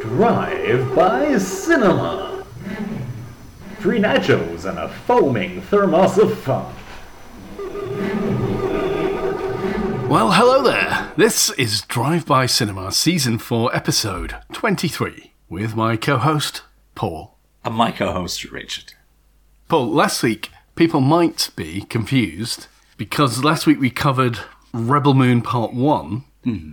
Drive 0.00 0.94
by 0.94 1.36
Cinema. 1.36 2.46
Free 3.78 3.98
nachos 3.98 4.64
and 4.64 4.78
a 4.78 4.88
foaming 4.88 5.60
thermos 5.60 6.16
of 6.16 6.38
fun. 6.38 6.74
Well, 10.08 10.32
hello 10.32 10.62
there. 10.62 11.12
This 11.18 11.50
is 11.50 11.82
Drive 11.82 12.24
By 12.24 12.46
Cinema, 12.46 12.90
Season 12.90 13.36
4, 13.36 13.76
Episode 13.76 14.36
23, 14.52 15.32
with 15.50 15.76
my 15.76 15.98
co 15.98 16.16
host, 16.16 16.62
Paul. 16.94 17.36
And 17.66 17.74
my 17.74 17.90
co-host 17.90 18.44
Richard. 18.44 18.94
Paul, 19.68 19.88
last 19.90 20.22
week, 20.22 20.50
people 20.74 21.02
might 21.02 21.50
be 21.54 21.82
confused 21.82 22.68
because 22.96 23.44
last 23.44 23.66
week 23.66 23.78
we 23.78 23.90
covered 23.90 24.38
Rebel 24.72 25.12
Moon 25.12 25.42
Part 25.42 25.74
1, 25.74 26.24
hmm. 26.44 26.72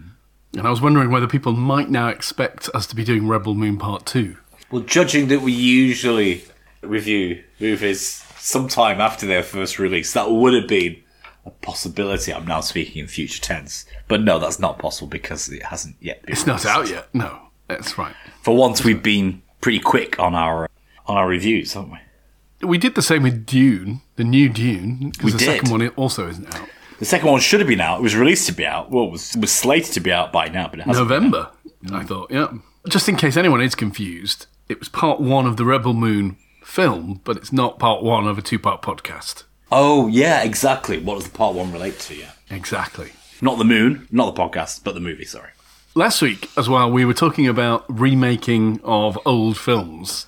And 0.54 0.68
I 0.68 0.70
was 0.70 0.82
wondering 0.82 1.12
whether 1.12 1.28
people 1.28 1.54
might 1.54 1.90
now 1.90 2.08
expect 2.10 2.70
us 2.74 2.86
to 2.88 2.96
be 2.96 3.04
doing 3.04 3.28
Rebel 3.28 3.54
Moon 3.56 3.78
Part 3.78 4.06
2. 4.06 4.36
Well, 4.72 4.84
judging 4.84 5.28
that 5.30 5.42
we 5.42 5.52
usually 5.52 6.44
review 6.82 7.44
movies 7.60 8.24
sometime 8.38 9.00
after 9.02 9.26
their 9.26 9.44
first 9.44 9.80
release, 9.80 10.14
that 10.14 10.32
would 10.32 10.54
have 10.54 10.68
been 10.68 10.98
a 11.46 11.50
possibility. 11.52 12.34
I'm 12.34 12.46
now 12.46 12.62
speaking 12.62 13.02
in 13.02 13.08
future 13.08 13.42
tense, 13.42 13.86
but 14.08 14.22
no, 14.22 14.40
that's 14.40 14.60
not 14.60 14.80
possible 14.80 15.08
because 15.10 15.50
it 15.50 15.64
hasn't 15.64 15.96
yet 16.00 16.22
been. 16.24 16.34
It's 16.34 16.46
not 16.48 16.66
out 16.66 16.90
yet. 16.90 17.08
No, 17.14 17.40
that's 17.68 17.98
right. 17.98 18.16
For 18.44 18.56
once, 18.56 18.84
we've 18.84 19.04
been 19.04 19.42
pretty 19.60 19.80
quick 19.80 20.20
on 20.20 20.36
our 20.36 20.70
on 21.08 21.18
our 21.18 21.28
reviews, 21.28 21.74
haven't 21.74 21.92
we? 21.92 22.68
We 22.68 22.78
did 22.78 22.94
the 22.96 23.02
same 23.02 23.24
with 23.24 23.46
Dune, 23.46 24.02
the 24.18 24.24
new 24.24 24.48
Dune. 24.48 25.12
'cause 25.14 25.24
We 25.26 25.32
the 25.32 25.38
did. 25.40 25.46
second 25.46 25.72
one 25.72 25.88
also 25.90 26.30
isn't 26.30 26.54
out. 26.56 26.70
The 27.02 27.08
second 27.08 27.32
one 27.32 27.40
should 27.42 27.62
have 27.62 27.68
been 27.68 27.82
out. 27.82 27.98
It 27.98 28.04
was 28.04 28.16
released 28.16 28.46
to 28.46 28.54
be 28.54 28.64
out. 28.64 28.92
Well, 28.92 29.06
it 29.06 29.12
was, 29.12 29.36
was 29.36 29.52
slated 29.52 29.92
to 29.94 30.00
be 30.00 30.12
out 30.12 30.32
by 30.32 30.50
now, 30.50 30.68
but 30.68 30.82
it 30.82 30.84
hasn't. 30.86 31.10
November, 31.10 31.50
mm. 31.84 31.96
I 31.96 32.04
thought, 32.04 32.30
yeah. 32.30 32.54
Just 32.88 33.10
in 33.10 33.16
case 33.16 33.36
anyone 33.36 33.60
is 33.60 33.74
confused, 33.74 34.46
it 34.70 34.78
was 34.78 34.88
part 34.88 35.20
one 35.20 35.48
of 35.48 35.58
the 35.58 35.66
Rebel 35.66 35.96
Moon 35.96 36.38
film, 36.64 37.20
but 37.24 37.38
it's 37.38 37.52
not 37.52 37.80
part 37.80 38.04
one 38.04 38.28
of 38.28 38.38
a 38.38 38.44
two 38.44 38.60
part 38.60 38.84
podcast. 38.84 39.46
Oh, 39.72 40.06
yeah, 40.10 40.44
exactly. 40.44 41.00
What 41.00 41.16
does 41.16 41.24
the 41.24 41.36
part 41.36 41.56
one 41.56 41.72
relate 41.72 41.98
to? 42.02 42.16
Yeah, 42.16 42.34
Exactly. 42.52 43.14
not 43.42 43.58
the 43.58 43.64
moon, 43.66 44.08
not 44.12 44.36
the 44.36 44.40
podcast, 44.40 44.84
but 44.84 44.94
the 44.94 45.00
movie. 45.02 45.26
Sorry. 45.26 45.50
Last 45.96 46.22
week, 46.22 46.50
as 46.56 46.70
well, 46.70 46.92
we 46.92 47.04
were 47.04 47.16
talking 47.16 47.48
about 47.48 47.84
remaking 47.90 48.80
of 48.84 49.18
old 49.26 49.58
films, 49.58 50.28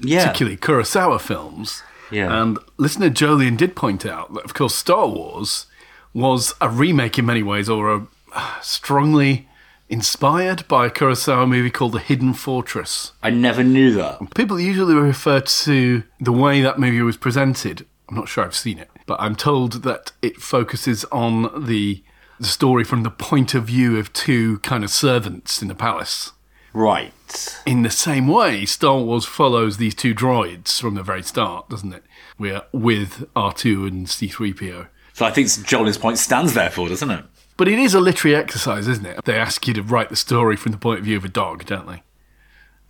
Yeah, 0.00 0.24
particularly 0.24 0.56
Kurosawa 0.56 1.20
films. 1.20 1.82
Yeah. 2.10 2.40
And 2.42 2.58
listener 2.78 3.10
Jolien 3.10 3.58
did 3.58 3.76
point 3.76 4.06
out 4.06 4.32
that, 4.32 4.44
of 4.46 4.54
course, 4.54 4.74
Star 4.74 5.06
Wars 5.06 5.66
was 6.18 6.54
a 6.60 6.68
remake 6.68 7.18
in 7.18 7.26
many 7.26 7.42
ways, 7.42 7.68
or 7.68 7.94
a 7.94 8.06
uh, 8.32 8.60
strongly 8.60 9.48
inspired 9.88 10.66
by 10.68 10.86
a 10.86 10.90
Kurosawa 10.90 11.48
movie 11.48 11.70
called 11.70 11.92
The 11.92 12.00
Hidden 12.00 12.34
Fortress. 12.34 13.12
I 13.22 13.30
never 13.30 13.62
knew 13.62 13.92
that. 13.94 14.34
People 14.34 14.60
usually 14.60 14.94
refer 14.94 15.40
to 15.40 16.02
the 16.20 16.32
way 16.32 16.60
that 16.60 16.78
movie 16.78 17.00
was 17.00 17.16
presented. 17.16 17.86
I'm 18.08 18.16
not 18.16 18.28
sure 18.28 18.44
I've 18.44 18.54
seen 18.54 18.78
it, 18.78 18.90
but 19.06 19.20
I'm 19.20 19.36
told 19.36 19.84
that 19.84 20.12
it 20.20 20.36
focuses 20.38 21.04
on 21.06 21.66
the, 21.66 22.02
the 22.38 22.46
story 22.46 22.84
from 22.84 23.02
the 23.02 23.10
point 23.10 23.54
of 23.54 23.64
view 23.64 23.96
of 23.98 24.12
two 24.12 24.58
kind 24.58 24.84
of 24.84 24.90
servants 24.90 25.62
in 25.62 25.68
the 25.68 25.74
palace. 25.74 26.32
Right. 26.72 27.12
In 27.64 27.82
the 27.82 27.90
same 27.90 28.28
way, 28.28 28.64
Star 28.64 28.98
Wars 28.98 29.24
follows 29.24 29.76
these 29.76 29.94
two 29.94 30.14
droids 30.14 30.80
from 30.80 30.94
the 30.94 31.02
very 31.02 31.22
start, 31.22 31.68
doesn't 31.68 31.92
it? 31.92 32.04
We're 32.38 32.62
with 32.72 33.26
R2 33.34 33.88
and 33.88 34.06
C3PO. 34.06 34.88
So 35.18 35.26
I 35.26 35.32
think 35.32 35.48
Jolien's 35.66 35.98
point 35.98 36.16
stands 36.16 36.54
there 36.54 36.70
for, 36.70 36.88
doesn't 36.88 37.10
it? 37.10 37.24
But 37.56 37.66
it 37.66 37.76
is 37.76 37.92
a 37.92 37.98
literary 37.98 38.36
exercise, 38.36 38.86
isn't 38.86 39.04
it? 39.04 39.24
They 39.24 39.34
ask 39.34 39.66
you 39.66 39.74
to 39.74 39.82
write 39.82 40.10
the 40.10 40.16
story 40.16 40.54
from 40.54 40.70
the 40.70 40.78
point 40.78 41.00
of 41.00 41.04
view 41.06 41.16
of 41.16 41.24
a 41.24 41.28
dog, 41.28 41.66
don't 41.66 41.88
they? 41.88 42.04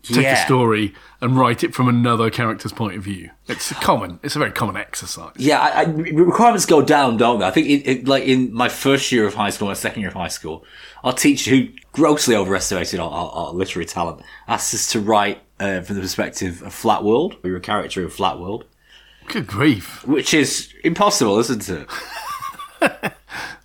Take 0.02 0.26
a 0.26 0.36
story 0.36 0.94
and 1.22 1.38
write 1.38 1.64
it 1.64 1.74
from 1.74 1.88
another 1.88 2.28
character's 2.28 2.72
point 2.72 2.98
of 2.98 3.02
view. 3.02 3.30
It's 3.46 3.70
a 3.70 3.74
common. 3.76 4.20
It's 4.22 4.36
a 4.36 4.38
very 4.38 4.50
common 4.50 4.76
exercise. 4.76 5.32
Yeah, 5.38 5.58
I, 5.58 5.80
I, 5.80 5.84
requirements 5.84 6.66
go 6.66 6.82
down, 6.82 7.16
don't 7.16 7.38
they? 7.38 7.46
I 7.46 7.50
think, 7.50 7.66
it, 7.66 7.88
it, 7.88 8.06
like 8.06 8.24
in 8.24 8.52
my 8.52 8.68
first 8.68 9.10
year 9.10 9.26
of 9.26 9.32
high 9.32 9.48
school, 9.48 9.68
my 9.68 9.72
second 9.72 10.02
year 10.02 10.10
of 10.10 10.14
high 10.14 10.28
school, 10.28 10.66
our 11.02 11.14
teacher, 11.14 11.50
who 11.50 11.68
grossly 11.92 12.36
overestimated 12.36 13.00
our, 13.00 13.10
our, 13.10 13.30
our 13.30 13.52
literary 13.54 13.86
talent, 13.86 14.20
asked 14.46 14.74
us 14.74 14.86
to 14.92 15.00
write 15.00 15.40
uh, 15.60 15.80
from 15.80 15.96
the 15.96 16.02
perspective 16.02 16.60
of 16.60 16.74
Flat 16.74 17.04
World. 17.04 17.38
We 17.42 17.50
were 17.50 17.56
a 17.56 17.62
character 17.62 18.02
in 18.02 18.10
Flat 18.10 18.38
World, 18.38 18.66
Good 19.28 19.46
grief. 19.46 20.04
which 20.06 20.34
is 20.34 20.72
impossible, 20.84 21.38
isn't 21.38 21.68
it? 21.68 21.88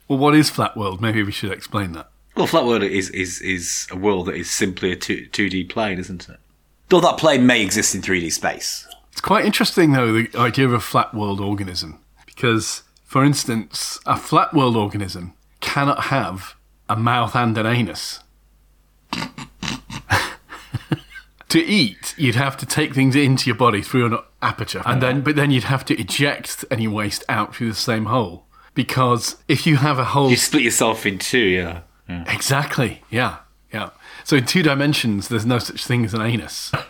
Well, 0.10 0.20
what 0.20 0.36
is 0.36 0.50
Flat 0.50 0.76
World? 0.76 1.02
Maybe 1.02 1.24
we 1.24 1.32
should 1.32 1.52
explain 1.52 1.94
that. 1.94 2.10
Well, 2.36 2.46
Flat 2.46 2.66
World 2.66 2.84
is 2.84 3.10
is 3.12 3.40
is 3.42 3.88
a 3.90 3.96
world 3.96 4.28
that 4.28 4.36
is 4.36 4.52
simply 4.52 4.92
a 4.92 4.96
two 4.98 5.26
two 5.28 5.50
D 5.50 5.64
plane, 5.64 5.98
isn't 5.98 6.28
it? 6.28 6.38
Though 6.90 7.00
that 7.00 7.18
plane 7.18 7.48
may 7.48 7.64
exist 7.64 7.96
in 7.96 8.02
three 8.02 8.20
D 8.20 8.30
space. 8.30 8.86
It's 9.12 9.22
quite 9.22 9.46
interesting, 9.46 9.94
though, 9.94 10.12
the 10.12 10.30
idea 10.38 10.66
of 10.66 10.74
a 10.74 10.80
flat 10.80 11.14
world 11.14 11.40
organism. 11.40 12.00
Because, 12.26 12.84
for 13.06 13.24
instance, 13.24 13.98
a 14.06 14.18
flat 14.18 14.54
world 14.54 14.76
organism 14.76 15.34
cannot 15.62 16.06
have 16.06 16.56
a 16.90 16.98
mouth 16.98 17.36
and 17.36 17.58
an 17.58 17.66
anus. 17.66 18.20
to 21.50 21.60
eat, 21.60 22.14
you'd 22.18 22.36
have 22.36 22.58
to 22.58 22.66
take 22.66 22.94
things 22.94 23.16
into 23.16 23.50
your 23.50 23.56
body 23.56 23.82
through 23.82 24.06
an 24.08 24.18
aperture, 24.44 24.82
and 24.86 25.02
then 25.02 25.22
but 25.22 25.36
then 25.36 25.52
you'd 25.52 25.64
have 25.66 25.86
to 25.86 26.00
eject 26.00 26.66
any 26.70 26.88
waste 26.88 27.24
out 27.30 27.56
through 27.56 27.70
the 27.70 27.76
same 27.76 28.06
hole. 28.06 28.46
Because 28.76 29.38
if 29.48 29.68
you 29.68 29.76
have 29.78 30.00
a 30.00 30.04
hole, 30.06 30.30
You 30.32 30.36
split 30.38 30.64
yourself 30.64 31.06
in 31.06 31.20
two, 31.20 31.38
yeah. 31.38 31.82
yeah. 32.10 32.24
exactly, 32.34 33.04
yeah, 33.12 33.38
yeah. 33.72 33.90
So 34.24 34.36
in 34.38 34.46
two 34.46 34.64
dimensions, 34.64 35.28
there's 35.28 35.46
no 35.46 35.60
such 35.60 35.86
thing 35.86 36.06
as 36.06 36.14
an 36.16 36.22
anus. 36.22 36.72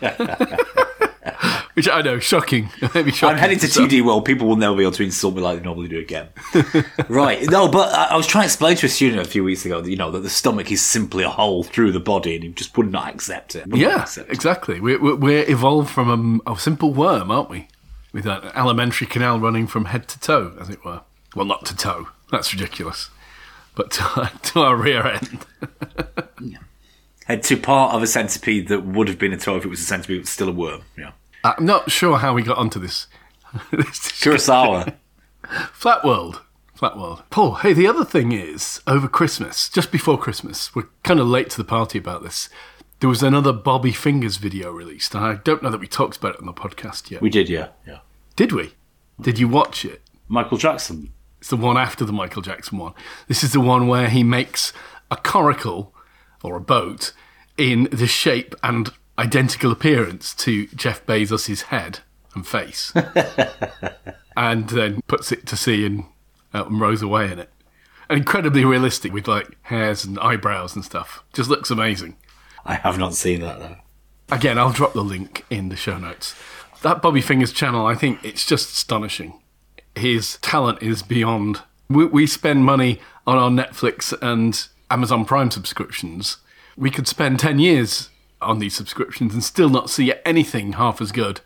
Which 1.74 1.88
I 1.88 2.02
know, 2.02 2.18
shocking. 2.18 2.70
Maybe 2.94 3.10
shocking. 3.10 3.34
I'm 3.34 3.38
heading 3.38 3.58
to. 3.58 3.66
2D 3.66 4.04
world. 4.04 4.24
People 4.24 4.46
will 4.46 4.56
never 4.56 4.76
be 4.76 4.82
able 4.82 4.92
to 4.92 5.02
insult 5.02 5.34
me 5.34 5.42
like 5.42 5.58
they 5.58 5.64
normally 5.64 5.88
do 5.88 5.98
again. 5.98 6.28
right. 7.08 7.48
No, 7.50 7.68
but 7.68 7.92
I 7.92 8.16
was 8.16 8.26
trying 8.26 8.42
to 8.42 8.46
explain 8.46 8.76
to 8.76 8.86
a 8.86 8.88
student 8.88 9.20
a 9.20 9.24
few 9.28 9.42
weeks 9.42 9.64
ago 9.64 9.80
that, 9.80 9.90
you 9.90 9.96
know, 9.96 10.10
that 10.10 10.20
the 10.20 10.30
stomach 10.30 10.70
is 10.70 10.82
simply 10.82 11.24
a 11.24 11.30
hole 11.30 11.62
through 11.62 11.92
the 11.92 12.00
body 12.00 12.34
and 12.34 12.44
he 12.44 12.50
just 12.50 12.76
would 12.76 12.90
not 12.90 13.12
accept 13.12 13.56
it. 13.56 13.66
Would 13.66 13.80
Yeah, 13.80 14.02
accept 14.02 14.30
exactly. 14.30 14.80
We're, 14.80 15.00
we're, 15.00 15.16
we're 15.16 15.50
evolved 15.50 15.90
from 15.90 16.42
a, 16.46 16.52
a 16.52 16.58
simple 16.58 16.92
worm, 16.92 17.30
aren't 17.30 17.50
we? 17.50 17.68
With 18.12 18.26
an 18.26 18.50
alimentary 18.54 19.06
canal 19.06 19.40
running 19.40 19.66
from 19.66 19.86
head 19.86 20.06
to 20.08 20.20
toe, 20.20 20.56
as 20.60 20.68
it 20.68 20.84
were. 20.84 21.00
Well, 21.34 21.46
not 21.46 21.64
to 21.66 21.76
toe. 21.76 22.08
That's 22.30 22.52
ridiculous. 22.52 23.10
But 23.74 23.90
to, 23.92 24.30
to 24.42 24.60
our 24.60 24.76
rear 24.76 25.04
end. 25.04 25.46
Head 27.26 27.42
to 27.44 27.56
part 27.56 27.94
of 27.94 28.02
a 28.02 28.06
centipede 28.06 28.68
that 28.68 28.84
would 28.84 29.08
have 29.08 29.18
been 29.18 29.32
a 29.32 29.36
toe 29.36 29.56
if 29.56 29.64
it 29.64 29.68
was 29.68 29.80
a 29.80 29.84
centipede, 29.84 30.22
but 30.22 30.28
still 30.28 30.48
a 30.48 30.52
worm. 30.52 30.82
Yeah. 30.96 31.12
I'm 31.42 31.64
not 31.64 31.90
sure 31.90 32.18
how 32.18 32.34
we 32.34 32.42
got 32.42 32.58
onto 32.58 32.78
this. 32.78 33.06
this 33.70 34.00
Kurosawa. 34.22 34.94
Flat 35.72 36.04
world. 36.04 36.42
Flat 36.74 36.96
world. 36.96 37.22
Paul, 37.30 37.56
hey, 37.56 37.72
the 37.72 37.86
other 37.86 38.04
thing 38.04 38.32
is, 38.32 38.80
over 38.86 39.08
Christmas, 39.08 39.68
just 39.68 39.92
before 39.92 40.18
Christmas, 40.18 40.74
we're 40.74 40.88
kind 41.02 41.20
of 41.20 41.26
late 41.26 41.50
to 41.50 41.56
the 41.56 41.64
party 41.64 41.98
about 41.98 42.22
this. 42.22 42.48
There 43.00 43.08
was 43.08 43.22
another 43.22 43.52
Bobby 43.52 43.92
Fingers 43.92 44.38
video 44.38 44.70
released, 44.70 45.14
and 45.14 45.24
I 45.24 45.34
don't 45.34 45.62
know 45.62 45.70
that 45.70 45.80
we 45.80 45.86
talked 45.86 46.16
about 46.16 46.34
it 46.34 46.40
on 46.40 46.46
the 46.46 46.52
podcast 46.52 47.10
yet. 47.10 47.22
we 47.22 47.30
did, 47.30 47.48
yeah. 47.48 47.68
Yeah. 47.86 47.98
Did 48.36 48.52
we? 48.52 48.72
Did 49.20 49.38
you 49.38 49.48
watch 49.48 49.84
it? 49.84 50.02
Michael 50.28 50.58
Jackson. 50.58 51.12
It's 51.38 51.50
the 51.50 51.56
one 51.56 51.76
after 51.76 52.04
the 52.04 52.12
Michael 52.12 52.42
Jackson 52.42 52.78
one. 52.78 52.94
This 53.28 53.44
is 53.44 53.52
the 53.52 53.60
one 53.60 53.86
where 53.86 54.08
he 54.08 54.22
makes 54.22 54.72
a 55.10 55.16
coracle 55.16 55.93
or 56.44 56.56
a 56.56 56.60
boat 56.60 57.12
in 57.56 57.88
the 57.90 58.06
shape 58.06 58.54
and 58.62 58.92
identical 59.18 59.72
appearance 59.72 60.34
to 60.34 60.66
Jeff 60.68 61.04
Bezos's 61.06 61.62
head 61.62 62.00
and 62.34 62.46
face, 62.46 62.92
and 64.36 64.68
then 64.68 65.00
puts 65.06 65.32
it 65.32 65.46
to 65.46 65.56
sea 65.56 65.86
and, 65.86 66.04
uh, 66.52 66.66
and 66.66 66.80
rows 66.80 67.02
away 67.02 67.32
in 67.32 67.38
it. 67.38 67.50
And 68.08 68.18
incredibly 68.18 68.64
realistic 68.64 69.12
with 69.12 69.26
like 69.26 69.56
hairs 69.62 70.04
and 70.04 70.18
eyebrows 70.18 70.76
and 70.76 70.84
stuff. 70.84 71.24
Just 71.32 71.48
looks 71.48 71.70
amazing. 71.70 72.16
I 72.64 72.74
have 72.74 72.98
not 72.98 73.14
seen 73.14 73.40
that, 73.40 73.58
though. 73.58 73.76
Again, 74.30 74.58
I'll 74.58 74.72
drop 74.72 74.92
the 74.92 75.04
link 75.04 75.44
in 75.48 75.68
the 75.68 75.76
show 75.76 75.98
notes. 75.98 76.34
That 76.82 77.00
Bobby 77.00 77.20
Fingers 77.20 77.52
channel, 77.52 77.86
I 77.86 77.94
think 77.94 78.22
it's 78.22 78.44
just 78.44 78.70
astonishing. 78.70 79.40
His 79.94 80.38
talent 80.38 80.82
is 80.82 81.02
beyond. 81.02 81.62
We, 81.88 82.06
we 82.06 82.26
spend 82.26 82.64
money 82.64 83.00
on 83.26 83.38
our 83.38 83.50
Netflix 83.50 84.12
and 84.20 84.66
Amazon 84.94 85.24
Prime 85.24 85.50
subscriptions. 85.50 86.36
We 86.76 86.88
could 86.88 87.08
spend 87.08 87.40
10 87.40 87.58
years 87.58 88.10
on 88.40 88.60
these 88.60 88.76
subscriptions 88.76 89.34
and 89.34 89.42
still 89.42 89.68
not 89.68 89.90
see 89.90 90.12
anything 90.24 90.74
half 90.74 91.00
as 91.00 91.10
good 91.10 91.40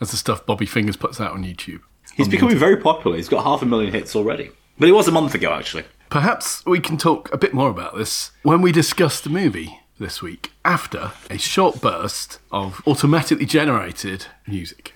as 0.00 0.12
the 0.12 0.16
stuff 0.16 0.46
Bobby 0.46 0.66
Fingers 0.66 0.96
puts 0.96 1.20
out 1.20 1.32
on 1.32 1.42
YouTube. 1.42 1.80
He's 2.14 2.28
becoming 2.28 2.56
very 2.56 2.76
popular. 2.76 3.16
He's 3.16 3.28
got 3.28 3.42
half 3.42 3.60
a 3.60 3.66
million 3.66 3.92
hits 3.92 4.14
already. 4.14 4.52
But 4.78 4.88
it 4.88 4.92
was 4.92 5.08
a 5.08 5.10
month 5.10 5.34
ago, 5.34 5.52
actually. 5.52 5.82
Perhaps 6.10 6.64
we 6.64 6.78
can 6.78 6.96
talk 6.96 7.28
a 7.34 7.36
bit 7.36 7.52
more 7.52 7.70
about 7.70 7.96
this 7.96 8.30
when 8.44 8.62
we 8.62 8.70
discuss 8.70 9.20
the 9.20 9.30
movie 9.30 9.80
this 9.98 10.22
week 10.22 10.52
after 10.64 11.10
a 11.28 11.38
short 11.38 11.80
burst 11.80 12.38
of 12.52 12.80
automatically 12.86 13.46
generated 13.46 14.26
music. 14.46 14.94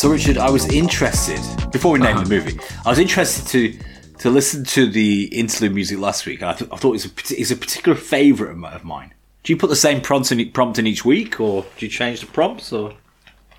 So, 0.00 0.08
Richard, 0.08 0.38
I 0.38 0.48
was 0.48 0.64
interested 0.72 1.38
before 1.72 1.92
we 1.92 1.98
name 1.98 2.16
Uh-huh. 2.16 2.24
the 2.24 2.30
movie. 2.34 2.58
I 2.86 2.88
was 2.88 2.98
interested 2.98 3.46
to 3.48 3.78
to 4.20 4.30
listen 4.30 4.64
to 4.64 4.86
the 4.86 5.24
interlude 5.26 5.74
music 5.74 5.98
last 5.98 6.24
week, 6.24 6.40
and 6.40 6.48
I, 6.48 6.54
th- 6.54 6.70
I 6.72 6.76
thought 6.76 6.88
it 6.88 6.92
was 6.92 7.04
a, 7.04 7.38
it's 7.38 7.50
a 7.50 7.56
particular 7.56 7.98
favourite 7.98 8.52
of, 8.52 8.56
mi- 8.56 8.68
of 8.68 8.82
mine. 8.82 9.12
Do 9.42 9.52
you 9.52 9.58
put 9.58 9.68
the 9.68 9.76
same 9.76 10.00
prompt 10.00 10.32
in, 10.32 10.50
prompt 10.52 10.78
in 10.78 10.86
each 10.86 11.04
week, 11.04 11.38
or 11.38 11.66
do 11.76 11.84
you 11.84 11.90
change 11.92 12.20
the 12.20 12.26
prompts? 12.28 12.72
Or 12.72 12.94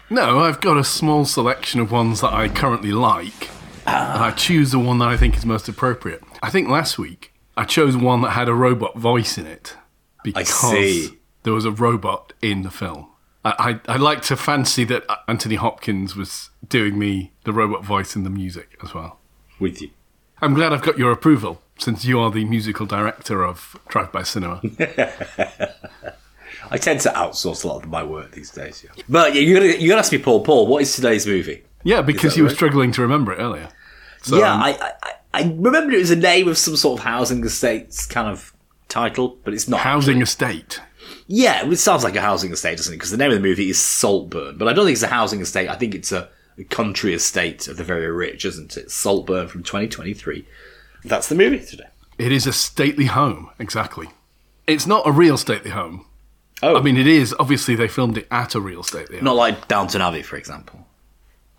No, 0.10 0.40
I've 0.40 0.62
got 0.62 0.78
a 0.78 0.84
small 0.84 1.26
selection 1.26 1.80
of 1.80 1.92
ones 1.92 2.22
that 2.22 2.34
I 2.34 2.48
currently 2.50 2.92
like, 2.92 3.52
and 3.86 4.24
I 4.24 4.32
choose 4.32 4.72
the 4.72 4.80
one 4.80 4.98
that 4.98 5.10
I 5.10 5.18
think 5.18 5.38
is 5.38 5.46
most 5.46 5.70
appropriate. 5.70 6.24
I 6.42 6.50
think 6.50 6.68
last 6.70 6.98
week 6.98 7.34
I 7.56 7.66
chose 7.66 7.96
one 7.96 8.22
that 8.22 8.32
had 8.32 8.50
a 8.50 8.56
robot 8.56 8.98
voice 8.98 9.38
in 9.38 9.46
it 9.46 9.78
because 10.24 10.50
see. 10.72 11.20
there 11.44 11.54
was 11.54 11.66
a 11.66 11.72
robot 11.72 12.34
in 12.42 12.64
the 12.64 12.72
film. 12.72 13.11
I, 13.44 13.80
I, 13.88 13.94
I 13.94 13.98
like 13.98 14.22
to 14.24 14.36
fancy 14.38 14.84
that 14.86 15.04
Anthony 15.28 15.56
Hopkins 15.56 16.16
was 16.16 16.50
doing 16.68 16.98
me 17.00 17.32
the 17.44 17.52
robot 17.54 17.84
voice 17.84 18.16
in 18.16 18.24
the 18.24 18.30
music 18.30 18.78
as 18.84 18.94
well. 18.94 19.20
with 19.60 19.82
you? 19.82 19.90
I'm 20.42 20.54
glad 20.54 20.74
I've 20.74 20.82
got 20.82 20.98
your 20.98 21.12
approval 21.12 21.62
since 21.78 22.04
you 22.06 22.20
are 22.20 22.32
the 22.32 22.46
musical 22.46 22.86
director 22.86 23.44
of 23.44 23.76
Drive 23.88 24.12
By 24.12 24.24
Cinema. 24.24 24.62
I 26.70 26.78
tend 26.78 27.00
to 27.02 27.10
outsource 27.10 27.64
a 27.64 27.68
lot 27.68 27.84
of 27.84 27.90
my 27.90 28.04
work 28.04 28.32
these 28.32 28.52
days. 28.52 28.84
Yeah. 28.84 29.04
But 29.10 29.34
yeah, 29.36 29.42
you 29.42 29.54
got 29.56 29.60
to 29.62 29.82
you 29.82 29.90
got 29.90 29.96
to 29.96 30.00
ask 30.00 30.12
me, 30.12 30.18
Paul. 30.20 30.44
Paul, 30.44 30.68
what 30.68 30.82
is 30.82 30.94
today's 30.96 31.26
movie? 31.26 31.64
yeah, 31.84 32.02
because 32.02 32.38
you 32.38 32.44
were 32.44 32.50
struggling 32.50 32.92
to 32.94 33.02
remember 33.02 33.34
it 33.34 33.38
earlier. 33.38 33.70
So, 34.22 34.38
yeah, 34.38 34.54
um, 34.54 34.62
I, 34.62 34.70
I 34.80 34.92
I- 35.04 35.12
I 35.34 35.44
remember 35.44 35.94
it 35.94 36.00
was 36.00 36.12
a 36.12 36.16
name 36.18 36.50
of 36.50 36.58
some 36.58 36.76
sort 36.76 37.00
of 37.00 37.06
housing 37.06 37.42
estates 37.46 38.06
kind 38.06 38.28
of 38.28 38.54
title, 38.90 39.38
but 39.46 39.54
it's 39.54 39.66
not. 39.70 39.80
Housing 39.80 40.22
Estate. 40.22 40.82
Yeah, 41.34 41.66
it 41.66 41.78
sounds 41.78 42.04
like 42.04 42.18
a 42.18 42.22
housing 42.22 42.52
estate, 42.52 42.76
doesn't 42.76 42.94
it? 42.94 42.98
Because 42.98 43.10
the 43.12 43.16
name 43.16 43.32
of 43.32 43.36
the 43.36 43.42
movie 43.48 43.70
is 43.70 43.80
Saltburn, 43.80 44.58
but 44.58 44.68
I 44.68 44.74
don't 44.74 44.84
think 44.84 44.96
it's 44.96 45.04
a 45.04 45.08
housing 45.08 45.40
estate. 45.40 45.70
I 45.70 45.76
think 45.76 45.96
it's 45.96 46.12
a, 46.12 46.28
a 46.58 46.66
country 46.66 47.14
estate 47.14 47.70
of 47.70 47.78
the 47.78 47.86
very 47.86 48.12
rich, 48.12 48.44
isn't 48.44 48.76
it? 48.76 48.92
Saltburn 48.92 49.48
from 49.48 49.64
2023. 49.64 50.46
That's 51.06 51.30
the 51.30 51.36
movie 51.36 51.66
today. 51.66 51.86
It 52.18 52.34
is 52.34 52.46
a 52.46 52.52
stately 52.52 53.06
home, 53.06 53.50
exactly. 53.60 54.10
It's 54.68 54.86
not 54.86 55.08
a 55.08 55.12
real 55.14 55.38
stately 55.38 55.72
home. 55.72 56.06
Oh, 56.62 56.76
I 56.76 56.82
mean, 56.82 56.98
it 56.98 57.08
is. 57.08 57.34
Obviously, 57.40 57.76
they 57.76 57.88
filmed 57.88 58.18
it 58.18 58.28
at 58.30 58.54
a 58.54 58.60
real 58.60 58.84
stately 58.84 59.16
home. 59.16 59.24
not 59.24 59.38
like 59.38 59.70
Downton 59.70 60.02
Abbey, 60.02 60.24
for 60.24 60.36
example. 60.36 60.86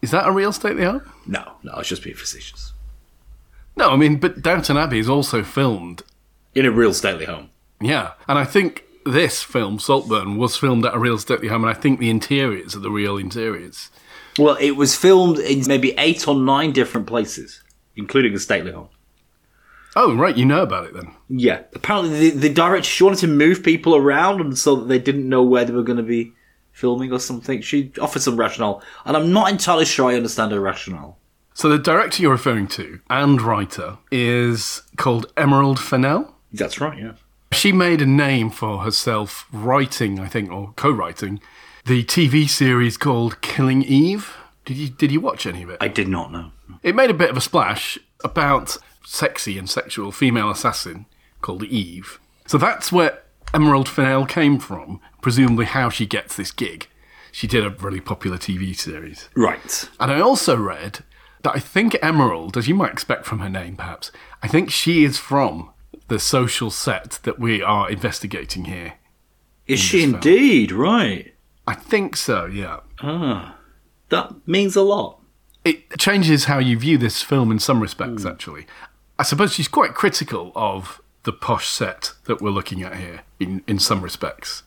Is 0.02 0.10
that 0.10 0.28
a 0.28 0.32
real 0.32 0.52
stately 0.52 0.84
home? 0.84 1.10
No, 1.26 1.50
no, 1.62 1.78
it's 1.78 1.88
just 1.88 2.04
being 2.04 2.14
facetious. 2.14 2.74
No, 3.74 3.88
I 3.88 3.96
mean, 3.96 4.19
but 4.19 4.42
Downton 4.42 4.76
Abbey 4.76 4.98
is 4.98 5.08
also 5.08 5.42
filmed. 5.42 6.02
In 6.54 6.66
a 6.66 6.70
real 6.70 6.92
stately 6.92 7.24
home. 7.24 7.48
Yeah. 7.80 8.12
And 8.28 8.38
I 8.38 8.44
think 8.44 8.84
this 9.04 9.43
film, 9.43 9.78
Saltburn, 9.78 10.37
was 10.37 10.56
filmed 10.56 10.84
at 10.84 10.94
a 10.94 10.99
real 10.99 11.19
stately 11.19 11.49
home, 11.49 11.64
and 11.64 11.70
I 11.70 11.78
think 11.78 11.99
the 11.99 12.10
interiors 12.10 12.75
are 12.76 12.81
the 12.81 12.90
real 12.90 13.16
interiors. 13.16 13.90
Well, 14.38 14.56
it 14.60 14.72
was 14.72 14.96
filmed 14.96 15.38
in 15.38 15.64
maybe 15.66 15.93
eight 15.99 16.26
or 16.26 16.34
nine 16.34 16.72
different 16.72 17.06
places, 17.06 17.62
including 17.96 18.34
a 18.34 18.38
stately 18.38 18.72
home. 18.72 18.88
Oh, 19.94 20.14
right, 20.14 20.37
you 20.37 20.46
know 20.46 20.62
about 20.62 20.87
it 20.87 20.94
then. 20.94 21.14
Yeah. 21.28 21.62
Apparently, 21.75 22.31
the, 22.31 22.49
the 22.49 22.49
director 22.49 22.88
she 22.88 23.04
wanted 23.04 23.19
to 23.19 23.28
move 23.28 23.62
people 23.62 23.94
around, 23.94 24.40
and 24.40 24.56
so 24.56 24.76
that 24.76 24.88
they 24.88 24.99
didn't 24.99 25.28
know 25.28 25.43
where 25.43 25.64
they 25.64 25.72
were 25.72 25.82
going 25.82 25.98
to 25.98 26.02
be 26.02 26.32
filming 26.72 27.12
or 27.12 27.19
something. 27.19 27.60
She 27.60 27.93
offered 28.00 28.22
some 28.22 28.38
rationale, 28.38 28.82
and 29.05 29.16
I'm 29.16 29.32
not 29.32 29.50
entirely 29.50 29.84
sure 29.84 30.10
I 30.10 30.14
understand 30.14 30.52
her 30.52 30.60
rationale. 30.60 31.19
So 31.55 31.69
the 31.69 31.78
director 31.78 32.22
you're 32.22 32.32
referring 32.32 32.66
to 32.69 33.00
and 33.10 33.40
writer 33.43 33.98
is 34.10 34.82
called 34.96 35.31
Emerald 35.37 35.78
Fennell. 35.78 36.34
That's 36.52 36.81
right. 36.81 36.98
Yeah. 36.98 37.12
She 37.52 37.72
made 37.72 38.00
a 38.00 38.06
name 38.06 38.50
for 38.50 38.78
herself 38.78 39.46
writing, 39.52 40.19
I 40.19 40.26
think, 40.26 40.50
or 40.50 40.72
co-writing, 40.76 41.40
the 41.84 42.02
TV 42.02 42.49
series 42.49 42.96
called 42.96 43.40
Killing 43.40 43.82
Eve. 43.82 44.37
Did 44.64 44.76
you 44.76 44.88
did 44.88 45.12
you 45.12 45.20
watch 45.20 45.46
any 45.46 45.62
of 45.62 45.70
it? 45.70 45.78
I 45.81 45.88
did 45.88 46.08
not 46.08 46.32
know. 46.32 46.52
It 46.82 46.94
made 46.94 47.10
a 47.10 47.14
bit 47.14 47.31
of 47.31 47.37
a 47.37 47.40
splash 47.40 47.99
about 48.25 48.78
sexy 49.04 49.58
and 49.58 49.69
sexual 49.69 50.12
female 50.12 50.50
assassin 50.50 51.06
called 51.40 51.64
Eve. 51.64 52.19
So 52.46 52.58
that's 52.58 52.90
where 52.90 53.22
Emerald 53.52 53.88
Fennell 53.88 54.26
came 54.26 54.58
from, 54.58 55.00
presumably 55.20 55.66
how 55.66 55.90
she 55.90 56.06
gets 56.06 56.37
this 56.37 56.50
gig. 56.50 56.88
She 57.32 57.46
did 57.46 57.64
a 57.64 57.70
really 57.70 58.00
popular 58.00 58.38
TV 58.38 58.76
series. 58.76 59.28
Right. 59.34 59.88
And 59.98 60.10
I 60.10 60.20
also 60.20 60.56
read 60.56 61.00
that 61.43 61.56
I 61.56 61.58
think 61.58 61.96
Emerald, 62.02 62.56
as 62.56 62.69
you 62.69 62.75
might 62.75 62.93
expect 62.93 63.26
from 63.26 63.40
her 63.40 63.48
name 63.48 63.76
perhaps, 63.76 64.10
I 64.43 64.48
think 64.48 64.70
she 64.70 65.05
is 65.05 65.19
from 65.19 65.70
the 66.08 66.19
social 66.19 66.70
set 66.70 67.19
that 67.22 67.38
we 67.38 67.62
are 67.62 67.90
investigating 67.90 68.66
here. 68.66 68.94
Is 69.66 69.81
she 69.81 69.99
this 69.99 70.04
film. 70.04 70.14
indeed? 70.16 70.72
Right. 70.72 71.34
I 71.66 71.75
think 71.75 72.16
so, 72.16 72.46
yeah. 72.46 72.81
Ah, 73.00 73.56
That 74.08 74.46
means 74.46 74.76
a 74.76 74.82
lot. 74.82 75.20
It 75.64 75.96
changes 75.99 76.46
how 76.46 76.58
you 76.58 76.76
view 76.76 76.99
this 76.99 77.22
film 77.22 77.52
in 77.52 77.58
some 77.60 77.81
respects, 77.81 78.26
actually. 78.26 78.66
I 79.19 79.22
suppose 79.22 79.52
she's 79.52 79.69
quite 79.69 79.94
critical 79.94 80.50
of 80.56 81.00
the 81.22 81.32
posh 81.32 81.69
set 81.69 82.12
that 82.25 82.43
we're 82.43 82.50
looking 82.50 82.82
at 82.82 82.96
here 82.96 83.20
in, 83.38 83.62
in 83.69 83.78
some 83.78 84.02
respects. 84.02 84.64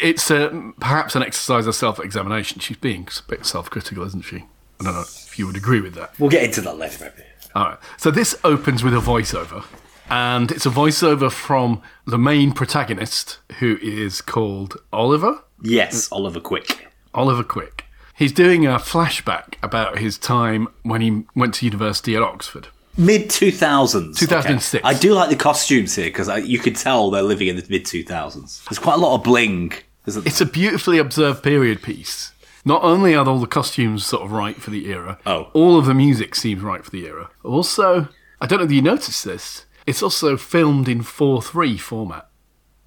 It's 0.00 0.30
uh, 0.30 0.70
perhaps 0.80 1.14
an 1.14 1.22
exercise 1.22 1.66
of 1.66 1.74
self 1.74 2.00
examination. 2.00 2.60
She's 2.60 2.78
being 2.78 3.06
a 3.06 3.30
bit 3.30 3.44
self 3.44 3.68
critical, 3.68 4.04
isn't 4.06 4.22
she? 4.24 4.44
I 4.80 4.84
don't 4.84 4.94
know 4.94 5.00
if 5.02 5.38
you 5.38 5.46
would 5.46 5.56
agree 5.56 5.82
with 5.82 5.94
that. 5.96 6.18
We'll 6.18 6.30
get 6.30 6.44
into 6.44 6.62
that 6.62 6.78
later, 6.78 7.04
maybe. 7.14 7.28
All 7.54 7.64
right. 7.66 7.78
So 7.98 8.10
this 8.10 8.34
opens 8.42 8.82
with 8.82 8.94
a 8.94 9.00
voiceover, 9.00 9.64
and 10.12 10.50
it's 10.50 10.66
a 10.66 10.70
voiceover 10.70 11.32
from 11.32 11.80
the 12.06 12.18
main 12.18 12.52
protagonist, 12.52 13.38
who 13.60 13.78
is 13.80 14.20
called 14.20 14.76
Oliver. 14.92 15.42
Yes, 15.62 16.12
Oliver 16.12 16.38
Quick. 16.38 16.86
Oliver 17.14 17.42
Quick. 17.42 17.86
He's 18.14 18.30
doing 18.32 18.66
a 18.66 18.76
flashback 18.76 19.54
about 19.62 19.98
his 19.98 20.18
time 20.18 20.68
when 20.82 21.00
he 21.00 21.24
went 21.34 21.54
to 21.54 21.64
university 21.64 22.14
at 22.14 22.20
Oxford. 22.22 22.68
Mid 22.98 23.30
2000s. 23.30 24.18
2006. 24.18 24.84
I 24.84 24.92
do 24.92 25.14
like 25.14 25.30
the 25.30 25.36
costumes 25.36 25.94
here 25.96 26.08
because 26.08 26.28
you 26.46 26.58
could 26.58 26.76
tell 26.76 27.10
they're 27.10 27.22
living 27.22 27.48
in 27.48 27.56
the 27.56 27.64
mid 27.70 27.86
2000s. 27.86 28.64
There's 28.68 28.78
quite 28.78 28.94
a 28.96 29.00
lot 29.00 29.14
of 29.14 29.24
bling. 29.24 29.72
It's 30.06 30.40
a 30.42 30.46
beautifully 30.46 30.98
observed 30.98 31.42
period 31.42 31.80
piece. 31.82 32.32
Not 32.66 32.82
only 32.84 33.14
are 33.14 33.26
all 33.26 33.38
the 33.40 33.46
costumes 33.46 34.04
sort 34.04 34.22
of 34.24 34.30
right 34.32 34.56
for 34.60 34.68
the 34.70 34.86
era, 34.90 35.18
Oh. 35.24 35.48
all 35.54 35.78
of 35.78 35.86
the 35.86 35.94
music 35.94 36.34
seems 36.34 36.60
right 36.60 36.84
for 36.84 36.90
the 36.90 37.06
era. 37.06 37.30
Also, 37.42 38.08
I 38.42 38.46
don't 38.46 38.58
know 38.58 38.66
if 38.66 38.72
you 38.72 38.82
noticed 38.82 39.24
this, 39.24 39.64
it's 39.86 40.02
also 40.02 40.36
filmed 40.36 40.88
in 40.88 41.00
4.3 41.00 41.78
format. 41.80 42.28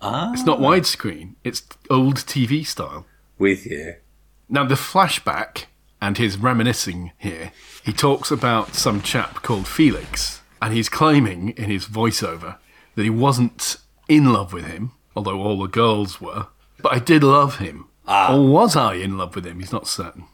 ah, 0.01 0.31
It's 0.33 0.45
not 0.45 0.59
widescreen, 0.59 1.35
it's 1.43 1.63
old 1.89 2.17
TV 2.17 2.65
style. 2.65 3.05
with 3.37 3.65
you. 3.65 3.95
Now, 4.47 4.63
the 4.65 4.75
flashback 4.75 5.65
and 6.01 6.17
his 6.17 6.37
reminiscing 6.37 7.11
here, 7.17 7.51
he 7.83 7.91
talks 7.91 8.29
about 8.31 8.75
some 8.75 9.01
chap 9.01 9.41
called 9.41 9.67
Felix, 9.67 10.41
and 10.61 10.73
he's 10.73 10.87
claiming 10.89 11.49
in 11.57 11.65
his 11.69 11.85
voiceover 11.87 12.57
that 12.95 13.03
he 13.03 13.09
wasn't 13.09 13.77
in 14.07 14.31
love 14.31 14.53
with 14.53 14.65
him, 14.65 14.91
although 15.15 15.41
all 15.41 15.57
the 15.59 15.67
girls 15.67 16.21
were, 16.21 16.47
but 16.81 16.93
I 16.93 16.99
did 16.99 17.23
love 17.23 17.57
him. 17.57 17.87
Ah. 18.07 18.35
Or 18.35 18.47
was 18.47 18.75
I 18.75 18.93
in 18.95 19.17
love 19.17 19.35
with 19.35 19.45
him? 19.47 19.59
He's 19.59 19.71
not 19.71 19.87
certain. 19.87 20.25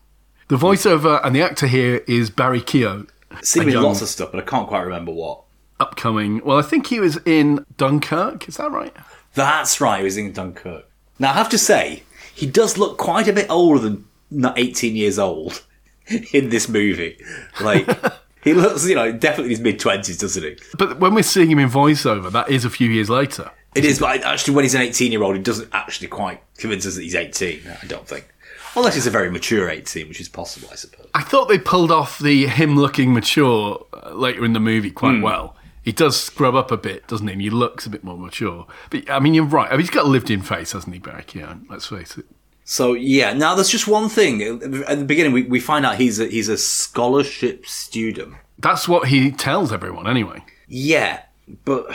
The 0.50 0.58
voiceover 0.58 1.22
and 1.26 1.34
the 1.34 1.42
actor 1.42 1.68
here 1.68 2.04
is 2.08 2.30
Barry 2.30 2.60
Keogh, 2.62 3.08
Seen 3.42 3.64
him 3.64 3.70
in 3.70 3.74
young, 3.76 3.84
lots 3.84 4.02
of 4.02 4.10
stuff, 4.10 4.32
but 4.34 4.42
I 4.44 4.46
can't 4.46 4.68
quite 4.68 4.82
remember 4.82 5.14
what. 5.14 5.44
Upcoming. 5.82 6.42
Well, 6.46 6.58
I 6.58 6.62
think 6.62 6.88
he 6.88 7.00
was 7.00 7.18
in 7.26 7.66
Dunkirk, 7.76 8.48
is 8.48 8.58
that 8.58 8.72
right? 8.72 8.96
That's 9.34 9.82
right, 9.82 10.00
he 10.00 10.04
was 10.04 10.18
in 10.18 10.32
Dunkirk. 10.32 10.86
Now, 11.20 11.32
I 11.32 11.34
have 11.34 11.50
to 11.50 11.58
say, 11.58 12.04
he 12.34 12.46
does 12.46 12.78
look 12.78 12.98
quite 12.98 13.28
a 13.28 13.34
bit 13.34 13.50
older 13.50 13.80
than 13.80 14.06
not 14.30 14.58
18 14.58 14.96
years 14.96 15.20
old 15.20 15.64
in 16.34 16.50
this 16.50 16.70
movie. 16.70 17.18
Like, 17.60 17.88
he 18.44 18.54
looks, 18.54 18.88
you 18.88 18.96
know, 18.96 19.12
definitely 19.12 19.46
in 19.46 19.50
his 19.52 19.60
mid 19.60 19.80
20s, 19.80 20.20
doesn't 20.20 20.44
he? 20.44 20.58
But 20.78 21.00
when 21.00 21.16
we're 21.16 21.24
seeing 21.24 21.50
him 21.50 21.60
in 21.60 21.70
voiceover, 21.70 22.32
that 22.32 22.50
is 22.50 22.64
a 22.64 22.70
few 22.70 22.90
years 22.90 23.10
later. 23.10 23.52
It 23.74 23.86
is, 23.86 24.00
but 24.00 24.22
actually, 24.24 24.56
when 24.56 24.66
he's 24.66 24.76
an 24.76 24.82
18 24.82 25.12
year 25.12 25.24
old, 25.24 25.36
he 25.36 25.42
doesn't 25.42 25.70
actually 25.72 26.10
quite 26.10 26.42
convince 26.58 26.86
us 26.86 26.96
that 26.96 27.04
he's 27.04 27.16
18, 27.16 27.62
I 27.82 27.86
don't 27.88 28.08
think. 28.08 28.28
Unless 28.76 28.96
he's 28.96 29.08
a 29.08 29.12
very 29.12 29.30
mature 29.30 29.70
18, 29.70 30.08
which 30.08 30.20
is 30.20 30.30
possible, 30.30 30.70
I 30.72 30.76
suppose. 30.76 31.10
I 31.14 31.24
thought 31.24 31.50
they 31.50 31.58
pulled 31.58 31.92
off 31.92 32.20
the 32.20 32.48
him 32.48 32.78
looking 32.78 33.14
mature 33.14 33.86
uh, 33.94 34.12
later 34.14 34.46
in 34.46 34.54
the 34.54 34.60
movie 34.60 34.92
quite 34.92 35.22
well. 35.22 35.56
He 35.84 35.92
does 35.92 36.22
scrub 36.22 36.56
up 36.56 36.72
a 36.72 36.78
bit, 36.78 37.08
doesn't 37.08 37.28
he? 37.28 37.34
And 37.34 37.42
he 37.42 37.50
looks 37.50 37.86
a 37.86 37.90
bit 37.90 38.04
more 38.04 38.18
mature. 38.18 38.68
But 38.90 39.10
I 39.10 39.20
mean, 39.20 39.34
you're 39.34 39.46
right. 39.46 39.68
I 39.68 39.72
mean, 39.72 39.82
he's 39.82 39.90
got 39.90 40.06
a 40.06 40.10
lived-in 40.10 40.42
face, 40.42 40.74
hasn't 40.74 40.94
he, 40.94 41.00
Barry 41.00 41.24
Keoghan? 41.24 41.66
Let's 41.70 41.88
face 41.88 42.18
it. 42.18 42.26
So, 42.64 42.94
yeah, 42.94 43.34
now 43.34 43.56
there's 43.56 43.70
just 43.70 43.88
one 43.88 44.08
thing. 44.08 44.42
At 44.88 45.00
the 45.00 45.06
beginning, 45.06 45.34
we, 45.34 45.44
we 45.44 45.60
find 45.60 45.86
out 45.86 45.96
he's 45.96 46.20
a, 46.20 46.28
he's 46.28 46.48
a 46.48 46.58
scholarship 46.58 47.66
student. 47.66 48.36
That's 48.60 48.88
what 48.88 49.08
he 49.08 49.32
tells 49.32 49.74
everyone, 49.74 50.08
anyway. 50.08 50.44
Yeah, 50.68 51.24
but 51.66 51.94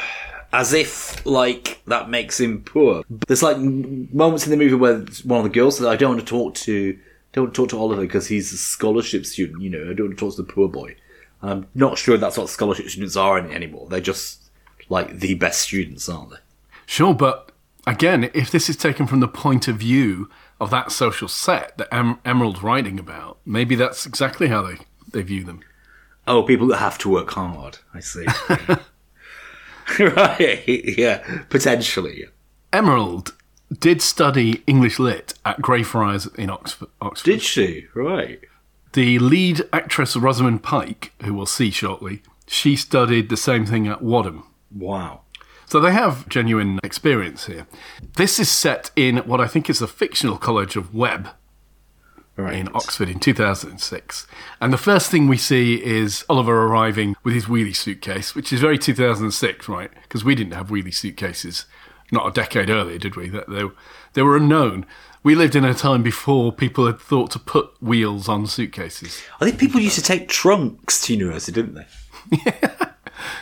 as 0.52 0.72
if 0.72 1.24
like 1.26 1.80
that 1.86 2.08
makes 2.10 2.40
him 2.40 2.62
poor. 2.62 3.02
There's 3.26 3.42
like 3.42 3.58
moments 3.58 4.44
in 4.44 4.50
the 4.50 4.56
movie 4.56 4.74
where 4.74 4.98
one 5.24 5.38
of 5.38 5.44
the 5.44 5.50
girls 5.50 5.78
says, 5.78 5.86
"I 5.86 5.96
don't 5.96 6.16
want 6.16 6.20
to 6.20 6.26
talk 6.26 6.54
to 6.54 6.98
don't 7.32 7.44
want 7.44 7.54
to 7.54 7.62
talk 7.62 7.70
to 7.70 7.78
Oliver 7.78 8.02
because 8.02 8.26
he's 8.26 8.52
a 8.52 8.56
scholarship 8.56 9.26
student. 9.26 9.62
You 9.62 9.70
know, 9.70 9.90
I 9.90 9.94
don't 9.94 10.08
want 10.08 10.18
to 10.18 10.24
talk 10.24 10.36
to 10.36 10.42
the 10.42 10.52
poor 10.52 10.68
boy." 10.68 10.96
And 11.42 11.50
I'm 11.50 11.68
not 11.74 11.98
sure 11.98 12.16
that's 12.16 12.38
what 12.38 12.48
scholarship 12.48 12.88
students 12.88 13.16
are 13.16 13.38
anymore. 13.38 13.88
They're 13.88 14.00
just 14.00 14.50
like 14.88 15.18
the 15.18 15.34
best 15.34 15.60
students, 15.60 16.08
aren't 16.08 16.30
they? 16.30 16.36
Sure, 16.86 17.14
but 17.14 17.52
again, 17.86 18.30
if 18.34 18.50
this 18.50 18.68
is 18.68 18.76
taken 18.76 19.06
from 19.06 19.20
the 19.20 19.28
point 19.28 19.68
of 19.68 19.76
view 19.76 20.30
of 20.60 20.70
that 20.70 20.92
social 20.92 21.28
set 21.28 21.76
that 21.78 21.92
em- 21.92 22.18
Emerald's 22.24 22.62
writing 22.62 22.98
about, 22.98 23.38
maybe 23.44 23.74
that's 23.74 24.06
exactly 24.06 24.48
how 24.48 24.62
they, 24.62 24.76
they 25.12 25.22
view 25.22 25.44
them. 25.44 25.60
Oh, 26.26 26.42
people 26.42 26.66
that 26.68 26.78
have 26.78 26.98
to 26.98 27.08
work 27.08 27.30
hard. 27.30 27.78
I 27.94 28.00
see. 28.00 28.26
right. 30.00 30.64
Yeah. 30.66 31.42
Potentially. 31.48 32.24
Emerald 32.72 33.34
did 33.72 34.02
study 34.02 34.62
English 34.66 34.98
lit 34.98 35.34
at 35.44 35.60
Greyfriars 35.60 36.26
in 36.34 36.50
Oxford. 36.50 36.88
Oxford. 37.00 37.30
Did 37.30 37.42
she? 37.42 37.86
Right. 37.94 38.40
The 38.96 39.18
lead 39.18 39.60
actress 39.74 40.16
Rosamund 40.16 40.62
Pike, 40.62 41.12
who 41.22 41.34
we'll 41.34 41.44
see 41.44 41.70
shortly, 41.70 42.22
she 42.46 42.76
studied 42.76 43.28
the 43.28 43.36
same 43.36 43.66
thing 43.66 43.86
at 43.86 44.00
Wadham. 44.00 44.44
Wow. 44.74 45.20
So 45.66 45.80
they 45.80 45.92
have 45.92 46.26
genuine 46.30 46.80
experience 46.82 47.44
here. 47.44 47.66
This 48.16 48.38
is 48.40 48.48
set 48.48 48.90
in 48.96 49.18
what 49.18 49.38
I 49.38 49.48
think 49.48 49.68
is 49.68 49.80
the 49.80 49.86
fictional 49.86 50.38
college 50.38 50.76
of 50.76 50.94
Webb 50.94 51.28
Right. 52.38 52.54
in 52.54 52.70
Oxford 52.74 53.10
in 53.10 53.20
2006. 53.20 54.26
And 54.62 54.72
the 54.72 54.78
first 54.78 55.10
thing 55.10 55.28
we 55.28 55.36
see 55.36 55.74
is 55.84 56.24
Oliver 56.30 56.62
arriving 56.62 57.16
with 57.22 57.34
his 57.34 57.44
wheelie 57.44 57.76
suitcase, 57.76 58.34
which 58.34 58.50
is 58.50 58.62
very 58.62 58.78
2006, 58.78 59.68
right? 59.68 59.90
Because 60.04 60.24
we 60.24 60.34
didn't 60.34 60.54
have 60.54 60.68
wheelie 60.68 60.94
suitcases 60.94 61.66
not 62.12 62.26
a 62.26 62.32
decade 62.32 62.70
earlier, 62.70 62.98
did 62.98 63.16
we? 63.16 63.28
That 63.28 63.48
they, 63.48 63.64
they 64.12 64.22
were 64.22 64.36
unknown. 64.36 64.86
We 65.26 65.34
lived 65.34 65.56
in 65.56 65.64
a 65.64 65.74
time 65.74 66.04
before 66.04 66.52
people 66.52 66.86
had 66.86 67.00
thought 67.00 67.32
to 67.32 67.40
put 67.40 67.74
wheels 67.82 68.28
on 68.28 68.46
suitcases. 68.46 69.20
I 69.40 69.44
think 69.44 69.58
people 69.58 69.80
used 69.80 69.96
to 69.96 70.02
take 70.02 70.28
trunks 70.28 71.00
to 71.00 71.14
university, 71.14 71.50
didn't 71.50 71.74
they? 71.74 72.52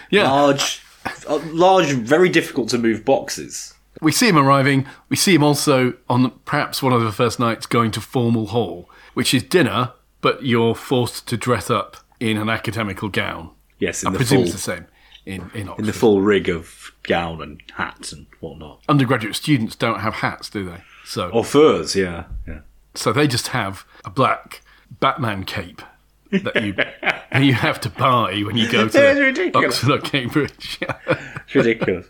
Yeah. 0.09 0.31
Large, 0.31 0.83
uh, 1.29 1.41
large, 1.47 1.93
very 1.93 2.31
difficult 2.31 2.71
to 2.71 2.79
move 2.79 3.05
boxes. 3.05 3.75
We 4.01 4.13
see 4.13 4.29
him 4.29 4.39
arriving. 4.39 4.87
We 5.11 5.17
see 5.17 5.35
him 5.35 5.43
also 5.43 5.93
on 6.09 6.31
perhaps 6.47 6.83
one 6.83 6.95
of 6.95 7.03
the 7.03 7.13
first 7.13 7.39
nights 7.39 7.67
going 7.67 7.91
to 7.91 8.01
formal 8.01 8.47
hall, 8.47 8.89
which 9.13 9.35
is 9.35 9.43
dinner, 9.43 9.93
but 10.23 10.43
you're 10.43 10.75
forced 10.75 11.29
to 11.29 11.37
dress 11.37 11.69
up 11.69 11.99
in 12.19 12.39
an 12.39 12.49
academical 12.49 13.11
gown. 13.11 13.51
Yes, 13.79 14.03
in 14.05 14.09
I 14.09 14.13
the 14.13 14.17
presume 14.17 14.39
full, 14.39 14.45
it's 14.45 14.53
the 14.55 14.59
same 14.59 14.87
in, 15.27 15.51
in 15.53 15.69
Oxford. 15.69 15.83
in 15.83 15.87
the 15.87 15.93
full 15.93 16.23
rig 16.23 16.49
of 16.49 16.93
gown 17.03 17.43
and 17.43 17.61
hat 17.75 18.11
and 18.11 18.27
whatnot. 18.41 18.81
Undergraduate 18.89 19.35
students 19.35 19.77
don't 19.77 20.01
have 20.01 20.15
hats, 20.15 20.49
do 20.49 20.65
they? 20.65 20.81
So, 21.05 21.29
Or 21.31 21.45
furs, 21.45 21.95
yeah, 21.95 22.25
yeah. 22.49 22.61
so 22.95 23.13
they 23.13 23.27
just 23.29 23.49
have 23.49 23.85
a 24.05 24.11
black 24.11 24.63
Batman 25.01 25.45
cape 25.45 25.83
that 26.31 26.63
you 26.63 26.73
that 26.73 27.43
you 27.43 27.53
have 27.55 27.81
to 27.83 27.91
buy 27.91 28.41
when 28.47 28.57
you 28.57 28.71
go 28.71 28.89
to. 28.89 29.51
Oxford 29.55 29.91
or 29.91 29.99
Cambridge. 30.01 30.79
It's 30.81 31.55
ridiculous. 31.55 32.07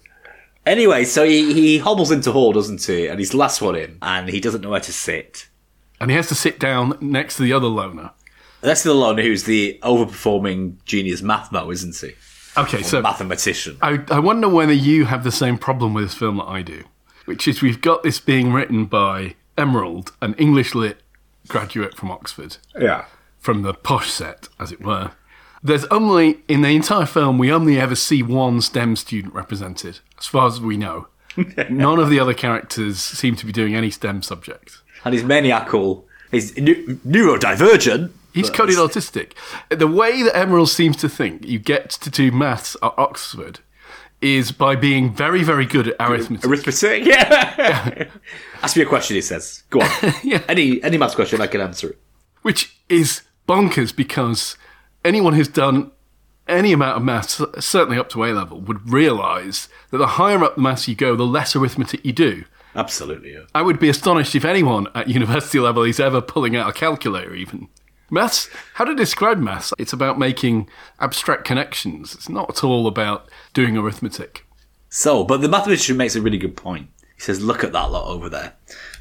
Anyway, 0.67 1.05
so 1.05 1.25
he, 1.25 1.53
he 1.53 1.79
hobbles 1.79 2.11
into 2.11 2.33
hall, 2.33 2.53
doesn't 2.53 2.83
he? 2.83 3.07
And 3.07 3.19
he's 3.19 3.31
the 3.31 3.37
last 3.37 3.61
one 3.61 3.77
in, 3.77 3.99
and 4.01 4.29
he 4.31 4.41
doesn't 4.41 4.63
know 4.63 4.71
where 4.71 4.81
to 4.81 4.93
sit. 4.93 5.49
and 6.01 6.11
he 6.11 6.17
has 6.17 6.29
to 6.29 6.35
sit 6.35 6.59
down 6.59 6.97
next 7.01 7.37
to 7.37 7.43
the 7.43 7.53
other 7.53 7.67
loner. 7.67 8.13
That's 8.63 8.83
the 8.83 8.95
loner 8.95 9.21
who's 9.23 9.45
the 9.45 9.79
overperforming 9.83 10.77
genius 10.87 11.21
mathmo, 11.21 11.71
isn't 11.73 11.97
he? 11.97 12.15
Okay, 12.57 12.83
so 12.83 13.03
Mathematician. 13.03 13.77
I, 13.83 13.99
I 14.11 14.21
wonder 14.21 14.49
whether 14.49 14.73
you 14.73 15.05
have 15.07 15.23
the 15.25 15.33
same 15.33 15.59
problem 15.59 15.93
with 15.93 16.05
this 16.05 16.15
film 16.15 16.37
that 16.39 16.45
I 16.45 16.63
do, 16.63 16.85
which 17.25 17.47
is 17.49 17.63
we've 17.63 17.81
got 17.81 18.03
this 18.03 18.21
being 18.21 18.53
written 18.53 18.85
by 18.87 19.35
Emerald, 19.57 20.13
an 20.21 20.35
English 20.35 20.75
lit 20.75 21.01
graduate 21.49 21.95
from 21.97 22.11
Oxford, 22.11 22.57
Yeah. 22.79 23.05
from 23.39 23.63
the 23.63 23.75
posh 23.75 24.11
set, 24.11 24.49
as 24.59 24.73
it 24.73 24.81
were. 24.83 25.13
There's 25.63 25.85
only, 25.87 26.41
in 26.49 26.61
the 26.63 26.69
entire 26.77 27.07
film, 27.07 27.39
we 27.39 27.51
only 27.53 27.81
ever 27.81 27.95
see 27.95 28.23
one 28.23 28.61
STEM 28.61 28.97
student 28.97 29.33
represented, 29.35 30.01
as 30.19 30.27
far 30.27 30.47
as 30.47 30.61
we 30.61 30.77
know. 30.77 31.09
None 31.71 31.99
of 31.99 32.11
the 32.11 32.21
other 32.21 32.35
characters 32.35 32.99
seem 33.01 33.35
to 33.37 33.47
be 33.47 33.53
doing 33.53 33.75
any 33.75 33.91
STEM 33.91 34.23
subjects. 34.23 34.83
And 35.05 35.15
he's 35.15 35.25
maniacal. 35.25 36.07
He's 36.31 36.55
neu- 36.57 36.99
neurodivergent. 37.07 38.11
He's 38.33 38.51
but- 38.51 38.57
coded 38.57 38.77
autistic. 38.77 39.33
The 39.71 39.87
way 39.87 40.23
that 40.23 40.37
Emerald 40.37 40.69
seems 40.69 40.97
to 40.99 41.09
think 41.09 41.45
you 41.47 41.59
get 41.59 41.91
to 41.91 42.11
do 42.11 42.31
maths 42.33 42.77
at 42.83 42.93
Oxford 42.99 43.61
is 44.21 44.53
by 44.53 44.75
being 44.77 45.15
very, 45.15 45.43
very 45.43 45.67
good 45.67 45.89
at 45.89 45.97
arithmetic. 46.01 46.47
Arithmetic? 46.49 47.05
Yeah. 47.07 48.09
Ask 48.63 48.77
me 48.77 48.83
a 48.83 48.87
question, 48.87 49.17
he 49.17 49.21
says. 49.23 49.63
Go 49.71 49.81
on. 49.83 49.91
Yeah. 50.25 50.43
Any 50.49 50.83
any 50.83 50.97
maths 50.99 51.15
question, 51.15 51.41
I 51.41 51.47
can 51.47 51.61
answer 51.61 51.91
it. 51.91 51.99
which 52.43 52.79
is 52.89 53.23
bonkers 53.49 53.95
because 53.95 54.57
anyone 55.05 55.35
who's 55.35 55.49
done 55.49 55.91
any 56.49 56.73
amount 56.73 56.97
of 56.97 57.03
maths, 57.03 57.41
certainly 57.59 57.99
up 57.99 58.09
to 58.11 58.25
A 58.25 58.33
level, 58.33 58.61
would 58.61 58.91
realise 58.91 59.69
that 59.91 59.99
the 59.99 60.07
higher 60.07 60.43
up 60.45 60.57
the 60.57 60.61
maths 60.63 60.87
you 60.89 60.95
go, 60.95 61.17
the 61.17 61.25
less 61.27 61.55
arithmetic 61.57 62.05
you 62.05 62.13
do. 62.13 62.45
Absolutely, 62.77 63.33
yeah. 63.33 63.45
I 63.55 63.63
would 63.63 63.79
be 63.79 63.89
astonished 63.89 64.35
if 64.35 64.45
anyone 64.45 64.89
at 64.95 65.09
university 65.09 65.59
level 65.61 65.85
is 65.85 66.01
ever 66.01 66.21
pulling 66.21 66.57
out 66.57 66.69
a 66.69 66.73
calculator, 66.73 67.35
even. 67.35 67.69
Maths, 68.11 68.49
how 68.75 68.85
to 68.85 68.95
describe 68.95 69.39
maths? 69.39 69.73
It's 69.79 69.93
about 69.93 70.19
making 70.19 70.69
abstract 71.01 71.45
connections. 71.45 72.15
It's 72.15 72.29
not 72.29 72.51
at 72.51 72.65
all 72.65 72.87
about 72.87 73.29
doing 73.53 73.77
arithmetic. 73.77 74.47
So, 74.89 75.25
but 75.25 75.41
the 75.41 75.49
mathematician 75.49 75.97
makes 75.97 76.15
a 76.15 76.23
really 76.23 76.39
good 76.39 76.57
point. 76.57 76.89
He 77.15 77.21
says, 77.21 77.43
look 77.43 77.65
at 77.65 77.73
that 77.73 77.91
lot 77.91 78.09
over 78.09 78.29
there. 78.29 78.55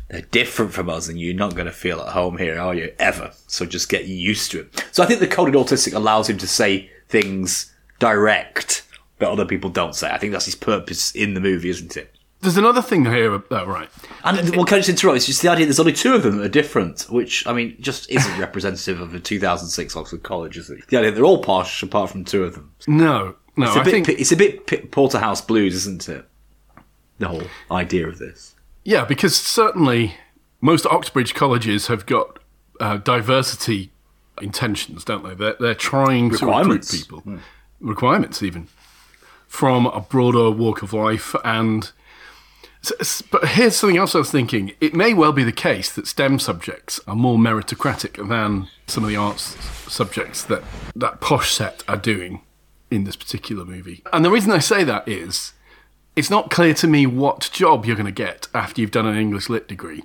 They're 0.10 0.22
different 0.22 0.74
from 0.74 0.90
us 0.90 1.08
and 1.08 1.20
you're 1.20 1.36
not 1.36 1.56
going 1.56 1.66
to 1.66 1.72
feel 1.72 2.00
at 2.00 2.14
home 2.14 2.38
here, 2.38 2.60
are 2.60 2.74
you? 2.74 2.94
Ever. 3.00 3.32
So 3.48 3.66
just 3.66 3.90
get 3.90 4.06
used 4.06 4.52
to 4.52 4.62
it. 4.62 4.86
So 4.92 5.04
I 5.04 5.06
think 5.06 5.20
the 5.20 5.28
coded 5.28 5.56
autistic 5.56 5.94
allows 5.94 6.30
him 6.30 6.38
to 6.40 6.48
say 6.48 6.90
things 7.10 7.74
direct 8.00 8.86
that 9.20 9.30
other 9.30 9.46
people 9.46 9.70
don't 9.70 9.96
say. 9.96 10.10
I 10.10 10.18
think 10.18 10.32
that's 10.32 10.46
his 10.46 10.56
purpose 10.56 11.12
in 11.12 11.34
the 11.34 11.40
movie, 11.40 11.70
isn't 11.70 11.98
it? 11.98 12.12
There's 12.44 12.58
another 12.58 12.82
thing 12.82 13.06
here, 13.06 13.42
oh, 13.52 13.66
right. 13.66 13.90
And 14.26 14.56
well, 14.56 14.66
can 14.66 14.76
I 14.76 14.80
just 14.80 14.90
interrupt? 14.90 15.16
It's 15.16 15.26
just 15.26 15.42
the 15.42 15.50
idea 15.50 15.66
there's 15.66 15.80
only 15.80 15.94
two 15.94 16.14
of 16.14 16.24
them 16.24 16.38
that 16.38 16.46
are 16.46 16.50
different, 16.50 17.04
which, 17.10 17.48
I 17.48 17.54
mean, 17.54 17.78
just 17.80 18.12
isn't 18.12 18.38
representative 18.38 19.00
of 19.00 19.16
a 19.16 19.20
2006 19.20 19.96
Oxford 19.96 20.24
College, 20.24 20.58
is 20.58 20.70
it? 20.70 20.86
The 20.90 20.98
idea 20.98 21.12
they're 21.12 21.24
all 21.24 21.42
posh 21.42 21.82
apart 21.82 22.10
from 22.10 22.26
two 22.26 22.44
of 22.44 22.54
them. 22.54 22.74
No, 22.86 23.36
no, 23.56 23.68
It's 23.68 23.76
a 23.78 23.80
I 23.80 23.84
bit, 23.84 23.92
think. 24.06 24.10
it's 24.10 24.32
a 24.34 24.36
bit 24.36 24.92
Porterhouse 24.92 25.40
Blues, 25.42 25.74
isn't 25.76 26.10
it? 26.10 26.26
The 27.20 27.28
whole 27.30 27.44
idea 27.72 28.08
of 28.10 28.20
this. 28.20 28.56
Yeah, 28.84 29.06
because 29.06 29.36
certainly 29.38 30.16
most 30.60 30.86
Oxbridge 30.86 31.34
colleges 31.34 31.88
have 31.88 32.06
got 32.06 32.40
uh, 32.82 32.98
diversity 32.98 33.92
intentions, 34.42 35.06
don't 35.06 35.24
they? 35.24 35.34
They're, 35.34 35.56
they're 35.60 35.76
trying 35.76 36.32
to 36.36 36.46
recruit 36.46 36.90
people, 36.92 37.24
requirements 37.80 38.44
even, 38.44 38.68
from 39.48 39.86
a 39.86 40.02
broader 40.02 40.52
walk 40.52 40.82
of 40.82 40.92
life. 40.92 41.36
And 41.46 41.90
s- 42.84 42.92
s- 43.00 43.22
but 43.22 43.48
here's 43.50 43.75
something 43.75 43.98
else 43.98 44.16
I 44.16 44.20
was 44.20 44.32
thinking: 44.32 44.74
it 44.82 44.94
may 44.94 45.13
well 45.13 45.32
be 45.34 45.44
the 45.44 45.52
case 45.52 45.92
that 45.94 46.08
STEM 46.08 46.40
subjects 46.40 47.00
are 47.08 47.16
more 47.16 47.38
meritocratic 47.38 48.28
than 48.30 48.68
some 48.88 49.04
of 49.04 49.10
the 49.10 49.16
arts 49.16 49.56
subjects 49.92 50.44
that 50.44 50.63
that 50.96 51.22
posh 51.22 51.52
set 51.54 51.84
are 51.88 51.98
doing 51.98 52.42
in 52.92 53.04
this 53.04 53.16
particular 53.16 53.66
movie. 53.66 54.04
And 54.13 54.24
the 54.24 54.32
reason 54.32 54.52
I 54.52 54.60
say 54.60 54.84
that 54.84 55.08
is 55.08 55.54
it's 56.16 56.30
not 56.30 56.52
clear 56.52 56.74
to 56.75 56.88
me 56.88 57.08
what 57.08 57.50
job 57.52 57.86
you're 57.86 57.96
going 57.96 58.06
to 58.06 58.12
get 58.12 58.48
after 58.54 58.80
you've 58.82 58.92
done 58.92 59.08
an 59.08 59.18
English 59.18 59.50
lit 59.50 59.68
degree. 59.68 60.04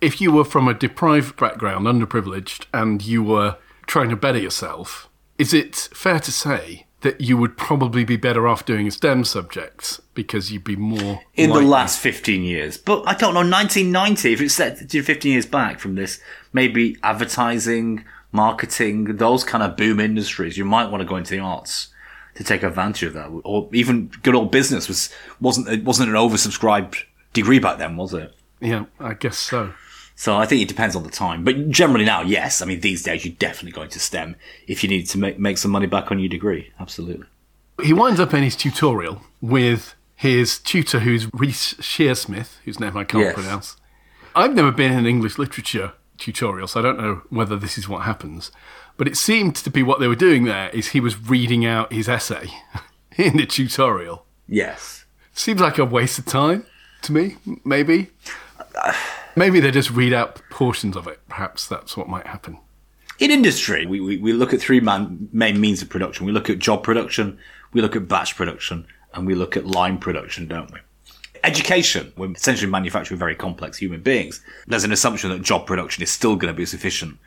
If 0.00 0.20
you 0.20 0.30
were 0.30 0.44
from 0.44 0.68
a 0.68 0.74
deprived 0.74 1.36
background, 1.36 1.86
underprivileged, 1.86 2.66
and 2.72 3.02
you 3.04 3.22
were 3.22 3.56
trying 3.86 4.10
to 4.10 4.16
better 4.16 4.38
yourself, 4.38 5.08
is 5.38 5.52
it 5.52 5.74
fair 5.92 6.20
to 6.20 6.30
say 6.30 6.86
that 7.02 7.20
you 7.20 7.36
would 7.36 7.56
probably 7.56 8.04
be 8.04 8.16
better 8.16 8.46
off 8.46 8.64
doing 8.64 8.90
STEM 8.90 9.24
subjects 9.24 10.00
because 10.14 10.52
you'd 10.52 10.64
be 10.64 10.76
more 10.76 11.22
in 11.34 11.50
the 11.50 11.60
last 11.60 11.98
15 11.98 12.42
years. 12.42 12.76
But 12.76 13.02
I 13.06 13.14
don't 13.14 13.32
know, 13.32 13.40
1990, 13.40 14.32
if 14.32 14.40
it's 14.40 14.54
set 14.54 14.88
to 14.88 15.02
15 15.02 15.32
years 15.32 15.46
back 15.46 15.80
from 15.80 15.94
this, 15.94 16.20
maybe 16.52 16.98
advertising, 17.02 18.04
marketing, 18.32 19.16
those 19.16 19.44
kind 19.44 19.64
of 19.64 19.76
boom 19.76 19.98
industries, 19.98 20.58
you 20.58 20.64
might 20.64 20.90
want 20.90 21.00
to 21.00 21.06
go 21.06 21.16
into 21.16 21.30
the 21.30 21.40
arts 21.40 21.88
to 22.34 22.44
take 22.44 22.62
advantage 22.62 23.02
of 23.04 23.14
that. 23.14 23.28
Or 23.44 23.68
even 23.72 24.10
good 24.22 24.34
old 24.34 24.50
business 24.50 24.86
was, 24.86 25.10
wasn't, 25.40 25.68
it 25.68 25.84
wasn't 25.84 26.10
an 26.10 26.16
oversubscribed 26.16 27.02
degree 27.32 27.58
back 27.58 27.78
then, 27.78 27.96
was 27.96 28.12
it? 28.12 28.34
Yeah, 28.60 28.84
I 28.98 29.14
guess 29.14 29.38
so. 29.38 29.72
So 30.20 30.36
I 30.36 30.44
think 30.44 30.60
it 30.60 30.68
depends 30.68 30.94
on 30.94 31.02
the 31.02 31.08
time. 31.08 31.44
But 31.44 31.70
generally 31.70 32.04
now, 32.04 32.20
yes. 32.20 32.60
I 32.60 32.66
mean, 32.66 32.80
these 32.80 33.02
days 33.02 33.24
you're 33.24 33.32
definitely 33.38 33.72
going 33.72 33.88
to 33.88 33.98
STEM 33.98 34.36
if 34.66 34.82
you 34.82 34.88
need 34.90 35.04
to 35.08 35.18
make, 35.18 35.38
make 35.38 35.56
some 35.56 35.70
money 35.70 35.86
back 35.86 36.10
on 36.12 36.18
your 36.18 36.28
degree. 36.28 36.70
Absolutely. 36.78 37.24
He 37.82 37.94
winds 37.94 38.20
up 38.20 38.34
in 38.34 38.42
his 38.42 38.54
tutorial 38.54 39.22
with 39.40 39.94
his 40.14 40.58
tutor, 40.58 40.98
who's 40.98 41.32
Reece 41.32 41.72
Shearsmith, 41.80 42.58
whose 42.66 42.78
name 42.78 42.98
I 42.98 43.04
can't 43.04 43.24
Yes. 43.24 43.34
pronounce. 43.34 43.76
I've 44.36 44.52
never 44.54 44.70
been 44.70 44.92
in 44.92 44.98
an 44.98 45.06
English 45.06 45.38
literature 45.38 45.92
tutorial, 46.18 46.68
so 46.68 46.80
I 46.80 46.82
don't 46.82 46.98
know 47.00 47.22
whether 47.30 47.56
this 47.56 47.78
is 47.78 47.88
what 47.88 48.02
happens. 48.02 48.52
But 48.98 49.08
it 49.08 49.16
seemed 49.16 49.56
to 49.56 49.70
be 49.70 49.82
what 49.82 50.00
they 50.00 50.06
were 50.06 50.14
doing 50.14 50.44
there 50.44 50.68
is 50.68 50.88
he 50.88 51.00
was 51.00 51.18
reading 51.30 51.64
out 51.64 51.94
his 51.94 52.10
essay 52.10 52.50
in 53.16 53.38
the 53.38 53.46
tutorial. 53.46 54.26
Yes. 54.46 55.06
Seems 55.32 55.62
like 55.62 55.78
a 55.78 55.84
waste 55.86 56.18
of 56.18 56.26
time 56.26 56.66
to 57.00 57.12
me, 57.12 57.36
maybe. 57.64 58.10
Uh, 58.74 58.92
Maybe 59.36 59.60
they 59.60 59.70
just 59.70 59.90
read 59.90 60.12
out 60.12 60.40
portions 60.50 60.96
of 60.96 61.06
it. 61.06 61.20
Perhaps 61.28 61.66
that's 61.66 61.96
what 61.96 62.08
might 62.08 62.26
happen. 62.26 62.58
in 63.18 63.30
industry, 63.30 63.86
we, 63.86 64.00
we, 64.00 64.16
we 64.16 64.32
look 64.32 64.52
at 64.52 64.60
three 64.60 64.80
man, 64.80 65.28
main 65.32 65.60
means 65.60 65.82
of 65.82 65.88
production. 65.88 66.26
We 66.26 66.32
look 66.32 66.50
at 66.50 66.58
job 66.58 66.82
production, 66.82 67.38
we 67.72 67.80
look 67.80 67.96
at 67.96 68.08
batch 68.08 68.36
production, 68.36 68.86
and 69.14 69.26
we 69.26 69.34
look 69.34 69.56
at 69.56 69.66
line 69.66 69.98
production, 69.98 70.46
don't 70.46 70.72
we? 70.72 70.80
education, 71.44 72.12
we're 72.16 72.30
essentially 72.32 72.70
manufacturing 72.70 73.18
very 73.18 73.34
complex 73.34 73.78
human 73.78 74.02
beings. 74.02 74.42
There's 74.66 74.84
an 74.84 74.92
assumption 74.92 75.30
that 75.30 75.42
job 75.42 75.66
production 75.66 76.02
is 76.02 76.10
still 76.10 76.36
going 76.36 76.52
to 76.52 76.56
be 76.56 76.62
as 76.62 76.74
efficient 76.74 77.18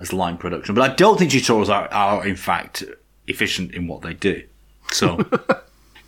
as 0.00 0.12
line 0.12 0.36
production. 0.36 0.74
But 0.74 0.90
I 0.90 0.94
don't 0.94 1.18
think 1.18 1.32
tutorials 1.32 1.68
are, 1.68 1.88
are 1.92 2.26
in 2.26 2.36
fact, 2.36 2.84
efficient 3.26 3.74
in 3.74 3.88
what 3.88 4.02
they 4.02 4.14
do. 4.14 4.44
So. 4.92 5.18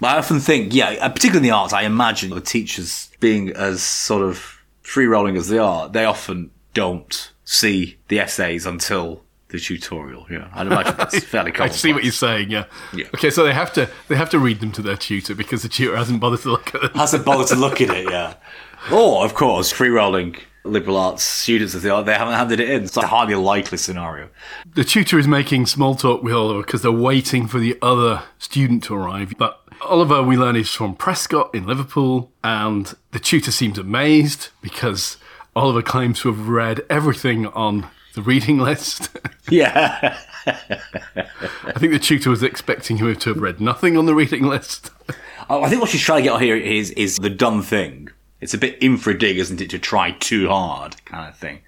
But 0.00 0.14
I 0.14 0.18
often 0.18 0.38
think, 0.38 0.72
yeah, 0.74 1.08
particularly 1.08 1.38
in 1.38 1.42
the 1.42 1.50
arts, 1.50 1.72
I 1.72 1.82
imagine 1.82 2.30
the 2.30 2.40
teachers 2.40 3.10
being 3.18 3.50
as 3.50 3.82
sort 3.82 4.22
of 4.22 4.57
free 4.88 5.06
rolling 5.06 5.36
as 5.36 5.48
they 5.48 5.58
are, 5.58 5.88
they 5.88 6.04
often 6.04 6.50
don't 6.72 7.32
see 7.44 7.98
the 8.08 8.18
essays 8.18 8.64
until 8.64 9.22
the 9.48 9.58
tutorial. 9.58 10.26
Yeah, 10.30 10.48
I'd 10.54 10.66
imagine 10.66 10.94
that's 10.96 11.24
fairly 11.24 11.52
common. 11.52 11.70
I 11.70 11.74
see 11.74 11.92
what 11.92 12.04
you're 12.04 12.12
saying. 12.12 12.50
Yeah. 12.50 12.64
Yeah. 12.94 13.06
Okay, 13.14 13.30
so 13.30 13.44
they 13.44 13.52
have 13.52 13.72
to 13.74 13.88
they 14.08 14.16
have 14.16 14.30
to 14.30 14.38
read 14.38 14.60
them 14.60 14.72
to 14.72 14.82
their 14.82 14.96
tutor 14.96 15.34
because 15.34 15.62
the 15.62 15.68
tutor 15.68 15.96
hasn't 15.96 16.20
bothered 16.20 16.40
to 16.40 16.50
look 16.50 16.74
at 16.74 16.80
them. 16.80 16.90
Hasn't 16.94 17.24
bothered 17.24 17.48
to 17.48 17.56
look 17.56 17.80
at 17.80 17.90
it, 17.90 18.10
yeah. 18.10 18.34
Or, 18.92 19.24
of 19.24 19.34
course, 19.34 19.72
free 19.72 19.88
rolling 19.88 20.36
liberal 20.64 20.96
arts 20.96 21.24
students 21.24 21.74
as 21.74 21.82
they 21.82 21.90
are, 21.90 22.02
they 22.02 22.14
haven't 22.14 22.34
handed 22.34 22.60
it 22.60 22.70
in. 22.70 22.84
It's 22.84 22.96
a 22.96 23.06
hardly 23.06 23.34
likely 23.34 23.76
scenario. 23.76 24.28
The 24.72 24.84
tutor 24.84 25.18
is 25.18 25.26
making 25.26 25.66
small 25.66 25.96
talk 25.96 26.22
with 26.22 26.32
Oliver 26.32 26.62
because 26.62 26.82
they're 26.82 26.92
waiting 26.92 27.48
for 27.48 27.58
the 27.58 27.76
other 27.82 28.22
student 28.38 28.84
to 28.84 28.94
arrive. 28.94 29.34
But 29.36 29.60
Oliver, 29.82 30.22
we 30.22 30.36
learn, 30.36 30.56
is 30.56 30.70
from 30.70 30.96
Prescot 30.96 31.54
in 31.54 31.66
Liverpool, 31.66 32.30
and 32.42 32.94
the 33.12 33.18
tutor 33.18 33.50
seems 33.50 33.78
amazed 33.78 34.48
because 34.60 35.16
Oliver 35.54 35.82
claims 35.82 36.20
to 36.20 36.32
have 36.32 36.48
read 36.48 36.84
everything 36.90 37.46
on 37.48 37.86
the 38.14 38.22
reading 38.22 38.58
list. 38.68 39.10
Yeah. 39.50 40.18
I 40.46 41.78
think 41.78 41.92
the 41.92 41.98
tutor 41.98 42.30
was 42.30 42.42
expecting 42.42 42.96
him 42.98 43.14
to 43.14 43.30
have 43.30 43.42
read 43.42 43.60
nothing 43.60 43.96
on 43.96 44.06
the 44.06 44.14
reading 44.14 44.44
list. 44.44 44.90
Oh, 45.50 45.62
I 45.62 45.70
think 45.70 45.80
what 45.80 45.88
she's 45.88 46.02
trying 46.02 46.18
to 46.18 46.22
get 46.24 46.34
out 46.34 46.42
here 46.42 46.56
is 46.56 46.90
is 46.90 47.16
the 47.16 47.30
done 47.30 47.62
thing. 47.62 48.10
It's 48.42 48.52
a 48.52 48.58
bit 48.58 48.76
infra 48.82 49.18
dig, 49.18 49.38
isn't 49.38 49.62
it, 49.62 49.70
to 49.70 49.78
try 49.78 50.10
too 50.10 50.46
hard 50.48 51.02
kind 51.06 51.26
of 51.26 51.38
thing. 51.38 51.60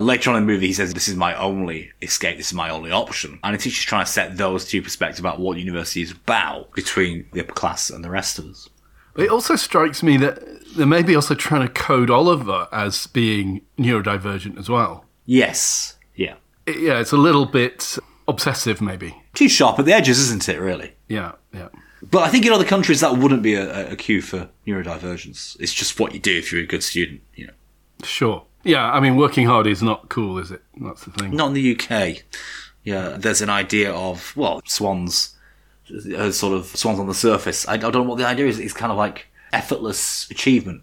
Later 0.00 0.30
on 0.30 0.36
in 0.36 0.46
the 0.46 0.52
movie, 0.52 0.68
he 0.68 0.72
says, 0.72 0.94
"This 0.94 1.08
is 1.08 1.16
my 1.16 1.34
only 1.34 1.90
escape. 2.02 2.36
This 2.36 2.48
is 2.48 2.54
my 2.54 2.70
only 2.70 2.90
option." 2.92 3.38
And 3.42 3.60
think 3.60 3.74
she's 3.74 3.84
trying 3.84 4.04
to 4.04 4.10
set 4.10 4.36
those 4.36 4.64
two 4.64 4.80
perspectives 4.82 5.18
about 5.20 5.40
what 5.40 5.58
university 5.58 6.02
is 6.02 6.12
about 6.12 6.72
between 6.74 7.26
the 7.32 7.40
upper 7.40 7.52
class 7.54 7.90
and 7.90 8.04
the 8.04 8.10
rest 8.10 8.38
of 8.38 8.44
us. 8.46 8.68
But 9.14 9.24
It 9.24 9.30
also 9.30 9.56
strikes 9.56 10.02
me 10.02 10.16
that 10.18 10.38
they 10.76 10.84
may 10.84 11.02
be 11.02 11.16
also 11.16 11.34
trying 11.34 11.62
to 11.66 11.72
code 11.72 12.10
Oliver 12.10 12.68
as 12.70 13.08
being 13.08 13.62
neurodivergent 13.76 14.56
as 14.58 14.68
well. 14.68 15.04
Yes, 15.26 15.96
yeah, 16.14 16.34
It- 16.66 16.78
yeah, 16.78 17.00
it's 17.00 17.12
a 17.12 17.16
little 17.16 17.44
bit 17.46 17.98
obsessive, 18.28 18.80
maybe. 18.80 19.14
too 19.34 19.48
sharp 19.48 19.78
at 19.78 19.84
the 19.86 19.92
edges, 19.92 20.18
isn't 20.20 20.48
it? 20.48 20.60
Really. 20.60 20.92
Yeah, 21.08 21.32
yeah. 21.52 21.68
But 22.08 22.22
I 22.22 22.28
think 22.28 22.46
in 22.46 22.52
other 22.52 22.64
countries 22.64 23.00
that 23.00 23.16
wouldn't 23.18 23.42
be 23.42 23.54
a, 23.54 23.90
a 23.90 23.96
cue 23.96 24.22
for 24.22 24.48
neurodivergence. 24.66 25.56
It's 25.58 25.74
just 25.74 25.98
what 25.98 26.12
you 26.14 26.20
do 26.20 26.36
if 26.38 26.52
you're 26.52 26.62
a 26.62 26.66
good 26.66 26.82
student. 26.84 27.22
You 27.34 27.48
know, 27.48 27.52
Sure. 28.04 28.44
Yeah, 28.64 28.90
I 28.90 29.00
mean, 29.00 29.16
working 29.16 29.46
hard 29.46 29.66
is 29.66 29.82
not 29.82 30.08
cool, 30.08 30.38
is 30.38 30.50
it? 30.50 30.62
That's 30.80 31.04
the 31.04 31.10
thing. 31.12 31.30
not 31.34 31.48
in 31.48 31.54
the 31.54 31.78
UK. 31.78 32.22
Yeah, 32.84 33.16
there's 33.18 33.40
an 33.40 33.50
idea 33.50 33.92
of 33.92 34.34
well, 34.36 34.60
swans, 34.66 35.36
uh, 36.16 36.30
sort 36.32 36.54
of 36.56 36.66
swans 36.66 36.98
on 36.98 37.06
the 37.06 37.14
surface. 37.14 37.66
I, 37.68 37.74
I 37.74 37.76
don't 37.76 37.92
know 37.94 38.02
what 38.02 38.18
the 38.18 38.26
idea 38.26 38.46
is. 38.46 38.58
It's 38.58 38.72
kind 38.74 38.90
of 38.92 38.98
like 38.98 39.26
effortless 39.52 40.30
achievement 40.30 40.82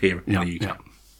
here 0.00 0.22
in 0.26 0.32
Yeah, 0.32 0.44
the 0.44 0.56
UK. 0.56 0.62
yeah. 0.62 0.76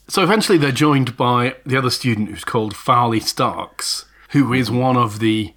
So 0.09 0.23
eventually 0.23 0.57
they're 0.59 0.73
joined 0.73 1.17
by 1.17 1.57
the 1.67 1.77
other 1.77 1.91
student 1.91 2.31
who's 2.31 2.45
called 2.45 2.75
Farleigh 2.75 3.21
Starks, 3.23 4.07
who 4.31 4.53
is 4.55 4.71
one 4.71 4.97
of 4.97 5.19
the 5.19 5.55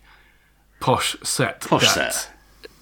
posh 0.81 1.15
set 1.23 1.61
Posh 1.61 1.87
set. 1.87 2.29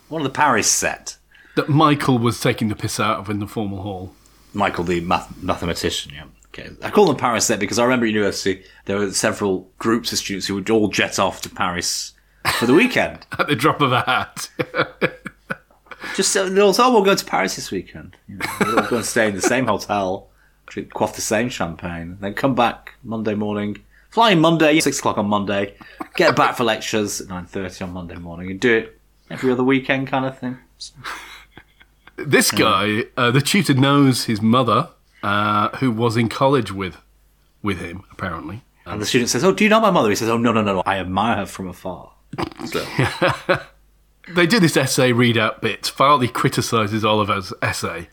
One 0.07 0.21
of 0.21 0.27
the 0.27 0.33
Paris 0.35 0.69
set. 0.71 1.17
that 1.55 1.69
Michael 1.69 2.17
was 2.17 2.39
taking 2.39 2.69
the 2.69 2.75
piss 2.75 2.99
out 2.99 3.19
of 3.19 3.29
in 3.29 3.39
the 3.39 3.45
formal 3.47 3.81
hall. 3.83 4.13
Michael, 4.53 4.83
the 4.83 4.99
math- 5.01 5.31
mathematician. 5.43 6.13
Yeah. 6.15 6.23
Okay. 6.59 6.75
I 6.83 6.89
call 6.89 7.05
them 7.05 7.15
Paris 7.15 7.45
set 7.45 7.59
because 7.59 7.79
I 7.79 7.83
remember 7.83 8.05
at 8.05 8.11
university 8.11 8.63
there 8.85 8.97
were 8.97 9.11
several 9.11 9.69
groups 9.77 10.11
of 10.11 10.19
students 10.19 10.47
who 10.47 10.55
would 10.55 10.69
all 10.69 10.87
jet 10.87 11.19
off 11.19 11.41
to 11.41 11.49
Paris 11.49 12.13
for 12.57 12.65
the 12.65 12.73
weekend. 12.73 13.25
At 13.39 13.47
the 13.47 13.55
drop 13.55 13.81
of 13.81 13.91
a 13.91 14.01
hat. 14.01 14.49
Just 16.15 16.35
uh, 16.35 16.49
they'll 16.49 16.73
say, 16.73 16.83
"Oh, 16.83 16.93
we'll 16.93 17.03
go 17.03 17.15
to 17.15 17.25
Paris 17.25 17.55
this 17.55 17.71
weekend. 17.71 18.15
You 18.27 18.37
know, 18.37 18.45
we'll 18.61 18.87
go 18.87 18.95
and 18.97 19.05
stay 19.05 19.27
in 19.27 19.35
the 19.35 19.41
same 19.41 19.67
hotel, 19.67 20.29
drink, 20.65 20.93
quaff 20.93 21.15
the 21.15 21.21
same 21.21 21.49
champagne, 21.49 22.17
then 22.21 22.33
come 22.33 22.55
back 22.55 22.95
Monday 23.03 23.35
morning, 23.35 23.77
fly 24.09 24.31
in 24.31 24.39
Monday, 24.39 24.79
six 24.79 24.99
o'clock 24.99 25.17
on 25.17 25.27
Monday, 25.27 25.75
get 26.15 26.35
back 26.35 26.55
for 26.55 26.63
lectures 26.63 27.21
at 27.21 27.27
nine 27.27 27.45
thirty 27.45 27.83
on 27.83 27.91
Monday 27.91 28.15
morning, 28.15 28.49
and 28.49 28.59
do 28.59 28.77
it 28.77 28.99
every 29.29 29.51
other 29.51 29.63
weekend, 29.63 30.07
kind 30.07 30.25
of 30.25 30.37
thing." 30.37 30.57
this 32.15 32.51
guy, 32.51 33.03
uh, 33.17 33.31
the 33.31 33.41
tutor 33.41 33.73
knows 33.73 34.25
his 34.25 34.41
mother, 34.41 34.89
uh, 35.23 35.69
who 35.77 35.91
was 35.91 36.17
in 36.17 36.29
college 36.29 36.71
with 36.71 36.97
with 37.61 37.79
him, 37.79 38.03
apparently. 38.11 38.61
And 38.85 39.01
the 39.01 39.05
student 39.05 39.29
says, 39.29 39.43
"Oh, 39.43 39.51
do 39.51 39.63
you 39.63 39.69
know 39.69 39.79
my 39.81 39.91
mother?" 39.91 40.09
He 40.09 40.15
says, 40.15 40.29
"Oh, 40.29 40.37
no, 40.37 40.51
no, 40.51 40.61
no, 40.61 40.75
no. 40.75 40.83
I 40.85 40.97
admire 40.99 41.35
her 41.37 41.45
from 41.45 41.67
afar." 41.67 42.11
So, 42.67 42.85
They 44.35 44.45
do 44.45 44.59
this 44.59 44.77
essay 44.77 45.11
readout 45.11 45.61
bit. 45.61 45.83
Farleigh 45.83 46.31
criticises 46.31 47.03
Oliver's 47.03 47.51
essay. 47.61 48.09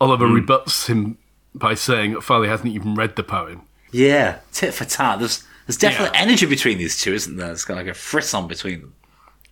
Oliver 0.00 0.26
rebuts 0.26 0.88
him 0.88 1.16
by 1.54 1.74
saying 1.74 2.14
that 2.14 2.22
Farleigh 2.22 2.48
hasn't 2.48 2.72
even 2.74 2.94
read 2.94 3.14
the 3.16 3.22
poem. 3.22 3.62
yeah, 3.92 4.38
tit 4.52 4.74
for 4.74 4.84
tat. 4.84 5.18
There's 5.20 5.44
there's 5.66 5.76
definitely 5.76 6.16
Yeah. 6.18 6.22
energy 6.24 6.46
between 6.46 6.78
these 6.78 7.00
two, 7.00 7.12
isn't 7.12 7.36
there? 7.36 7.52
It's 7.52 7.64
got 7.64 7.76
like 7.76 7.86
a 7.86 7.94
frisson 7.94 8.48
between 8.48 8.80
them. 8.80 8.94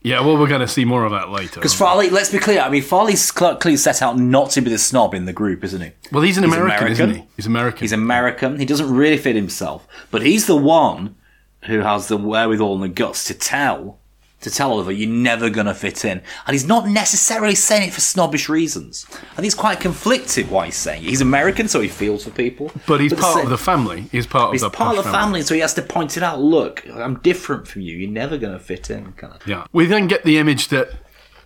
Yeah, 0.02 0.20
well, 0.20 0.38
we're 0.38 0.48
going 0.48 0.60
to 0.60 0.68
see 0.68 0.84
more 0.84 1.04
of 1.04 1.10
that 1.10 1.30
later. 1.30 1.56
Because 1.56 1.74
Farleigh, 1.74 2.10
let's 2.10 2.30
be 2.30 2.38
clear. 2.38 2.60
I 2.60 2.68
mean, 2.68 2.82
Farleigh's 2.82 3.32
clearly 3.32 3.76
set 3.76 4.00
out 4.00 4.16
not 4.16 4.50
to 4.52 4.60
be 4.60 4.70
the 4.70 4.78
snob 4.78 5.12
in 5.12 5.24
the 5.24 5.32
group, 5.32 5.64
isn't 5.64 5.80
he? 5.80 5.90
well, 6.12 6.22
he's 6.22 6.38
an 6.38 6.44
he's 6.44 6.52
American, 6.54 6.78
American. 6.86 7.10
isn't 7.10 7.22
he? 7.22 7.28
He's 7.36 7.46
American. 7.46 7.80
He's 7.80 7.92
American. 7.92 8.58
He 8.58 8.64
doesn't 8.64 8.94
really 8.94 9.18
fit 9.18 9.34
himself, 9.34 9.88
but 10.10 10.22
he's 10.22 10.46
the 10.46 10.56
one 10.56 11.16
who 11.64 11.80
has 11.80 12.06
the 12.06 12.16
wherewithal 12.16 12.74
and 12.74 12.82
the 12.84 12.88
guts 12.88 13.24
to 13.24 13.34
tell 13.34 13.98
to 14.40 14.50
tell 14.50 14.70
Oliver 14.70 14.92
you're 14.92 15.08
never 15.08 15.50
going 15.50 15.66
to 15.66 15.74
fit 15.74 16.04
in, 16.04 16.22
and 16.46 16.54
he's 16.54 16.66
not 16.66 16.88
necessarily 16.88 17.54
saying 17.54 17.88
it 17.88 17.92
for 17.92 18.00
snobbish 18.00 18.48
reasons. 18.48 19.06
I 19.10 19.34
think 19.36 19.44
he's 19.44 19.54
quite 19.54 19.80
conflicted 19.80 20.48
why 20.50 20.66
he's 20.66 20.76
saying 20.76 21.02
it. 21.04 21.08
He's 21.10 21.20
American, 21.20 21.68
so 21.68 21.80
he 21.80 21.88
feels 21.88 22.24
for 22.24 22.30
people, 22.30 22.70
but 22.86 23.00
he's 23.00 23.12
at 23.12 23.18
part 23.18 23.34
same- 23.36 23.44
of 23.44 23.50
the 23.50 23.58
family. 23.58 24.02
He's 24.12 24.26
part 24.26 24.52
He's 24.52 24.62
of 24.62 24.72
the 24.72 24.76
part 24.78 24.96
of 24.96 25.04
the 25.04 25.10
family, 25.10 25.42
so 25.42 25.54
he 25.54 25.60
has 25.60 25.74
to 25.74 25.82
point 25.82 26.16
it 26.16 26.22
out. 26.22 26.40
Look, 26.40 26.84
I'm 26.88 27.18
different 27.20 27.66
from 27.66 27.82
you. 27.82 27.96
You're 27.96 28.10
never 28.10 28.38
going 28.38 28.52
to 28.52 28.60
fit 28.60 28.90
in. 28.90 29.12
Kind 29.12 29.34
of. 29.34 29.46
Yeah. 29.46 29.66
We 29.72 29.86
then 29.86 30.06
get 30.06 30.24
the 30.24 30.38
image 30.38 30.68
that 30.68 30.90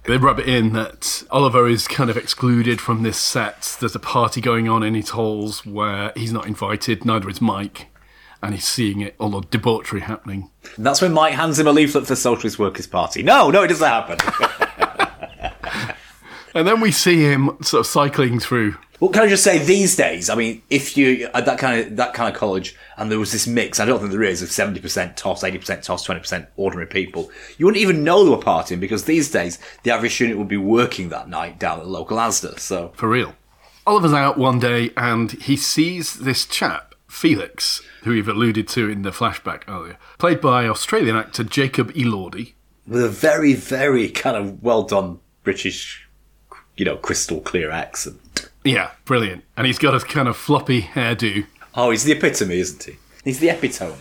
they 0.04 0.16
rub 0.18 0.40
it 0.40 0.48
in 0.48 0.72
that 0.72 1.22
Oliver 1.30 1.68
is 1.68 1.86
kind 1.86 2.10
of 2.10 2.16
excluded 2.16 2.80
from 2.80 3.02
this 3.04 3.16
set. 3.18 3.76
There's 3.80 3.94
a 3.94 4.00
party 4.00 4.40
going 4.40 4.68
on 4.68 4.82
in 4.82 4.94
his 4.94 5.10
halls 5.10 5.64
where 5.64 6.12
he's 6.16 6.32
not 6.32 6.46
invited, 6.46 7.04
neither 7.04 7.28
is 7.30 7.40
Mike. 7.40 7.86
And 8.42 8.54
he's 8.54 8.66
seeing 8.66 9.00
it, 9.00 9.14
all 9.20 9.30
the 9.30 9.40
debauchery 9.42 10.00
happening. 10.00 10.50
And 10.76 10.84
that's 10.84 11.00
when 11.00 11.12
Mike 11.12 11.34
hands 11.34 11.58
him 11.58 11.68
a 11.68 11.72
leaflet 11.72 12.04
for 12.04 12.10
the 12.10 12.16
Socialist 12.16 12.58
Workers' 12.58 12.88
Party. 12.88 13.22
No, 13.22 13.50
no, 13.50 13.62
it 13.62 13.68
doesn't 13.68 13.86
happen. 13.86 14.18
And 16.54 16.68
then 16.68 16.80
we 16.80 16.92
see 16.92 17.22
him 17.22 17.56
sort 17.62 17.80
of 17.80 17.86
cycling 17.86 18.38
through. 18.38 18.76
Well, 19.00 19.10
can 19.10 19.22
I 19.22 19.28
just 19.28 19.42
say 19.42 19.58
these 19.58 19.96
days? 19.96 20.30
I 20.30 20.34
mean, 20.34 20.62
if 20.70 20.96
you 20.96 21.28
at 21.34 21.46
that 21.46 21.58
kind 21.58 21.80
of 21.80 21.96
that 21.96 22.14
kind 22.14 22.32
of 22.32 22.38
college, 22.38 22.76
and 22.96 23.10
there 23.10 23.18
was 23.18 23.32
this 23.32 23.46
mix, 23.46 23.80
I 23.80 23.84
don't 23.84 23.98
think 23.98 24.12
there 24.12 24.22
is 24.22 24.42
of 24.42 24.50
seventy 24.52 24.78
percent 24.80 25.16
toss, 25.16 25.42
eighty 25.42 25.58
percent 25.58 25.82
toss, 25.82 26.04
twenty 26.04 26.20
percent 26.20 26.48
ordinary 26.56 26.86
people. 26.86 27.30
You 27.58 27.66
wouldn't 27.66 27.82
even 27.82 28.04
know 28.04 28.22
they 28.22 28.30
were 28.30 28.36
partying 28.36 28.80
because 28.80 29.04
these 29.04 29.30
days 29.30 29.58
the 29.82 29.90
average 29.90 30.14
student 30.14 30.38
would 30.38 30.46
be 30.46 30.56
working 30.56 31.08
that 31.08 31.28
night 31.28 31.58
down 31.58 31.78
at 31.78 31.84
the 31.84 31.90
local 31.90 32.18
ASDA. 32.18 32.60
So 32.60 32.92
For 32.94 33.08
real. 33.08 33.34
Oliver's 33.84 34.12
out 34.12 34.38
one 34.38 34.60
day 34.60 34.90
and 34.96 35.32
he 35.32 35.56
sees 35.56 36.14
this 36.20 36.46
chap, 36.46 36.91
Felix, 37.12 37.82
who 38.02 38.10
we've 38.10 38.26
alluded 38.26 38.66
to 38.68 38.88
in 38.88 39.02
the 39.02 39.10
flashback 39.10 39.62
earlier, 39.68 39.98
played 40.18 40.40
by 40.40 40.66
Australian 40.66 41.14
actor 41.14 41.44
Jacob 41.44 41.92
Elordi. 41.92 42.54
with 42.86 43.04
a 43.04 43.08
very, 43.08 43.52
very 43.52 44.08
kind 44.08 44.36
of 44.36 44.62
well 44.62 44.82
done 44.82 45.20
British, 45.44 46.08
you 46.76 46.84
know, 46.84 46.96
crystal 46.96 47.40
clear 47.40 47.70
accent. 47.70 48.50
Yeah, 48.64 48.92
brilliant. 49.04 49.44
And 49.56 49.66
he's 49.66 49.78
got 49.78 49.94
a 49.94 50.00
kind 50.00 50.26
of 50.26 50.36
floppy 50.36 50.82
hairdo. 50.82 51.46
Oh, 51.74 51.90
he's 51.90 52.04
the 52.04 52.12
epitome, 52.12 52.58
isn't 52.58 52.82
he? 52.82 52.96
He's 53.24 53.38
the 53.38 53.50
epitome. 53.50 53.94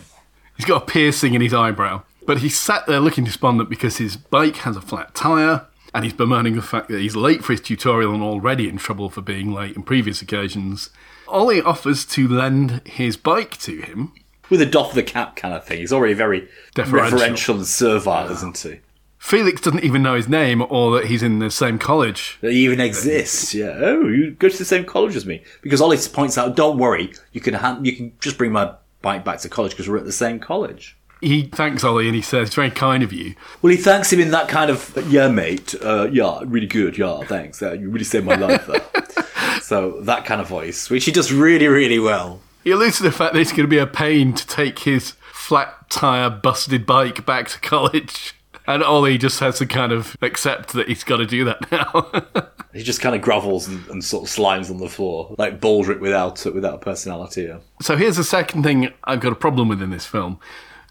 He's 0.56 0.66
got 0.66 0.82
a 0.82 0.86
piercing 0.86 1.34
in 1.34 1.42
his 1.42 1.54
eyebrow. 1.54 2.02
But 2.26 2.38
he's 2.38 2.58
sat 2.58 2.86
there 2.86 2.98
looking 3.00 3.24
despondent 3.24 3.68
because 3.68 3.98
his 3.98 4.16
bike 4.16 4.56
has 4.56 4.76
a 4.76 4.80
flat 4.80 5.14
tyre 5.14 5.66
and 5.94 6.04
he's 6.04 6.14
bemoaning 6.14 6.56
the 6.56 6.62
fact 6.62 6.88
that 6.88 7.00
he's 7.00 7.14
late 7.14 7.44
for 7.44 7.52
his 7.52 7.60
tutorial 7.60 8.14
and 8.14 8.22
already 8.22 8.68
in 8.68 8.78
trouble 8.78 9.10
for 9.10 9.20
being 9.20 9.52
late 9.52 9.76
in 9.76 9.82
previous 9.82 10.22
occasions. 10.22 10.90
Ollie 11.32 11.62
offers 11.62 12.04
to 12.06 12.28
lend 12.28 12.82
his 12.86 13.16
bike 13.16 13.56
to 13.60 13.80
him. 13.80 14.12
With 14.50 14.60
a 14.60 14.66
doff 14.66 14.90
of 14.90 14.94
the 14.94 15.02
cap 15.02 15.34
kind 15.34 15.54
of 15.54 15.64
thing. 15.64 15.78
He's 15.78 15.92
already 15.92 16.14
very 16.14 16.46
Deferential. 16.74 17.18
referential 17.18 17.54
and 17.54 17.66
servile, 17.66 18.30
isn't 18.30 18.58
he? 18.58 18.80
Felix 19.18 19.60
doesn't 19.60 19.84
even 19.84 20.02
know 20.02 20.14
his 20.14 20.28
name 20.28 20.62
or 20.68 20.96
that 20.96 21.06
he's 21.06 21.22
in 21.22 21.38
the 21.38 21.50
same 21.50 21.78
college. 21.78 22.38
That 22.42 22.52
he 22.52 22.64
even 22.64 22.80
exists. 22.80 23.54
Yeah. 23.54 23.72
Oh, 23.80 24.08
you 24.08 24.32
go 24.32 24.48
to 24.48 24.58
the 24.58 24.64
same 24.64 24.84
college 24.84 25.16
as 25.16 25.24
me. 25.24 25.42
Because 25.62 25.80
Ollie 25.80 25.96
points 26.12 26.36
out, 26.36 26.56
don't 26.56 26.76
worry, 26.76 27.12
you 27.32 27.40
can 27.40 27.54
hand, 27.54 27.86
you 27.86 27.94
can 27.96 28.12
just 28.20 28.36
bring 28.36 28.52
my 28.52 28.74
bike 29.00 29.24
back 29.24 29.38
to 29.40 29.48
college 29.48 29.72
because 29.72 29.88
we're 29.88 29.96
at 29.98 30.04
the 30.04 30.12
same 30.12 30.38
college. 30.38 30.96
He 31.22 31.44
thanks 31.44 31.84
Ollie 31.84 32.06
and 32.08 32.14
he 32.14 32.20
says, 32.20 32.48
It's 32.48 32.54
very 32.56 32.70
kind 32.70 33.02
of 33.02 33.12
you. 33.12 33.34
Well, 33.62 33.70
he 33.70 33.76
thanks 33.76 34.12
him 34.12 34.20
in 34.20 34.32
that 34.32 34.48
kind 34.48 34.70
of, 34.70 34.92
yeah, 35.08 35.28
mate, 35.28 35.74
uh, 35.82 36.08
yeah, 36.10 36.40
really 36.44 36.66
good, 36.66 36.98
yeah, 36.98 37.20
thanks, 37.24 37.62
uh, 37.62 37.72
you 37.72 37.88
really 37.90 38.04
saved 38.04 38.26
my 38.26 38.34
life 38.36 38.66
there. 38.66 39.60
So 39.62 40.00
that 40.02 40.24
kind 40.24 40.40
of 40.40 40.48
voice, 40.48 40.90
which 40.90 41.04
he 41.04 41.12
does 41.12 41.32
really, 41.32 41.68
really 41.68 41.98
well. 41.98 42.40
He 42.64 42.72
alludes 42.72 42.98
to 42.98 43.04
the 43.04 43.12
fact 43.12 43.34
that 43.34 43.40
it's 43.40 43.52
going 43.52 43.62
to 43.62 43.68
be 43.68 43.78
a 43.78 43.86
pain 43.86 44.34
to 44.34 44.46
take 44.46 44.80
his 44.80 45.12
flat 45.32 45.88
tire, 45.88 46.28
busted 46.28 46.86
bike 46.86 47.24
back 47.24 47.48
to 47.48 47.60
college. 47.60 48.34
And 48.66 48.82
Ollie 48.82 49.18
just 49.18 49.40
has 49.40 49.58
to 49.58 49.66
kind 49.66 49.92
of 49.92 50.16
accept 50.22 50.72
that 50.74 50.88
he's 50.88 51.02
got 51.04 51.16
to 51.18 51.26
do 51.26 51.44
that 51.44 51.70
now. 51.70 52.48
He 52.72 52.82
just 52.82 53.02
kind 53.02 53.14
of 53.14 53.20
grovels 53.20 53.68
and, 53.68 53.86
and 53.88 54.02
sort 54.02 54.24
of 54.24 54.34
slimes 54.34 54.70
on 54.70 54.78
the 54.78 54.88
floor, 54.88 55.34
like 55.36 55.60
Baldrick 55.60 56.00
without 56.00 56.42
without 56.46 56.80
personality. 56.80 57.42
Yeah. 57.42 57.58
so 57.82 57.98
here's 57.98 58.16
the 58.16 58.24
second 58.24 58.62
thing 58.62 58.90
I've 59.04 59.20
got 59.20 59.30
a 59.30 59.36
problem 59.36 59.68
with 59.68 59.82
in 59.82 59.90
this 59.90 60.06
film. 60.06 60.40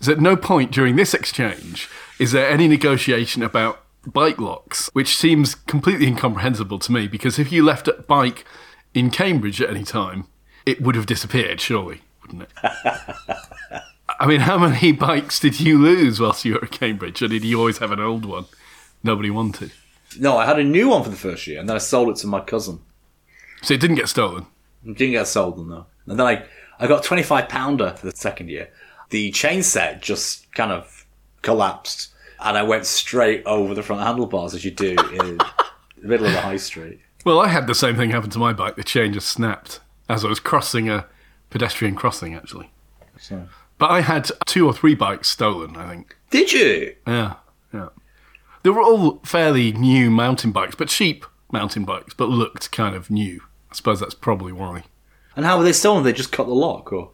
Is 0.02 0.10
at 0.10 0.20
no 0.20 0.36
point 0.36 0.72
during 0.72 0.96
this 0.96 1.14
exchange 1.14 1.88
is 2.18 2.32
there 2.32 2.50
any 2.50 2.68
negotiation 2.68 3.44
about 3.44 3.84
bike 4.06 4.40
locks, 4.40 4.90
which 4.94 5.16
seems 5.16 5.56
completely 5.56 6.08
incomprehensible 6.08 6.80
to 6.80 6.92
me 6.92 7.08
because 7.08 7.38
if 7.38 7.52
you 7.52 7.64
left 7.64 7.88
a 7.88 7.94
bike 7.94 8.46
in 8.94 9.10
Cambridge 9.12 9.62
at 9.62 9.70
any 9.70 9.84
time, 9.84 10.26
it 10.66 10.82
would 10.82 10.96
have 10.96 11.06
disappeared, 11.06 11.62
surely, 11.62 12.02
wouldn't 12.22 12.44
it? 12.44 12.50
I 14.20 14.28
mean, 14.28 14.42
how 14.42 14.58
many 14.58 14.92
bikes 14.92 15.40
did 15.40 15.60
you 15.60 15.80
lose 15.80 16.20
whilst 16.20 16.46
you 16.46 16.54
were 16.54 16.64
at 16.64 16.72
Cambridge? 16.72 17.22
Or 17.22 17.28
did 17.28 17.44
you 17.44 17.60
always 17.60 17.80
have 17.80 17.92
an 17.92 18.00
old 18.00 18.26
one 18.26 18.46
nobody 19.04 19.30
wanted? 19.30 19.72
No, 20.20 20.38
I 20.38 20.46
had 20.46 20.60
a 20.60 20.64
new 20.64 20.90
one 20.90 21.04
for 21.04 21.10
the 21.10 21.16
first 21.16 21.48
year, 21.48 21.60
and 21.60 21.68
then 21.68 21.76
I 21.76 21.80
sold 21.80 22.10
it 22.10 22.18
to 22.18 22.28
my 22.28 22.42
cousin. 22.42 22.80
So 23.62 23.74
it 23.74 23.80
didn't 23.80 23.96
get 23.96 24.10
stolen. 24.10 24.46
It 24.86 24.98
didn't 24.98 25.14
get 25.14 25.28
sold 25.28 25.58
them 25.58 25.70
though. 25.70 25.86
And 26.06 26.20
then 26.20 26.28
I, 26.28 26.46
I 26.80 26.88
got 26.88 27.04
a 27.04 27.08
25 27.08 27.50
pounder 27.50 27.96
for 27.98 28.06
the 28.08 28.16
second 28.16 28.50
year. 28.50 28.70
The 29.12 29.32
chain 29.32 29.62
set 29.64 30.02
just 30.02 30.52
kind 30.54 30.72
of 30.72 31.06
collapsed 31.42 32.12
and 32.42 32.58
I 32.58 32.64
went 32.64 32.86
straight 32.86 33.44
over 33.46 33.74
the 33.74 33.84
front 33.84 34.02
handlebars 34.02 34.54
as 34.54 34.66
you 34.66 34.72
do 34.72 34.92
in 34.92 35.38
the 35.38 36.08
middle 36.08 36.26
of 36.26 36.34
the 36.34 36.42
high 36.42 36.58
street. 36.58 37.00
Well, 37.24 37.40
I 37.40 37.50
had 37.50 37.68
the 37.68 37.76
same 37.76 37.96
thing 37.96 38.10
happen 38.10 38.32
to 38.32 38.40
my 38.40 38.52
bike. 38.52 38.76
The 38.76 38.84
chain 38.84 39.14
just 39.14 39.28
snapped 39.28 39.80
as 40.10 40.26
I 40.26 40.28
was 40.28 40.40
crossing 40.40 40.90
a 40.90 41.06
pedestrian 41.52 41.96
crossing, 41.96 42.34
actually. 42.34 42.72
So. 43.20 43.48
But 43.78 43.92
I 43.92 44.02
had 44.02 44.32
two 44.48 44.66
or 44.66 44.74
three 44.74 44.96
bikes 44.96 45.30
stolen, 45.30 45.76
I 45.78 45.90
think. 45.90 46.16
Did 46.32 46.52
you? 46.52 46.96
Yeah, 47.06 47.36
yeah. 47.74 47.90
They 48.64 48.72
were 48.72 48.82
all 48.82 49.20
fairly 49.24 49.72
new 49.72 50.10
mountain 50.10 50.52
bikes, 50.52 50.76
but 50.76 50.88
cheap 50.88 51.26
mountain 51.52 51.84
bikes, 51.84 52.14
but 52.14 52.30
looked 52.30 52.72
kind 52.72 52.96
of 52.96 53.12
new. 53.12 53.42
I 53.72 53.76
suppose 53.76 54.00
that's 54.00 54.16
probably 54.16 54.52
why. 54.52 54.84
And 55.36 55.46
how 55.46 55.58
were 55.58 55.64
they 55.64 55.74
stolen? 55.74 56.04
They 56.04 56.14
just 56.14 56.32
cut 56.32 56.48
the 56.48 56.54
lock 56.54 56.92
or? 56.92 57.12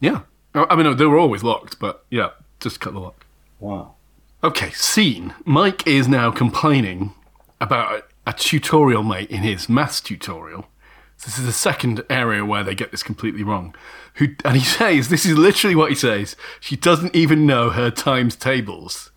Yeah. 0.00 0.22
I 0.58 0.66
I 0.70 0.76
mean, 0.76 0.84
no, 0.84 0.94
they 0.94 1.06
were 1.06 1.18
always 1.18 1.42
locked, 1.42 1.78
but 1.78 2.04
yeah, 2.10 2.30
just 2.60 2.80
cut 2.80 2.92
the 2.92 3.00
lock. 3.00 3.26
Wow. 3.60 3.94
Okay, 4.42 4.70
scene. 4.70 5.34
Mike 5.44 5.86
is 5.86 6.06
now 6.06 6.30
complaining 6.30 7.12
about 7.60 8.04
a, 8.26 8.30
a 8.30 8.32
tutorial 8.32 9.02
mate 9.02 9.30
in 9.30 9.42
his 9.42 9.68
maths 9.68 10.00
tutorial. 10.00 10.66
This 11.24 11.38
is 11.38 11.46
the 11.46 11.52
second 11.52 12.04
area 12.08 12.44
where 12.44 12.62
they 12.62 12.76
get 12.76 12.92
this 12.92 13.02
completely 13.02 13.42
wrong. 13.42 13.74
Who 14.14 14.28
and 14.44 14.56
he 14.56 14.64
says 14.64 15.08
this 15.08 15.26
is 15.26 15.36
literally 15.36 15.74
what 15.74 15.90
he 15.90 15.96
says. 15.96 16.36
She 16.60 16.76
doesn't 16.76 17.14
even 17.14 17.46
know 17.46 17.70
her 17.70 17.90
times 17.90 18.36
tables. 18.36 19.10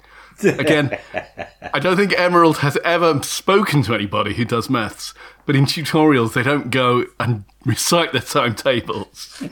Again, 0.44 0.98
I 1.74 1.80
don't 1.80 1.98
think 1.98 2.18
Emerald 2.18 2.60
has 2.60 2.78
ever 2.84 3.22
spoken 3.22 3.84
to 3.84 3.94
anybody 3.94 4.34
who 4.34 4.46
does 4.46 4.70
maths, 4.70 5.14
but 5.46 5.56
in 5.56 5.66
tutorials 5.66 6.34
they 6.34 6.44
don't 6.44 6.72
go 6.72 7.06
and 7.20 7.44
recite 7.66 8.12
their 8.12 8.22
timetables. 8.22 9.44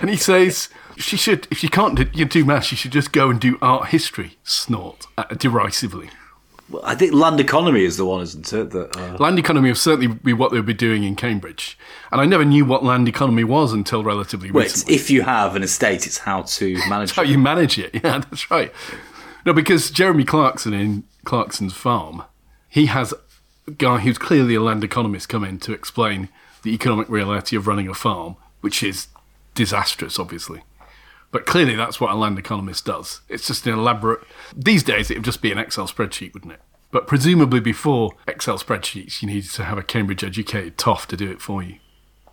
and 0.00 0.10
he 0.10 0.16
says 0.16 0.68
she 0.96 1.16
should, 1.16 1.48
if 1.50 1.58
she 1.58 1.68
can't 1.68 1.96
do, 1.96 2.24
do 2.24 2.44
maths, 2.44 2.66
she 2.66 2.76
should 2.76 2.92
just 2.92 3.12
go 3.12 3.30
and 3.30 3.40
do 3.40 3.58
art 3.60 3.88
history. 3.88 4.38
Snort 4.44 5.06
uh, 5.16 5.24
derisively. 5.36 6.10
Well, 6.70 6.82
I 6.84 6.94
think 6.94 7.12
land 7.12 7.38
economy 7.38 7.84
is 7.84 7.96
the 7.98 8.06
one, 8.06 8.22
isn't 8.22 8.50
it? 8.52 8.70
That 8.70 8.96
uh, 8.96 9.16
Land 9.18 9.38
economy 9.38 9.68
will 9.68 9.76
certainly 9.76 10.06
be 10.06 10.32
what 10.32 10.52
they 10.52 10.56
would 10.58 10.66
be 10.66 10.72
doing 10.72 11.04
in 11.04 11.16
Cambridge, 11.16 11.76
and 12.10 12.20
I 12.20 12.24
never 12.24 12.44
knew 12.44 12.64
what 12.64 12.82
land 12.82 13.08
economy 13.08 13.44
was 13.44 13.72
until 13.72 14.02
relatively 14.02 14.50
well, 14.50 14.64
it's, 14.64 14.74
recently. 14.74 14.94
if 14.94 15.10
you 15.10 15.22
have 15.22 15.54
an 15.54 15.62
estate, 15.62 16.06
it's 16.06 16.18
how 16.18 16.42
to 16.42 16.74
manage 16.88 17.12
how 17.12 17.22
it. 17.22 17.28
you 17.28 17.38
manage 17.38 17.78
it. 17.78 17.94
Yeah, 18.02 18.18
that's 18.18 18.50
right. 18.50 18.72
No, 19.44 19.52
because 19.52 19.90
Jeremy 19.90 20.24
Clarkson 20.24 20.72
in 20.72 21.04
Clarkson's 21.24 21.74
Farm, 21.74 22.22
he 22.68 22.86
has 22.86 23.12
guy 23.78 23.98
who's 23.98 24.18
clearly 24.18 24.54
a 24.54 24.60
land 24.60 24.84
economist 24.84 25.28
come 25.28 25.44
in 25.44 25.58
to 25.60 25.72
explain 25.72 26.28
the 26.62 26.74
economic 26.74 27.08
reality 27.08 27.56
of 27.56 27.66
running 27.66 27.88
a 27.88 27.94
farm, 27.94 28.36
which 28.60 28.82
is 28.82 29.08
disastrous, 29.54 30.18
obviously. 30.18 30.62
But 31.30 31.46
clearly, 31.46 31.74
that's 31.74 32.00
what 32.00 32.10
a 32.10 32.14
land 32.14 32.38
economist 32.38 32.84
does. 32.84 33.22
It's 33.28 33.46
just 33.46 33.66
an 33.66 33.72
elaborate. 33.72 34.20
These 34.54 34.84
days, 34.84 35.10
it 35.10 35.16
would 35.16 35.24
just 35.24 35.42
be 35.42 35.50
an 35.50 35.58
Excel 35.58 35.88
spreadsheet, 35.88 36.34
wouldn't 36.34 36.52
it? 36.52 36.60
But 36.90 37.06
presumably, 37.06 37.60
before 37.60 38.12
Excel 38.28 38.58
spreadsheets, 38.58 39.22
you 39.22 39.28
needed 39.28 39.50
to 39.52 39.64
have 39.64 39.78
a 39.78 39.82
Cambridge 39.82 40.22
educated 40.22 40.76
toff 40.76 41.08
to 41.08 41.16
do 41.16 41.30
it 41.30 41.40
for 41.40 41.62
you. 41.62 41.78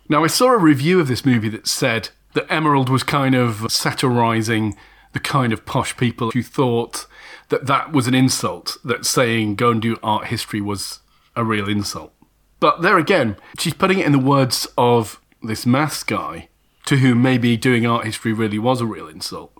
Now, 0.08 0.22
I 0.22 0.26
saw 0.26 0.52
a 0.52 0.58
review 0.58 1.00
of 1.00 1.08
this 1.08 1.24
movie 1.24 1.48
that 1.48 1.66
said 1.66 2.10
that 2.34 2.50
Emerald 2.52 2.90
was 2.90 3.02
kind 3.02 3.34
of 3.34 3.72
satirizing 3.72 4.76
the 5.12 5.20
kind 5.20 5.52
of 5.52 5.64
posh 5.64 5.96
people 5.96 6.30
who 6.32 6.42
thought 6.42 7.06
that 7.48 7.66
that 7.66 7.92
was 7.92 8.06
an 8.06 8.14
insult, 8.14 8.76
that 8.84 9.06
saying 9.06 9.54
go 9.56 9.70
and 9.70 9.82
do 9.82 9.96
art 10.02 10.26
history 10.26 10.60
was 10.60 11.00
a 11.36 11.44
real 11.44 11.68
insult. 11.68 12.12
But 12.58 12.82
there 12.82 12.98
again, 12.98 13.36
she's 13.58 13.74
putting 13.74 13.98
it 13.98 14.06
in 14.06 14.12
the 14.12 14.18
words 14.18 14.68
of 14.76 15.20
this 15.42 15.64
maths 15.64 16.02
guy 16.02 16.48
to 16.86 16.96
whom 16.96 17.22
maybe 17.22 17.56
doing 17.56 17.86
art 17.86 18.04
history 18.04 18.32
really 18.32 18.58
was 18.58 18.80
a 18.80 18.86
real 18.86 19.08
insult. 19.08 19.52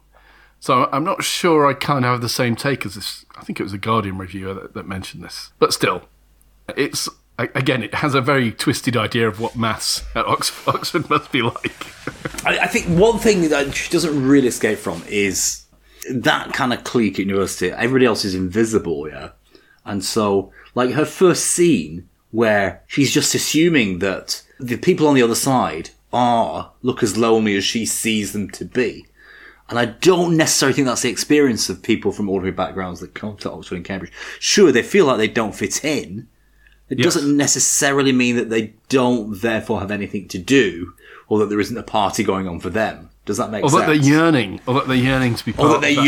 So 0.58 0.90
I'm 0.92 1.04
not 1.04 1.24
sure 1.24 1.66
I 1.66 1.72
kind 1.72 2.04
of 2.04 2.10
have 2.10 2.20
the 2.20 2.28
same 2.28 2.54
take 2.54 2.84
as 2.84 2.94
this. 2.94 3.24
I 3.36 3.42
think 3.42 3.58
it 3.58 3.62
was 3.62 3.72
a 3.72 3.78
Guardian 3.78 4.18
reviewer 4.18 4.52
that, 4.52 4.74
that 4.74 4.86
mentioned 4.86 5.24
this. 5.24 5.52
But 5.58 5.72
still, 5.72 6.02
it's 6.76 7.08
again, 7.38 7.82
it 7.82 7.94
has 7.94 8.14
a 8.14 8.20
very 8.20 8.52
twisted 8.52 8.96
idea 8.96 9.26
of 9.26 9.40
what 9.40 9.56
maths 9.56 10.04
at 10.14 10.26
Oxford, 10.26 11.08
must 11.08 11.32
be 11.32 11.42
like. 11.42 11.86
I, 12.44 12.60
I 12.60 12.66
think 12.66 12.86
one 12.86 13.18
thing 13.18 13.48
that 13.48 13.74
she 13.74 13.90
doesn't 13.90 14.26
really 14.26 14.48
escape 14.48 14.78
from 14.78 15.02
is 15.08 15.64
that 16.10 16.52
kind 16.52 16.72
of 16.72 16.84
clique 16.84 17.14
at 17.14 17.26
university. 17.26 17.70
Everybody 17.70 18.06
else 18.06 18.24
is 18.24 18.34
invisible, 18.34 19.08
yeah. 19.08 19.30
And 19.84 20.04
so, 20.04 20.52
like 20.74 20.90
her 20.92 21.04
first 21.04 21.46
scene 21.46 22.08
where 22.30 22.82
she's 22.86 23.12
just 23.12 23.34
assuming 23.34 23.98
that 24.00 24.42
the 24.58 24.76
people 24.76 25.06
on 25.08 25.14
the 25.14 25.22
other 25.22 25.34
side 25.34 25.90
are 26.12 26.72
look 26.82 27.02
as 27.02 27.16
lonely 27.16 27.56
as 27.56 27.64
she 27.64 27.84
sees 27.86 28.32
them 28.32 28.50
to 28.50 28.64
be. 28.64 29.06
And 29.68 29.78
I 29.78 29.84
don't 29.84 30.36
necessarily 30.36 30.74
think 30.74 30.86
that's 30.88 31.02
the 31.02 31.10
experience 31.10 31.68
of 31.68 31.82
people 31.82 32.10
from 32.10 32.28
ordinary 32.28 32.50
backgrounds 32.52 32.98
that 33.00 33.14
come 33.14 33.36
to 33.38 33.50
Oxford 33.52 33.76
and 33.76 33.84
Cambridge. 33.84 34.12
Sure, 34.40 34.72
they 34.72 34.82
feel 34.82 35.06
like 35.06 35.18
they 35.18 35.28
don't 35.28 35.54
fit 35.54 35.84
in. 35.84 36.26
It 36.88 36.98
Yes. 36.98 37.14
doesn't 37.14 37.36
necessarily 37.36 38.10
mean 38.10 38.34
that 38.34 38.50
they 38.50 38.74
don't 38.88 39.40
therefore 39.40 39.78
have 39.78 39.92
anything 39.92 40.26
to 40.28 40.38
do, 40.38 40.94
or 41.28 41.38
that 41.38 41.48
there 41.48 41.60
isn't 41.60 41.76
a 41.78 41.84
party 41.84 42.24
going 42.24 42.48
on 42.48 42.58
for 42.58 42.68
them. 42.70 43.10
Does 43.26 43.36
that 43.36 43.52
make 43.52 43.62
Or 43.62 43.70
sense? 43.70 43.82
Or 43.82 43.86
that 43.86 43.86
they're 43.86 44.10
yearning, 44.10 44.60
or 44.66 44.74
that 44.74 44.88
they're 44.88 44.96
yearning 44.96 45.36
to 45.36 45.44
be 45.44 45.52
part 45.52 45.68
or 45.68 45.72
that 45.74 45.80
they're 45.82 45.94
that 45.94 46.04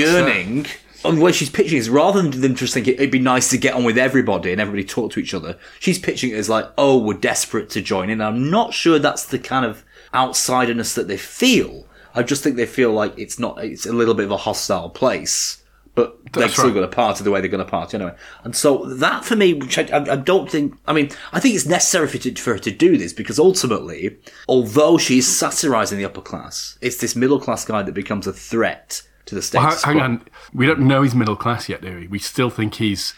set. 0.66 0.76
And 1.04 1.18
the 1.18 1.22
way 1.22 1.32
she's 1.32 1.50
pitching 1.50 1.78
is 1.78 1.90
rather 1.90 2.22
than 2.22 2.40
them 2.40 2.54
just 2.54 2.74
thinking 2.74 2.94
it'd 2.94 3.10
be 3.10 3.18
nice 3.18 3.50
to 3.50 3.58
get 3.58 3.74
on 3.74 3.84
with 3.84 3.98
everybody 3.98 4.52
and 4.52 4.60
everybody 4.60 4.84
talk 4.84 5.12
to 5.12 5.20
each 5.20 5.34
other, 5.34 5.58
she's 5.80 5.98
pitching 5.98 6.30
it 6.30 6.36
as 6.36 6.48
like, 6.48 6.70
oh, 6.78 6.98
we're 6.98 7.14
desperate 7.14 7.70
to 7.70 7.82
join 7.82 8.10
in. 8.10 8.20
I'm 8.20 8.50
not 8.50 8.72
sure 8.72 8.98
that's 8.98 9.24
the 9.24 9.38
kind 9.38 9.64
of 9.64 9.84
outsiderness 10.14 10.94
that 10.94 11.08
they 11.08 11.16
feel. 11.16 11.86
I 12.14 12.22
just 12.22 12.42
think 12.42 12.56
they 12.56 12.66
feel 12.66 12.92
like 12.92 13.18
it's 13.18 13.38
not, 13.38 13.62
it's 13.64 13.86
a 13.86 13.92
little 13.92 14.14
bit 14.14 14.26
of 14.26 14.30
a 14.30 14.36
hostile 14.36 14.90
place, 14.90 15.62
but 15.94 16.18
they're 16.32 16.48
still 16.48 16.66
right. 16.66 16.74
going 16.74 16.88
to 16.88 16.94
party 16.94 17.24
the 17.24 17.30
way 17.30 17.40
they're 17.40 17.50
going 17.50 17.64
to 17.64 17.70
party 17.70 17.96
anyway. 17.96 18.14
And 18.44 18.54
so 18.54 18.84
that 18.84 19.24
for 19.24 19.36
me, 19.36 19.54
which 19.54 19.78
I, 19.78 19.82
I, 19.92 20.12
I 20.12 20.16
don't 20.16 20.50
think, 20.50 20.74
I 20.86 20.92
mean, 20.92 21.10
I 21.32 21.40
think 21.40 21.54
it's 21.54 21.66
necessary 21.66 22.08
for, 22.08 22.18
to, 22.18 22.34
for 22.34 22.52
her 22.54 22.58
to 22.60 22.70
do 22.70 22.96
this 22.96 23.12
because 23.12 23.38
ultimately, 23.38 24.18
although 24.48 24.98
she's 24.98 25.26
satirizing 25.26 25.98
the 25.98 26.04
upper 26.04 26.20
class, 26.20 26.78
it's 26.80 26.98
this 26.98 27.16
middle 27.16 27.40
class 27.40 27.64
guy 27.64 27.82
that 27.82 27.92
becomes 27.92 28.26
a 28.26 28.32
threat 28.32 29.02
to 29.26 29.34
the 29.34 29.38
Well, 29.38 29.70
status 29.70 29.84
hang 29.84 29.96
quo. 29.96 30.04
on, 30.04 30.22
we 30.52 30.66
don't 30.66 30.80
know 30.80 31.02
he's 31.02 31.14
middle 31.14 31.36
class 31.36 31.68
yet, 31.68 31.80
do 31.82 31.94
we? 31.96 32.06
We 32.08 32.18
still 32.18 32.50
think 32.50 32.74
he's. 32.74 33.14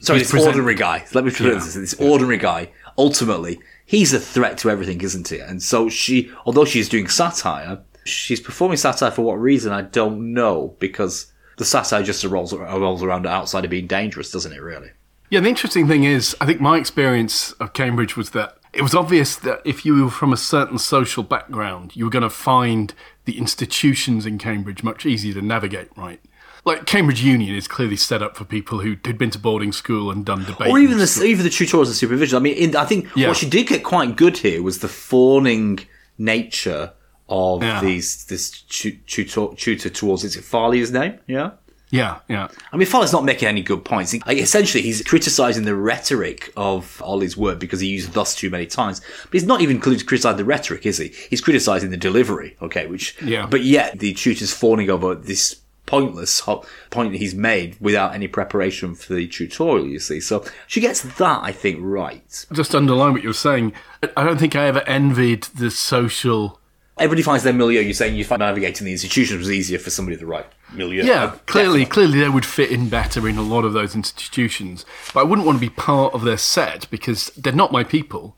Sorry, 0.00 0.18
he's 0.18 0.26
this 0.28 0.32
present- 0.32 0.54
ordinary 0.54 0.74
guy. 0.74 1.06
Let 1.14 1.24
me 1.24 1.30
present 1.30 1.54
this. 1.54 1.74
This 1.74 1.94
ordinary 1.94 2.36
guy, 2.38 2.70
ultimately, 2.98 3.60
he's 3.86 4.12
a 4.12 4.20
threat 4.20 4.58
to 4.58 4.70
everything, 4.70 5.00
isn't 5.00 5.28
he? 5.28 5.38
And 5.40 5.62
so 5.62 5.88
she, 5.88 6.30
although 6.44 6.64
she's 6.64 6.88
doing 6.88 7.08
satire, 7.08 7.78
she's 8.04 8.40
performing 8.40 8.76
satire 8.76 9.10
for 9.10 9.22
what 9.22 9.40
reason, 9.40 9.72
I 9.72 9.82
don't 9.82 10.32
know, 10.34 10.76
because 10.80 11.32
the 11.56 11.64
satire 11.64 12.02
just 12.02 12.22
rolls, 12.24 12.52
rolls 12.52 13.02
around 13.02 13.26
outside 13.26 13.64
of 13.64 13.70
being 13.70 13.86
dangerous, 13.86 14.30
doesn't 14.30 14.52
it, 14.52 14.60
really? 14.60 14.90
Yeah, 15.30 15.40
the 15.40 15.48
interesting 15.48 15.88
thing 15.88 16.04
is, 16.04 16.36
I 16.40 16.46
think 16.46 16.60
my 16.60 16.76
experience 16.76 17.52
of 17.52 17.72
Cambridge 17.72 18.16
was 18.16 18.30
that 18.30 18.58
it 18.72 18.82
was 18.82 18.94
obvious 18.94 19.34
that 19.36 19.62
if 19.64 19.86
you 19.86 20.04
were 20.04 20.10
from 20.10 20.32
a 20.32 20.36
certain 20.36 20.78
social 20.78 21.22
background, 21.22 21.96
you 21.96 22.04
were 22.04 22.10
going 22.10 22.22
to 22.22 22.28
find 22.30 22.92
the 23.26 23.36
institutions 23.38 24.24
in 24.24 24.38
Cambridge 24.38 24.82
much 24.82 25.04
easier 25.04 25.34
to 25.34 25.42
navigate, 25.42 25.88
right? 25.96 26.20
Like 26.64 26.86
Cambridge 26.86 27.22
Union 27.22 27.54
is 27.54 27.68
clearly 27.68 27.96
set 27.96 28.22
up 28.22 28.36
for 28.36 28.44
people 28.44 28.80
who 28.80 28.96
had 29.04 29.18
been 29.18 29.30
to 29.30 29.38
boarding 29.38 29.70
school 29.72 30.10
and 30.10 30.24
done 30.24 30.44
debate. 30.44 30.68
Or 30.68 30.78
even 30.78 30.98
the 30.98 31.22
even 31.24 31.44
the 31.44 31.50
tutorials 31.50 31.86
and 31.86 31.94
supervision. 31.94 32.36
I 32.36 32.40
mean, 32.40 32.56
in, 32.56 32.74
I 32.76 32.84
think 32.84 33.08
Yeah. 33.14 33.28
what 33.28 33.36
she 33.36 33.48
did 33.48 33.68
get 33.68 33.84
quite 33.84 34.16
good 34.16 34.38
here 34.38 34.62
was 34.62 34.78
the 34.80 34.88
fawning 34.88 35.80
nature 36.18 36.92
of 37.28 37.62
Yeah. 37.62 37.80
these 37.80 38.24
this 38.24 38.50
tu- 38.68 38.98
tutor 39.06 39.48
tutor 39.56 39.90
towards 39.90 40.24
is 40.24 40.36
it 40.36 40.44
Farleigh 40.44 40.78
his 40.78 40.90
name? 40.92 41.18
Yeah. 41.28 41.50
Yeah, 41.96 42.18
yeah. 42.28 42.48
I 42.72 42.76
mean, 42.76 42.86
Farleigh's 42.86 43.12
not 43.12 43.24
making 43.24 43.48
any 43.48 43.62
good 43.62 43.84
points. 43.84 44.12
He- 44.12 44.22
essentially, 44.28 44.82
he's 44.82 45.02
criticising 45.02 45.64
the 45.64 45.74
rhetoric 45.74 46.52
of 46.56 47.00
Ollie's 47.04 47.36
work 47.36 47.58
because 47.58 47.80
he 47.80 47.88
used 47.88 48.12
thus 48.12 48.34
too 48.34 48.50
many 48.50 48.66
times. 48.66 49.00
But 49.24 49.32
he's 49.32 49.46
not 49.46 49.60
even 49.60 49.80
criticising 49.80 50.36
the 50.36 50.44
rhetoric, 50.44 50.86
is 50.86 50.98
he? 50.98 51.08
He's 51.30 51.40
criticising 51.40 51.90
the 51.90 51.96
delivery, 51.96 52.56
okay? 52.62 52.86
Which, 52.86 53.16
Yeah. 53.22 53.46
But 53.46 53.62
yet, 53.64 53.98
the 53.98 54.12
tutor's 54.14 54.52
fawning 54.52 54.90
over 54.90 55.14
this 55.14 55.60
pointless 55.86 56.42
point 56.90 57.14
he's 57.14 57.34
made 57.34 57.76
without 57.80 58.12
any 58.12 58.26
preparation 58.26 58.94
for 58.94 59.14
the 59.14 59.26
tutorial, 59.28 59.86
you 59.86 60.00
see. 60.00 60.20
So 60.20 60.44
she 60.66 60.80
gets 60.80 61.00
that, 61.00 61.40
I 61.42 61.52
think, 61.52 61.78
right. 61.80 62.46
Just 62.52 62.74
underline 62.74 63.12
what 63.12 63.22
you're 63.22 63.32
saying. 63.32 63.72
I 64.16 64.24
don't 64.24 64.38
think 64.38 64.56
I 64.56 64.66
ever 64.66 64.80
envied 64.80 65.44
the 65.44 65.70
social. 65.70 66.60
Everybody 66.98 67.22
finds 67.22 67.44
their 67.44 67.52
milieu. 67.52 67.80
You're 67.80 67.92
saying 67.92 68.16
you 68.16 68.24
find 68.24 68.40
navigating 68.40 68.86
the 68.86 68.92
institutions 68.92 69.38
was 69.38 69.50
easier 69.50 69.78
for 69.78 69.90
somebody 69.90 70.14
of 70.14 70.20
the 70.20 70.26
right 70.26 70.46
milieu. 70.72 71.04
Yeah, 71.04 71.32
Oh, 71.34 71.40
clearly, 71.46 71.84
clearly 71.84 72.20
they 72.20 72.28
would 72.30 72.46
fit 72.46 72.70
in 72.70 72.88
better 72.88 73.28
in 73.28 73.36
a 73.36 73.42
lot 73.42 73.64
of 73.66 73.74
those 73.74 73.94
institutions. 73.94 74.86
But 75.12 75.20
I 75.20 75.22
wouldn't 75.24 75.46
want 75.46 75.56
to 75.56 75.60
be 75.60 75.68
part 75.68 76.14
of 76.14 76.22
their 76.22 76.38
set 76.38 76.88
because 76.90 77.26
they're 77.36 77.52
not 77.52 77.70
my 77.70 77.84
people. 77.84 78.36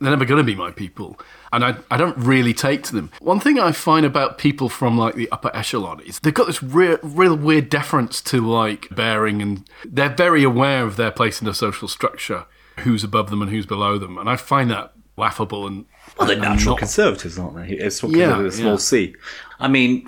They're 0.00 0.10
never 0.10 0.26
going 0.26 0.38
to 0.38 0.44
be 0.44 0.56
my 0.56 0.70
people, 0.72 1.18
and 1.52 1.64
I, 1.64 1.76
I 1.90 1.96
don't 1.96 2.18
really 2.18 2.52
take 2.52 2.82
to 2.82 2.94
them. 2.94 3.10
One 3.20 3.38
thing 3.40 3.58
I 3.60 3.70
find 3.72 4.04
about 4.04 4.38
people 4.38 4.68
from 4.68 4.98
like 4.98 5.14
the 5.14 5.30
upper 5.30 5.54
echelon 5.54 6.00
is 6.00 6.18
they've 6.18 6.34
got 6.34 6.48
this 6.48 6.62
real, 6.62 6.98
real 7.02 7.36
weird 7.36 7.70
deference 7.70 8.20
to 8.22 8.40
like 8.46 8.88
bearing, 8.90 9.40
and 9.40 9.66
they're 9.84 10.14
very 10.14 10.42
aware 10.42 10.82
of 10.82 10.96
their 10.96 11.12
place 11.12 11.40
in 11.40 11.46
the 11.46 11.54
social 11.54 11.86
structure, 11.88 12.44
who's 12.80 13.04
above 13.04 13.30
them 13.30 13.40
and 13.40 13.50
who's 13.52 13.66
below 13.66 13.96
them, 13.96 14.18
and 14.18 14.28
I 14.28 14.36
find 14.36 14.70
that 14.72 14.92
laughable 15.16 15.66
and. 15.66 15.86
Well, 16.18 16.28
they're 16.28 16.36
natural 16.36 16.76
conservatives, 16.76 17.38
aren't 17.38 17.56
they? 17.56 17.74
It's 17.74 18.02
what 18.02 18.12
Yeah, 18.12 18.40
a 18.44 18.50
small 18.52 18.72
yeah. 18.72 18.76
c. 18.76 19.14
I 19.58 19.68
mean, 19.68 20.06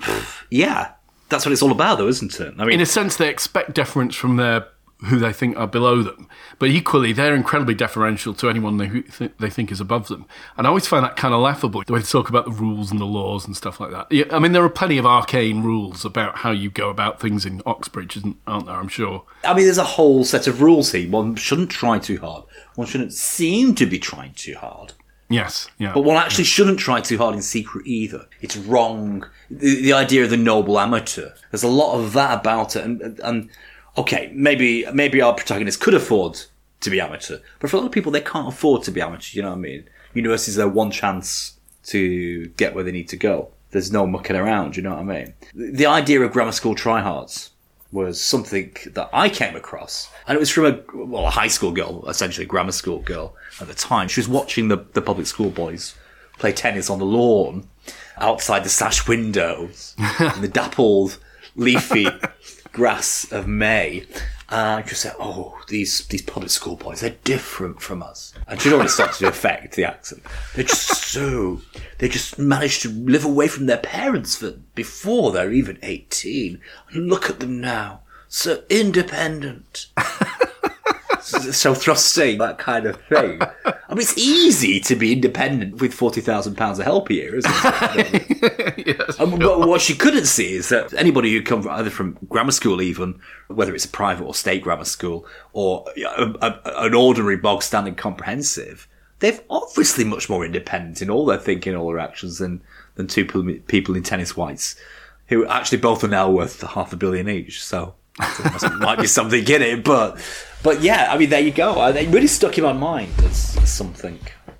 yeah, 0.49 0.91
that's 1.29 1.45
what 1.45 1.51
it's 1.51 1.61
all 1.61 1.71
about, 1.71 1.97
though, 1.97 2.07
isn't 2.07 2.39
it? 2.39 2.53
I 2.57 2.63
mean, 2.65 2.75
in 2.75 2.81
a 2.81 2.85
sense, 2.85 3.17
they 3.17 3.29
expect 3.29 3.73
deference 3.73 4.15
from 4.15 4.37
their 4.37 4.67
who 5.05 5.19
they 5.19 5.31
think 5.31 5.55
are 5.57 5.67
below 5.67 6.01
them, 6.01 6.27
but 6.57 6.69
equally 6.69 7.13
they're 7.13 7.35
incredibly 7.35 7.75
deferential 7.75 8.33
to 8.33 8.49
anyone 8.49 8.77
they, 8.77 8.87
who 8.87 9.03
th- 9.03 9.29
they 9.39 9.47
think 9.49 9.71
is 9.71 9.79
above 9.79 10.07
them. 10.07 10.25
And 10.57 10.65
I 10.65 10.69
always 10.69 10.87
find 10.87 11.03
that 11.05 11.15
kind 11.15 11.35
of 11.35 11.39
laughable 11.39 11.83
the 11.85 11.93
way 11.93 11.99
they 11.99 12.05
talk 12.05 12.29
about 12.29 12.45
the 12.45 12.51
rules 12.51 12.89
and 12.89 12.99
the 12.99 13.05
laws 13.05 13.45
and 13.45 13.55
stuff 13.55 13.79
like 13.79 13.91
that. 13.91 14.11
Yeah, 14.11 14.23
I 14.31 14.39
mean, 14.39 14.53
there 14.53 14.63
are 14.63 14.69
plenty 14.69 14.97
of 14.97 15.05
arcane 15.05 15.61
rules 15.61 16.03
about 16.03 16.37
how 16.39 16.49
you 16.49 16.71
go 16.71 16.89
about 16.89 17.19
things 17.21 17.45
in 17.45 17.61
Oxbridge, 17.63 18.17
isn't- 18.17 18.37
aren't 18.47 18.65
there? 18.65 18.75
I'm 18.75 18.87
sure. 18.87 19.23
I 19.43 19.53
mean, 19.53 19.65
there's 19.65 19.77
a 19.77 19.83
whole 19.83 20.23
set 20.23 20.47
of 20.47 20.63
rules 20.63 20.91
here. 20.91 21.07
One 21.11 21.35
shouldn't 21.35 21.69
try 21.69 21.99
too 21.99 22.17
hard. 22.17 22.45
One 22.73 22.87
shouldn't 22.87 23.13
seem 23.13 23.75
to 23.75 23.85
be 23.85 23.99
trying 23.99 24.33
too 24.33 24.55
hard. 24.55 24.93
Yes, 25.29 25.67
yeah. 25.77 25.93
But 25.93 26.01
one 26.01 26.17
actually 26.17 26.45
shouldn't 26.45 26.79
try 26.79 27.01
too 27.01 27.17
hard 27.17 27.35
in 27.35 27.41
secret 27.41 27.85
either. 27.85 28.27
It's 28.41 28.55
wrong. 28.55 29.25
The, 29.49 29.81
the 29.81 29.93
idea 29.93 30.23
of 30.23 30.29
the 30.29 30.37
noble 30.37 30.79
amateur. 30.79 31.31
There's 31.51 31.63
a 31.63 31.67
lot 31.67 31.99
of 31.99 32.13
that 32.13 32.39
about 32.39 32.75
it. 32.75 32.85
And, 32.85 33.19
and, 33.19 33.49
okay, 33.97 34.31
maybe 34.33 34.85
maybe 34.93 35.21
our 35.21 35.33
protagonist 35.33 35.81
could 35.81 35.93
afford 35.93 36.39
to 36.79 36.89
be 36.89 37.01
amateur, 37.01 37.39
but 37.59 37.69
for 37.69 37.77
a 37.77 37.79
lot 37.79 37.87
of 37.87 37.91
people, 37.91 38.11
they 38.11 38.21
can't 38.21 38.47
afford 38.47 38.83
to 38.83 38.91
be 38.91 39.01
amateur. 39.01 39.35
You 39.35 39.41
know 39.41 39.49
what 39.49 39.57
I 39.57 39.61
mean? 39.61 39.89
Universities 40.13 40.55
their 40.55 40.67
one 40.67 40.91
chance 40.91 41.57
to 41.85 42.47
get 42.57 42.75
where 42.75 42.83
they 42.83 42.91
need 42.91 43.09
to 43.09 43.17
go. 43.17 43.49
There's 43.71 43.91
no 43.91 44.07
mucking 44.07 44.35
around. 44.35 44.77
You 44.77 44.83
know 44.83 44.91
what 44.91 44.99
I 44.99 45.03
mean? 45.03 45.33
The 45.53 45.85
idea 45.87 46.21
of 46.21 46.31
grammar 46.31 46.51
school 46.51 46.75
tryhards 46.75 47.49
was 47.91 48.19
something 48.19 48.75
that 48.87 49.09
I 49.13 49.29
came 49.29 49.55
across, 49.55 50.09
and 50.27 50.35
it 50.35 50.39
was 50.39 50.49
from 50.49 50.65
a 50.65 50.81
well, 50.93 51.27
a 51.27 51.29
high 51.29 51.47
school 51.47 51.71
girl, 51.71 52.07
essentially 52.09 52.45
a 52.45 52.47
grammar 52.47 52.71
school 52.71 52.99
girl 52.99 53.35
at 53.61 53.67
the 53.67 53.73
time. 53.73 54.07
She 54.07 54.19
was 54.19 54.27
watching 54.27 54.67
the 54.67 54.85
the 54.93 55.01
public 55.01 55.27
school 55.27 55.49
boys 55.49 55.95
play 56.37 56.51
tennis 56.51 56.89
on 56.89 56.99
the 56.99 57.05
lawn 57.05 57.67
outside 58.17 58.63
the 58.63 58.69
sash 58.69 59.07
windows 59.07 59.95
in 60.19 60.41
the 60.41 60.47
dappled, 60.47 61.17
leafy 61.55 62.07
grass 62.71 63.31
of 63.31 63.47
May. 63.47 64.05
And 64.49 64.87
just 64.87 65.01
said, 65.01 65.15
"Oh, 65.19 65.59
these 65.67 66.07
these 66.07 66.21
public 66.21 66.49
school 66.49 66.77
boys, 66.77 67.01
they're 67.01 67.17
different 67.25 67.81
from 67.81 68.01
us." 68.01 68.33
And 68.47 68.61
she'd 68.61 68.71
already 68.71 68.89
started 68.89 69.17
to 69.19 69.27
affect 69.35 69.75
the 69.75 69.83
accent. 69.85 70.23
They're 70.55 70.63
just 70.63 71.11
so 71.11 71.61
they 71.97 72.07
just 72.07 72.39
managed 72.39 72.81
to 72.83 72.89
live 72.89 73.25
away 73.25 73.49
from 73.49 73.65
their 73.65 73.77
parents 73.77 74.35
for 74.37 74.51
before 74.73 75.31
they're 75.31 75.51
even 75.51 75.79
eighteen. 75.81 76.61
And 76.91 77.09
look 77.09 77.29
at 77.29 77.41
them 77.41 77.59
now, 77.59 78.01
so 78.29 78.63
independent 78.69 79.87
so 81.21 81.73
thrusting, 81.73 82.37
that 82.37 82.57
kind 82.57 82.85
of 82.85 83.01
thing. 83.03 83.41
I 83.89 83.93
mean, 83.93 84.01
it's 84.01 84.17
easy 84.17 84.81
to 84.81 84.95
be 84.95 85.13
independent 85.13 85.79
with 85.81 85.93
forty 85.93 86.19
thousand 86.19 86.55
pounds 86.55 86.79
of 86.79 86.85
help 86.85 87.09
a 87.09 87.13
year, 87.13 87.35
isn't 87.35 87.51
it? 87.53 88.87
yes. 88.87 89.19
Um, 89.19 89.39
but 89.39 89.67
what 89.67 89.79
she 89.79 89.95
couldn't 89.95 90.25
see 90.25 90.55
is 90.55 90.69
that 90.69 90.93
anybody 90.93 91.31
who 91.31 91.41
comes 91.41 91.65
either 91.65 91.89
from 91.89 92.17
grammar 92.27 92.51
school, 92.51 92.81
even 92.81 93.19
whether 93.47 93.73
it's 93.73 93.85
a 93.85 93.89
private 93.89 94.25
or 94.25 94.33
state 94.33 94.61
grammar 94.61 94.83
school, 94.83 95.25
or 95.53 95.85
a, 95.97 96.33
a, 96.41 96.61
an 96.85 96.93
ordinary 96.93 97.37
bog 97.37 97.63
standard 97.63 97.95
comprehensive, 97.95 98.89
they're 99.19 99.39
obviously 99.49 100.03
much 100.03 100.29
more 100.29 100.45
independent 100.45 101.01
in 101.01 101.09
all 101.09 101.25
their 101.25 101.37
thinking, 101.37 101.73
all 101.75 101.87
their 101.87 101.99
actions 101.99 102.39
than 102.39 102.61
than 102.95 103.07
two 103.07 103.25
people 103.67 103.95
in 103.95 104.03
tennis 104.03 104.35
whites, 104.35 104.75
who 105.27 105.45
actually 105.47 105.77
both 105.77 106.03
are 106.03 106.09
now 106.09 106.29
worth 106.29 106.61
half 106.61 106.91
a 106.91 106.97
billion 106.97 107.29
each. 107.29 107.63
So. 107.63 107.95
Might 108.79 108.99
be 108.99 109.07
something 109.07 109.47
in 109.47 109.61
it, 109.61 109.83
but 109.83 110.19
but 110.63 110.81
yeah, 110.81 111.09
I 111.11 111.17
mean, 111.17 111.29
there 111.29 111.39
you 111.39 111.51
go. 111.51 111.85
It 111.87 112.09
really 112.09 112.27
stuck 112.27 112.57
in 112.57 112.63
my 112.63 112.73
mind 112.73 113.13
as, 113.19 113.57
as 113.57 113.71
something. 113.71 114.19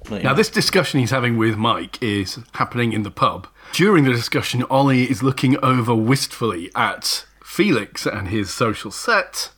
Now, 0.09 0.33
this 0.33 0.49
discussion 0.49 1.01
he's 1.01 1.11
having 1.11 1.37
with 1.37 1.57
Mike 1.57 2.01
is 2.01 2.39
happening 2.53 2.93
in 2.93 3.03
the 3.03 3.11
pub. 3.11 3.47
During 3.73 4.05
the 4.05 4.13
discussion, 4.13 4.63
Ollie 4.69 5.09
is 5.09 5.21
looking 5.21 5.57
over 5.63 5.93
wistfully 5.93 6.71
at 6.75 7.25
Felix 7.43 8.05
and 8.05 8.29
his 8.29 8.53
social 8.53 8.89
set. 8.89 9.51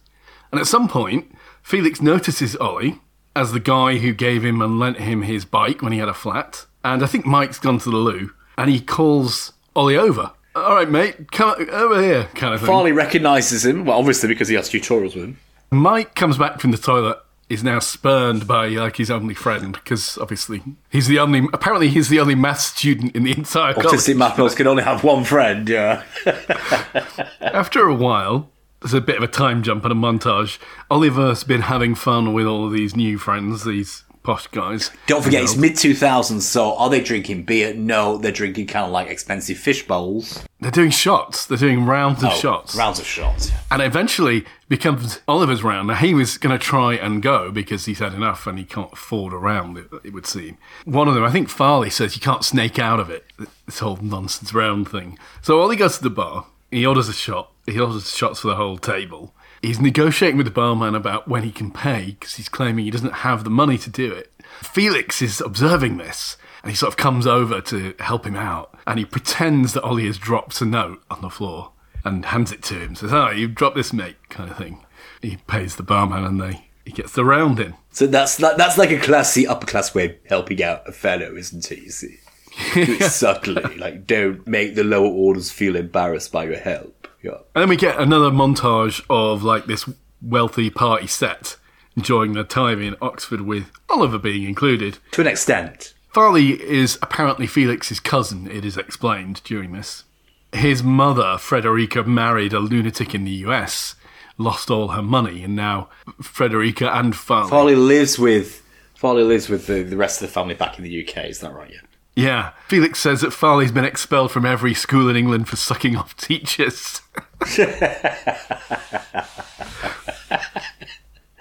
And 0.52 0.60
at 0.60 0.66
some 0.66 0.88
point, 0.88 1.36
Felix 1.62 2.02
notices 2.02 2.56
Ollie 2.56 3.00
as 3.36 3.52
the 3.52 3.60
guy 3.60 3.98
who 3.98 4.12
gave 4.12 4.44
him 4.44 4.62
and 4.62 4.80
lent 4.80 4.98
him 4.98 5.22
his 5.22 5.46
bike 5.46 5.84
when 5.84 5.92
he 5.94 6.00
had 6.00 6.10
a 6.10 6.14
flat. 6.16 6.66
And 6.84 7.04
I 7.04 7.06
think 7.06 7.28
Mike's 7.28 7.60
gone 7.60 7.78
to 7.80 7.92
the 7.92 7.98
loo 7.98 8.32
and 8.58 8.72
he 8.72 8.82
calls 8.82 9.54
Ollie 9.76 9.98
over. 9.98 10.32
All 10.60 10.76
right, 10.76 10.90
mate, 10.90 11.32
come 11.32 11.56
over 11.72 12.02
here, 12.02 12.26
kind 12.36 12.54
of 12.54 12.62
thing. 12.62 12.70
Farleigh 12.70 12.96
recognises 12.96 13.66
him, 13.66 13.86
well, 13.86 13.98
obviously 13.98 14.30
because 14.30 14.48
he 14.48 14.56
has 14.56 14.70
tutorials 14.70 15.16
with 15.16 15.24
him. 15.24 15.38
Mike 15.72 16.16
comes 16.16 16.38
back 16.38 16.60
from 16.60 16.72
the 16.72 16.78
toilet. 16.78 17.18
Is 17.50 17.64
now 17.64 17.80
spurned 17.80 18.48
by 18.48 18.68
like 18.68 18.98
his 18.98 19.10
only 19.10 19.34
friend 19.34 19.74
because 19.74 20.20
obviously 20.20 20.62
he's 20.92 21.08
the 21.08 21.18
only. 21.18 21.48
Apparently, 21.52 21.88
he's 21.90 22.08
the 22.08 22.20
only 22.20 22.36
maths 22.36 22.66
student 22.66 23.16
in 23.16 23.24
the 23.24 23.32
entire. 23.32 23.74
Autistic 23.74 24.16
maths 24.16 24.54
can 24.54 24.68
only 24.68 24.84
have 24.84 25.04
one 25.04 25.24
friend, 25.24 25.68
yeah. 25.68 26.04
After 27.42 27.88
a 27.88 27.96
while, 27.96 28.52
there's 28.82 28.94
a 28.94 29.02
bit 29.02 29.18
of 29.18 29.24
a 29.24 29.28
time 29.28 29.64
jump 29.64 29.84
and 29.84 29.92
a 29.92 29.96
montage. 29.96 30.60
Oliver's 30.92 31.44
been 31.44 31.62
having 31.62 31.96
fun 31.96 32.34
with 32.34 32.46
all 32.46 32.68
of 32.68 32.72
these 32.72 32.96
new 32.96 33.18
friends, 33.18 33.66
these 33.66 34.04
posh 34.24 34.48
guys. 34.48 34.92
Don't 35.08 35.24
forget, 35.24 35.40
You 35.42 35.46
it's 35.46 35.56
mid 35.56 35.74
2000s, 35.74 36.42
so 36.42 36.76
are 36.78 36.90
they 36.90 37.02
drinking 37.02 37.44
beer? 37.44 37.74
No, 37.74 38.18
they're 38.18 38.32
drinking 38.32 38.68
kind 38.68 38.86
of 38.86 38.92
like 38.92 39.08
expensive 39.08 39.58
fish 39.58 39.88
bowls. 39.88 40.44
they're 40.60 40.72
doing 40.72 40.92
shots. 40.92 41.46
They're 41.46 41.58
doing 41.58 41.86
rounds 41.86 42.22
of 42.24 42.30
Oh, 42.32 42.36
shots. 42.36 42.76
Rounds 42.76 43.00
of 43.00 43.06
shots. 43.06 43.52
And 43.72 43.82
eventually 43.82 44.46
becomes 44.68 45.20
Oliver's 45.28 45.64
round. 45.64 45.88
Now, 45.88 45.96
he 45.96 46.14
was 46.14 46.38
going 46.38 46.58
to 46.58 46.64
try 46.64 46.94
and 46.96 47.22
go 47.22 47.52
because 47.52 47.86
he's 47.86 48.00
had 48.00 48.14
enough 48.14 48.46
and 48.46 48.58
he 48.60 48.66
can't 48.66 48.92
afford 48.94 49.34
a 49.34 49.38
round, 49.38 49.78
it, 49.78 49.88
it 50.04 50.14
would 50.14 50.26
seem. 50.28 50.58
One 50.86 51.08
of 51.08 51.16
them, 51.16 51.24
I 51.24 51.32
think 51.32 51.48
Farleigh 51.50 51.92
says 51.92 52.16
you 52.16 52.22
can't 52.22 52.44
snake 52.44 52.78
out 52.78 53.00
of 53.00 53.10
it, 53.10 53.26
this 53.66 53.80
whole 53.80 53.98
nonsense 54.02 54.54
round 54.54 54.90
thing. 54.90 55.18
So 55.42 55.60
Ollie 55.62 55.76
goes 55.76 55.98
to 55.98 56.04
the 56.04 56.10
bar, 56.10 56.46
he 56.70 56.86
orders 56.86 57.10
a 57.10 57.14
shot, 57.14 57.52
he 57.66 57.80
orders 57.80 58.16
shots 58.16 58.42
for 58.42 58.50
the 58.50 58.56
whole 58.56 58.78
table. 58.78 59.34
He's 59.62 59.80
negotiating 59.80 60.38
with 60.38 60.46
the 60.46 60.52
barman 60.52 60.96
about 60.96 61.28
when 61.28 61.44
he 61.44 61.52
can 61.52 61.72
pay 61.72 62.12
because 62.12 62.36
he's 62.36 62.50
claiming 62.50 62.86
he 62.86 62.92
doesn't 62.92 63.14
have 63.14 63.44
the 63.44 63.50
money 63.50 63.78
to 63.78 63.90
do 63.90 64.12
it. 64.12 64.32
Felix 64.62 65.22
is 65.22 65.42
observing 65.42 65.98
this 65.98 66.38
and 66.64 66.72
he 66.72 66.76
sort 66.76 66.94
of 66.94 66.98
comes 66.98 67.28
over 67.28 67.62
to 67.62 67.94
help 68.00 68.26
him 68.26 68.36
out 68.36 68.74
and 68.88 69.00
he 69.00 69.06
pretends 69.06 69.74
that 69.74 69.84
Ollie 69.84 70.08
has 70.08 70.18
dropped 70.18 70.62
a 70.62 70.66
note 70.66 71.02
on 71.10 71.22
the 71.22 71.30
floor 71.30 71.72
and 72.04 72.26
hands 72.26 72.52
it 72.52 72.62
to 72.64 72.76
him. 72.76 72.96
Says, 72.96 73.14
"Oh, 73.14 73.30
you've 73.30 73.56
dropped 73.56 73.76
this, 73.76 73.94
mate," 73.94 74.18
kind 74.30 74.50
of 74.50 74.58
thing. 74.58 74.86
He 75.22 75.38
pays 75.48 75.76
the 75.76 75.84
barman, 75.84 76.24
and 76.24 76.42
they 76.42 76.66
he 76.86 76.92
gets 76.92 77.14
the 77.14 77.26
round 77.26 77.60
in. 77.60 77.76
So 77.92 78.08
that's 78.08 78.38
that, 78.38 78.58
that's 78.58 78.78
like 78.78 78.92
a 78.92 79.00
classy 79.00 79.46
upper 79.48 79.66
class 79.66 79.94
way 79.94 80.06
of 80.06 80.16
helping 80.28 80.64
out 80.64 80.88
a 80.88 80.92
fellow, 80.92 81.36
isn't 81.36 81.72
it? 81.72 81.80
You 81.80 81.92
see, 81.92 82.20
it 82.76 83.12
subtly, 83.12 83.78
like 83.78 84.08
don't 84.08 84.48
make 84.48 84.76
the 84.76 84.84
lower 84.84 85.08
orders 85.08 85.52
feel 85.52 85.76
embarrassed 85.76 86.32
by 86.32 86.46
your 86.46 86.58
help. 86.60 87.08
Yeah. 87.22 87.38
And 87.56 87.64
then 87.64 87.70
we 87.70 87.76
get 87.76 88.00
another 88.00 88.30
montage 88.30 89.04
of 89.10 89.44
like 89.44 89.66
this 89.66 89.90
wealthy 90.22 90.70
party 90.70 91.08
set 91.08 91.58
enjoying 91.96 92.34
their 92.34 92.44
time 92.46 92.82
in 92.82 92.96
Oxford, 93.02 93.42
with 93.42 93.72
Oliver 93.90 94.18
being 94.18 94.44
included. 94.44 95.00
To 95.12 95.22
an 95.22 95.28
extent, 95.28 95.94
Farleigh 96.14 96.58
is 96.60 96.98
apparently 97.02 97.46
Felix's 97.46 98.00
cousin. 98.00 98.50
It 98.50 98.64
is 98.64 98.78
explained 98.78 99.42
during 99.44 99.74
this. 99.74 100.06
His 100.54 100.82
mother, 100.82 101.38
Frederica, 101.38 102.04
married 102.04 102.54
a 102.54 102.60
lunatic 102.60 103.14
in 103.14 103.26
the 103.26 103.32
US, 103.46 103.96
lost 104.38 104.72
all 104.72 104.90
her 104.90 105.02
money, 105.02 105.44
and 105.44 105.56
now 105.56 105.90
Frederica 106.22 106.90
and 106.96 107.14
Farleigh. 107.14 107.50
Farleigh 107.50 107.76
lives 107.76 108.18
with 108.18 108.64
Farleigh 108.96 109.28
lives 109.28 109.50
with 109.50 109.68
the, 109.68 109.84
the 109.84 109.98
rest 109.98 110.22
of 110.22 110.28
the 110.28 110.34
family 110.34 110.56
back 110.56 110.78
in 110.78 110.84
the 110.84 111.08
UK. 111.08 111.26
Is 111.26 111.40
that 111.40 111.54
right? 111.54 111.72
Yeah. 111.72 111.82
Yeah. 112.20 112.52
Felix 112.68 113.00
says 113.00 113.22
that 113.22 113.34
Farleigh's 113.34 113.72
been 113.72 113.86
expelled 113.86 114.32
from 114.32 114.46
every 114.46 114.74
school 114.74 115.10
in 115.10 115.16
England 115.16 115.48
for 115.48 115.56
sucking 115.56 115.96
off 115.96 116.16
teachers. 116.18 117.02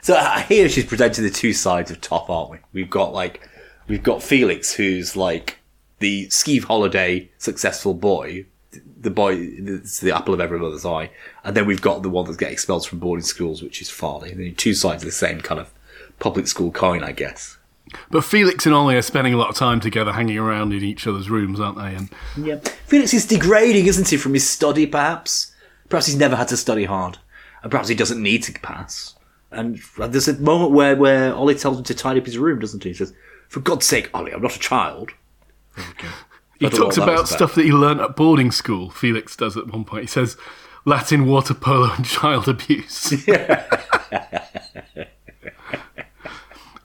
So 0.08 0.18
here 0.48 0.70
she's 0.70 0.86
presenting 0.86 1.22
the 1.22 1.28
two 1.28 1.52
sides 1.52 1.90
of 1.90 2.00
top, 2.00 2.30
aren't 2.30 2.50
we? 2.50 2.58
We've 2.72 2.88
got 2.88 3.12
like, 3.12 3.46
we've 3.88 4.02
got 4.02 4.22
Felix, 4.22 4.72
who's 4.72 5.16
like 5.16 5.58
the 5.98 6.28
Skeeve 6.28 6.64
Holiday 6.64 7.30
successful 7.36 7.92
boy, 7.92 8.46
the 8.98 9.10
boy, 9.10 9.34
it's 9.36 10.00
the 10.00 10.16
apple 10.16 10.32
of 10.32 10.40
every 10.40 10.58
mother's 10.58 10.86
eye, 10.86 11.10
and 11.44 11.54
then 11.54 11.66
we've 11.66 11.82
got 11.82 12.02
the 12.02 12.08
one 12.08 12.24
that's 12.24 12.38
getting 12.38 12.54
expelled 12.54 12.86
from 12.86 13.00
boarding 13.00 13.22
schools, 13.22 13.62
which 13.62 13.82
is 13.82 13.90
Farleigh. 13.90 14.32
And 14.32 14.56
two 14.56 14.72
sides 14.72 15.02
of 15.02 15.06
the 15.06 15.12
same 15.12 15.42
kind 15.42 15.60
of 15.60 15.70
public 16.20 16.46
school 16.46 16.72
coin, 16.72 17.04
I 17.04 17.12
guess. 17.12 17.57
But 18.10 18.24
Felix 18.24 18.66
and 18.66 18.74
Ollie 18.74 18.96
are 18.96 19.02
spending 19.02 19.34
a 19.34 19.36
lot 19.36 19.48
of 19.50 19.56
time 19.56 19.80
together, 19.80 20.12
hanging 20.12 20.38
around 20.38 20.72
in 20.72 20.82
each 20.82 21.06
other's 21.06 21.28
rooms, 21.30 21.60
aren't 21.60 21.78
they? 21.78 21.94
And 21.94 22.08
Yeah. 22.36 22.56
Felix 22.86 23.12
is 23.14 23.26
degrading, 23.26 23.86
isn't 23.86 24.08
he, 24.08 24.16
from 24.16 24.34
his 24.34 24.48
study, 24.48 24.86
perhaps? 24.86 25.54
Perhaps 25.88 26.06
he's 26.06 26.16
never 26.16 26.36
had 26.36 26.48
to 26.48 26.56
study 26.56 26.84
hard. 26.84 27.18
And 27.62 27.70
perhaps 27.70 27.88
he 27.88 27.94
doesn't 27.94 28.22
need 28.22 28.42
to 28.44 28.52
pass. 28.60 29.14
And 29.50 29.80
there's 29.98 30.28
a 30.28 30.38
moment 30.38 30.72
where, 30.72 30.94
where 30.96 31.34
Ollie 31.34 31.54
tells 31.54 31.78
him 31.78 31.84
to 31.84 31.94
tidy 31.94 32.20
up 32.20 32.26
his 32.26 32.36
room, 32.38 32.58
doesn't 32.60 32.82
he? 32.82 32.90
He 32.90 32.94
says, 32.94 33.14
For 33.48 33.60
God's 33.60 33.86
sake, 33.86 34.10
Ollie, 34.12 34.32
I'm 34.32 34.42
not 34.42 34.54
a 34.54 34.58
child. 34.58 35.12
he 35.76 35.82
I 36.66 36.68
don't 36.68 36.72
know 36.74 36.84
talks 36.84 36.96
about 36.98 37.08
about. 37.10 37.28
stuff 37.28 37.54
that 37.54 37.64
he 37.64 37.72
learnt 37.72 38.00
at 38.00 38.14
boarding 38.16 38.50
school. 38.52 38.90
Felix 38.90 39.34
does 39.36 39.56
at 39.56 39.68
one 39.68 39.84
point. 39.84 40.02
He 40.02 40.08
says 40.08 40.36
Latin, 40.84 41.26
water 41.26 41.54
polo, 41.54 41.90
and 41.94 42.04
child 42.06 42.46
abuse. 42.48 43.12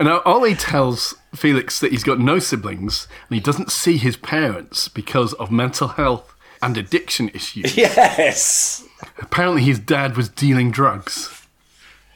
and 0.04 0.10
now 0.10 0.22
Ollie 0.26 0.54
tells 0.54 1.16
Felix 1.34 1.80
that 1.80 1.94
he's 1.94 2.04
got 2.04 2.20
no 2.20 2.38
siblings 2.38 3.08
and 3.30 3.36
he 3.36 3.39
doesn't 3.39 3.72
see 3.72 3.96
his 3.96 4.18
parents 4.18 4.89
because 4.89 5.32
of 5.36 5.50
mental 5.50 5.88
health 5.88 6.36
and 6.62 6.78
addiction 6.78 7.30
issues. 7.30 7.78
Yes! 7.78 8.86
Apparently, 9.18 9.62
his 9.62 9.80
dad 9.80 10.18
was 10.18 10.28
dealing 10.28 10.72
drugs. 10.72 11.43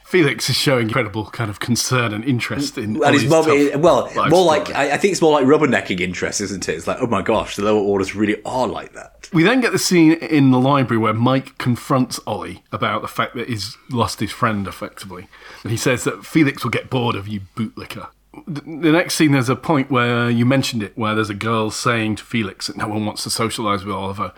Felix 0.08 0.48
is 0.48 0.56
showing 0.56 0.86
incredible 0.86 1.26
kind 1.26 1.50
of 1.50 1.60
concern 1.60 2.14
and 2.14 2.24
interest 2.24 2.78
in. 2.78 3.02
And 3.04 3.14
his 3.14 3.26
mum, 3.26 3.44
well, 3.78 4.10
more 4.30 4.42
like. 4.42 4.74
I, 4.74 4.92
I 4.92 4.96
think 4.96 5.12
it's 5.12 5.20
more 5.20 5.32
like 5.32 5.44
rubbernecking 5.44 6.00
interest, 6.00 6.40
isn't 6.40 6.66
it? 6.66 6.76
It's 6.76 6.86
like, 6.86 6.96
oh 7.02 7.06
my 7.06 7.20
gosh, 7.20 7.56
the 7.56 7.62
lower 7.62 7.78
orders 7.78 8.14
really 8.14 8.42
are 8.44 8.66
like 8.66 8.94
that. 8.94 9.28
We 9.34 9.42
then 9.42 9.60
get 9.60 9.72
the 9.72 9.78
scene 9.78 10.12
in 10.12 10.50
the 10.50 10.58
library 10.58 10.96
where 10.96 11.12
Mike 11.12 11.58
confronts 11.58 12.18
Ollie 12.26 12.64
about 12.72 13.02
the 13.02 13.08
fact 13.08 13.34
that 13.34 13.50
he's 13.50 13.76
lost 13.90 14.20
his 14.20 14.32
friend 14.32 14.66
effectively. 14.66 15.28
And 15.62 15.70
he 15.70 15.76
says 15.76 16.04
that 16.04 16.24
Felix 16.24 16.64
will 16.64 16.70
get 16.70 16.88
bored 16.88 17.14
of 17.14 17.28
you 17.28 17.42
bootlicker. 17.54 18.08
The 18.46 18.62
the 18.62 18.92
next 18.92 19.14
scene, 19.14 19.32
there's 19.32 19.50
a 19.50 19.56
point 19.56 19.90
where 19.90 20.30
you 20.30 20.46
mentioned 20.46 20.82
it, 20.82 20.96
where 20.96 21.14
there's 21.14 21.28
a 21.28 21.34
girl 21.34 21.70
saying 21.70 22.16
to 22.16 22.24
Felix 22.24 22.68
that 22.68 22.78
no 22.78 22.88
one 22.88 23.04
wants 23.04 23.24
to 23.24 23.28
socialise 23.28 23.84
with 23.84 23.94
Oliver. 23.94 24.32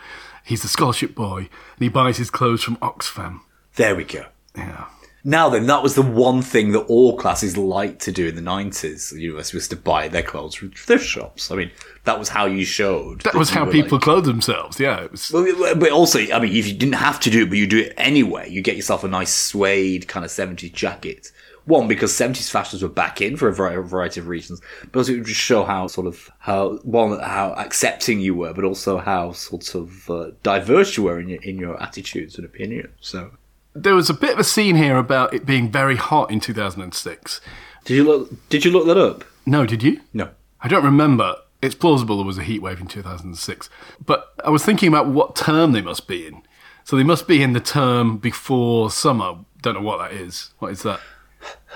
He's 0.44 0.62
the 0.62 0.68
scholarship 0.68 1.14
boy, 1.14 1.38
and 1.38 1.78
he 1.78 1.88
buys 1.88 2.16
his 2.16 2.28
clothes 2.28 2.64
from 2.64 2.74
Oxfam. 2.78 3.42
There 3.76 3.94
we 3.94 4.02
go. 4.02 4.26
Yeah. 4.56 4.86
Now 5.22 5.48
then, 5.50 5.66
that 5.66 5.82
was 5.82 5.94
the 5.94 6.02
one 6.02 6.40
thing 6.42 6.72
that 6.72 6.80
all 6.82 7.16
classes 7.16 7.56
liked 7.56 8.00
to 8.02 8.12
do 8.12 8.28
in 8.28 8.36
the 8.36 8.40
90s. 8.42 9.10
The 9.12 9.20
university 9.20 9.56
was 9.56 9.68
to 9.68 9.76
buy 9.76 10.08
their 10.08 10.22
clothes 10.22 10.54
from 10.54 10.70
thrift 10.70 11.04
shops. 11.04 11.50
I 11.50 11.56
mean, 11.56 11.70
that 12.04 12.18
was 12.18 12.30
how 12.30 12.46
you 12.46 12.64
showed. 12.64 13.20
That 13.22 13.34
was 13.34 13.50
how 13.50 13.66
people 13.70 13.98
like- 13.98 14.02
clothed 14.04 14.26
themselves. 14.26 14.80
Yeah, 14.80 15.00
it 15.02 15.10
was. 15.10 15.30
Well, 15.30 15.74
But 15.76 15.90
also, 15.90 16.20
I 16.20 16.38
mean, 16.38 16.56
if 16.56 16.66
you 16.66 16.74
didn't 16.74 16.94
have 16.94 17.20
to 17.20 17.30
do 17.30 17.42
it, 17.42 17.50
but 17.50 17.58
you 17.58 17.66
do 17.66 17.78
it 17.80 17.94
anyway, 17.98 18.48
you 18.50 18.62
get 18.62 18.76
yourself 18.76 19.04
a 19.04 19.08
nice 19.08 19.34
suede 19.34 20.08
kind 20.08 20.24
of 20.24 20.30
70s 20.30 20.72
jacket. 20.72 21.30
One, 21.66 21.86
because 21.86 22.12
70s 22.12 22.50
fashions 22.50 22.82
were 22.82 22.88
back 22.88 23.20
in 23.20 23.36
for 23.36 23.46
a 23.48 23.52
variety 23.52 24.18
of 24.18 24.26
reasons, 24.28 24.62
but 24.90 25.00
also 25.00 25.12
it 25.12 25.16
would 25.18 25.26
just 25.26 25.38
show 25.38 25.62
how 25.64 25.86
sort 25.86 26.06
of, 26.06 26.30
how, 26.38 26.78
one, 26.78 27.20
how 27.20 27.52
accepting 27.52 28.18
you 28.18 28.34
were, 28.34 28.54
but 28.54 28.64
also 28.64 28.96
how 28.96 29.32
sort 29.32 29.74
of 29.74 30.08
uh, 30.10 30.30
diverse 30.42 30.96
you 30.96 31.02
were 31.04 31.20
in 31.20 31.28
your, 31.28 31.42
in 31.42 31.58
your 31.58 31.80
attitudes 31.80 32.36
and 32.36 32.46
opinions. 32.46 32.88
So, 33.00 33.32
There 33.74 33.94
was 33.94 34.10
a 34.10 34.14
bit 34.14 34.32
of 34.32 34.38
a 34.38 34.44
scene 34.44 34.76
here 34.76 34.96
about 34.96 35.32
it 35.32 35.46
being 35.46 35.70
very 35.70 35.96
hot 35.96 36.30
in 36.30 36.40
2006. 36.40 37.40
did 37.84 37.94
you 37.94 38.04
look, 38.04 38.48
did 38.48 38.64
you 38.64 38.70
look 38.70 38.86
that 38.86 38.98
up? 38.98 39.24
No, 39.46 39.64
did 39.64 39.82
you? 39.82 40.00
No. 40.12 40.30
I 40.60 40.68
don't 40.68 40.84
remember. 40.84 41.36
It's 41.62 41.74
plausible 41.74 42.16
there 42.16 42.26
was 42.26 42.38
a 42.38 42.42
heat 42.42 42.62
wave 42.62 42.80
in 42.80 42.86
2006. 42.86 43.70
But 44.04 44.34
I 44.44 44.50
was 44.50 44.64
thinking 44.64 44.88
about 44.88 45.08
what 45.08 45.36
term 45.36 45.72
they 45.72 45.82
must 45.82 46.08
be 46.08 46.26
in. 46.26 46.42
So 46.84 46.96
they 46.96 47.04
must 47.04 47.28
be 47.28 47.42
in 47.42 47.52
the 47.52 47.60
term 47.60 48.18
before 48.18 48.90
summer. 48.90 49.36
Don't 49.62 49.74
know 49.74 49.82
what 49.82 49.98
that 49.98 50.12
is. 50.12 50.50
What 50.58 50.72
is 50.72 50.82
that? 50.82 51.00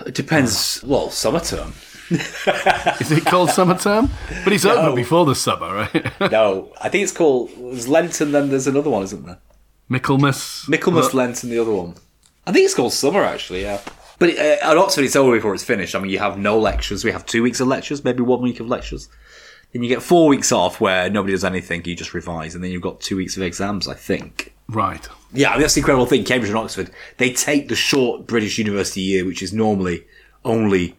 It 0.07 0.15
depends. 0.15 0.83
Well, 0.83 1.11
summer 1.11 1.41
term. 1.41 1.73
Is 2.11 3.11
it 3.11 3.25
called 3.25 3.51
summer 3.51 3.79
term? 3.79 4.11
But 4.45 4.53
it's 4.53 4.67
over 4.67 4.95
before 4.95 5.25
the 5.25 5.35
summer, 5.35 5.75
right? 5.75 6.31
No, 6.31 6.71
I 6.83 6.91
think 6.91 7.03
it's 7.05 7.13
called. 7.13 7.51
There's 7.57 7.89
Lent, 7.89 8.21
and 8.21 8.35
then 8.35 8.51
there's 8.51 8.67
another 8.67 8.91
one, 8.91 9.03
isn't 9.05 9.25
there? 9.25 9.39
Michaelmas. 9.89 10.65
Michaelmas, 10.69 11.15
Lent, 11.15 11.43
and 11.43 11.53
the 11.53 11.59
other 11.59 11.73
one. 11.73 11.95
I 12.47 12.53
think 12.53 12.65
it's 12.65 12.75
called 12.75 12.93
summer, 12.93 13.23
actually. 13.23 13.63
Yeah. 13.63 13.81
But 14.19 14.31
uh, 14.39 14.57
at 14.63 14.77
Oxford, 14.79 15.05
it's 15.05 15.17
over 15.17 15.33
before 15.33 15.55
it's 15.55 15.65
finished. 15.65 15.95
I 15.95 15.99
mean, 15.99 16.11
you 16.11 16.19
have 16.19 16.39
no 16.39 16.59
lectures. 16.59 17.05
We 17.05 17.11
have 17.13 17.27
two 17.27 17.43
weeks 17.43 17.61
of 17.61 17.69
lectures, 17.69 18.05
maybe 18.05 18.23
one 18.23 18.41
week 18.43 18.61
of 18.61 18.69
lectures. 18.69 19.09
Then 19.73 19.83
you 19.83 19.89
get 19.89 20.03
four 20.03 20.29
weeks 20.29 20.53
off 20.53 20.81
where 20.81 21.11
nobody 21.11 21.33
does 21.33 21.45
anything. 21.45 21.85
You 21.85 21.97
just 21.97 22.15
revise, 22.15 22.55
and 22.55 22.63
then 22.63 22.71
you've 22.71 22.83
got 22.83 23.01
two 23.01 23.17
weeks 23.17 23.37
of 23.37 23.43
exams. 23.43 23.89
I 23.89 23.95
think. 23.95 24.55
Right. 24.69 25.07
Yeah, 25.33 25.51
I 25.51 25.55
mean, 25.55 25.63
that's 25.63 25.75
the 25.75 25.81
incredible 25.81 26.07
thing. 26.07 26.25
Cambridge 26.25 26.49
and 26.51 26.59
Oxford, 26.59 26.91
they 27.19 27.33
take 27.33 27.69
the 27.69 27.75
short 27.75 28.27
British 28.27 28.57
university 28.57 29.01
year, 29.01 29.25
which 29.27 29.43
is 29.43 29.53
normally 29.53 30.05
only 30.45 30.95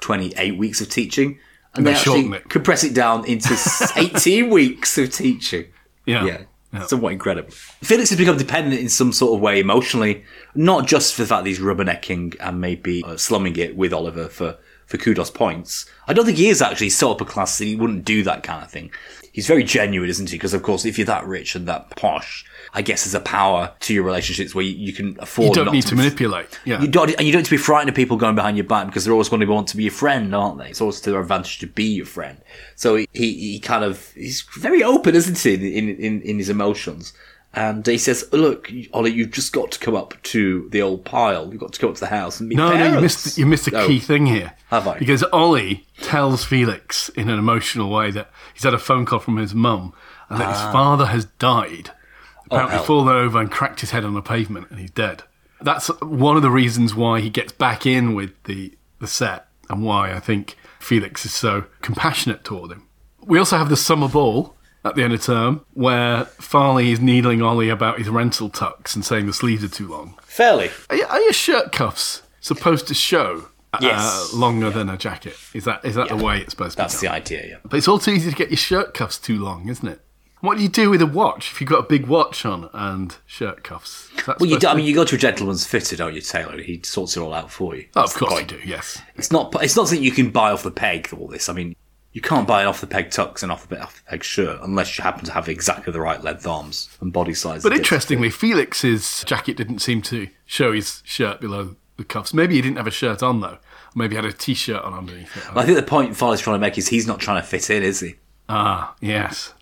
28 0.00 0.56
weeks 0.56 0.80
of 0.80 0.88
teaching, 0.88 1.38
and 1.74 1.84
They 1.84 1.92
they, 1.92 1.98
actually 1.98 2.20
it. 2.36 2.48
compress 2.48 2.84
it 2.84 2.94
down 2.94 3.24
into 3.26 3.56
18 3.96 4.48
weeks 4.48 4.96
of 4.96 5.12
teaching. 5.12 5.66
Yeah. 6.06 6.24
Yeah. 6.24 6.42
Somewhat 6.86 7.12
incredible. 7.12 7.50
Felix 7.50 8.10
has 8.10 8.18
become 8.18 8.36
dependent 8.36 8.80
in 8.80 8.88
some 8.88 9.12
sort 9.12 9.34
of 9.34 9.40
way 9.40 9.60
emotionally, 9.60 10.24
not 10.54 10.86
just 10.86 11.14
for 11.14 11.22
the 11.22 11.28
fact 11.28 11.44
that 11.44 11.48
he's 11.50 11.60
rubbernecking 11.60 12.36
and 12.40 12.60
maybe 12.60 13.02
uh, 13.04 13.16
slumming 13.16 13.56
it 13.56 13.76
with 13.76 13.92
Oliver 13.92 14.28
for, 14.28 14.58
for 14.86 14.98
kudos 14.98 15.30
points. 15.30 15.88
I 16.08 16.12
don't 16.12 16.26
think 16.26 16.38
he 16.38 16.48
is 16.48 16.62
actually 16.62 16.90
so 16.90 17.12
upper 17.12 17.24
class 17.24 17.58
that 17.58 17.64
he 17.64 17.76
wouldn't 17.76 18.04
do 18.04 18.22
that 18.24 18.42
kind 18.42 18.64
of 18.64 18.70
thing. 18.70 18.90
He's 19.32 19.46
very 19.46 19.64
genuine, 19.64 20.10
isn't 20.10 20.30
he? 20.30 20.36
Because 20.36 20.54
of 20.54 20.62
course, 20.62 20.84
if 20.84 20.98
you're 20.98 21.06
that 21.06 21.26
rich 21.26 21.54
and 21.54 21.66
that 21.66 21.90
posh, 21.90 22.44
I 22.76 22.82
guess 22.82 23.04
there's 23.04 23.14
a 23.14 23.20
power 23.20 23.72
to 23.80 23.94
your 23.94 24.02
relationships 24.02 24.54
where 24.54 24.64
you, 24.64 24.74
you 24.74 24.92
can 24.92 25.16
afford. 25.20 25.56
You 25.56 25.64
don't 25.64 25.72
need 25.72 25.82
to 25.86 25.90
be- 25.90 26.02
manipulate. 26.02 26.58
Yeah. 26.64 26.80
You 26.82 26.88
don't, 26.88 27.10
and 27.10 27.26
you 27.26 27.32
don't 27.32 27.40
need 27.40 27.46
to 27.46 27.50
be 27.52 27.56
frightened 27.56 27.88
of 27.88 27.94
people 27.94 28.16
going 28.16 28.34
behind 28.34 28.56
your 28.56 28.66
back 28.66 28.86
because 28.86 29.04
they're 29.04 29.12
always 29.12 29.28
going 29.28 29.40
to 29.40 29.46
want 29.46 29.68
to 29.68 29.76
be 29.76 29.84
your 29.84 29.92
friend, 29.92 30.34
aren't 30.34 30.58
they? 30.58 30.70
It's 30.70 30.80
always 30.80 31.00
to 31.02 31.10
their 31.12 31.20
advantage 31.20 31.58
to 31.60 31.68
be 31.68 31.84
your 31.84 32.06
friend. 32.06 32.38
So 32.74 32.96
he, 32.96 33.08
he, 33.12 33.32
he 33.52 33.60
kind 33.60 33.84
of, 33.84 34.10
he's 34.12 34.42
very 34.56 34.82
open, 34.82 35.14
isn't 35.14 35.38
he, 35.38 35.54
in, 35.78 35.88
in, 35.88 36.20
in 36.22 36.38
his 36.38 36.48
emotions. 36.48 37.12
And 37.56 37.86
he 37.86 37.98
says, 37.98 38.28
look, 38.32 38.70
Ollie, 38.92 39.12
you've 39.12 39.30
just 39.30 39.52
got 39.52 39.70
to 39.70 39.78
come 39.78 39.94
up 39.94 40.20
to 40.24 40.68
the 40.70 40.82
old 40.82 41.04
pile. 41.04 41.52
You've 41.52 41.60
got 41.60 41.72
to 41.74 41.80
come 41.80 41.90
up 41.90 41.94
to 41.96 42.00
the 42.00 42.08
house 42.08 42.40
and 42.40 42.48
meet 42.48 42.56
No, 42.56 42.76
no, 42.76 42.94
you 42.94 43.00
missed 43.00 43.38
you 43.38 43.46
missed 43.46 43.68
a 43.68 43.78
Oh. 43.78 43.86
key 43.86 44.00
thing 44.00 44.26
here. 44.26 44.54
Have 44.70 44.88
I? 44.88 44.98
Because 44.98 45.22
Ollie 45.32 45.86
tells 46.02 46.44
Felix 46.44 47.10
in 47.10 47.28
an 47.28 47.38
emotional 47.38 47.90
way 47.90 48.10
that 48.10 48.28
he's 48.52 48.64
had 48.64 48.74
a 48.74 48.78
phone 48.78 49.06
call 49.06 49.20
from 49.20 49.36
his 49.36 49.54
mum 49.54 49.92
and 50.28 50.40
that 50.40 50.48
his 50.48 50.62
ah. 50.62 50.72
father 50.72 51.06
has 51.06 51.26
died. 51.26 51.92
Apparently. 52.46 52.78
Oh, 52.78 52.82
fallen 52.82 53.08
over 53.16 53.40
and 53.40 53.50
cracked 53.50 53.80
his 53.80 53.90
head 53.90 54.04
on 54.04 54.14
the 54.14 54.22
pavement 54.22 54.70
and 54.70 54.78
he's 54.78 54.90
dead. 54.90 55.22
That's 55.60 55.88
one 56.02 56.36
of 56.36 56.42
the 56.42 56.50
reasons 56.50 56.94
why 56.94 57.20
he 57.20 57.30
gets 57.30 57.52
back 57.52 57.86
in 57.86 58.14
with 58.14 58.30
the, 58.44 58.74
the 59.00 59.06
set 59.06 59.46
and 59.70 59.82
why 59.82 60.12
I 60.12 60.20
think 60.20 60.56
Felix 60.78 61.24
is 61.24 61.32
so 61.32 61.64
compassionate 61.80 62.44
toward 62.44 62.70
him. 62.72 62.86
We 63.22 63.38
also 63.38 63.56
have 63.56 63.70
the 63.70 63.76
summer 63.76 64.08
ball 64.08 64.54
at 64.84 64.94
the 64.94 65.02
end 65.02 65.14
of 65.14 65.22
term 65.22 65.64
where 65.72 66.24
Farleigh 66.38 66.92
is 66.92 67.00
needling 67.00 67.40
Ollie 67.40 67.70
about 67.70 67.96
his 67.98 68.10
rental 68.10 68.50
tux 68.50 68.94
and 68.94 69.02
saying 69.04 69.26
the 69.26 69.32
sleeves 69.32 69.64
are 69.64 69.68
too 69.68 69.88
long. 69.88 70.18
Fairly. 70.24 70.70
Are, 70.90 70.98
are 71.08 71.20
your 71.22 71.32
shirt 71.32 71.72
cuffs 71.72 72.20
supposed 72.40 72.86
to 72.88 72.94
show 72.94 73.46
uh, 73.72 73.78
Yes. 73.80 74.34
longer 74.34 74.68
than 74.68 74.90
a 74.90 74.98
jacket? 74.98 75.36
Is 75.54 75.64
that 75.64 75.82
is 75.84 75.94
that 75.94 76.08
the 76.10 76.16
way 76.16 76.40
it's 76.40 76.50
supposed 76.50 76.72
to 76.76 76.82
That's 76.82 77.00
be? 77.00 77.06
That's 77.06 77.28
the 77.30 77.36
idea, 77.38 77.50
yeah. 77.52 77.56
But 77.64 77.78
it's 77.78 77.88
all 77.88 77.98
too 77.98 78.10
easy 78.10 78.28
to 78.30 78.36
get 78.36 78.50
your 78.50 78.58
shirt 78.58 78.92
cuffs 78.92 79.16
too 79.18 79.42
long, 79.42 79.68
isn't 79.68 79.88
it? 79.88 80.02
What 80.44 80.58
do 80.58 80.62
you 80.62 80.68
do 80.68 80.90
with 80.90 81.00
a 81.00 81.06
watch 81.06 81.52
if 81.52 81.60
you've 81.60 81.70
got 81.70 81.80
a 81.80 81.88
big 81.88 82.06
watch 82.06 82.44
on 82.44 82.68
and 82.74 83.16
shirt 83.24 83.64
cuffs? 83.64 84.10
Well, 84.26 84.50
you 84.50 84.58
do, 84.58 84.68
I 84.68 84.74
mean, 84.74 84.84
you 84.84 84.94
go 84.94 85.04
to 85.04 85.14
a 85.14 85.18
gentleman's 85.18 85.66
fitter, 85.66 85.96
don't 85.96 86.14
you, 86.14 86.20
tailor? 86.20 86.60
He 86.60 86.82
sorts 86.82 87.16
it 87.16 87.20
all 87.20 87.32
out 87.32 87.50
for 87.50 87.74
you. 87.74 87.86
Oh, 87.96 88.02
of 88.02 88.12
course 88.12 88.40
you 88.40 88.46
do. 88.46 88.60
Yes. 88.64 89.00
It's 89.16 89.32
not. 89.32 89.54
It's 89.62 89.74
not 89.74 89.88
something 89.88 90.04
you 90.04 90.12
can 90.12 90.30
buy 90.30 90.50
off 90.50 90.62
the 90.62 90.70
peg. 90.70 91.08
All 91.18 91.28
this. 91.28 91.48
I 91.48 91.54
mean, 91.54 91.74
you 92.12 92.20
can't 92.20 92.46
buy 92.46 92.60
an 92.60 92.66
off 92.66 92.82
the 92.82 92.86
peg 92.86 93.08
tux 93.08 93.42
and 93.42 93.50
off 93.50 93.68
the 93.68 93.82
off 93.82 93.96
the 94.04 94.10
peg 94.10 94.22
shirt 94.22 94.60
unless 94.62 94.98
you 94.98 95.02
happen 95.02 95.24
to 95.24 95.32
have 95.32 95.48
exactly 95.48 95.92
the 95.92 96.00
right 96.00 96.22
length 96.22 96.46
arms 96.46 96.94
and 97.00 97.10
body 97.10 97.32
size. 97.32 97.62
But 97.62 97.72
interestingly, 97.72 98.28
Felix's 98.28 99.24
jacket 99.24 99.56
didn't 99.56 99.78
seem 99.78 100.02
to 100.02 100.28
show 100.44 100.72
his 100.72 101.02
shirt 101.04 101.40
below 101.40 101.76
the 101.96 102.04
cuffs. 102.04 102.34
Maybe 102.34 102.56
he 102.56 102.60
didn't 102.60 102.76
have 102.76 102.86
a 102.86 102.92
shirt 102.92 103.22
on 103.22 103.40
though. 103.40 103.58
Maybe 103.94 104.14
he 104.14 104.16
had 104.16 104.24
a 104.26 104.32
t-shirt 104.32 104.82
on 104.82 104.92
underneath 104.92 105.36
it. 105.36 105.44
I 105.56 105.64
think 105.64 105.76
the 105.76 105.82
point 105.84 106.16
Farleigh's 106.16 106.40
trying 106.40 106.56
to 106.56 106.60
make 106.60 106.76
is 106.76 106.88
he's 106.88 107.06
not 107.06 107.20
trying 107.20 107.40
to 107.40 107.46
fit 107.46 107.70
in, 107.70 107.82
is 107.82 108.00
he? 108.00 108.16
Ah, 108.48 108.94
yes. 109.00 109.54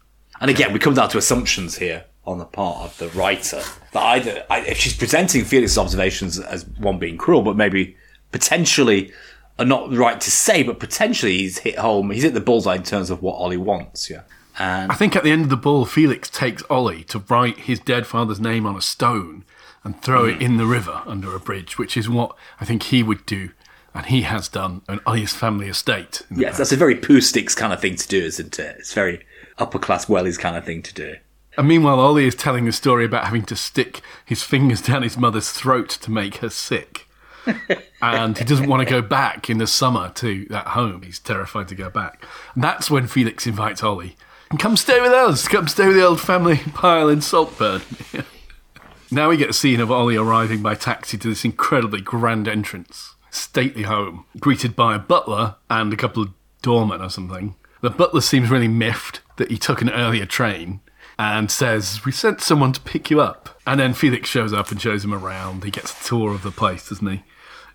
And 0.43 0.51
again, 0.51 0.73
we 0.73 0.81
come 0.81 0.95
down 0.95 1.09
to 1.11 1.19
assumptions 1.19 1.79
here 1.79 2.05
on 2.25 2.39
the 2.39 2.45
part 2.45 2.79
of 2.79 2.99
the 2.99 3.09
writer. 3.17 3.63
That 3.93 4.03
either 4.03 4.45
I, 4.51 4.63
if 4.63 4.77
she's 4.77 4.97
presenting 4.97 5.45
Felix's 5.45 5.79
observations 5.79 6.37
as 6.41 6.67
one 6.67 6.99
being 6.99 7.17
cruel, 7.17 7.43
but 7.43 7.57
maybe 7.57 7.97
potentially 8.33 9.13
are 9.61 9.65
not 9.65 9.95
right 9.95 10.21
to 10.21 10.31
say, 10.33 10.65
but 10.65 10.81
potentially 10.81 11.39
he's 11.39 11.59
hit 11.59 11.79
home. 11.79 12.11
He's 12.11 12.25
hit 12.25 12.35
the 12.35 12.41
bullseye 12.41 12.75
in 12.75 12.83
terms 12.83 13.09
of 13.09 13.23
what 13.23 13.35
Ollie 13.37 13.57
wants. 13.57 14.11
Yeah. 14.11 14.23
And 14.59 14.91
I 14.91 14.97
think 14.97 15.15
at 15.15 15.23
the 15.23 15.31
end 15.31 15.45
of 15.45 15.49
the 15.49 15.57
ball, 15.57 15.85
Felix 15.85 16.29
takes 16.29 16.65
Ollie 16.69 17.05
to 17.05 17.21
write 17.21 17.59
his 17.61 17.79
dead 17.79 18.05
father's 18.05 18.41
name 18.41 18.67
on 18.67 18.77
a 18.77 18.83
stone 18.83 19.45
and 19.85 20.03
throw 20.03 20.25
it 20.25 20.39
hmm. 20.39 20.43
in 20.43 20.57
the 20.57 20.67
river 20.67 21.03
under 21.07 21.37
a 21.37 21.41
bridge, 21.41 21.79
which 21.79 21.97
is 21.97 22.09
what 22.09 22.37
I 22.61 22.65
think 22.65 22.83
he 22.85 23.05
would 23.05 23.25
do, 23.27 23.51
and 23.95 24.07
he 24.07 24.23
has 24.23 24.49
done 24.49 24.83
on 24.89 25.01
Ollie's 25.07 25.35
family 25.35 25.69
estate. 25.69 26.23
yes, 26.35 26.59
that's 26.59 26.73
a 26.73 26.77
very 26.77 26.97
Poohsticks 26.97 27.57
kind 27.57 27.73
of 27.73 27.81
thing 27.81 27.95
to 27.95 28.09
do, 28.09 28.19
isn't 28.25 28.59
it? 28.59 28.77
It's 28.81 28.93
very 28.93 29.25
upper 29.63 29.79
class 29.79 30.07
wellies 30.07 30.39
kind 30.39 30.57
of 30.57 30.65
thing 30.65 30.83
to 30.83 30.93
do. 30.93 31.17
And 31.57 31.69
meanwhile, 31.69 32.01
Ollie 32.01 32.27
is 32.27 32.35
telling 32.35 32.67
a 32.67 32.73
story 32.73 33.05
about 33.05 33.27
having 33.27 33.45
to 33.45 33.57
stick 33.57 34.01
his 34.25 34.43
fingers 34.43 34.83
down 34.87 35.03
his 35.03 35.17
mother's 35.17 35.51
throat 35.51 35.89
to 35.89 36.11
make 36.11 36.37
her 36.37 36.51
sick. 36.51 37.09
and 38.03 38.39
he 38.39 38.45
doesn't 38.45 38.69
want 38.69 38.87
to 38.87 38.91
go 38.91 39.03
back 39.03 39.51
in 39.51 39.59
the 39.59 39.67
summer 39.67 40.11
to 40.11 40.47
that 40.47 40.69
home. 40.69 41.03
He's 41.03 41.19
terrified 41.19 41.69
to 41.69 41.75
go 41.75 41.91
back. 41.91 42.25
And 42.55 42.63
that's 42.63 42.91
when 42.91 43.07
Felix 43.07 43.47
invites 43.47 43.83
Ollie. 43.83 44.17
And 44.51 44.61
come 44.61 44.77
stay 44.77 45.01
with 45.01 45.13
us. 45.13 45.49
Come 45.49 45.67
stay 45.67 45.87
with 45.87 45.97
the 45.97 46.05
old 46.05 46.21
family 46.21 46.59
pile 46.75 47.09
in 47.09 47.21
Saltburn. 47.21 47.83
now 49.11 49.29
we 49.29 49.37
get 49.37 49.51
a 49.51 49.55
scene 49.55 49.81
of 49.81 49.91
Ollie 49.91 50.17
arriving 50.17 50.63
by 50.63 50.75
taxi 50.75 51.19
to 51.19 51.29
this 51.29 51.45
incredibly 51.45 52.01
grand 52.01 52.47
entrance. 52.47 53.15
Stately 53.31 53.85
home, 53.85 54.27
greeted 54.39 54.77
by 54.77 54.95
a 54.95 55.01
butler 55.01 55.57
and 55.71 55.93
a 55.93 55.97
couple 55.97 56.23
of 56.23 56.31
doormen 56.61 57.01
or 57.01 57.11
something. 57.11 57.57
The 57.81 57.91
butler 57.91 58.21
seems 58.21 58.51
really 58.51 58.69
miffed 58.69 59.23
that 59.37 59.51
he 59.51 59.59
took 59.59 59.83
an 59.83 59.91
earlier 59.91 60.27
train 60.27 60.81
and 61.19 61.51
says, 61.51 62.05
We 62.05 62.13
sent 62.13 62.41
someone 62.41 62.73
to 62.73 62.81
pick 62.81 63.11
you 63.11 63.21
up. 63.21 63.61
And 63.67 63.79
then 63.79 63.95
Felix 63.95 64.29
shows 64.29 64.53
up 64.53 64.71
and 64.71 64.81
shows 64.81 65.05
him 65.05 65.15
around. 65.15 65.65
He 65.65 65.71
gets 65.71 65.99
a 66.01 66.05
tour 66.05 66.33
of 66.33 66.43
the 66.43 66.51
place, 66.51 66.89
doesn't 66.89 67.07
he? 67.07 67.23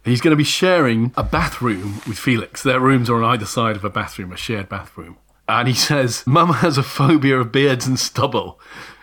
He's 0.03 0.21
going 0.21 0.31
to 0.31 0.37
be 0.37 0.43
sharing 0.43 1.13
a 1.17 1.23
bathroom 1.23 2.01
with 2.07 2.17
Felix. 2.17 2.63
Their 2.63 2.79
rooms 2.79 3.09
are 3.09 3.21
on 3.21 3.33
either 3.33 3.45
side 3.45 3.75
of 3.75 3.83
a 3.83 3.89
bathroom, 3.89 4.31
a 4.31 4.37
shared 4.37 4.69
bathroom. 4.69 5.17
And 5.49 5.67
he 5.67 5.73
says, 5.73 6.25
Mum 6.25 6.53
has 6.53 6.77
a 6.77 6.83
phobia 6.83 7.39
of 7.39 7.51
beards 7.51 7.87
and 7.87 7.99
stubble. 7.99 8.59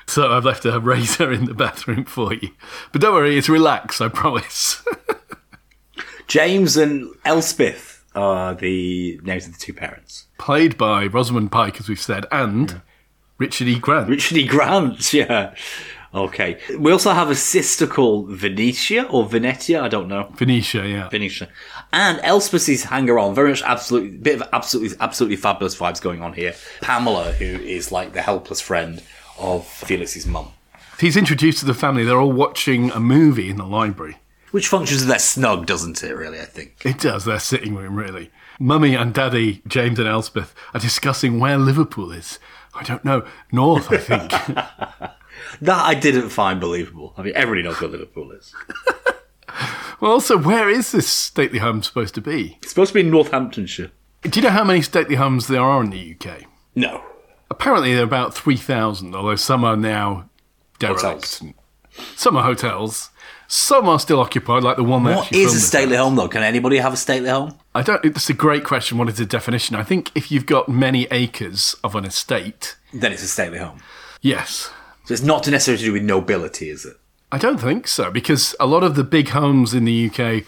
So 0.06 0.32
I've 0.32 0.44
left 0.44 0.64
a 0.64 0.78
razor 0.80 1.32
in 1.32 1.46
the 1.46 1.54
bathroom 1.54 2.04
for 2.04 2.34
you. 2.34 2.50
But 2.92 3.00
don't 3.00 3.14
worry, 3.14 3.38
it's 3.38 3.48
relaxed, 3.48 4.00
I 4.00 4.08
promise. 4.08 4.82
James 6.26 6.76
and 6.76 7.10
Elspeth 7.24 7.93
are 8.14 8.54
the 8.54 9.20
names 9.22 9.46
of 9.46 9.52
the 9.52 9.58
two 9.58 9.74
parents. 9.74 10.26
Played 10.38 10.76
by 10.76 11.06
Rosamund 11.06 11.52
Pike, 11.52 11.80
as 11.80 11.88
we've 11.88 12.00
said, 12.00 12.26
and 12.30 12.82
Richard 13.38 13.68
E. 13.68 13.78
Grant. 13.78 14.08
Richard 14.08 14.38
E. 14.38 14.46
Grant, 14.46 15.12
yeah. 15.12 15.54
Okay. 16.14 16.60
We 16.78 16.92
also 16.92 17.10
have 17.10 17.28
a 17.28 17.34
sister 17.34 17.88
called 17.88 18.30
Venetia 18.30 19.08
or 19.08 19.24
Venetia, 19.24 19.80
I 19.80 19.88
don't 19.88 20.06
know. 20.06 20.30
Venetia, 20.36 20.86
yeah. 20.86 21.08
Venetia. 21.08 21.48
And 21.92 22.18
Elspeth's 22.20 22.84
hanger 22.84 23.18
on, 23.18 23.34
very 23.34 23.50
much 23.50 23.62
absolutely, 23.62 24.16
bit 24.18 24.40
of 24.40 24.48
absolutely, 24.52 24.96
absolutely 25.00 25.36
fabulous 25.36 25.76
vibes 25.76 26.00
going 26.00 26.22
on 26.22 26.32
here. 26.32 26.54
Pamela, 26.82 27.32
who 27.32 27.44
is 27.44 27.90
like 27.90 28.12
the 28.12 28.22
helpless 28.22 28.60
friend 28.60 29.02
of 29.38 29.66
Felix's 29.66 30.26
mum. 30.26 30.52
He's 31.00 31.16
introduced 31.16 31.58
to 31.58 31.64
the 31.64 31.74
family. 31.74 32.04
They're 32.04 32.20
all 32.20 32.30
watching 32.30 32.92
a 32.92 33.00
movie 33.00 33.50
in 33.50 33.56
the 33.56 33.66
library. 33.66 34.18
Which 34.54 34.68
functions 34.68 35.00
as 35.00 35.08
their 35.08 35.18
snug, 35.18 35.66
doesn't 35.66 36.04
it, 36.04 36.14
really, 36.14 36.38
I 36.40 36.44
think? 36.44 36.76
It 36.84 37.00
does, 37.00 37.24
their 37.24 37.40
sitting 37.40 37.74
room, 37.74 37.96
really. 37.96 38.30
Mummy 38.60 38.94
and 38.94 39.12
Daddy, 39.12 39.62
James 39.66 39.98
and 39.98 40.06
Elspeth, 40.06 40.54
are 40.72 40.78
discussing 40.78 41.40
where 41.40 41.58
Liverpool 41.58 42.12
is. 42.12 42.38
I 42.72 42.84
don't 42.84 43.04
know. 43.04 43.26
North, 43.50 43.90
I 43.90 43.96
think. 43.96 44.32
That 45.60 45.84
I 45.84 45.94
didn't 45.94 46.28
find 46.28 46.60
believable. 46.60 47.14
I 47.16 47.22
mean, 47.22 47.32
everybody 47.34 47.62
knows 47.62 47.80
where 47.80 47.90
Liverpool 47.90 48.30
is. 48.30 48.54
well, 50.00 50.12
also, 50.12 50.38
where 50.38 50.68
is 50.68 50.92
this 50.92 51.08
stately 51.08 51.58
home 51.58 51.82
supposed 51.82 52.14
to 52.14 52.20
be? 52.20 52.58
It's 52.62 52.70
supposed 52.70 52.90
to 52.90 52.94
be 52.94 53.00
in 53.00 53.10
Northamptonshire. 53.10 53.90
Do 54.22 54.38
you 54.38 54.44
know 54.44 54.50
how 54.52 54.62
many 54.62 54.82
stately 54.82 55.16
homes 55.16 55.48
there 55.48 55.62
are 55.62 55.82
in 55.82 55.90
the 55.90 56.14
UK? 56.14 56.44
No. 56.76 57.02
Apparently, 57.50 57.92
there 57.92 58.02
are 58.02 58.06
about 58.06 58.34
3,000, 58.34 59.16
although 59.16 59.34
some 59.34 59.64
are 59.64 59.76
now 59.76 60.30
derelict. 60.78 61.02
Hotels. 61.02 61.42
Some 62.14 62.36
are 62.36 62.44
hotels. 62.44 63.10
Some 63.46 63.88
are 63.88 63.98
still 64.00 64.20
occupied, 64.20 64.62
like 64.62 64.76
the 64.76 64.84
one 64.84 65.04
that 65.04 65.16
What 65.16 65.32
is 65.32 65.54
a 65.54 65.60
stately 65.60 65.96
home, 65.96 66.16
though? 66.16 66.28
Can 66.28 66.42
anybody 66.42 66.78
have 66.78 66.92
a 66.92 66.96
stately 66.96 67.28
home? 67.28 67.58
I 67.74 67.82
don't. 67.82 68.04
It's 68.04 68.30
a 68.30 68.34
great 68.34 68.64
question. 68.64 68.96
What 68.98 69.08
is 69.08 69.16
the 69.18 69.26
definition? 69.26 69.76
I 69.76 69.82
think 69.82 70.10
if 70.14 70.30
you've 70.32 70.46
got 70.46 70.68
many 70.68 71.06
acres 71.10 71.76
of 71.84 71.94
an 71.94 72.04
estate, 72.04 72.76
Then 72.92 73.12
it's 73.12 73.22
a 73.22 73.28
stately 73.28 73.58
home. 73.58 73.80
yes. 74.22 74.70
So 75.06 75.12
it's 75.12 75.22
not 75.22 75.46
necessarily 75.46 75.78
to 75.80 75.84
do 75.88 75.92
with 75.92 76.02
nobility, 76.02 76.70
is 76.70 76.86
it? 76.86 76.96
I 77.30 77.36
don't 77.36 77.58
think 77.60 77.86
so 77.86 78.10
because 78.10 78.54
a 78.58 78.66
lot 78.66 78.82
of 78.82 78.94
the 78.94 79.04
big 79.04 79.28
homes 79.30 79.74
in 79.74 79.84
the 79.84 80.08
UK 80.10 80.44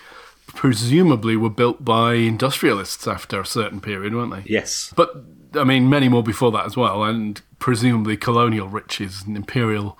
presumably 0.47 1.37
were 1.37 1.51
built 1.51 1.85
by 1.85 2.15
industrialists 2.15 3.07
after 3.07 3.41
a 3.41 3.45
certain 3.47 3.81
period, 3.81 4.15
weren't 4.15 4.33
they? 4.33 4.51
Yes. 4.51 4.93
But 4.97 5.11
I 5.55 5.65
mean, 5.65 5.91
many 5.91 6.09
more 6.09 6.23
before 6.23 6.51
that 6.53 6.65
as 6.65 6.77
well, 6.77 7.05
and 7.05 7.41
presumably 7.59 8.17
colonial 8.17 8.69
riches 8.69 9.23
and 9.27 9.37
imperial 9.37 9.99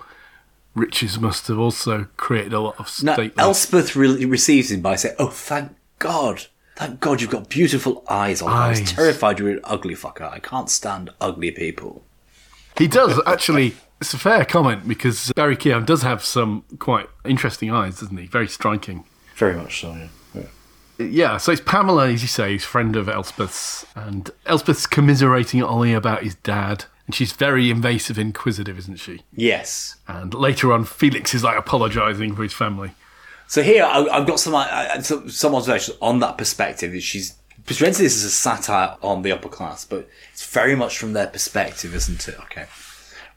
riches 0.77 1.19
must 1.19 1.47
have 1.47 1.59
also 1.59 2.07
created 2.17 2.53
a 2.53 2.59
lot 2.59 2.79
of 2.79 3.03
Now, 3.03 3.13
stately. 3.13 3.41
Elspeth 3.41 3.95
re- 3.95 4.25
receives 4.25 4.71
him 4.71 4.81
by 4.81 4.95
saying, 4.95 5.15
"Oh, 5.19 5.29
thank 5.29 5.75
God, 5.99 6.45
thank 6.75 6.99
God, 6.99 7.21
you've 7.21 7.29
got 7.31 7.49
beautiful 7.49 8.03
eyes." 8.09 8.41
On 8.41 8.51
I 8.51 8.69
was 8.69 8.81
terrified 8.81 9.39
you 9.39 9.45
were 9.45 9.51
an 9.51 9.59
ugly 9.63 9.95
fucker. 9.95 10.31
I 10.31 10.39
can't 10.39 10.69
stand 10.69 11.09
ugly 11.19 11.51
people. 11.51 12.03
He 12.77 12.87
does 12.87 13.19
actually. 13.25 13.75
It's 13.99 14.13
a 14.13 14.19
fair 14.19 14.45
comment 14.45 14.87
because 14.87 15.33
Barry 15.35 15.57
Keoghan 15.57 15.83
does 15.83 16.03
have 16.03 16.23
some 16.23 16.63
quite 16.77 17.09
interesting 17.25 17.71
eyes, 17.71 17.99
doesn't 17.99 18.15
he? 18.15 18.27
Very 18.27 18.47
striking. 18.47 19.05
Very 19.35 19.55
much 19.55 19.81
so. 19.81 20.09
Yeah. 20.35 20.41
Yeah, 20.99 21.37
so 21.37 21.51
it's 21.51 21.61
Pamela, 21.61 22.09
as 22.09 22.21
you 22.21 22.27
say, 22.27 22.51
he's 22.51 22.63
friend 22.63 22.95
of 22.95 23.07
Elspeth's, 23.07 23.85
and 23.95 24.29
Elspeth's 24.45 24.85
commiserating 24.85 25.63
Ollie 25.63 25.93
about 25.93 26.23
his 26.23 26.35
dad, 26.35 26.85
and 27.07 27.15
she's 27.15 27.31
very 27.31 27.71
invasive, 27.71 28.19
inquisitive, 28.19 28.77
isn't 28.77 28.97
she? 28.97 29.21
Yes. 29.33 29.95
And 30.07 30.33
later 30.33 30.73
on, 30.73 30.83
Felix 30.83 31.33
is 31.33 31.43
like 31.43 31.57
apologising 31.57 32.35
for 32.35 32.43
his 32.43 32.53
family. 32.53 32.91
So 33.47 33.63
here 33.63 33.85
I, 33.85 34.05
I've 34.09 34.27
got 34.27 34.41
some, 34.41 34.53
I, 34.53 34.99
some 34.99 35.29
some 35.29 35.55
observations 35.55 35.97
on 36.01 36.19
that 36.19 36.37
perspective. 36.37 36.91
That 36.91 37.01
she's 37.01 37.35
presented 37.65 38.03
this 38.03 38.17
as 38.17 38.25
a 38.25 38.29
satire 38.29 38.97
on 39.01 39.21
the 39.21 39.31
upper 39.31 39.47
class, 39.47 39.85
but 39.85 40.07
it's 40.33 40.45
very 40.45 40.75
much 40.75 40.97
from 40.97 41.13
their 41.13 41.27
perspective, 41.27 41.95
isn't 41.95 42.27
it? 42.27 42.37
Okay. 42.41 42.65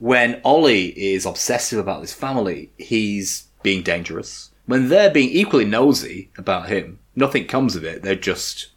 When 0.00 0.40
Ollie 0.44 0.88
is 0.88 1.24
obsessive 1.24 1.78
about 1.78 2.00
this 2.00 2.12
family, 2.12 2.72
he's 2.76 3.46
being 3.62 3.82
dangerous. 3.82 4.50
When 4.66 4.88
they're 4.88 5.10
being 5.10 5.30
equally 5.30 5.64
nosy 5.64 6.30
about 6.36 6.68
him, 6.68 6.98
nothing 7.14 7.46
comes 7.46 7.76
of 7.76 7.84
it. 7.84 8.02
They're 8.02 8.16
just 8.16 8.68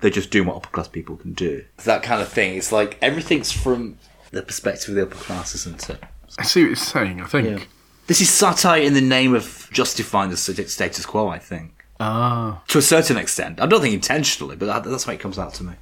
they're 0.00 0.10
just 0.10 0.30
doing 0.30 0.48
what 0.48 0.56
upper 0.56 0.68
class 0.68 0.88
people 0.88 1.16
can 1.16 1.32
do. 1.32 1.64
That 1.84 2.02
kind 2.02 2.20
of 2.20 2.28
thing. 2.28 2.56
It's 2.56 2.72
like 2.72 2.98
everything's 3.00 3.50
from 3.50 3.96
the 4.32 4.42
perspective 4.42 4.90
of 4.90 4.94
the 4.96 5.02
upper 5.02 5.14
class, 5.14 5.54
isn't 5.54 5.88
it? 5.90 5.98
I 6.38 6.42
see 6.44 6.62
what 6.62 6.66
you're 6.68 6.76
saying, 6.76 7.20
I 7.20 7.26
think. 7.26 7.48
Yeah. 7.60 7.64
This 8.06 8.20
is 8.20 8.28
satire 8.30 8.82
in 8.82 8.94
the 8.94 9.00
name 9.00 9.34
of 9.34 9.68
justifying 9.72 10.30
the 10.30 10.36
status 10.36 11.06
quo. 11.06 11.28
I 11.28 11.38
think 11.38 11.84
Ah. 12.00 12.62
to 12.68 12.78
a 12.78 12.82
certain 12.82 13.16
extent. 13.16 13.60
I 13.60 13.66
don't 13.66 13.80
think 13.80 13.94
intentionally, 13.94 14.56
but 14.56 14.66
that's 14.84 15.04
how 15.04 15.12
it 15.12 15.20
comes 15.20 15.38
out 15.38 15.54
to 15.54 15.64
me. 15.64 15.74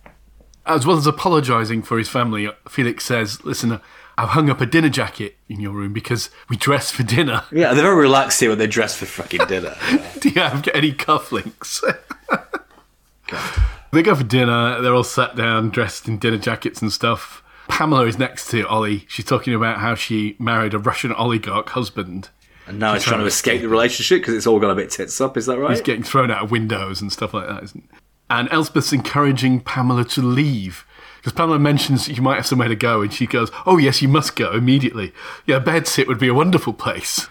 As 0.67 0.87
well 0.87 0.99
as 0.99 1.07
apologising 1.07 1.83
for 1.83 1.97
his 1.99 2.09
family, 2.09 2.51
Felix 2.69 3.05
says, 3.07 3.43
Listen, 3.45 3.81
I've 4.19 4.29
hung 4.31 4.51
up 4.51 4.61
a 4.61 4.67
dinner 4.67 4.91
jacket 4.91 5.37
in 5.49 5.61
your 5.61 5.73
room 5.73 5.95
because 5.95 6.29
we 6.51 6.57
dress 6.57 6.91
for 6.91 7.03
dinner. 7.03 7.45
Yeah, 7.51 7.73
they're 7.73 7.85
very 7.85 7.97
relaxed 7.97 8.39
here 8.41 8.51
when 8.51 8.59
they 8.59 8.67
dress 8.67 8.95
for 8.95 9.07
fucking 9.07 9.47
dinner. 9.47 9.75
Do 10.21 10.29
you 10.29 10.41
have 10.43 10.69
any 10.75 10.93
cufflinks? 10.93 11.81
they 13.93 14.03
go 14.03 14.15
for 14.15 14.25
dinner. 14.25 14.81
They're 14.83 14.95
all 14.95 15.05
sat 15.05 15.37
down, 15.37 15.71
dressed 15.71 16.07
in 16.09 16.19
dinner 16.19 16.37
jackets 16.39 16.83
and 16.83 16.93
stuff. 16.93 17.43
Pamela 17.71 18.07
is 18.07 18.19
next 18.19 18.51
to 18.51 18.67
Ollie. 18.69 19.05
She's 19.09 19.25
talking 19.25 19.55
about 19.55 19.79
how 19.79 19.95
she 19.95 20.37
married 20.39 20.75
a 20.75 20.79
Russian 20.79 21.13
oligarch 21.13 21.71
husband. 21.71 22.29
and 22.67 22.79
now 22.79 22.95
he's 22.95 23.05
trying 23.05 23.21
to 23.21 23.27
escape 23.27 23.63
the 23.63 23.69
relationship 23.69 24.21
because 24.21 24.35
it's 24.35 24.47
all 24.47 24.61
got 24.61 24.71
a 24.71 24.75
bit 24.75 24.91
tits 24.91 25.21
up. 25.21 25.37
Is 25.37 25.47
that 25.47 25.59
right? 25.59 25.71
He's 25.71 25.81
getting 25.81 26.03
thrown 26.03 26.31
out 26.31 26.45
of 26.45 26.51
windows 26.51 27.01
and 27.01 27.13
stuff 27.13 27.33
like 27.35 27.47
that, 27.49 27.63
isn't 27.63 27.85
it? 27.85 27.99
And 28.29 28.49
Elspeth's 28.51 28.93
encouraging 28.93 29.61
Pamela 29.61 30.05
to 30.05 30.23
leave. 30.23 30.85
Because 31.19 31.33
Pamela 31.33 31.59
mentions 31.59 32.09
you 32.09 32.23
might 32.23 32.37
have 32.37 32.47
somewhere 32.47 32.69
to 32.69 32.77
go, 32.77 33.03
and 33.03 33.13
she 33.13 33.27
goes, 33.27 33.51
Oh, 33.67 33.77
yes, 33.77 34.01
you 34.01 34.09
must 34.09 34.37
go 34.37 34.53
immediately. 34.53 35.13
Yeah, 35.47 35.59
bedsit 35.61 36.07
would 36.07 36.19
be 36.19 36.29
a 36.29 36.35
wonderful 36.35 36.73
place. 36.73 37.27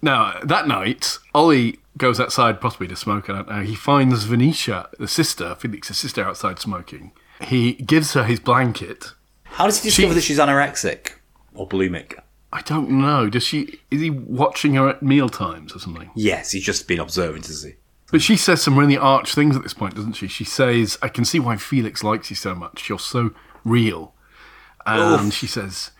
Now, 0.00 0.38
that 0.44 0.68
night, 0.68 1.18
Ollie 1.34 1.78
goes 1.96 2.20
outside, 2.20 2.60
possibly 2.60 2.86
to 2.88 2.96
smoke, 2.96 3.28
I 3.28 3.34
don't 3.34 3.48
know. 3.48 3.62
He 3.62 3.74
finds 3.74 4.24
Venetia, 4.24 4.88
the 4.98 5.08
sister, 5.08 5.56
Felix's 5.56 5.98
sister, 5.98 6.24
outside 6.24 6.58
smoking. 6.60 7.10
He 7.42 7.72
gives 7.74 8.12
her 8.14 8.24
his 8.24 8.38
blanket. 8.40 9.12
How 9.58 9.66
does 9.66 9.82
he 9.82 9.88
discover 9.90 10.08
She- 10.10 10.14
that 10.14 10.20
she's 10.22 10.38
anorexic 10.38 11.12
or 11.54 11.68
bulimic? 11.68 12.14
I 12.52 12.62
don't 12.62 12.88
know. 12.90 13.28
Does 13.28 13.42
she? 13.42 13.80
Is 13.90 14.00
he 14.00 14.08
watching 14.08 14.74
her 14.74 14.88
at 14.88 15.02
meal 15.02 15.28
times 15.28 15.74
or 15.76 15.80
something? 15.80 16.10
Yes, 16.14 16.52
he's 16.52 16.64
just 16.64 16.88
been 16.88 17.00
observant, 17.00 17.48
is 17.50 17.62
he? 17.64 17.74
But 18.10 18.22
she 18.22 18.36
says 18.38 18.62
some 18.62 18.78
really 18.78 18.96
arch 18.96 19.34
things 19.34 19.54
at 19.54 19.62
this 19.62 19.74
point, 19.74 19.94
doesn't 19.96 20.14
she? 20.14 20.28
She 20.28 20.44
says, 20.44 20.96
I 21.02 21.08
can 21.08 21.26
see 21.26 21.38
why 21.40 21.56
Felix 21.58 22.02
likes 22.02 22.30
you 22.30 22.36
so 22.36 22.54
much. 22.54 22.88
You're 22.88 22.98
so 22.98 23.32
real. 23.64 24.14
And 24.86 25.26
Oof. 25.26 25.34
she 25.34 25.46
says, 25.46 25.90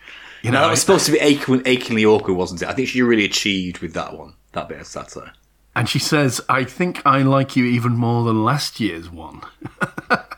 you 0.41 0.49
know, 0.49 0.57
Now 0.59 0.63
that 0.65 0.71
was 0.71 0.79
I- 0.79 0.81
supposed 0.81 1.05
to 1.05 1.11
be 1.11 1.19
aching, 1.19 1.61
achingly 1.67 2.05
awkward, 2.05 2.33
wasn't 2.33 2.63
it? 2.63 2.67
I 2.67 2.73
think 2.73 2.87
she 2.87 3.03
really 3.03 3.25
achieved 3.25 3.77
with 3.79 3.93
that 3.93 4.17
one, 4.17 4.33
that 4.53 4.67
bit 4.69 4.79
of 4.79 4.87
satire. 4.87 5.33
and 5.75 5.87
she 5.87 5.99
says, 5.99 6.41
I 6.49 6.63
think 6.63 7.05
I 7.05 7.21
like 7.21 7.55
you 7.55 7.65
even 7.65 7.91
more 7.95 8.23
than 8.23 8.43
last 8.43 8.79
year's 8.79 9.11
one. 9.11 9.41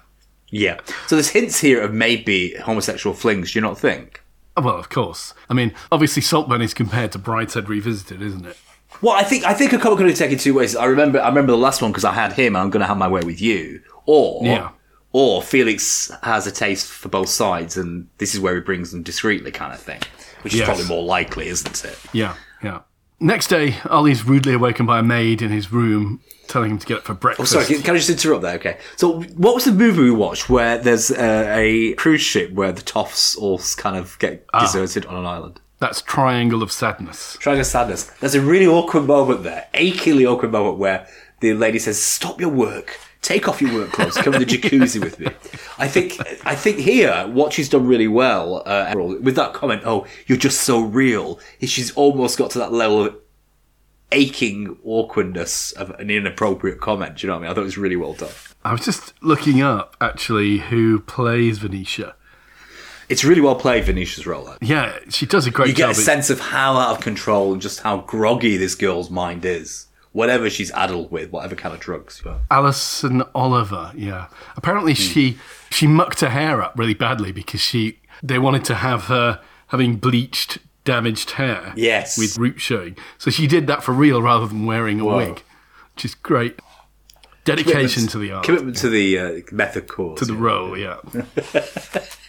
Yeah. 0.51 0.79
So 1.07 1.15
there's 1.15 1.29
hints 1.29 1.59
here 1.59 1.81
of 1.81 1.93
maybe 1.93 2.53
homosexual 2.55 3.15
flings. 3.15 3.53
Do 3.53 3.57
you 3.59 3.61
not 3.61 3.79
think? 3.79 4.21
Oh, 4.57 4.61
well, 4.61 4.77
of 4.77 4.89
course. 4.89 5.33
I 5.49 5.53
mean, 5.53 5.73
obviously, 5.91 6.21
Saltburn 6.21 6.61
is 6.61 6.73
compared 6.73 7.11
to 7.13 7.19
Brideshead 7.19 7.67
Revisited, 7.69 8.21
isn't 8.21 8.45
it? 8.45 8.57
Well, 9.01 9.15
I 9.15 9.23
think 9.23 9.45
I 9.45 9.53
think 9.53 9.71
a 9.73 9.77
couple 9.77 9.95
could 9.97 10.05
be 10.05 10.13
taken 10.13 10.37
two 10.37 10.53
ways. 10.53 10.75
I 10.75 10.85
remember 10.85 11.19
I 11.21 11.29
remember 11.29 11.53
the 11.53 11.57
last 11.57 11.81
one 11.81 11.91
because 11.91 12.03
I 12.05 12.11
had 12.13 12.33
him. 12.33 12.55
I'm 12.55 12.69
going 12.69 12.81
to 12.81 12.85
have 12.87 12.97
my 12.97 13.07
way 13.07 13.21
with 13.21 13.41
you, 13.41 13.81
or 14.05 14.41
Yeah. 14.45 14.69
or 15.13 15.41
Felix 15.41 16.11
has 16.23 16.45
a 16.45 16.51
taste 16.51 16.87
for 16.91 17.07
both 17.09 17.29
sides, 17.29 17.77
and 17.77 18.07
this 18.17 18.35
is 18.35 18.41
where 18.41 18.53
he 18.55 18.61
brings 18.61 18.91
them 18.91 19.01
discreetly, 19.03 19.51
kind 19.51 19.73
of 19.73 19.79
thing, 19.79 20.01
which 20.41 20.53
is 20.53 20.59
Yes. 20.59 20.67
probably 20.67 20.85
more 20.85 21.03
likely, 21.03 21.47
isn't 21.47 21.83
it? 21.85 21.97
Yeah, 22.11 22.35
yeah. 22.61 22.79
Next 23.23 23.49
day, 23.49 23.75
Ollie's 23.87 24.25
rudely 24.25 24.53
awakened 24.53 24.87
by 24.87 24.97
a 24.97 25.03
maid 25.03 25.43
in 25.43 25.51
his 25.51 25.71
room 25.71 26.21
telling 26.47 26.71
him 26.71 26.79
to 26.79 26.87
get 26.87 26.97
up 26.97 27.03
for 27.03 27.13
breakfast. 27.13 27.55
Oh, 27.55 27.61
sorry, 27.61 27.79
can, 27.79 27.93
I 27.93 27.97
just 27.99 28.09
interrupt 28.09 28.41
there? 28.41 28.55
Okay, 28.55 28.79
so 28.95 29.21
what 29.21 29.53
was 29.53 29.65
the 29.65 29.71
movie 29.71 30.01
we 30.01 30.11
watched 30.11 30.49
where 30.49 30.79
there's 30.79 31.11
uh, 31.11 31.45
a 31.49 31.93
cruise 31.93 32.21
ship 32.21 32.51
where 32.51 32.71
the 32.71 32.81
toffs 32.81 33.37
all 33.37 33.61
kind 33.77 33.95
of 33.95 34.17
get 34.17 34.47
deserted 34.59 35.05
on 35.05 35.17
an 35.17 35.27
island? 35.27 35.61
That's 35.77 36.01
Triangle 36.01 36.63
of 36.63 36.71
Sadness. 36.71 37.37
Triangle 37.39 37.61
of 37.61 37.67
Sadness. 37.67 38.05
There's 38.19 38.33
a 38.33 38.41
really 38.41 38.65
awkward 38.65 39.05
moment 39.05 39.43
there, 39.43 39.67
achingly 39.75 40.25
awkward 40.25 40.51
moment 40.51 40.79
where 40.79 41.07
the 41.41 41.53
lady 41.53 41.77
says, 41.77 42.01
"Stop 42.01 42.41
your 42.41 42.49
work, 42.49 42.99
take 43.21 43.47
off 43.47 43.61
your 43.61 43.73
work 43.73 43.91
clothes, 43.91 44.17
come 44.17 44.33
in 44.35 44.39
the 44.41 44.45
jacuzzi 44.45 44.99
with 45.01 45.19
me." 45.19 45.27
I 45.77 45.87
think, 45.87 46.17
I 46.45 46.55
think 46.55 46.77
here 46.77 47.27
what 47.27 47.53
she's 47.53 47.69
done 47.69 47.87
really 47.87 48.07
well 48.07 48.63
uh, 48.65 48.93
with 48.95 49.35
that 49.35 49.53
comment, 49.53 49.81
"Oh, 49.85 50.05
you're 50.27 50.37
just 50.37 50.61
so 50.61 50.81
real," 50.81 51.39
she's 51.61 51.91
almost 51.93 52.37
got 52.37 52.51
to 52.51 52.59
that 52.59 52.71
level 52.71 53.03
of 53.05 53.15
aching 54.11 54.77
awkwardness 54.83 55.71
of 55.73 55.89
an 55.91 56.09
inappropriate 56.09 56.79
comment. 56.81 57.15
Do 57.17 57.25
you 57.25 57.27
know 57.31 57.35
what 57.35 57.39
I 57.39 57.41
mean? 57.43 57.51
I 57.51 57.53
thought 57.53 57.61
it 57.61 57.65
was 57.65 57.77
really 57.77 57.95
well 57.95 58.13
done. 58.13 58.29
I 58.63 58.73
was 58.73 58.81
just 58.83 59.13
looking 59.21 59.61
up, 59.61 59.95
actually, 60.01 60.57
who 60.57 60.99
plays 60.99 61.59
Venetia. 61.59 62.15
It's 63.09 63.23
really 63.23 63.41
well 63.41 63.55
played, 63.55 63.85
Venetia's 63.85 64.25
role. 64.27 64.45
though. 64.45 64.57
Yeah, 64.61 64.97
she 65.09 65.25
does 65.25 65.47
a 65.47 65.51
great 65.51 65.69
You 65.69 65.73
get 65.73 65.83
job. 65.87 65.91
a 65.91 65.95
sense 65.95 66.29
of 66.29 66.39
how 66.39 66.77
out 66.77 66.91
of 66.97 67.01
control 67.01 67.51
and 67.53 67.61
just 67.61 67.79
how 67.81 67.97
groggy 68.01 68.57
this 68.57 68.75
girl's 68.75 69.09
mind 69.09 69.43
is. 69.45 69.87
Whatever 70.13 70.49
she's 70.49 70.71
addled 70.71 71.09
with, 71.11 71.31
whatever 71.31 71.55
kind 71.55 71.73
of 71.73 71.79
drugs. 71.79 72.21
Alison 72.49 73.23
Oliver, 73.33 73.91
yeah. 73.95 74.27
Apparently, 74.57 74.93
she 74.93 75.37
she 75.69 75.87
mucked 75.87 76.19
her 76.19 76.29
hair 76.29 76.61
up 76.61 76.73
really 76.77 76.93
badly 76.93 77.31
because 77.31 77.61
she 77.61 77.99
they 78.21 78.37
wanted 78.37 78.65
to 78.65 78.75
have 78.75 79.05
her 79.05 79.39
having 79.67 79.95
bleached, 79.95 80.57
damaged 80.83 81.31
hair. 81.31 81.73
Yes. 81.77 82.17
with 82.17 82.37
roots 82.37 82.61
showing. 82.61 82.97
So 83.17 83.31
she 83.31 83.47
did 83.47 83.67
that 83.67 83.83
for 83.83 83.93
real 83.93 84.21
rather 84.21 84.47
than 84.47 84.65
wearing 84.65 84.99
a 84.99 85.05
Whoa. 85.05 85.15
wig, 85.17 85.43
which 85.95 86.03
is 86.05 86.13
great. 86.15 86.59
Dedication 87.43 88.05
to 88.07 88.19
the 88.19 88.33
art, 88.33 88.45
Commitment 88.45 88.77
to 88.77 88.89
the 88.89 89.17
uh, 89.17 89.31
method 89.51 89.87
cause. 89.87 90.19
to 90.19 90.25
the 90.25 90.35
role, 90.35 90.77
yeah. 90.77 90.97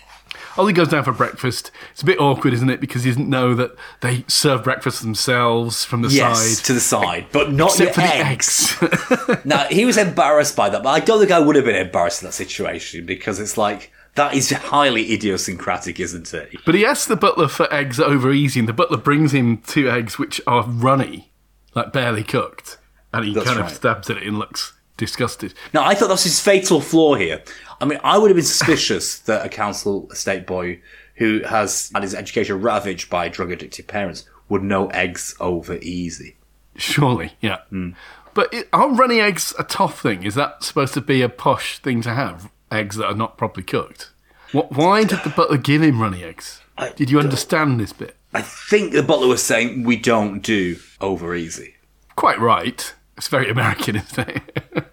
Ollie 0.57 0.73
goes 0.73 0.89
down 0.89 1.05
for 1.05 1.13
breakfast. 1.13 1.71
It's 1.93 2.03
a 2.03 2.07
bit 2.07 2.19
awkward, 2.21 2.53
isn't 2.55 2.69
it? 2.69 2.81
Because 2.81 3.05
he 3.05 3.11
doesn't 3.11 3.29
know 3.29 3.55
that 3.55 3.73
they 4.01 4.25
serve 4.29 4.65
breakfast 4.65 5.03
themselves 5.03 5.85
from 5.85 6.03
the 6.03 6.09
Yes, 6.09 6.59
side. 6.59 6.65
to 6.67 6.73
the 6.75 6.81
side, 6.81 7.27
but 7.33 7.53
not 7.53 7.71
Except 7.71 7.95
for 7.95 8.01
the 8.03 8.15
eggs. 8.15 8.77
eggs. 8.83 9.45
now 9.45 9.65
he 9.71 9.85
was 9.85 9.97
embarrassed 9.97 10.55
by 10.57 10.69
that, 10.69 10.83
but 10.83 10.91
I 10.91 11.01
don't 11.01 11.19
think 11.21 11.31
I 11.31 11.39
would 11.41 11.57
have 11.57 11.65
been 11.65 11.77
embarrassed 11.77 12.23
in 12.23 12.27
that 12.27 12.33
situation 12.33 13.07
because 13.07 13.39
it's 13.41 13.57
like 13.57 13.91
that 14.15 14.35
is 14.35 14.51
highly 14.51 15.13
idiosyncratic, 15.13 15.99
isn't 15.99 16.35
it? 16.35 16.51
But 16.67 16.75
he 16.75 16.85
asks 16.85 17.07
the 17.07 17.17
butler 17.17 17.49
for 17.49 17.73
eggs 17.73 17.99
over 17.99 18.31
easy, 18.31 18.61
and 18.61 18.69
the 18.69 18.75
butler 18.75 18.99
brings 18.99 19.33
him 19.33 19.59
two 19.59 19.89
eggs 19.91 20.19
which 20.19 20.41
are 20.47 20.65
runny, 20.65 21.33
like 21.75 21.93
barely 21.93 22.25
cooked. 22.25 22.79
And 23.15 23.25
he 23.25 23.33
That's 23.35 23.47
kind 23.47 23.59
right. 23.61 23.71
of 23.71 23.75
stabs 23.77 24.11
at 24.11 24.19
it 24.19 24.23
and 24.27 24.39
looks 24.39 24.73
disgusted. 25.03 25.53
Now 25.75 25.85
I 25.85 25.95
thought 25.95 26.07
that 26.07 26.15
was 26.15 26.23
his 26.23 26.39
fatal 26.39 26.81
flaw 26.81 27.15
here. 27.15 27.43
I 27.81 27.85
mean, 27.85 27.99
I 28.05 28.19
would 28.19 28.31
have 28.31 28.37
been 28.37 28.45
suspicious 28.45 29.19
that 29.29 29.45
a 29.45 29.49
council 29.49 30.09
estate 30.13 30.47
boy 30.47 30.81
who 31.17 31.41
has 31.43 31.91
had 31.93 32.05
his 32.05 32.15
education 32.15 32.63
ravaged 32.63 33.11
by 33.11 33.29
drug 33.29 33.51
addicted 33.51 33.89
parents 33.89 34.29
would 34.49 34.63
know 34.63 34.87
eggs 34.89 35.35
over 35.41 35.77
easy. 35.83 36.37
Surely, 36.77 37.33
yeah. 37.41 37.59
Hmm. 37.71 37.91
But 38.33 38.55
it, 38.55 38.69
are 38.73 38.89
runny 38.89 39.21
eggs 39.21 39.53
a 39.59 39.65
tough 39.65 40.01
thing? 40.01 40.23
Is 40.23 40.37
that 40.37 40.63
supposed 40.63 40.95
to 40.95 41.01
be 41.01 41.21
a 41.21 41.29
posh 41.29 41.79
thing 41.79 42.01
to 42.03 42.15
have? 42.15 42.51
Eggs 42.71 42.97
that 42.97 43.07
are 43.07 43.15
not 43.15 43.37
properly 43.37 43.65
cooked? 43.65 44.11
What, 44.53 44.71
why 44.71 45.03
did 45.03 45.25
the 45.25 45.31
butler 45.31 45.59
give 45.59 45.83
him 45.83 46.01
runny 46.01 46.23
eggs? 46.23 46.63
I 46.79 46.91
Did 46.91 47.11
you 47.11 47.19
understand 47.19 47.81
this 47.81 47.93
bit? 47.93 48.17
I 48.33 48.43
think 48.43 48.93
the 48.93 49.03
butler 49.03 49.27
was 49.27 49.43
saying 49.43 49.83
we 49.83 49.97
don't 49.97 50.41
do 50.41 50.77
over 51.01 51.35
easy. 51.35 51.75
Quite 52.17 52.39
right. 52.39 52.95
It's 53.17 53.29
very 53.29 53.51
American, 53.51 53.97
isn't 53.97 54.29
it? 54.29 54.87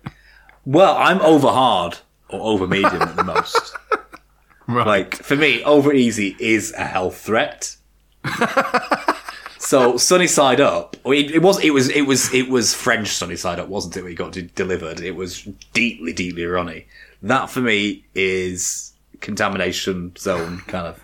Well, 0.65 0.95
I'm 0.97 1.19
over 1.21 1.47
hard 1.47 1.97
or 2.29 2.39
over 2.41 2.67
medium 2.67 3.01
at 3.01 3.15
the 3.15 3.23
most. 3.23 3.75
right. 4.67 4.85
Like 4.87 5.15
for 5.15 5.35
me, 5.35 5.63
over 5.63 5.91
easy 5.93 6.35
is 6.39 6.73
a 6.73 6.85
health 6.85 7.17
threat. 7.19 7.75
so 9.57 9.97
sunny 9.97 10.27
side 10.27 10.61
up. 10.61 10.95
It, 11.05 11.31
it 11.31 11.41
was. 11.41 11.59
It 11.63 11.71
was. 11.71 11.89
It 11.89 12.01
was. 12.03 12.33
It 12.33 12.49
was 12.49 12.73
French 12.73 13.09
sunny 13.09 13.35
side 13.35 13.59
up, 13.59 13.67
wasn't 13.67 13.97
it? 13.97 14.03
We 14.03 14.15
got 14.15 14.31
de- 14.33 14.43
delivered. 14.43 14.99
It 14.99 15.15
was 15.15 15.43
deeply, 15.73 16.13
deeply 16.13 16.45
runny. 16.45 16.87
That 17.21 17.49
for 17.49 17.61
me 17.61 18.05
is 18.15 18.93
contamination 19.21 20.15
zone. 20.17 20.59
Kind 20.67 20.87
of 20.87 21.01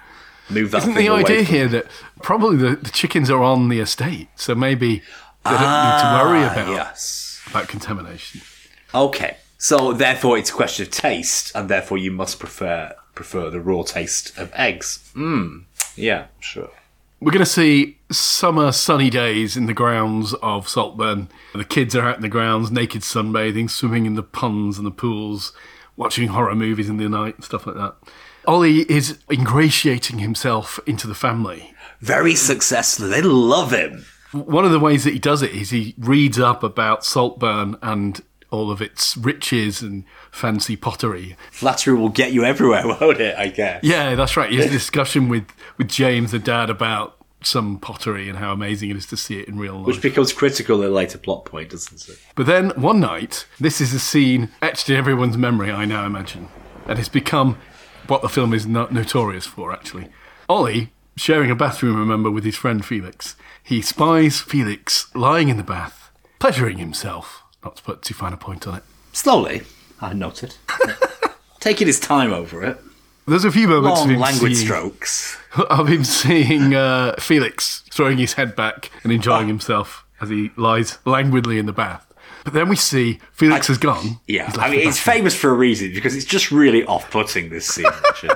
move 0.49 0.71
that. 0.71 0.83
Isn't 0.83 0.95
the 0.95 1.09
idea 1.09 1.43
from- 1.43 1.53
here 1.53 1.67
that 1.69 1.85
probably 2.21 2.57
the, 2.57 2.75
the 2.75 2.89
chickens 2.91 3.29
are 3.29 3.43
on 3.43 3.69
the 3.69 3.79
estate, 3.79 4.27
so 4.35 4.55
maybe 4.55 5.01
they 5.43 5.51
don't 5.51 5.59
need 5.59 6.01
to 6.01 6.19
worry 6.23 6.43
Ah, 6.43 6.51
about, 6.53 6.67
Yes. 6.69 7.41
about 7.47 7.67
contamination. 7.67 8.41
Okay. 8.93 9.37
So 9.57 9.93
therefore, 9.93 10.37
it's 10.37 10.49
a 10.49 10.53
question 10.53 10.85
of 10.85 10.91
taste, 10.91 11.51
and 11.55 11.69
therefore 11.69 11.97
you 11.97 12.11
must 12.11 12.39
prefer 12.39 12.93
prefer 13.13 13.49
the 13.49 13.61
raw 13.61 13.81
taste 13.83 14.37
of 14.37 14.51
eggs. 14.53 15.09
Hmm. 15.13 15.59
Yeah. 15.95 16.27
Sure. 16.39 16.69
We're 17.21 17.31
going 17.31 17.45
to 17.45 17.49
see 17.49 17.97
summer 18.11 18.71
sunny 18.73 19.09
days 19.09 19.55
in 19.55 19.65
the 19.67 19.73
grounds 19.73 20.33
of 20.43 20.67
Saltburn. 20.67 21.29
The 21.53 21.63
kids 21.63 21.95
are 21.95 22.07
out 22.07 22.17
in 22.17 22.21
the 22.21 22.29
grounds, 22.29 22.71
naked 22.71 23.01
sunbathing, 23.01 23.69
swimming 23.69 24.05
in 24.05 24.15
the 24.15 24.21
ponds 24.21 24.77
and 24.77 24.85
the 24.85 24.91
pools, 24.91 25.53
watching 25.95 26.27
horror 26.27 26.55
movies 26.55 26.89
in 26.89 26.97
the 26.97 27.07
night 27.07 27.35
and 27.35 27.43
stuff 27.43 27.65
like 27.65 27.77
that. 27.77 27.95
Ollie 28.45 28.81
is 28.91 29.17
ingratiating 29.31 30.19
himself 30.19 30.79
into 30.85 31.07
the 31.07 31.15
family. 31.15 31.73
Very 31.99 32.35
successful. 32.35 33.07
They 33.07 33.21
love 33.21 33.71
him. 33.71 34.05
One 34.31 34.65
of 34.65 34.71
the 34.71 34.79
ways 34.79 35.05
that 35.05 35.13
he 35.13 35.19
does 35.19 35.41
it 35.41 35.51
is 35.51 35.69
he 35.69 35.95
reads 35.97 36.37
up 36.37 36.61
about 36.61 37.05
Saltburn 37.05 37.77
and 37.81 38.21
all 38.55 38.71
of 38.71 38.81
its 38.81 39.15
riches 39.17 39.81
and 39.81 40.05
fancy 40.31 40.75
pottery. 40.75 41.35
Flattery 41.51 41.93
will 41.93 42.09
get 42.09 42.31
you 42.31 42.43
everywhere, 42.43 42.87
won't 43.01 43.19
it? 43.19 43.35
I 43.37 43.47
guess. 43.47 43.83
Yeah, 43.83 44.15
that's 44.15 44.35
right. 44.37 44.49
He 44.49 44.57
has 44.57 44.67
a 44.67 44.69
discussion 44.69 45.29
with, 45.29 45.47
with 45.77 45.89
James, 45.89 46.31
the 46.31 46.39
dad, 46.39 46.69
about 46.69 47.17
some 47.41 47.77
pottery 47.79 48.27
and 48.27 48.39
how 48.39 48.51
amazing 48.51 48.89
it 48.89 48.97
is 48.97 49.05
to 49.07 49.17
see 49.17 49.39
it 49.39 49.47
in 49.47 49.59
real 49.59 49.77
life. 49.77 49.87
Which 49.87 50.01
becomes 50.01 50.33
critical 50.33 50.81
at 50.81 50.89
a 50.89 50.93
later 50.93 51.17
plot 51.17 51.45
point, 51.45 51.69
doesn't 51.69 52.09
it? 52.09 52.19
But 52.33 52.47
then 52.47 52.71
one 52.71 52.99
night, 52.99 53.45
this 53.59 53.79
is 53.79 53.93
a 53.93 53.99
scene 53.99 54.49
etched 54.61 54.89
in 54.89 54.95
everyone's 54.95 55.37
memory, 55.37 55.71
I 55.71 55.85
now 55.85 56.05
imagine, 56.05 56.47
and 56.87 56.97
it's 56.97 57.09
become 57.09 57.57
what 58.07 58.21
the 58.21 58.29
film 58.29 58.53
is 58.53 58.65
no- 58.65 58.87
notorious 58.89 59.45
for, 59.45 59.71
actually. 59.71 60.09
Ollie, 60.49 60.91
sharing 61.15 61.51
a 61.51 61.55
bathroom, 61.55 61.97
remember, 61.97 62.29
with 62.31 62.43
his 62.43 62.55
friend 62.55 62.83
Felix, 62.85 63.35
he 63.63 63.81
spies 63.81 64.41
Felix 64.41 65.13
lying 65.15 65.49
in 65.49 65.57
the 65.57 65.63
bath, 65.63 66.11
pleasuring 66.39 66.77
himself, 66.77 67.43
not 67.65 67.75
to 67.77 67.83
put 67.83 68.01
too 68.03 68.13
fine 68.13 68.31
a 68.31 68.37
point 68.37 68.67
on 68.67 68.75
it. 68.75 68.83
Slowly, 69.11 69.63
I 69.99 70.13
noted. 70.13 70.55
Taking 71.59 71.87
his 71.87 71.99
time 71.99 72.31
over 72.31 72.63
it. 72.63 72.77
There's 73.27 73.43
a 73.43 73.51
few 73.51 73.67
moments 73.67 74.01
of 74.01 74.05
Long 74.05 74.15
him, 74.15 74.19
languid 74.19 74.55
seeing, 74.55 74.67
strokes. 74.67 75.37
of 75.69 75.87
him 75.87 76.03
seeing 76.03 76.75
uh, 76.75 77.15
Felix 77.17 77.83
throwing 77.91 78.19
his 78.19 78.33
head 78.33 78.55
back 78.55 78.91
and 79.03 79.11
enjoying 79.11 79.47
himself 79.47 80.05
as 80.21 80.29
he 80.29 80.51
lies 80.55 80.99
languidly 81.05 81.57
in 81.57 81.65
the 81.65 81.73
bath. 81.73 82.05
But 82.43 82.53
then 82.53 82.69
we 82.69 82.75
see 82.75 83.19
Felix 83.31 83.65
has 83.67 83.79
gone. 83.79 84.19
Yeah, 84.27 84.51
I 84.59 84.69
mean, 84.69 84.81
the 84.81 84.87
it's 84.87 84.99
famous 84.99 85.35
for 85.35 85.49
a 85.49 85.55
reason 85.55 85.91
because 85.91 86.15
it's 86.15 86.25
just 86.25 86.51
really 86.51 86.85
off-putting. 86.85 87.49
This 87.49 87.65
scene. 87.65 87.87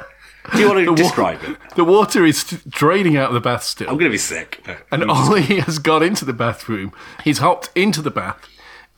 Do 0.52 0.60
you 0.60 0.68
want 0.68 0.80
to 0.80 0.90
wa- 0.90 0.96
describe 0.96 1.44
it? 1.44 1.58
The 1.76 1.84
water 1.84 2.26
is 2.26 2.44
draining 2.68 3.18
out 3.18 3.28
of 3.28 3.36
the 3.36 3.40
bath 3.40 3.64
still. 3.64 3.88
I'm 3.88 3.98
going 3.98 4.10
to 4.10 4.14
be 4.14 4.18
sick. 4.18 4.66
And 4.92 5.04
Ollie 5.12 5.60
has 5.60 5.78
got 5.78 6.02
into 6.02 6.26
the 6.26 6.34
bathroom. 6.34 6.92
He's 7.24 7.38
hopped 7.38 7.70
into 7.76 8.02
the 8.02 8.10
bath, 8.10 8.48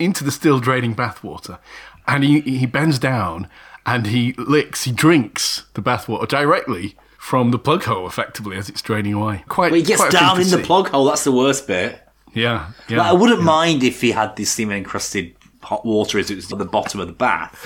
into 0.02 0.24
the 0.24 0.32
still 0.32 0.60
draining 0.60 0.96
bathwater, 0.96 1.60
and 2.08 2.24
he, 2.24 2.42
he 2.42 2.66
bends 2.66 3.00
down 3.00 3.48
and 3.86 4.08
he 4.08 4.34
licks, 4.38 4.84
he 4.84 4.92
drinks 4.92 5.64
the 5.74 5.82
bathwater 5.82 6.28
directly 6.28 6.96
from 7.18 7.52
the 7.52 7.60
plug 7.60 7.84
hole, 7.84 8.08
effectively, 8.08 8.58
as 8.58 8.68
it's 8.68 8.82
draining 8.82 9.14
away. 9.14 9.44
Quite. 9.48 9.70
But 9.70 9.78
he 9.78 9.84
gets 9.84 10.10
down 10.10 10.42
in 10.42 10.50
the 10.50 10.58
plug 10.58 10.90
hole. 10.90 11.06
That's 11.06 11.24
the 11.24 11.32
worst 11.32 11.68
bit. 11.68 12.02
Yeah, 12.34 12.72
yeah. 12.88 12.98
Like, 12.98 13.08
I 13.08 13.14
wouldn't 13.14 13.44
mind 13.44 13.84
if 13.84 14.02
he 14.02 14.12
had 14.12 14.36
this 14.36 14.52
semen 14.52 14.78
encrusted 14.78 15.36
hot 15.62 15.86
water 15.86 16.18
as 16.18 16.32
it 16.32 16.36
was 16.36 16.52
at 16.52 16.58
the 16.58 16.66
bottom 16.66 17.00
of 17.00 17.08
the 17.08 17.14
bath. 17.14 17.66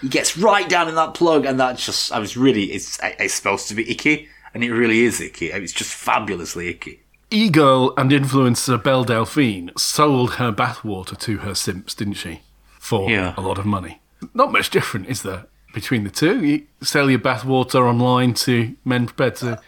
He 0.00 0.08
gets 0.08 0.36
right 0.36 0.68
down 0.68 0.88
in 0.88 0.94
that 0.96 1.14
plug, 1.14 1.46
and 1.46 1.58
that 1.58 1.78
just, 1.78 2.12
I 2.12 2.18
was 2.18 2.36
really, 2.36 2.64
it's, 2.72 2.98
it's 3.02 3.34
supposed 3.34 3.68
to 3.68 3.74
be 3.74 3.90
icky, 3.90 4.28
and 4.52 4.62
it 4.62 4.72
really 4.72 5.00
is 5.00 5.20
icky. 5.20 5.50
It's 5.50 5.72
just 5.72 5.92
fabulously 5.92 6.68
icky. 6.68 7.02
E-girl 7.30 7.92
and 7.96 8.10
influencer 8.10 8.82
Belle 8.82 9.04
Delphine 9.04 9.70
sold 9.76 10.34
her 10.34 10.52
bathwater 10.52 11.18
to 11.18 11.38
her 11.38 11.54
simps, 11.54 11.94
didn't 11.94 12.14
she? 12.14 12.40
For 12.78 13.10
Yeah. 13.10 13.34
a 13.36 13.40
lot 13.40 13.58
of 13.58 13.66
money. 13.66 14.00
Not 14.34 14.52
much 14.52 14.70
different, 14.70 15.08
is 15.08 15.22
there, 15.22 15.46
between 15.72 16.04
the 16.04 16.10
two? 16.10 16.44
You 16.44 16.62
sell 16.82 17.10
your 17.10 17.18
bathwater 17.18 17.80
online 17.86 18.34
to 18.34 18.74
men 18.84 19.06
prepared 19.06 19.36
to 19.36 19.60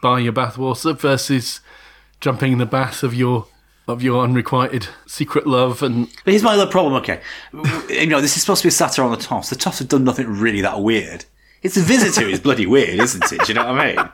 buy 0.00 0.20
your 0.20 0.32
bathwater 0.32 0.96
versus 0.98 1.60
jumping 2.20 2.52
in 2.52 2.58
the 2.58 2.66
bath 2.66 3.02
of 3.02 3.14
your 3.14 3.46
of 3.88 4.00
your 4.00 4.22
unrequited 4.22 4.86
secret 5.06 5.44
love 5.44 5.82
and 5.82 6.06
But 6.24 6.30
here's 6.30 6.44
my 6.44 6.54
other 6.54 6.68
problem, 6.70 6.94
okay. 7.02 7.20
You 7.90 8.06
know, 8.06 8.20
this 8.20 8.36
is 8.36 8.42
supposed 8.42 8.62
to 8.62 8.66
be 8.66 8.68
a 8.68 8.72
satire 8.72 9.04
on 9.04 9.10
the 9.10 9.16
Toffs. 9.16 9.50
The 9.50 9.56
Toffs 9.56 9.80
have 9.80 9.88
done 9.88 10.04
nothing 10.04 10.28
really 10.28 10.60
that 10.60 10.80
weird. 10.80 11.24
It's 11.62 11.74
the 11.74 11.80
visitor 11.82 12.22
who's 12.22 12.38
bloody 12.38 12.64
weird, 12.64 13.00
isn't 13.00 13.32
it? 13.32 13.40
Do 13.40 13.46
you 13.48 13.54
know 13.54 13.66
what 13.72 13.80
I 13.80 13.86
mean? 13.96 14.08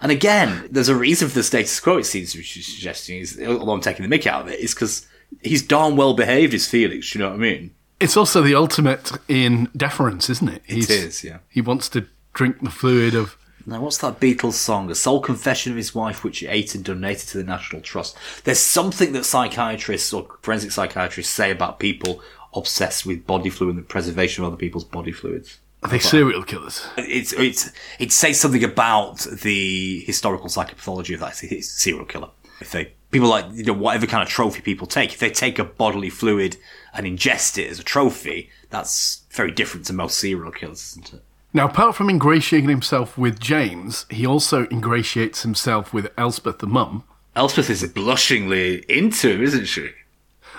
And 0.00 0.10
again, 0.10 0.66
there's 0.70 0.88
a 0.88 0.96
reason 0.96 1.28
for 1.28 1.34
the 1.34 1.42
status 1.42 1.78
quo, 1.78 1.98
it 1.98 2.04
seems 2.04 2.32
to 2.32 2.38
be 2.38 2.44
suggesting, 2.44 3.18
is, 3.18 3.40
although 3.46 3.72
I'm 3.72 3.80
taking 3.80 4.08
the 4.08 4.18
mick 4.18 4.26
out 4.26 4.42
of 4.42 4.48
it, 4.48 4.60
is 4.60 4.74
because 4.74 5.06
he's 5.42 5.62
darn 5.62 5.96
well 5.96 6.14
behaved 6.14 6.54
as 6.54 6.66
Felix, 6.66 7.10
do 7.10 7.18
you 7.18 7.24
know 7.24 7.30
what 7.30 7.36
I 7.36 7.42
mean? 7.42 7.74
it's 8.00 8.16
also 8.16 8.40
the 8.40 8.54
ultimate 8.54 9.12
in 9.28 9.68
deference, 9.76 10.30
isn't 10.30 10.48
it? 10.48 10.62
He's, 10.64 10.90
is, 10.90 11.22
yeah. 11.22 11.38
He 11.48 11.60
wants 11.60 11.88
to 11.90 12.06
drink 12.32 12.60
the 12.62 12.70
fluid 12.70 13.14
of 13.14 13.36
Now, 13.66 13.82
what's 13.82 13.98
that 13.98 14.18
Beatles 14.18 14.54
song? 14.54 14.90
A 14.90 14.94
sole 14.94 15.20
confession 15.20 15.70
of 15.70 15.76
his 15.76 15.94
wife, 15.94 16.24
which 16.24 16.38
he 16.38 16.46
ate 16.46 16.74
and 16.74 16.82
donated 16.82 17.28
to 17.28 17.38
the 17.38 17.44
National 17.44 17.82
Trust. 17.82 18.16
There's 18.44 18.58
something 18.58 19.12
that 19.12 19.24
psychiatrists 19.24 20.12
or 20.12 20.26
forensic 20.40 20.72
psychiatrists 20.72 21.32
say 21.32 21.50
about 21.50 21.78
people 21.78 22.22
obsessed 22.54 23.04
with 23.06 23.26
body 23.26 23.50
fluid 23.50 23.76
and 23.76 23.84
the 23.84 23.88
preservation 23.88 24.42
of 24.42 24.48
other 24.48 24.58
people's 24.58 24.84
body 24.84 25.12
fluids. 25.12 25.58
Are 25.82 25.88
they 25.88 25.98
serial 25.98 26.42
killers? 26.42 26.86
It's 26.98 27.32
it's 27.32 27.70
it 27.98 28.12
says 28.12 28.38
something 28.38 28.64
about 28.64 29.20
the 29.42 30.00
historical 30.00 30.48
psychopathology 30.48 31.14
of 31.14 31.20
that 31.20 31.36
serial 31.36 32.04
killer. 32.04 32.28
If 32.60 32.72
they 32.72 32.92
people 33.10 33.28
like 33.28 33.46
you 33.52 33.64
know 33.64 33.72
whatever 33.72 34.06
kind 34.06 34.22
of 34.22 34.28
trophy 34.28 34.60
people 34.60 34.86
take, 34.86 35.12
if 35.12 35.18
they 35.18 35.30
take 35.30 35.58
a 35.58 35.64
bodily 35.64 36.10
fluid 36.10 36.56
and 36.92 37.06
ingest 37.06 37.56
it 37.58 37.70
as 37.70 37.78
a 37.78 37.84
trophy, 37.84 38.50
that's 38.68 39.22
very 39.30 39.50
different 39.50 39.86
to 39.86 39.92
most 39.92 40.18
serial 40.18 40.52
killers, 40.52 40.92
isn't 40.92 41.14
it? 41.14 41.22
Now, 41.52 41.66
apart 41.66 41.96
from 41.96 42.08
ingratiating 42.08 42.68
himself 42.68 43.18
with 43.18 43.40
James, 43.40 44.06
he 44.08 44.24
also 44.24 44.68
ingratiates 44.70 45.42
himself 45.42 45.92
with 45.92 46.12
Elspeth, 46.16 46.58
the 46.58 46.66
mum. 46.66 47.02
Elspeth 47.34 47.70
is 47.70 47.84
blushingly 47.88 48.84
into 48.88 49.30
him, 49.30 49.42
isn't 49.42 49.64
she? 49.64 49.90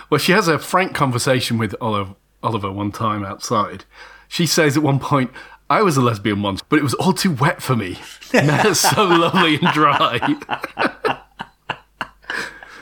Well, 0.09 0.17
she 0.17 0.33
has 0.33 0.49
a 0.49 0.59
frank 0.59 0.93
conversation 0.93 1.57
with 1.57 1.75
Oliver, 1.79 2.15
Oliver 2.43 2.71
one 2.71 2.91
time 2.91 3.23
outside. 3.23 3.85
She 4.31 4.45
says 4.45 4.77
at 4.77 4.83
one 4.83 4.97
point, 4.97 5.29
I 5.69 5.81
was 5.81 5.97
a 5.97 6.01
lesbian 6.01 6.41
once, 6.41 6.61
but 6.61 6.79
it 6.79 6.83
was 6.83 6.93
all 6.93 7.11
too 7.11 7.31
wet 7.31 7.61
for 7.61 7.75
me. 7.75 7.99
Now 8.33 8.69
it's 8.69 8.79
so 8.79 9.03
lovely 9.03 9.55
and 9.55 9.67
dry. 9.73 10.19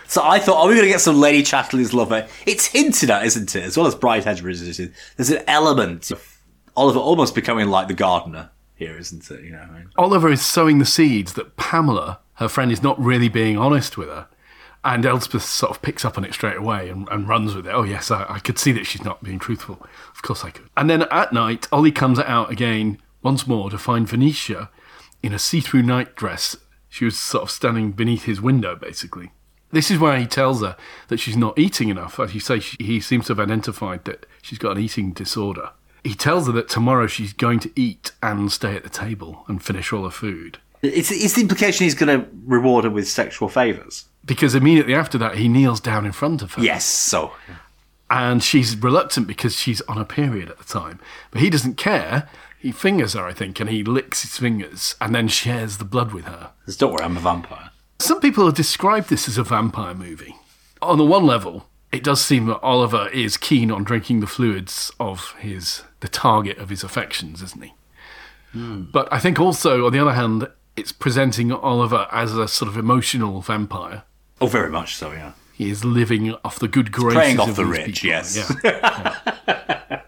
So 0.06 0.24
I 0.24 0.40
thought, 0.40 0.56
oh, 0.56 0.66
are 0.66 0.68
we 0.68 0.74
going 0.74 0.88
to 0.88 0.92
get 0.92 1.02
some 1.02 1.20
Lady 1.20 1.44
Chatterley's 1.44 1.94
lover? 1.94 2.28
It's 2.48 2.66
hinted 2.66 3.12
at, 3.12 3.24
isn't 3.28 3.56
it? 3.56 3.64
As 3.64 3.78
well 3.78 3.86
as 3.86 3.94
Bride 3.94 4.24
Hedgeridge, 4.24 4.92
there's 5.16 5.30
an 5.30 5.44
element 5.48 6.10
of 6.10 6.40
Oliver 6.76 6.98
almost 6.98 7.36
becoming 7.36 7.68
like 7.68 7.88
the 7.88 7.94
gardener 7.94 8.50
here, 8.74 8.98
isn't 8.98 9.30
it? 9.30 9.44
You 9.44 9.52
know, 9.52 9.60
what 9.60 9.70
I 9.70 9.74
mean? 9.74 9.90
Oliver 10.00 10.32
is 10.32 10.44
sowing 10.44 10.80
the 10.80 10.86
seeds 10.86 11.34
that 11.34 11.58
Pamela, 11.58 12.20
her 12.34 12.50
friend, 12.50 12.72
is 12.72 12.82
not 12.82 13.00
really 13.00 13.30
being 13.30 13.56
honest 13.60 13.98
with 13.98 14.08
her. 14.10 14.28
And 14.84 15.06
Elspeth 15.06 15.44
sort 15.44 15.72
of 15.72 15.82
picks 15.82 16.06
up 16.06 16.18
on 16.18 16.24
it 16.24 16.34
straight 16.34 16.58
away 16.58 16.90
and, 16.90 17.08
and 17.10 17.28
runs 17.28 17.54
with 17.54 17.68
it. 17.68 17.74
Oh, 17.74 17.84
yes, 17.84 18.12
I, 18.12 18.26
I 18.30 18.40
could 18.40 18.58
see 18.58 18.72
that 18.72 18.86
she's 18.86 19.04
not 19.04 19.24
being 19.24 19.40
truthful. 19.40 19.86
Of 20.16 20.22
course 20.22 20.46
I 20.46 20.52
could. 20.52 20.70
And 20.78 20.90
then 20.90 21.04
at 21.12 21.34
night, 21.34 21.68
Ollie 21.72 21.92
comes 21.92 22.20
out 22.20 22.50
again 22.50 23.02
once 23.22 23.46
more 23.46 23.70
to 23.70 23.78
find 23.78 24.08
Venetia 24.08 24.70
in 25.22 25.34
a 25.34 25.40
see 25.40 25.60
through 25.60 25.84
nightdress. 25.84 26.56
She 26.88 27.06
was 27.06 27.20
sort 27.20 27.44
of 27.44 27.52
standing 27.52 27.92
beneath 27.92 28.24
his 28.24 28.42
window, 28.42 28.76
basically. 28.76 29.32
This 29.72 29.92
is 29.92 30.00
where 30.00 30.18
he 30.18 30.26
tells 30.26 30.62
her 30.62 30.76
that 31.10 31.20
she's 31.20 31.38
not 31.38 31.60
eating 31.60 31.90
enough. 31.90 32.20
As 32.20 32.34
you 32.34 32.40
say, 32.40 32.60
she, 32.60 32.78
he 32.80 33.00
seems 33.00 33.28
to 33.28 33.34
have 33.34 33.40
identified 33.40 34.06
that 34.06 34.26
she's 34.42 34.58
got 34.58 34.78
an 34.78 34.84
eating 34.84 35.12
disorder. 35.12 35.72
He 36.04 36.16
tells 36.16 36.48
her 36.48 36.54
that 36.54 36.70
tomorrow 36.70 37.08
she's 37.08 37.34
going 37.34 37.60
to 37.60 37.72
eat 37.76 38.14
and 38.24 38.52
stay 38.52 38.76
at 38.76 38.84
the 38.84 38.90
table 38.90 39.44
and 39.48 39.62
finish 39.62 39.92
all 39.92 40.06
her 40.06 40.10
food. 40.10 40.60
It's, 40.82 41.12
it's 41.12 41.34
the 41.34 41.42
implication 41.42 41.84
he's 41.84 41.94
going 41.94 42.22
to 42.22 42.28
reward 42.46 42.86
her 42.86 42.90
with 42.90 43.08
sexual 43.08 43.50
favours. 43.50 44.06
Because 44.30 44.54
immediately 44.54 44.94
after 44.94 45.18
that, 45.18 45.38
he 45.38 45.48
kneels 45.48 45.80
down 45.80 46.06
in 46.06 46.12
front 46.12 46.44
of 46.44 46.54
her. 46.54 46.62
Yes, 46.64 46.86
so 46.86 47.34
And 48.12 48.44
she's 48.44 48.78
reluctant 48.78 49.26
because 49.26 49.56
she's 49.56 49.82
on 49.82 49.98
a 49.98 50.06
period 50.06 50.50
at 50.50 50.60
the 50.60 50.64
time. 50.64 51.00
But 51.32 51.42
he 51.42 51.50
doesn't 51.50 51.78
care. 51.78 52.30
He 52.60 52.72
fingers 52.72 53.14
her, 53.14 53.26
I 53.26 53.34
think, 53.34 53.60
and 53.60 53.72
he 53.72 53.84
licks 53.84 54.22
his 54.22 54.38
fingers 54.38 54.96
and 55.02 55.16
then 55.16 55.30
shares 55.30 55.78
the 55.78 55.84
blood 55.84 56.14
with 56.14 56.26
her. 56.26 56.52
just 56.68 56.80
don't 56.80 56.94
worry, 56.94 57.04
I'm 57.04 57.18
a 57.18 57.20
vampire. 57.20 57.72
Some 57.98 58.22
people 58.22 58.46
have 58.46 58.54
described 58.54 59.10
this 59.10 59.28
as 59.28 59.40
a 59.40 59.44
vampire 59.44 59.96
movie. 59.96 60.36
On 60.80 61.00
the 61.00 61.06
one 61.06 61.26
level, 61.26 61.66
it 61.92 62.04
does 62.04 62.22
seem 62.24 62.46
that 62.46 62.60
Oliver 62.60 63.10
is 63.10 63.36
keen 63.36 63.72
on 63.72 63.84
drinking 63.84 64.20
the 64.20 64.28
fluids 64.28 64.92
of 65.00 65.34
his 65.40 65.84
the 66.02 66.08
target 66.08 66.60
of 66.60 66.70
his 66.70 66.84
affections, 66.84 67.42
isn't 67.42 67.64
he? 67.64 67.74
Hmm. 68.52 68.84
But 68.94 69.12
I 69.12 69.18
think 69.18 69.40
also, 69.40 69.88
on 69.88 69.92
the 69.92 70.00
other 70.00 70.14
hand, 70.14 70.48
it's 70.76 70.92
presenting 70.92 71.52
Oliver 71.52 72.08
as 72.12 72.38
a 72.38 72.48
sort 72.48 72.70
of 72.70 72.78
emotional 72.78 73.42
vampire. 73.42 74.04
Oh, 74.42 74.48
very 74.48 74.70
much 74.70 74.96
so, 74.96 75.12
yeah. 75.12 75.34
He 75.54 75.70
is 75.70 75.84
living 75.84 76.34
off 76.46 76.58
the 76.60 76.68
good 76.70 76.92
graces 76.92 77.16
Preying 77.18 77.40
off 77.40 77.50
of 77.50 77.56
the 77.58 77.66
rich, 77.66 78.02
people. 78.04 78.10
yes. 78.10 78.54
Yeah. 78.64 80.02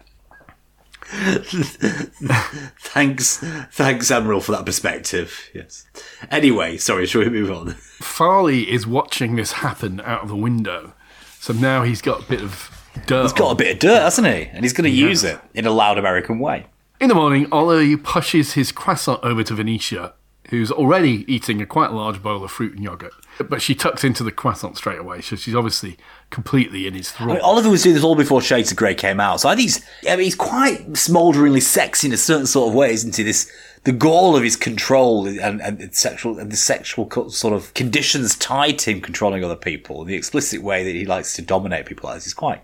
Thanks, 2.80 3.38
thanks, 3.72 4.10
Admiral, 4.10 4.40
for 4.40 4.52
that 4.52 4.64
perspective. 4.66 5.50
Yes. 5.54 5.84
Anyway, 6.30 6.76
sorry, 6.78 7.06
shall 7.06 7.22
we 7.22 7.28
move 7.30 7.50
on? 7.50 7.72
Farleigh 8.00 8.66
is 8.66 8.86
watching 8.86 9.36
this 9.36 9.52
happen 9.52 10.00
out 10.00 10.22
of 10.22 10.28
the 10.28 10.36
window, 10.36 10.94
so 11.38 11.52
now 11.52 11.82
he's 11.82 12.00
got 12.02 12.22
a 12.24 12.28
bit 12.28 12.40
of 12.42 12.70
dirt. 13.06 13.22
He's 13.22 13.32
got 13.32 13.50
a 13.52 13.54
bit 13.54 13.72
of 13.74 13.78
dirt, 13.78 14.02
hasn't 14.02 14.26
he? 14.26 14.44
And 14.52 14.64
he's 14.64 14.72
going 14.72 14.90
to 14.90 14.96
use 14.96 15.24
it 15.24 15.38
in 15.54 15.66
a 15.66 15.70
loud 15.70 15.98
American 15.98 16.38
way. 16.38 16.66
In 17.00 17.08
the 17.08 17.14
morning, 17.14 17.46
Ollie 17.50 17.96
pushes 17.96 18.52
his 18.54 18.70
croissant 18.72 19.20
over 19.22 19.42
to 19.42 19.54
Venetia, 19.54 20.14
who's 20.52 20.70
already 20.70 21.24
eating 21.32 21.62
a 21.62 21.66
quite 21.66 21.92
large 21.92 22.22
bowl 22.22 22.44
of 22.44 22.50
fruit 22.50 22.74
and 22.74 22.84
yogurt. 22.84 23.14
But 23.48 23.62
she 23.62 23.74
tucks 23.74 24.04
into 24.04 24.22
the 24.22 24.30
croissant 24.30 24.76
straight 24.76 24.98
away, 24.98 25.22
so 25.22 25.34
she's 25.34 25.54
obviously 25.54 25.96
completely 26.28 26.86
in 26.86 26.92
his 26.92 27.10
I 27.12 27.16
thrall. 27.16 27.28
mean, 27.28 27.40
Oliver 27.40 27.70
was 27.70 27.82
doing 27.82 27.94
this 27.94 28.04
all 28.04 28.14
before 28.14 28.42
Shades 28.42 28.70
of 28.70 28.76
Grey 28.76 28.94
came 28.94 29.18
out, 29.18 29.40
so 29.40 29.48
I 29.48 29.56
think 29.56 29.62
he's, 29.62 29.84
I 30.06 30.16
mean, 30.16 30.24
he's 30.24 30.34
quite 30.34 30.86
smoulderingly 30.92 31.62
sexy 31.62 32.08
in 32.08 32.12
a 32.12 32.18
certain 32.18 32.46
sort 32.46 32.68
of 32.68 32.74
way, 32.74 32.92
isn't 32.92 33.16
he? 33.16 33.22
This 33.22 33.50
the 33.84 33.92
goal 33.92 34.36
of 34.36 34.42
his 34.44 34.54
control 34.56 35.26
and, 35.26 35.60
and 35.62 35.94
sexual 35.94 36.38
and 36.38 36.52
the 36.52 36.56
sexual 36.56 37.06
co- 37.06 37.28
sort 37.28 37.54
of 37.54 37.72
conditions 37.72 38.36
tied 38.36 38.78
to 38.80 38.92
him 38.92 39.00
controlling 39.00 39.42
other 39.42 39.56
people, 39.56 40.04
the 40.04 40.14
explicit 40.14 40.62
way 40.62 40.84
that 40.84 40.94
he 40.94 41.06
likes 41.06 41.34
to 41.34 41.42
dominate 41.42 41.86
people 41.86 42.08
like 42.08 42.18
this 42.18 42.26
is 42.26 42.34
quite 42.34 42.62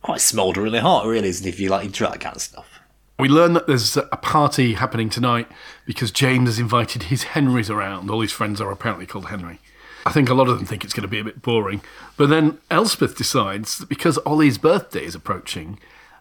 quite 0.00 0.20
smoulderingly 0.20 0.80
hot, 0.80 1.04
really, 1.04 1.28
isn't 1.28 1.46
it? 1.46 1.50
If 1.50 1.60
you 1.60 1.68
like 1.68 1.84
into 1.84 2.04
that 2.04 2.18
kind 2.20 2.34
of 2.34 2.42
stuff. 2.42 2.75
We 3.18 3.28
learn 3.28 3.54
that 3.54 3.66
there's 3.66 3.96
a 3.96 4.02
party 4.16 4.74
happening 4.74 5.08
tonight 5.08 5.48
because 5.86 6.10
James 6.10 6.48
has 6.48 6.58
invited 6.58 7.04
his 7.04 7.24
Henrys 7.24 7.70
around. 7.70 8.10
All 8.10 8.20
his 8.20 8.32
friends 8.32 8.60
are 8.60 8.70
apparently 8.70 9.06
called 9.06 9.26
Henry. 9.26 9.58
I 10.04 10.12
think 10.12 10.28
a 10.28 10.34
lot 10.34 10.48
of 10.48 10.58
them 10.58 10.66
think 10.66 10.84
it's 10.84 10.92
going 10.92 11.02
to 11.02 11.08
be 11.08 11.18
a 11.18 11.24
bit 11.24 11.40
boring. 11.40 11.80
But 12.16 12.28
then 12.28 12.58
Elspeth 12.70 13.16
decides 13.16 13.78
that 13.78 13.88
because 13.88 14.18
Ollie's 14.26 14.58
birthday 14.58 15.04
is 15.04 15.14
approaching, 15.14 15.78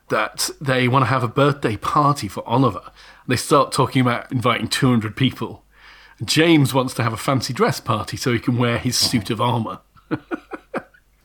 that 0.08 0.50
they 0.62 0.88
want 0.88 1.04
to 1.04 1.10
have 1.10 1.24
a 1.24 1.28
birthday 1.28 1.76
party 1.76 2.28
for 2.28 2.48
Oliver. 2.48 2.92
They 3.28 3.36
start 3.36 3.72
talking 3.72 4.02
about 4.02 4.32
inviting 4.32 4.70
200 4.70 5.16
people. 5.16 5.64
James 6.24 6.74
wants 6.74 6.94
to 6.94 7.04
have 7.04 7.14
a 7.14 7.18
fancy 7.18 7.54
dress 7.54 7.82
party 7.82 8.16
so 8.16 8.32
he 8.32 8.40
can 8.40 8.58
wear 8.58 8.78
his 8.78 8.98
suit 8.98 9.30
of 9.30 9.42
armour. 9.42 9.82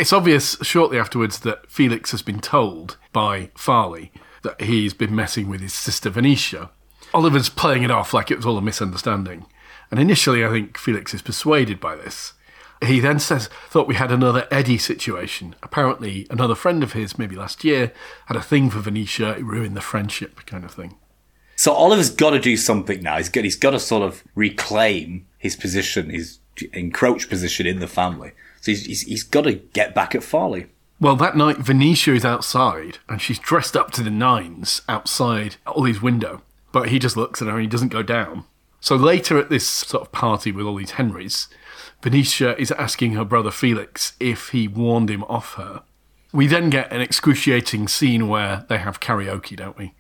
It's 0.01 0.15
obvious 0.15 0.57
shortly 0.63 0.99
afterwards 0.99 1.41
that 1.41 1.71
Felix 1.71 2.11
has 2.13 2.23
been 2.23 2.41
told 2.41 2.97
by 3.13 3.51
Farleigh 3.55 4.09
that 4.43 4.61
he's 4.61 4.95
been 4.95 5.15
messing 5.15 5.49
with 5.49 5.61
his 5.61 5.75
sister 5.75 6.11
Venetia. 6.11 6.71
Oliver's 7.13 7.49
playing 7.49 7.83
it 7.83 7.91
off 7.91 8.15
like 8.15 8.31
it 8.31 8.37
was 8.37 8.47
all 8.47 8.59
a 8.59 8.63
misunderstanding. 8.63 9.47
And 9.91 9.99
initially, 9.99 10.45
I 10.45 10.51
think 10.51 10.79
Felix 10.79 11.13
is 11.13 11.23
persuaded 11.23 11.81
by 11.81 11.97
this. 11.97 12.35
He 12.83 13.01
then 13.01 13.19
says, 13.19 13.49
Thought 13.69 13.89
we 13.89 13.97
had 13.97 14.11
another 14.11 14.47
Eddie 14.51 14.79
situation. 14.79 15.55
Apparently, 15.63 16.27
another 16.31 16.55
friend 16.55 16.83
of 16.83 16.93
his, 16.93 17.19
maybe 17.19 17.37
last 17.37 17.65
year, 17.65 17.93
had 18.27 18.37
a 18.37 18.43
thing 18.43 18.71
for 18.71 18.79
Venetia. 18.79 19.37
It 19.37 19.45
ruined 19.45 19.77
the 19.77 19.83
friendship, 19.83 20.47
kind 20.47 20.65
of 20.65 20.71
thing. 20.71 20.97
So 21.57 21.73
Oliver's 21.73 22.09
got 22.09 22.31
to 22.31 22.39
do 22.39 22.57
something 22.57 23.03
now. 23.03 23.19
He's 23.19 23.29
got 23.29 23.45
he's 23.45 23.57
got 23.57 23.73
to 23.73 23.79
sort 23.79 24.03
of 24.03 24.25
reclaim 24.35 25.27
his 25.37 25.57
position, 25.57 26.09
his 26.09 26.39
encroached 26.73 27.29
position 27.29 27.67
in 27.67 27.81
the 27.81 27.87
family. 27.87 28.33
So 28.63 28.73
he's 28.73 28.87
he's, 28.87 29.03
he's 29.03 29.23
got 29.23 29.43
to 29.43 29.55
get 29.55 29.95
back 29.95 30.15
at 30.15 30.23
Farleigh. 30.23 30.69
Well, 31.01 31.17
that 31.17 31.37
night, 31.37 31.57
Venetia 31.57 32.13
is 32.13 32.27
outside 32.27 32.99
and 33.09 33.23
she's 33.23 33.39
dressed 33.39 33.75
up 33.75 33.91
to 33.93 34.03
the 34.03 34.11
nines 34.11 34.83
outside 34.87 35.57
Ollie's 35.67 36.03
window. 36.03 36.43
But 36.73 36.91
he 36.91 36.99
just 36.99 37.17
looks 37.17 37.41
at 37.41 37.49
her 37.49 37.55
and 37.55 37.63
he 37.63 37.67
doesn't 37.67 37.89
go 37.89 38.03
down. 38.03 38.45
So 38.81 38.97
later 38.97 39.39
at 39.39 39.49
this 39.49 39.67
sort 39.67 40.03
of 40.03 40.13
party 40.13 40.53
with 40.53 40.67
all 40.67 40.77
these 40.77 40.93
Henrys, 40.93 41.49
Venetia 42.03 42.59
is 42.61 42.71
asking 42.73 43.13
her 43.13 43.25
brother 43.25 43.51
Felix 43.51 44.13
if 44.21 44.51
he 44.51 44.69
warned 44.69 45.11
him 45.11 45.25
off 45.25 45.55
her. 45.55 45.83
We 46.33 46.47
then 46.47 46.71
get 46.71 46.93
an 46.93 47.01
excruciating 47.01 47.89
scene 47.89 48.29
where 48.29 48.67
they 48.69 48.79
have 48.79 49.01
karaoke, 49.01 49.57
don't 49.57 49.77
we? 49.77 49.95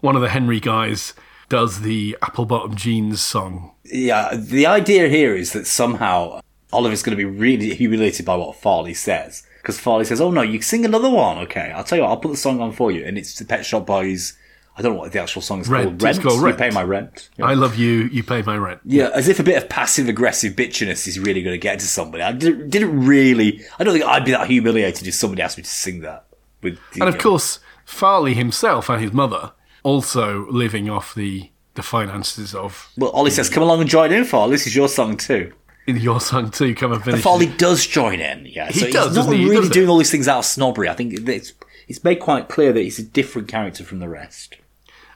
One 0.00 0.16
of 0.16 0.22
the 0.22 0.30
Henry 0.30 0.58
guys 0.58 1.14
does 1.48 1.82
the 1.82 2.16
Apple 2.22 2.44
Bottom 2.44 2.74
Jeans 2.74 3.20
song. 3.20 3.72
Yeah, 3.84 4.34
the 4.34 4.66
idea 4.66 5.08
here 5.08 5.36
is 5.36 5.52
that 5.52 5.66
somehow 5.66 6.40
Oliver's 6.72 7.02
going 7.02 7.16
to 7.16 7.22
be 7.22 7.24
really 7.24 7.74
humiliated 7.74 8.26
by 8.26 8.36
what 8.36 8.60
Farleigh 8.60 8.96
says. 8.96 9.46
Because 9.66 9.80
Farleigh 9.80 10.06
says, 10.06 10.20
oh 10.20 10.30
no, 10.30 10.42
you 10.42 10.62
sing 10.62 10.84
another 10.84 11.10
one, 11.10 11.38
okay. 11.38 11.72
I'll 11.74 11.82
tell 11.82 11.98
you 11.98 12.04
what, 12.04 12.10
I'll 12.10 12.16
put 12.18 12.30
the 12.30 12.36
song 12.36 12.60
on 12.60 12.70
for 12.70 12.92
you. 12.92 13.04
And 13.04 13.18
it's 13.18 13.36
the 13.36 13.44
Pet 13.44 13.66
Shop 13.66 13.84
Boys, 13.84 14.38
I 14.76 14.82
don't 14.82 14.94
know 14.94 15.00
what 15.00 15.10
the 15.10 15.20
actual 15.20 15.42
song 15.42 15.62
is 15.62 15.68
Rent. 15.68 15.86
called. 15.86 16.02
Rent. 16.04 16.22
called 16.22 16.38
You 16.38 16.44
Rent. 16.46 16.58
pay 16.58 16.70
my 16.70 16.84
rent. 16.84 17.30
Yeah. 17.36 17.46
I 17.46 17.54
love 17.54 17.74
you. 17.74 18.04
You 18.12 18.22
pay 18.22 18.42
my 18.42 18.56
rent. 18.56 18.80
Yeah, 18.84 19.10
as 19.12 19.26
if 19.26 19.40
a 19.40 19.42
bit 19.42 19.60
of 19.60 19.68
passive 19.68 20.08
aggressive 20.08 20.52
bitchiness 20.54 21.08
is 21.08 21.18
really 21.18 21.42
going 21.42 21.54
to 21.54 21.58
get 21.58 21.80
to 21.80 21.84
somebody. 21.84 22.22
I 22.22 22.30
didn't, 22.30 22.70
didn't 22.70 23.04
really. 23.04 23.64
I 23.76 23.82
don't 23.82 23.92
think 23.92 24.04
I'd 24.06 24.24
be 24.24 24.30
that 24.30 24.46
humiliated 24.46 25.08
if 25.08 25.14
somebody 25.14 25.42
asked 25.42 25.56
me 25.56 25.64
to 25.64 25.68
sing 25.68 26.02
that. 26.02 26.26
With 26.62 26.78
And 27.00 27.08
of 27.08 27.18
course, 27.18 27.58
Farleigh 27.84 28.34
himself 28.34 28.88
and 28.88 29.02
his 29.02 29.12
mother 29.12 29.50
also 29.82 30.46
living 30.48 30.88
off 30.88 31.12
the 31.12 31.50
the 31.74 31.82
finances 31.82 32.54
of 32.54 32.88
well, 32.96 33.10
Ollie 33.10 33.32
says, 33.32 33.50
"Come 33.50 33.64
along 33.64 33.80
and 33.80 33.90
join 33.90 34.12
in, 34.12 34.22
Farleigh. 34.22 34.52
This 34.52 34.68
is 34.68 34.76
your 34.76 34.88
song 34.88 35.16
too." 35.16 35.52
Your 35.86 36.20
song 36.20 36.50
too. 36.50 36.74
Come 36.74 36.92
and 36.92 37.02
finish. 37.02 37.22
Farleigh 37.22 37.52
it. 37.52 37.58
does 37.58 37.86
join 37.86 38.20
in. 38.20 38.46
Yeah, 38.46 38.70
He 38.70 38.80
so 38.80 38.90
does, 38.90 39.16
he's 39.16 39.26
not 39.26 39.32
he? 39.32 39.42
He 39.42 39.48
really 39.48 39.68
it. 39.68 39.72
doing 39.72 39.88
all 39.88 39.98
these 39.98 40.10
things 40.10 40.26
out 40.26 40.38
of 40.38 40.44
snobbery. 40.44 40.88
I 40.88 40.94
think 40.94 41.14
it's 41.28 41.52
it's 41.86 42.02
made 42.02 42.16
quite 42.16 42.48
clear 42.48 42.72
that 42.72 42.80
he's 42.80 42.98
a 42.98 43.04
different 43.04 43.48
character 43.48 43.84
from 43.84 44.00
the 44.00 44.08
rest. 44.08 44.56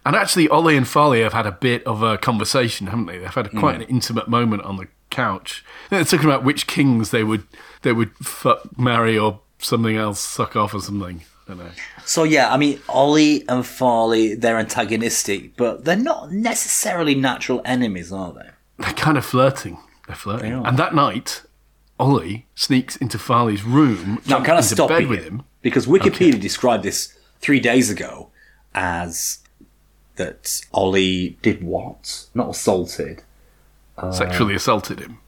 And 0.06 0.16
actually, 0.16 0.48
Ollie 0.48 0.76
and 0.76 0.86
Farleigh 0.86 1.22
have 1.24 1.32
had 1.32 1.46
a 1.46 1.52
bit 1.52 1.84
of 1.84 2.02
a 2.02 2.16
conversation, 2.16 2.86
haven't 2.86 3.06
they? 3.06 3.18
They've 3.18 3.34
had 3.34 3.46
a, 3.46 3.50
quite 3.50 3.76
hmm. 3.76 3.82
an 3.82 3.88
intimate 3.88 4.28
moment 4.28 4.62
on 4.62 4.76
the 4.76 4.88
couch. 5.10 5.64
They're 5.90 6.04
talking 6.04 6.26
about 6.26 6.44
which 6.44 6.66
kings 6.66 7.10
they 7.10 7.24
would 7.24 7.44
they 7.82 7.92
would 7.92 8.12
fuck, 8.16 8.78
marry, 8.78 9.18
or 9.18 9.40
something 9.58 9.96
else, 9.96 10.20
suck 10.20 10.56
off, 10.56 10.72
or 10.72 10.80
something. 10.80 11.22
I 11.46 11.48
don't 11.48 11.58
know. 11.58 11.70
So 12.04 12.22
yeah, 12.22 12.52
I 12.52 12.56
mean, 12.56 12.80
Ollie 12.88 13.40
and 13.48 13.64
Farleigh, 13.64 14.40
they're 14.40 14.58
antagonistic, 14.58 15.56
but 15.56 15.84
they're 15.84 15.96
not 15.96 16.32
necessarily 16.32 17.14
natural 17.14 17.60
enemies, 17.64 18.12
are 18.12 18.32
they? 18.32 18.50
They're 18.78 18.94
kind 18.94 19.18
of 19.18 19.24
flirting. 19.24 19.78
They're 20.10 20.16
flirting. 20.16 20.62
They. 20.62 20.68
And 20.68 20.76
that 20.76 20.92
night, 20.92 21.42
Ollie 22.00 22.46
sneaks 22.56 22.96
into 22.96 23.16
Farleigh's 23.16 23.62
room, 23.62 24.20
Now, 24.26 24.42
can 24.42 24.56
I 24.56 24.60
stop 24.60 24.88
bed 24.88 25.06
with 25.06 25.22
him. 25.22 25.44
Because 25.62 25.86
Wikipedia 25.86 26.40
described 26.40 26.82
this 26.82 27.16
three 27.38 27.60
days 27.60 27.90
ago 27.90 28.30
as 28.74 29.38
that 30.16 30.62
Ollie 30.72 31.38
did 31.42 31.62
what? 31.62 32.26
Not 32.34 32.50
assaulted. 32.50 33.22
Uh, 33.96 34.10
Sexually 34.10 34.56
assaulted 34.56 34.98
him. 34.98 35.18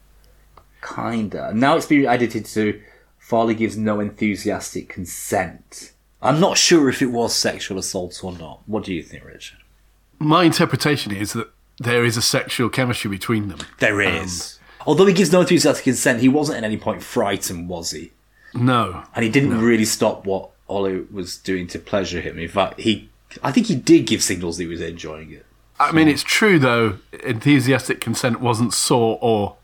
Kinda. 0.83 1.53
Now 1.55 1.77
it's 1.77 1.87
been 1.87 2.05
edited 2.05 2.45
to 2.47 2.83
Farley 3.21 3.55
gives 3.55 3.77
no 3.77 4.01
enthusiastic 4.01 4.89
consent. 4.89 5.93
I'm 6.21 6.41
not 6.41 6.59
sure 6.59 6.89
if 6.89 7.01
it 7.01 7.07
was 7.07 7.37
sexual 7.37 7.79
assault 7.79 8.19
or 8.25 8.33
not. 8.33 8.63
What 8.67 8.83
do 8.83 8.93
you 8.93 9.03
think, 9.05 9.25
Richard? 9.25 9.59
My 10.19 10.43
interpretation 10.43 11.15
is 11.15 11.35
that 11.35 11.51
there 11.79 12.05
is 12.05 12.17
a 12.17 12.23
sexual 12.23 12.69
chemistry 12.69 13.11
between 13.11 13.49
them. 13.49 13.61
There 13.79 14.01
is. 14.01 14.59
Although 14.87 15.07
he 15.07 15.13
gives 15.13 15.33
no 15.33 15.41
enthusiastic 15.41 15.85
consent, 15.85 16.21
he 16.21 16.29
wasn't 16.29 16.59
at 16.59 16.65
any 16.65 16.77
point 16.77 17.03
frightened, 17.03 17.69
was 17.69 17.91
he? 17.93 18.13
No. 18.55 19.05
And 19.15 19.25
he 19.25 19.31
didn't 19.31 19.61
really 19.61 19.85
stop 19.85 20.27
what 20.27 20.51
Ollie 20.69 21.07
was 21.11 21.37
doing 21.37 21.67
to 21.69 21.79
pleasure 21.79 22.21
him. 22.21 22.39
In 22.39 22.49
fact, 22.49 22.81
he, 22.81 23.09
I 23.43 23.53
think 23.53 23.67
he 23.67 23.75
did 23.75 24.07
give 24.07 24.23
signals 24.23 24.57
that 24.57 24.65
he 24.65 24.69
was 24.69 24.81
enjoying 24.81 25.33
it. 25.33 25.47
I 25.81 25.91
mean, 25.91 26.07
it's 26.07 26.23
true 26.23 26.59
though. 26.59 26.99
Enthusiastic 27.25 28.01
consent 28.01 28.41
wasn't 28.41 28.73
sought 28.73 29.19
or 29.21 29.57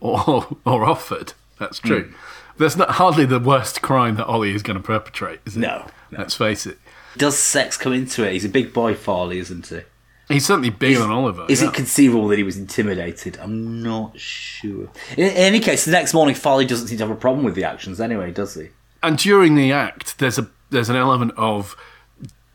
or 0.00 0.46
or 0.64 0.84
offered. 0.84 1.32
That's 1.58 1.78
true. 1.80 2.04
Hmm. 2.04 2.14
That's 2.58 2.76
not 2.76 2.90
hardly 2.90 3.24
the 3.24 3.40
worst 3.40 3.82
crime 3.82 4.16
that 4.16 4.26
Ollie 4.26 4.54
is 4.54 4.62
going 4.62 4.76
to 4.76 4.82
perpetrate, 4.82 5.40
is 5.46 5.56
it? 5.56 5.60
No, 5.60 5.86
no. 6.10 6.18
Let's 6.18 6.34
face 6.34 6.66
it. 6.66 6.78
Does 7.16 7.38
sex 7.38 7.76
come 7.76 7.92
into 7.92 8.24
it? 8.24 8.32
He's 8.32 8.44
a 8.44 8.48
big 8.48 8.72
boy, 8.72 8.94
Farleigh, 8.94 9.36
isn't 9.36 9.66
he? 9.66 9.80
He's 10.28 10.44
certainly 10.44 10.70
bigger 10.70 11.00
than 11.00 11.10
Oliver. 11.10 11.46
Is 11.48 11.62
yeah. 11.62 11.68
it 11.68 11.74
conceivable 11.74 12.28
that 12.28 12.36
he 12.36 12.42
was 12.42 12.58
intimidated? 12.58 13.38
I'm 13.40 13.82
not 13.82 14.18
sure. 14.18 14.90
In, 15.16 15.24
in 15.24 15.36
any 15.36 15.60
case, 15.60 15.86
the 15.86 15.90
next 15.90 16.12
morning, 16.12 16.34
Farleigh 16.34 16.68
doesn't 16.68 16.88
seem 16.88 16.98
to 16.98 17.06
have 17.06 17.16
a 17.16 17.18
problem 17.18 17.44
with 17.44 17.54
the 17.54 17.64
actions 17.64 18.00
anyway, 18.00 18.30
does 18.30 18.54
he? 18.54 18.68
and 19.02 19.18
during 19.18 19.54
the 19.54 19.72
act, 19.72 20.18
there's 20.18 20.38
a 20.38 20.48
there's 20.70 20.88
an 20.88 20.96
element 20.96 21.32
of 21.36 21.76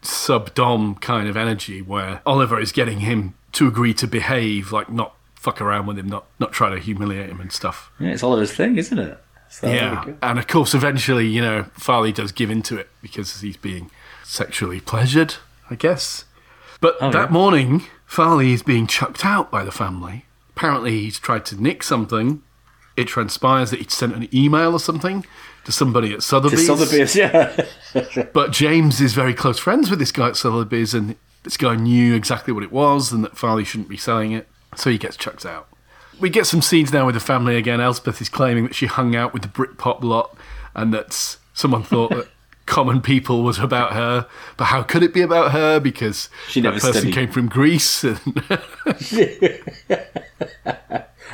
sub 0.01 0.53
dom 0.53 0.95
kind 0.95 1.27
of 1.27 1.37
energy 1.37 1.81
where 1.81 2.21
Oliver 2.25 2.59
is 2.59 2.71
getting 2.71 2.99
him 2.99 3.33
to 3.53 3.67
agree 3.67 3.93
to 3.95 4.07
behave, 4.07 4.71
like 4.71 4.89
not 4.89 5.15
fuck 5.35 5.61
around 5.61 5.85
with 5.85 5.97
him, 5.97 6.07
not 6.07 6.25
not 6.39 6.51
try 6.51 6.69
to 6.69 6.79
humiliate 6.79 7.29
him 7.29 7.39
and 7.39 7.51
stuff. 7.51 7.91
Yeah, 7.99 8.09
it's 8.09 8.23
Oliver's 8.23 8.51
thing, 8.51 8.77
isn't 8.77 8.99
it? 8.99 9.17
So, 9.49 9.71
Yeah, 9.71 10.13
and 10.23 10.39
of 10.39 10.47
course, 10.47 10.73
eventually, 10.73 11.27
you 11.27 11.41
know, 11.41 11.63
Farleigh 11.77 12.13
does 12.13 12.31
give 12.31 12.49
into 12.49 12.77
it 12.77 12.89
because 13.03 13.41
he's 13.41 13.57
being 13.57 13.91
sexually 14.23 14.79
pleasured, 14.79 15.35
I 15.69 15.75
guess. 15.75 16.25
But 16.83 16.97
Oh, 16.99 17.11
that 17.11 17.29
yeah. 17.29 17.33
morning, 17.33 17.83
Farleigh 18.05 18.53
is 18.53 18.61
being 18.61 18.87
chucked 18.87 19.25
out 19.25 19.49
by 19.49 19.63
the 19.63 19.71
family. 19.71 20.25
Apparently, 20.53 20.99
he's 20.99 21.17
tried 21.17 21.45
to 21.45 21.55
nick 21.55 21.81
something. 21.81 22.43
It 22.97 23.05
transpires 23.07 23.69
that 23.71 23.79
he'd 23.79 23.89
sent 23.89 24.13
an 24.13 24.27
email 24.35 24.73
or 24.73 24.79
something 24.81 25.25
to 25.63 25.71
somebody 25.71 26.13
at 26.13 26.21
Sotheby's. 26.23 26.59
To 26.59 26.65
Sotheby's. 26.75 27.13
Sotheby's, 27.13 28.15
yeah. 28.15 28.25
But 28.33 28.51
James 28.51 28.99
is 28.99 29.13
very 29.13 29.33
close 29.33 29.57
friends 29.59 29.89
with 29.89 29.99
this 29.99 30.11
guy 30.11 30.27
at 30.27 30.35
Sotheby's, 30.35 30.93
and 30.93 31.15
this 31.43 31.55
guy 31.55 31.75
knew 31.75 32.15
exactly 32.15 32.53
what 32.53 32.63
it 32.63 32.71
was 32.71 33.13
and 33.13 33.23
that 33.23 33.37
Farleigh 33.37 33.65
shouldn't 33.65 33.87
be 33.87 33.95
selling 33.97 34.33
it, 34.33 34.49
so 34.75 34.89
he 34.89 34.97
gets 34.97 35.15
chucked 35.15 35.45
out. 35.45 35.69
We 36.19 36.29
get 36.29 36.45
some 36.47 36.61
scenes 36.61 36.91
now 36.91 37.05
with 37.05 37.15
the 37.15 37.21
family 37.21 37.55
again. 37.55 37.79
Elspeth 37.79 38.19
is 38.21 38.27
claiming 38.27 38.65
that 38.65 38.75
she 38.75 38.87
hung 38.87 39.15
out 39.15 39.31
with 39.31 39.41
the 39.41 39.47
Britpop 39.47 40.03
lot 40.03 40.35
and 40.75 40.93
that 40.93 41.37
someone 41.53 41.83
thought 41.83 42.09
that 42.11 42.27
Common 42.65 43.01
People 43.01 43.43
was 43.43 43.59
about 43.59 43.93
her, 43.93 44.27
but 44.57 44.65
how 44.65 44.83
could 44.83 45.03
it 45.03 45.13
be 45.13 45.21
about 45.21 45.51
her? 45.51 45.79
Because 45.79 46.29
She 46.47 46.61
that 46.61 46.73
person 46.73 46.93
studied. 46.93 47.13
came 47.13 47.29
from 47.31 47.47
Greece. 47.49 48.03
And 48.03 48.19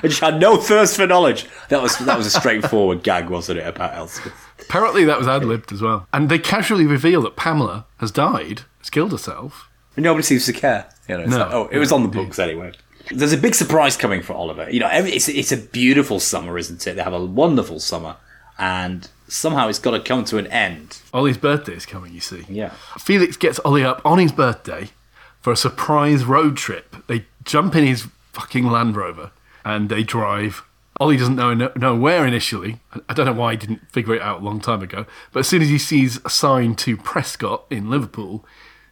and 0.02 0.12
she 0.14 0.24
had 0.26 0.40
no 0.40 0.58
thirst 0.58 0.96
for 0.96 1.06
knowledge. 1.08 1.46
That 1.70 1.82
was 1.82 1.98
that 2.00 2.18
was 2.18 2.28
a 2.28 2.32
straightforward 2.32 3.04
gag, 3.04 3.30
wasn't 3.30 3.60
it, 3.60 3.68
about 3.68 3.94
Elspeth? 3.96 4.34
apparently 4.62 5.04
that 5.06 5.18
was 5.18 5.28
ad 5.28 5.44
libbed 5.46 5.72
as 5.72 5.82
well. 5.82 6.08
And 6.14 6.30
they 6.30 6.38
casually 6.40 6.86
reveal 6.86 7.22
that 7.24 7.36
Pamela 7.36 7.86
has 7.98 8.12
died, 8.12 8.62
has 8.80 8.90
killed 8.90 9.12
herself. 9.12 9.68
And 9.96 10.04
nobody 10.04 10.24
seems 10.24 10.46
to 10.46 10.54
care. 10.54 10.88
You 11.08 11.18
know, 11.18 11.24
it's 11.24 11.32
No. 11.32 11.38
like, 11.40 11.52
oh, 11.54 11.68
it 11.72 11.80
was 11.80 11.92
on 11.92 12.04
the 12.04 12.10
books 12.10 12.38
anyway. 12.40 12.74
There's 13.12 13.34
a 13.34 13.38
big 13.38 13.56
surprise 13.56 13.98
coming 13.98 14.22
for 14.22 14.34
Oliver. 14.34 14.70
You 14.70 14.80
know, 14.82 14.90
it's 14.92 15.28
it's 15.28 15.52
a 15.52 15.58
beautiful 15.58 16.20
summer, 16.20 16.58
isn't 16.58 16.86
it? 16.86 16.94
They 16.96 17.02
have 17.04 17.14
a 17.14 17.26
wonderful 17.26 17.80
summer, 17.80 18.18
and 18.60 19.08
somehow 19.30 19.68
it's 19.68 19.80
got 19.80 19.92
to 19.92 20.00
come 20.00 20.26
to 20.26 20.38
an 20.38 20.48
end. 20.48 21.00
Ollie's 21.14 21.38
birthday 21.38 21.74
is 21.74 21.86
coming, 21.86 22.14
you 22.14 22.20
see. 22.20 22.46
Yeah. 22.50 22.74
Felix 23.00 23.38
gets 23.38 23.60
Ollie 23.60 23.84
up 23.84 24.02
on 24.06 24.20
his 24.20 24.32
birthday 24.32 24.90
for 25.42 25.54
a 25.54 25.58
surprise 25.58 26.26
road 26.26 26.58
trip. 26.58 26.96
They 27.08 27.26
jump 27.44 27.76
in 27.76 27.86
his 27.86 28.08
fucking 28.34 28.66
Land 28.70 28.96
Rover 28.96 29.32
and 29.64 29.90
they 29.90 30.04
drive. 30.04 30.64
Ollie 31.00 31.18
doesn't 31.18 31.36
know 31.38 31.54
know 31.54 31.96
where 31.96 32.26
initially. 32.28 32.80
I- 33.08 33.14
don't 33.14 33.26
know 33.26 33.34
why 33.34 33.52
he 33.52 33.58
didn't 33.58 33.90
figure 33.92 34.16
it 34.16 34.22
out 34.22 34.42
a 34.42 34.44
long 34.44 34.60
time 34.60 34.82
ago. 34.82 35.06
But 35.32 35.42
as 35.42 35.48
soon 35.48 35.62
as 35.62 35.70
he 35.70 35.78
sees 35.78 36.20
a 36.26 36.30
sign 36.30 36.76
to 36.78 36.98
Prescot 36.98 37.62
in 37.70 37.90
Liverpool, 37.90 38.44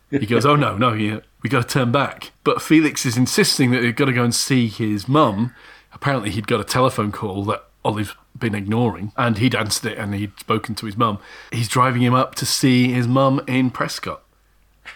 he 0.10 0.26
goes, 0.26 0.46
"Oh 0.46 0.56
no, 0.56 0.78
no, 0.78 0.94
yeah, 0.94 1.20
we 1.44 1.50
got 1.50 1.68
to 1.68 1.68
turn 1.68 1.92
back." 1.92 2.32
But 2.46 2.62
Felix 2.62 3.06
is 3.06 3.18
insisting 3.18 3.72
that 3.72 3.82
they've 3.82 3.94
got 3.96 4.06
to 4.06 4.14
go 4.14 4.24
and 4.24 4.34
see 4.34 4.68
his 4.68 5.10
mum. 5.10 5.54
Apparently, 5.92 6.30
he'd 6.30 6.48
got 6.48 6.62
a 6.62 6.64
telephone 6.64 7.12
call 7.12 7.44
that 7.46 7.66
Ollie's 7.84 8.14
been 8.40 8.56
ignoring, 8.56 9.12
and 9.18 9.38
he'd 9.38 9.56
answered 9.56 9.92
it, 9.92 9.98
and 9.98 10.14
he'd 10.14 10.40
spoken 10.40 10.76
to 10.76 10.86
his 10.86 10.98
mum. 10.98 11.20
He's 11.52 11.68
driving 11.68 12.02
him 12.02 12.14
up 12.14 12.36
to 12.36 12.46
see 12.46 12.92
his 12.92 13.08
mum 13.08 13.42
in 13.48 13.72
Prescot. 13.72 14.20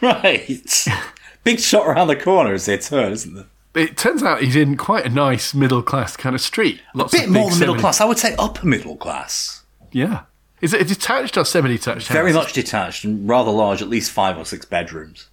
Right. 0.02 0.86
Big 1.44 1.60
shot 1.60 1.88
around 1.88 2.08
the 2.08 2.16
corner 2.16 2.54
as 2.54 2.66
they 2.66 2.78
turn, 2.78 3.12
isn't 3.12 3.34
there? 3.36 3.46
It 3.74 3.98
turns 3.98 4.22
out 4.22 4.42
he's 4.42 4.56
in 4.56 4.76
quite 4.78 5.06
a 5.06 5.10
nice 5.10 5.54
middle 5.54 5.82
class 5.82 6.18
kind 6.18 6.36
of 6.36 6.42
street. 6.42 6.82
Lots 6.94 7.14
A 7.14 7.20
bit 7.20 7.30
more 7.30 7.50
than 7.50 7.60
middle 7.60 7.76
class. 7.78 8.02
I 8.02 8.06
would 8.06 8.20
say 8.20 8.36
upper 8.38 8.68
middle 8.68 8.98
class. 8.98 9.64
Yeah. 9.92 10.24
Is 10.60 10.74
it 10.74 10.82
a 10.82 10.86
detached 10.86 11.38
or 11.38 11.46
semi-detached 11.46 12.08
house? 12.08 12.16
Very 12.16 12.34
much 12.34 12.54
detached 12.54 13.04
and 13.06 13.28
rather 13.28 13.50
large, 13.50 13.82
at 13.82 13.88
least 13.88 14.12
five 14.12 14.38
or 14.38 14.46
six 14.46 14.66
bedrooms. 14.66 15.28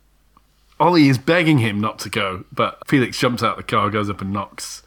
Ollie 0.80 1.08
is 1.08 1.18
begging 1.18 1.58
him 1.58 1.80
not 1.80 1.98
to 2.00 2.08
go, 2.08 2.44
but 2.52 2.78
Felix 2.86 3.18
jumps 3.18 3.42
out 3.42 3.56
the 3.56 3.62
car, 3.62 3.90
goes 3.90 4.08
up 4.08 4.20
and 4.20 4.32
knocks. 4.32 4.82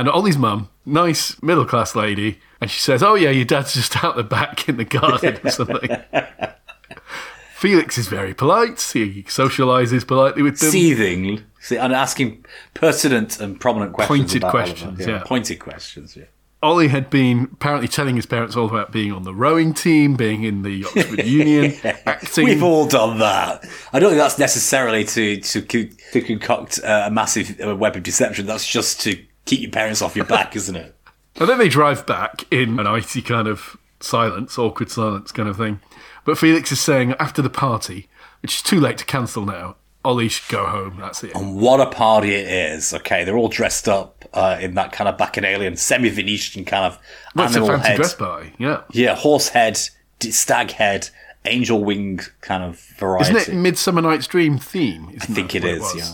And 0.00 0.08
Ollie's 0.08 0.36
mum, 0.36 0.70
nice 0.84 1.40
middle 1.40 1.64
class 1.64 1.94
lady, 1.94 2.40
and 2.60 2.68
she 2.68 2.80
says, 2.80 3.00
"Oh 3.02 3.14
yeah, 3.14 3.30
your 3.30 3.44
dad's 3.44 3.74
just 3.74 4.02
out 4.04 4.16
the 4.16 4.24
back 4.24 4.68
in 4.68 4.76
the 4.76 4.84
garden 4.84 5.38
or 5.44 5.50
something." 5.50 5.88
Felix 7.54 7.96
is 7.96 8.08
very 8.08 8.34
polite. 8.34 8.80
He 8.92 9.22
socialises 9.22 10.06
politely 10.06 10.42
with 10.42 10.58
them. 10.58 10.70
Seething. 10.70 11.44
See, 11.60 11.76
and 11.76 11.92
asking 11.94 12.44
pertinent 12.74 13.40
and 13.40 13.58
prominent 13.58 13.92
questions. 13.94 14.32
Pointed 14.32 14.42
questions, 14.42 15.00
Oliver. 15.00 15.10
yeah. 15.10 15.22
Pointed 15.24 15.60
questions, 15.60 16.16
yeah. 16.16 16.24
Ollie 16.60 16.88
had 16.88 17.08
been 17.08 17.50
apparently 17.52 17.88
telling 17.88 18.16
his 18.16 18.26
parents 18.26 18.56
all 18.56 18.66
about 18.66 18.90
being 18.90 19.12
on 19.12 19.22
the 19.22 19.34
rowing 19.34 19.72
team, 19.74 20.16
being 20.16 20.44
in 20.44 20.62
the 20.62 20.84
Oxford 20.86 21.24
Union, 21.24 21.74
acting. 21.84 22.44
We've 22.44 22.62
all 22.62 22.86
done 22.86 23.18
that. 23.18 23.64
I 23.92 24.00
don't 24.00 24.10
think 24.10 24.20
that's 24.20 24.38
necessarily 24.38 25.04
to 25.04 25.40
to, 25.40 25.62
to 25.62 26.20
concoct 26.20 26.80
uh, 26.82 27.04
a 27.06 27.10
massive 27.10 27.60
uh, 27.60 27.76
web 27.76 27.96
of 27.96 28.02
deception. 28.02 28.46
That's 28.46 28.66
just 28.66 29.00
to 29.02 29.24
keep 29.44 29.60
your 29.60 29.70
parents 29.70 30.02
off 30.02 30.16
your 30.16 30.24
back, 30.24 30.56
isn't 30.56 30.76
it? 30.76 30.94
And 31.36 31.48
then 31.48 31.58
they 31.58 31.68
drive 31.68 32.06
back 32.06 32.44
in 32.52 32.78
an 32.78 32.86
icy 32.86 33.20
kind 33.20 33.48
of 33.48 33.76
silence, 33.98 34.56
awkward 34.56 34.88
silence 34.88 35.32
kind 35.32 35.48
of 35.48 35.56
thing. 35.56 35.80
But 36.24 36.38
Felix 36.38 36.70
is 36.70 36.78
saying 36.78 37.14
after 37.18 37.42
the 37.42 37.50
party, 37.50 38.08
which 38.40 38.54
is 38.54 38.62
too 38.62 38.78
late 38.78 38.98
to 38.98 39.04
cancel 39.04 39.44
now, 39.44 39.74
Ollie 40.04 40.28
should 40.28 40.48
go 40.48 40.64
home. 40.66 40.98
That's 41.00 41.24
it. 41.24 41.34
And 41.34 41.56
what 41.56 41.80
a 41.80 41.86
party 41.86 42.34
it 42.34 42.46
is. 42.46 42.94
Okay, 42.94 43.24
they're 43.24 43.36
all 43.36 43.48
dressed 43.48 43.88
up 43.88 44.24
uh, 44.32 44.58
in 44.60 44.74
that 44.74 44.92
kind 44.92 45.08
of 45.08 45.18
bacchanalian, 45.18 45.76
semi-Venetian 45.76 46.64
kind 46.66 46.84
of 46.84 47.00
That's 47.34 47.54
a 47.54 47.58
animal 47.58 47.78
fancy 47.78 47.88
head. 47.88 47.96
dress 47.96 48.14
party. 48.14 48.52
Yeah. 48.58 48.82
Yeah, 48.92 49.16
horse 49.16 49.48
head, 49.48 49.76
stag 50.20 50.70
head, 50.70 51.10
angel 51.46 51.82
wing 51.82 52.20
kind 52.42 52.62
of 52.62 52.78
variety. 52.96 53.34
Isn't 53.36 53.54
it 53.54 53.58
Midsummer 53.58 54.02
Night's 54.02 54.28
Dream 54.28 54.56
theme? 54.58 55.08
I 55.20 55.24
think 55.24 55.56
it 55.56 55.64
is. 55.64 55.82
Yeah. 55.96 56.12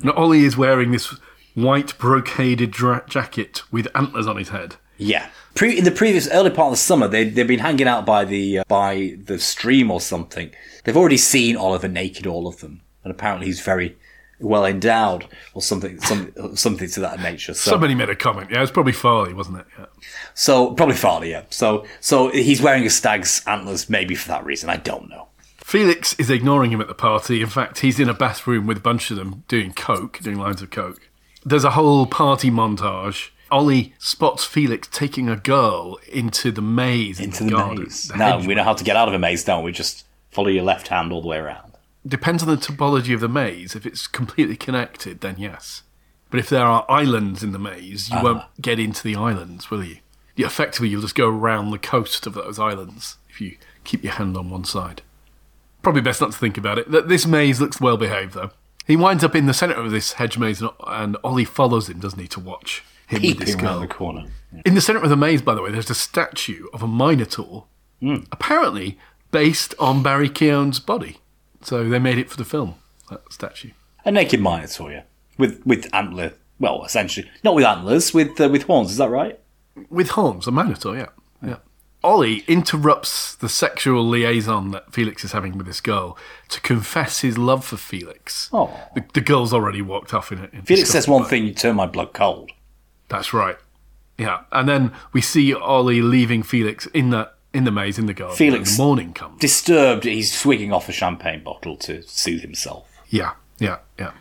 And 0.00 0.10
Ollie 0.10 0.44
is 0.44 0.56
wearing 0.56 0.90
this 0.90 1.14
white 1.56 1.98
brocaded 1.98 2.70
dra- 2.70 3.02
jacket 3.08 3.62
with 3.72 3.88
antlers 3.96 4.28
on 4.28 4.36
his 4.36 4.50
head. 4.50 4.76
Yeah. 4.98 5.28
Pre- 5.54 5.76
in 5.78 5.84
the 5.84 5.90
previous 5.90 6.28
early 6.30 6.50
part 6.50 6.66
of 6.68 6.72
the 6.74 6.76
summer, 6.76 7.08
they 7.08 7.28
they've 7.28 7.48
been 7.48 7.58
hanging 7.60 7.88
out 7.88 8.06
by 8.06 8.24
the 8.24 8.60
uh, 8.60 8.64
by 8.68 9.16
the 9.24 9.38
stream 9.38 9.90
or 9.90 10.00
something. 10.00 10.50
They've 10.84 10.96
already 10.96 11.16
seen 11.16 11.56
Oliver 11.56 11.88
naked, 11.88 12.26
all 12.26 12.46
of 12.46 12.60
them, 12.60 12.82
and 13.02 13.10
apparently 13.10 13.46
he's 13.46 13.60
very 13.60 13.96
well 14.38 14.66
endowed 14.66 15.26
or 15.54 15.62
something, 15.62 15.98
some, 16.00 16.30
something 16.54 16.88
to 16.90 17.00
that 17.00 17.20
nature. 17.20 17.54
So, 17.54 17.70
Somebody 17.70 17.94
made 17.94 18.10
a 18.10 18.14
comment. 18.16 18.50
Yeah, 18.50 18.58
it 18.58 18.60
was 18.60 18.70
probably 18.70 18.92
Farleigh, 18.92 19.34
wasn't 19.34 19.60
it? 19.60 19.66
Yeah. 19.78 19.86
so 20.34 20.74
probably 20.74 20.94
Farleigh, 20.94 21.30
yeah. 21.30 21.42
So 21.50 21.86
so 22.00 22.28
he's 22.30 22.60
wearing 22.60 22.84
a 22.84 22.90
stag's 22.90 23.42
antlers, 23.46 23.88
maybe 23.88 24.14
for 24.14 24.28
that 24.28 24.44
reason. 24.44 24.68
I 24.68 24.76
don't 24.76 25.08
know. 25.08 25.28
Felix 25.56 26.14
is 26.18 26.30
ignoring 26.30 26.70
him 26.70 26.80
at 26.80 26.86
the 26.86 26.94
party. 26.94 27.40
In 27.40 27.48
fact, 27.48 27.80
he's 27.80 27.98
in 27.98 28.08
a 28.08 28.14
bathroom 28.14 28.66
with 28.66 28.76
a 28.76 28.80
bunch 28.80 29.10
of 29.10 29.16
them 29.16 29.42
doing 29.48 29.72
coke, 29.72 30.20
doing 30.22 30.38
lines 30.38 30.62
of 30.62 30.70
coke. 30.70 31.08
There's 31.46 31.62
a 31.62 31.70
whole 31.70 32.06
party 32.06 32.50
montage. 32.50 33.30
Ollie 33.52 33.94
spots 34.00 34.44
Felix 34.44 34.88
taking 34.88 35.28
a 35.28 35.36
girl 35.36 36.00
into 36.12 36.50
the 36.50 36.60
maze 36.60 37.20
in 37.20 37.26
Into 37.26 37.44
the, 37.44 37.50
the 37.50 37.56
garden. 37.56 37.84
maze. 37.84 38.08
the 38.08 38.16
Now 38.16 38.44
we 38.44 38.56
know 38.56 38.64
how 38.64 38.74
to 38.74 38.82
get 38.82 38.96
out 38.96 39.06
of 39.06 39.14
a 39.14 39.18
maze, 39.20 39.44
don't 39.44 39.62
we? 39.62 39.70
Just 39.70 40.04
follow 40.32 40.48
your 40.48 40.64
left 40.64 40.88
hand 40.88 41.12
all 41.12 41.22
the 41.22 41.28
way 41.28 41.38
around. 41.38 41.74
Depends 42.04 42.42
on 42.42 42.48
the 42.48 42.56
topology 42.56 43.14
of 43.14 43.20
the 43.20 43.28
maze. 43.28 43.76
If 43.76 43.86
it's 43.86 44.08
completely 44.08 44.56
connected, 44.56 45.20
then 45.20 45.36
yes. 45.38 45.84
But 46.30 46.40
if 46.40 46.48
there 46.48 46.64
are 46.64 46.84
islands 46.88 47.44
in 47.44 47.52
the 47.52 47.60
maze, 47.60 48.10
you 48.10 48.20
won't 48.20 48.38
ah. 48.38 48.48
get 48.60 48.80
into 48.80 49.04
the 49.04 49.14
islands, 49.14 49.70
will 49.70 49.84
you? 49.84 49.98
you? 50.34 50.46
Effectively, 50.46 50.88
you'll 50.88 51.02
just 51.02 51.14
go 51.14 51.28
around 51.28 51.70
the 51.70 51.78
coast 51.78 52.26
of 52.26 52.34
those 52.34 52.58
islands 52.58 53.18
if 53.30 53.40
you 53.40 53.56
keep 53.84 54.02
your 54.02 54.14
hand 54.14 54.36
on 54.36 54.50
one 54.50 54.64
side. 54.64 55.02
Probably 55.82 56.02
best 56.02 56.20
not 56.20 56.32
to 56.32 56.38
think 56.38 56.58
about 56.58 56.78
it. 56.78 56.90
This 57.06 57.24
maze 57.24 57.60
looks 57.60 57.80
well 57.80 57.96
behaved, 57.96 58.34
though. 58.34 58.50
He 58.86 58.96
winds 58.96 59.24
up 59.24 59.34
in 59.34 59.46
the 59.46 59.54
centre 59.54 59.74
of 59.74 59.90
this 59.90 60.12
hedge 60.14 60.38
maze, 60.38 60.60
and- 60.62 60.70
and 60.86 61.16
Ollie 61.24 61.44
follows 61.44 61.88
him, 61.88 61.98
doesn't 61.98 62.18
he, 62.20 62.28
to 62.28 62.40
watch 62.40 62.84
him 63.08 63.20
with 63.22 63.48
around 63.48 63.58
girl. 63.60 63.80
the 63.80 63.86
corner. 63.88 64.24
In 64.64 64.74
the 64.74 64.80
centre 64.80 65.02
of 65.02 65.10
the 65.10 65.16
maze, 65.16 65.42
by 65.42 65.54
the 65.54 65.62
way, 65.62 65.70
there's 65.70 65.90
a 65.90 65.94
statue 65.94 66.66
of 66.72 66.82
a 66.82 66.88
Minotaur, 66.88 67.64
apparently 68.32 68.98
based 69.30 69.74
on 69.78 70.02
Barry 70.02 70.28
Keoghan's 70.28 70.78
body. 70.80 71.18
So 71.62 71.88
they 71.88 71.98
made 71.98 72.18
it 72.18 72.30
for 72.30 72.36
the 72.36 72.44
film, 72.44 72.76
that 73.10 73.32
statue. 73.32 73.70
A 74.04 74.10
naked 74.12 74.40
minotaur, 74.40 74.92
yeah, 74.92 75.02
with 75.36 75.60
with 75.66 75.88
antler. 75.92 76.34
Well, 76.60 76.84
essentially, 76.84 77.28
not 77.42 77.54
with 77.56 77.64
antlers, 77.64 78.14
with 78.14 78.40
uh, 78.40 78.48
with 78.48 78.62
horns. 78.64 78.90
Is 78.92 78.96
that 78.98 79.10
right? 79.10 79.38
With 79.90 80.10
horns, 80.10 80.46
a 80.46 80.52
Minotaur, 80.52 80.96
yeah. 80.96 81.06
yeah. 81.42 81.56
Ollie 82.04 82.44
interrupts 82.46 83.34
the 83.34 83.48
sexual 83.48 84.06
liaison 84.06 84.70
that 84.70 84.92
Felix 84.92 85.24
is 85.24 85.32
having 85.32 85.56
with 85.58 85.66
this 85.66 85.80
girl 85.80 86.16
to 86.48 86.60
confess 86.60 87.20
his 87.20 87.36
love 87.36 87.64
for 87.64 87.76
Felix. 87.76 88.48
Oh. 88.52 88.70
The, 88.94 89.04
the 89.14 89.20
girl's 89.20 89.52
already 89.52 89.82
walked 89.82 90.14
off 90.14 90.30
in 90.30 90.38
it. 90.38 90.50
Felix 90.66 90.90
says 90.90 91.08
one 91.08 91.24
thing, 91.24 91.46
you 91.46 91.54
turn 91.54 91.76
my 91.76 91.86
blood 91.86 92.12
cold. 92.12 92.52
That's 93.08 93.32
right. 93.32 93.56
Yeah. 94.18 94.42
And 94.52 94.68
then 94.68 94.92
we 95.12 95.20
see 95.20 95.52
Ollie 95.52 96.02
leaving 96.02 96.42
Felix 96.42 96.86
in 96.86 97.10
the 97.10 97.30
in 97.52 97.64
the 97.64 97.70
maze 97.70 97.98
in 97.98 98.06
the 98.06 98.14
garden. 98.14 98.36
Felix- 98.36 98.76
the 98.76 98.82
morning 98.82 99.14
comes. 99.14 99.40
Disturbed, 99.40 100.04
he's 100.04 100.32
swigging 100.32 100.72
off 100.72 100.88
a 100.88 100.92
champagne 100.92 101.42
bottle 101.42 101.76
to 101.78 102.02
soothe 102.02 102.42
himself. 102.42 102.86
Yeah, 103.08 103.32
yeah, 103.58 103.78
yeah. 103.98 104.12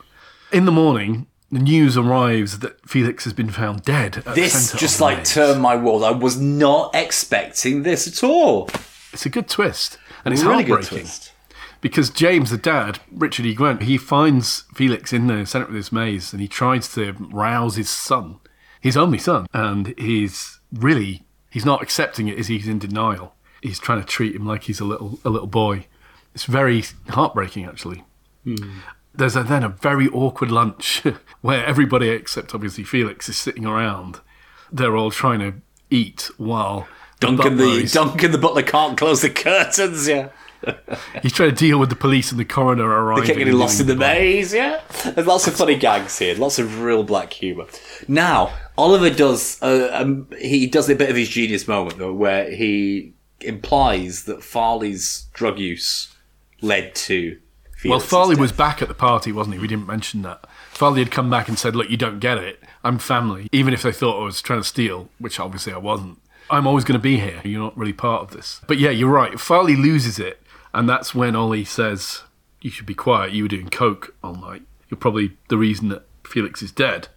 In 0.54 0.66
the 0.66 0.72
morning, 0.72 1.28
the 1.56 1.62
news 1.64 1.96
arrives 1.98 2.60
that 2.60 2.80
Felix 2.88 3.24
has 3.24 3.32
been 3.34 3.50
found 3.50 3.84
dead. 3.84 4.18
At 4.26 4.36
This 4.36 4.52
centre 4.54 4.78
just 4.78 4.96
of 4.96 5.02
like 5.02 5.18
maze. 5.20 5.34
turned 5.34 5.62
my 5.62 5.76
world. 5.76 6.04
I 6.04 6.12
was 6.12 6.38
not 6.40 6.94
expecting 6.94 7.84
this 7.84 8.08
at 8.08 8.24
all. 8.28 8.70
It's 9.14 9.26
a 9.26 9.30
good 9.30 9.48
twist, 9.48 9.98
and 10.26 10.34
it's 10.34 10.44
really 10.44 10.64
good 10.64 10.72
heartbreaking 10.84 11.06
twist. 11.08 11.32
because 11.80 12.10
James, 12.10 12.50
the 12.50 12.58
dad, 12.58 13.00
Richard 13.10 13.46
E. 13.46 13.54
Grant, 13.54 13.84
he 13.84 13.98
finds 13.98 14.66
Felix 14.74 15.14
in 15.14 15.28
the 15.28 15.46
centre 15.46 15.68
of 15.68 15.74
this 15.74 15.92
maze, 15.94 16.34
and 16.34 16.42
he 16.42 16.48
tries 16.50 16.94
to 16.96 17.14
rouse 17.32 17.78
his 17.78 17.90
son, 17.90 18.40
his 18.82 18.98
only 18.98 19.18
son, 19.18 19.48
and 19.54 19.94
he's 19.98 20.60
really 20.74 21.24
he's 21.50 21.64
not 21.66 21.82
accepting 21.82 22.28
it. 22.28 22.38
Is 22.38 22.48
he's 22.48 22.68
in 22.68 22.80
denial? 22.80 23.34
He's 23.62 23.80
trying 23.80 24.02
to 24.02 24.06
treat 24.06 24.36
him 24.36 24.46
like 24.46 24.64
he's 24.64 24.82
a 24.82 24.86
little 24.86 25.20
a 25.24 25.30
little 25.30 25.48
boy. 25.48 25.88
It's 26.34 26.44
very 26.44 26.84
heartbreaking, 27.08 27.64
actually. 27.66 28.04
Hmm. 28.44 28.80
There's 29.18 29.36
a, 29.36 29.44
then 29.44 29.64
a 29.64 29.70
very 29.70 30.08
awkward 30.10 30.52
lunch 30.52 31.04
where 31.42 31.66
everybody 31.66 32.10
except 32.10 32.54
obviously 32.56 32.84
Felix 32.84 33.30
is 33.30 33.38
sitting 33.38 33.66
around. 33.66 34.20
They're 34.72 34.96
all 34.96 35.12
trying 35.12 35.40
to 35.40 35.54
eat 35.90 36.30
while 36.38 36.88
Duncan 37.20 37.58
the 37.58 37.70
is- 37.84 37.94
Duncan 37.94 38.32
the 38.32 38.38
butler 38.38 38.64
can't 38.64 38.98
close 38.98 39.22
the 39.22 39.30
curtains. 39.30 40.08
Yeah, 40.08 40.30
he's 41.22 41.32
trying 41.32 41.52
to 41.52 41.56
deal 41.56 41.80
with 41.80 41.90
the 41.90 41.96
police 41.96 42.32
and 42.32 42.40
the 42.40 42.46
coroner 42.46 42.86
arriving. 42.88 43.22
they 43.22 43.28
kept 43.28 43.40
getting 43.40 43.54
lost 43.54 43.80
in 43.80 43.88
the 43.88 43.96
maze. 43.96 44.54
Yeah, 44.54 44.82
there's 45.04 45.28
lots 45.28 45.48
of 45.48 45.56
funny 45.56 45.76
gags 45.76 46.18
here. 46.20 46.36
Lots 46.36 46.60
of 46.60 46.82
real 46.82 47.04
black 47.04 47.32
humour. 47.34 47.66
Now 48.08 48.54
Oliver 48.78 49.10
does. 49.10 49.62
Uh, 49.62 49.90
um, 49.94 50.28
he 50.40 50.68
does 50.68 50.90
a 50.90 50.96
bit 50.96 51.10
of 51.10 51.16
his 51.16 51.30
genius 51.30 51.68
moment 51.68 52.00
though, 52.00 52.14
where 52.14 52.50
he 52.52 53.14
implies 53.42 54.24
that 54.26 54.40
Farleigh's 54.44 55.28
drug 55.34 55.60
use 55.60 56.14
led 56.62 56.96
to. 56.96 57.40
Well, 57.84 58.00
Farleigh 58.00 58.38
was 58.38 58.52
back 58.52 58.82
at 58.82 58.88
the 58.88 58.94
party, 58.94 59.32
wasn't 59.32 59.56
he? 59.56 59.62
We 59.62 59.68
didn't 59.68 59.88
mention 59.88 60.22
that. 60.24 60.46
Farleigh 60.74 61.00
had 61.00 61.12
come 61.12 61.30
back 61.30 61.48
and 61.48 61.60
said, 61.60 61.76
Look, 61.76 61.90
you 61.90 61.98
don't 61.98 62.20
get 62.20 62.38
it. 62.38 62.64
I'm 62.84 62.98
family. 62.98 63.48
Even 63.52 63.74
if 63.74 63.84
they 63.84 63.92
thought 63.92 64.22
I 64.22 64.26
was 64.26 64.42
trying 64.42 64.62
to 64.62 64.68
steal, 64.68 65.10
which 65.20 65.40
obviously 65.40 65.74
I 65.74 65.78
wasn't, 65.78 66.20
I'm 66.50 66.68
always 66.68 66.84
going 66.84 67.00
to 67.00 67.04
be 67.04 67.18
here. 67.18 67.42
You're 67.44 67.62
not 67.62 67.78
really 67.78 67.94
part 67.94 68.22
of 68.24 68.32
this. 68.32 68.62
But 68.68 68.78
yeah, 68.78 68.92
you're 68.92 69.12
right. 69.12 69.34
Farleigh 69.34 69.78
loses 69.82 70.20
it. 70.20 70.42
And 70.74 70.90
that's 70.90 71.16
when 71.16 71.36
Ollie 71.36 71.64
says, 71.66 72.24
You 72.62 72.70
should 72.70 72.86
be 72.86 72.94
quiet. 72.96 73.34
You 73.34 73.44
were 73.44 73.50
doing 73.50 73.70
coke 73.70 74.16
all 74.24 74.36
night. 74.36 74.64
You're 74.90 74.98
probably 74.98 75.38
the 75.50 75.58
reason 75.58 75.90
that 75.90 76.06
Felix 76.26 76.62
is 76.62 76.72
dead. 76.72 77.08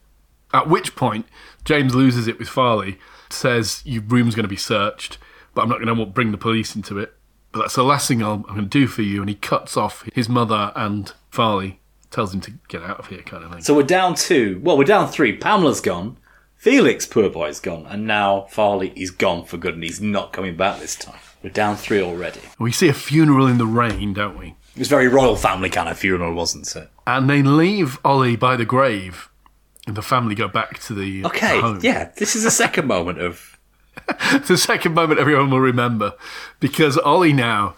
At 0.53 0.69
which 0.69 0.97
point, 0.97 1.27
James 1.65 1.95
loses 1.95 2.27
it 2.27 2.39
with 2.39 2.49
Farleigh, 2.49 2.97
says, 3.31 3.83
Your 3.85 4.03
room's 4.03 4.35
going 4.35 4.45
to 4.45 4.49
be 4.49 4.57
searched, 4.57 5.19
but 5.55 5.63
I'm 5.63 5.69
not 5.69 5.81
going 5.83 5.95
to 5.95 6.07
bring 6.07 6.33
the 6.33 6.39
police 6.39 6.75
into 6.75 6.99
it. 6.99 7.15
But 7.53 7.61
that's 7.61 7.75
the 7.77 7.83
last 7.85 8.09
thing 8.09 8.23
I'll, 8.23 8.35
I'm 8.35 8.43
going 8.43 8.57
to 8.57 8.67
do 8.67 8.87
for 8.87 9.03
you. 9.03 9.21
And 9.21 9.29
he 9.29 9.35
cuts 9.35 9.77
off 9.77 10.09
his 10.15 10.29
mother 10.29 10.73
and 10.77 11.13
Farleigh, 11.33 11.77
tells 12.11 12.35
him 12.35 12.41
to 12.43 12.53
get 12.69 12.83
out 12.83 12.99
of 12.99 13.07
here, 13.09 13.23
kind 13.23 13.45
of 13.45 13.53
thing. 13.53 13.63
So 13.63 13.75
we're 13.75 13.83
down 13.83 14.15
two. 14.15 14.61
Well, 14.63 14.77
we're 14.77 14.85
down 14.85 15.09
three. 15.09 15.37
Pamela's 15.37 15.81
gone. 15.81 16.19
Felix, 16.57 17.07
poor 17.07 17.31
boy's 17.31 17.61
gone. 17.61 17.87
And 17.87 18.07
now 18.07 18.47
Farleigh 18.51 18.93
is 18.97 19.11
gone 19.11 19.45
for 19.45 19.57
good 19.57 19.75
and 19.75 19.83
he's 19.83 20.01
not 20.01 20.33
coming 20.33 20.57
back 20.57 20.81
this 20.81 20.97
time. 20.97 21.21
We're 21.43 21.51
down 21.51 21.77
three 21.77 22.03
already. 22.03 22.41
we 22.59 22.73
see 22.73 22.89
a 22.89 22.95
funeral 22.95 23.47
in 23.47 23.59
the 23.59 23.67
rain, 23.67 24.13
don't 24.13 24.37
we? 24.39 24.57
It 24.75 24.79
was 24.81 24.89
very 24.89 25.09
royal 25.09 25.37
family 25.37 25.71
kind 25.71 25.89
of 25.89 25.99
funeral, 25.99 26.35
wasn't 26.35 26.75
it? 26.77 26.91
And 27.07 27.29
they 27.31 27.43
leave 27.43 27.99
Ollie 28.05 28.37
by 28.37 28.57
the 28.57 28.65
grave, 28.65 29.29
and 29.87 29.97
the 29.97 30.03
family 30.03 30.35
go 30.35 30.47
back 30.49 30.79
to 30.81 30.95
the 30.95 31.25
Okay, 31.25 31.61
the 31.61 31.81
yeah, 31.83 32.11
this 32.17 32.37
is 32.37 32.45
the 32.45 32.51
second 32.51 32.87
moment 32.87 33.21
of. 33.21 33.58
the 34.47 34.57
second 34.57 34.95
moment 34.95 35.21
everyone 35.21 35.51
will 35.51 35.61
remember 35.61 36.15
because 36.61 36.97
Ollie 36.99 37.33
now, 37.33 37.75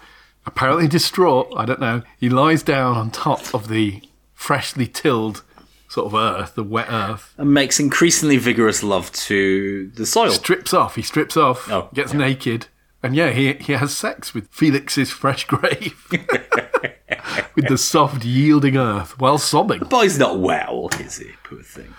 apparently 0.46 0.88
distraught, 0.88 1.52
I 1.56 1.64
don't 1.64 1.80
know, 1.80 2.02
he 2.18 2.28
lies 2.28 2.62
down 2.62 2.96
on 2.96 3.10
top 3.10 3.54
of 3.54 3.68
the 3.68 4.02
freshly 4.34 4.86
tilled 4.86 5.42
sort 5.88 6.06
of 6.06 6.14
earth, 6.14 6.54
the 6.54 6.62
wet 6.62 6.86
earth, 6.90 7.34
And 7.36 7.52
makes 7.52 7.80
increasingly 7.80 8.36
vigorous 8.36 8.82
love 8.82 9.12
to 9.12 9.88
the 9.88 10.06
soil. 10.06 10.28
He 10.30 10.34
strips 10.36 10.72
off, 10.72 10.94
he 10.94 11.02
strips 11.02 11.36
off, 11.36 11.70
Oh, 11.70 11.88
gets 11.92 12.14
naked, 12.14 12.68
and 13.02 13.14
yeah, 13.16 13.30
he, 13.30 13.54
he 13.54 13.72
has 13.72 13.96
sex 13.96 14.32
with 14.32 14.48
Felix's 14.48 15.10
fresh 15.10 15.44
grave. 15.46 16.06
with 17.54 17.68
the 17.68 17.78
soft, 17.78 18.24
yielding 18.24 18.76
earth 18.76 19.18
while 19.18 19.38
sobbing. 19.38 19.80
Boy's 19.80 20.18
not 20.18 20.38
well, 20.38 20.88
is 21.00 21.18
he? 21.18 21.30
Poor 21.44 21.62
thing. 21.62 21.94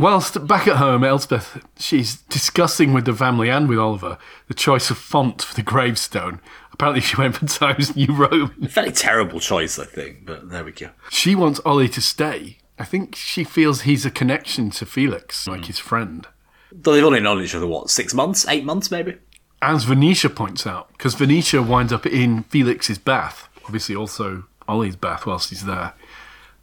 Whilst 0.00 0.46
back 0.46 0.66
at 0.66 0.76
home, 0.76 1.04
Elspeth, 1.04 1.62
she's 1.78 2.22
discussing 2.22 2.94
with 2.94 3.04
the 3.04 3.12
family 3.12 3.50
and 3.50 3.68
with 3.68 3.78
Oliver 3.78 4.16
the 4.48 4.54
choice 4.54 4.88
of 4.88 4.96
font 4.96 5.42
for 5.42 5.54
the 5.54 5.62
gravestone. 5.62 6.40
Apparently, 6.72 7.02
she 7.02 7.16
went 7.16 7.36
for 7.36 7.44
Times 7.44 7.94
New 7.94 8.06
Roman. 8.14 8.66
Fairly 8.68 8.92
terrible 8.92 9.40
choice, 9.40 9.78
I 9.78 9.84
think, 9.84 10.24
but 10.24 10.48
there 10.48 10.64
we 10.64 10.72
go. 10.72 10.88
She 11.10 11.34
wants 11.34 11.60
Ollie 11.66 11.90
to 11.90 12.00
stay. 12.00 12.56
I 12.78 12.86
think 12.86 13.14
she 13.14 13.44
feels 13.44 13.82
he's 13.82 14.06
a 14.06 14.10
connection 14.10 14.70
to 14.70 14.86
Felix, 14.86 15.46
like 15.46 15.66
his 15.66 15.78
friend. 15.78 16.26
Though 16.72 16.94
they've 16.94 17.04
only 17.04 17.20
known 17.20 17.42
each 17.42 17.54
other, 17.54 17.66
what, 17.66 17.90
six 17.90 18.14
months? 18.14 18.48
Eight 18.48 18.64
months, 18.64 18.90
maybe? 18.90 19.18
As 19.60 19.84
Venetia 19.84 20.30
points 20.30 20.66
out, 20.66 20.90
because 20.92 21.12
Venetia 21.12 21.62
winds 21.62 21.92
up 21.92 22.06
in 22.06 22.44
Felix's 22.44 22.96
bath, 22.96 23.50
obviously 23.66 23.94
also 23.94 24.44
Ollie's 24.66 24.96
bath 24.96 25.26
whilst 25.26 25.50
he's 25.50 25.66
there. 25.66 25.92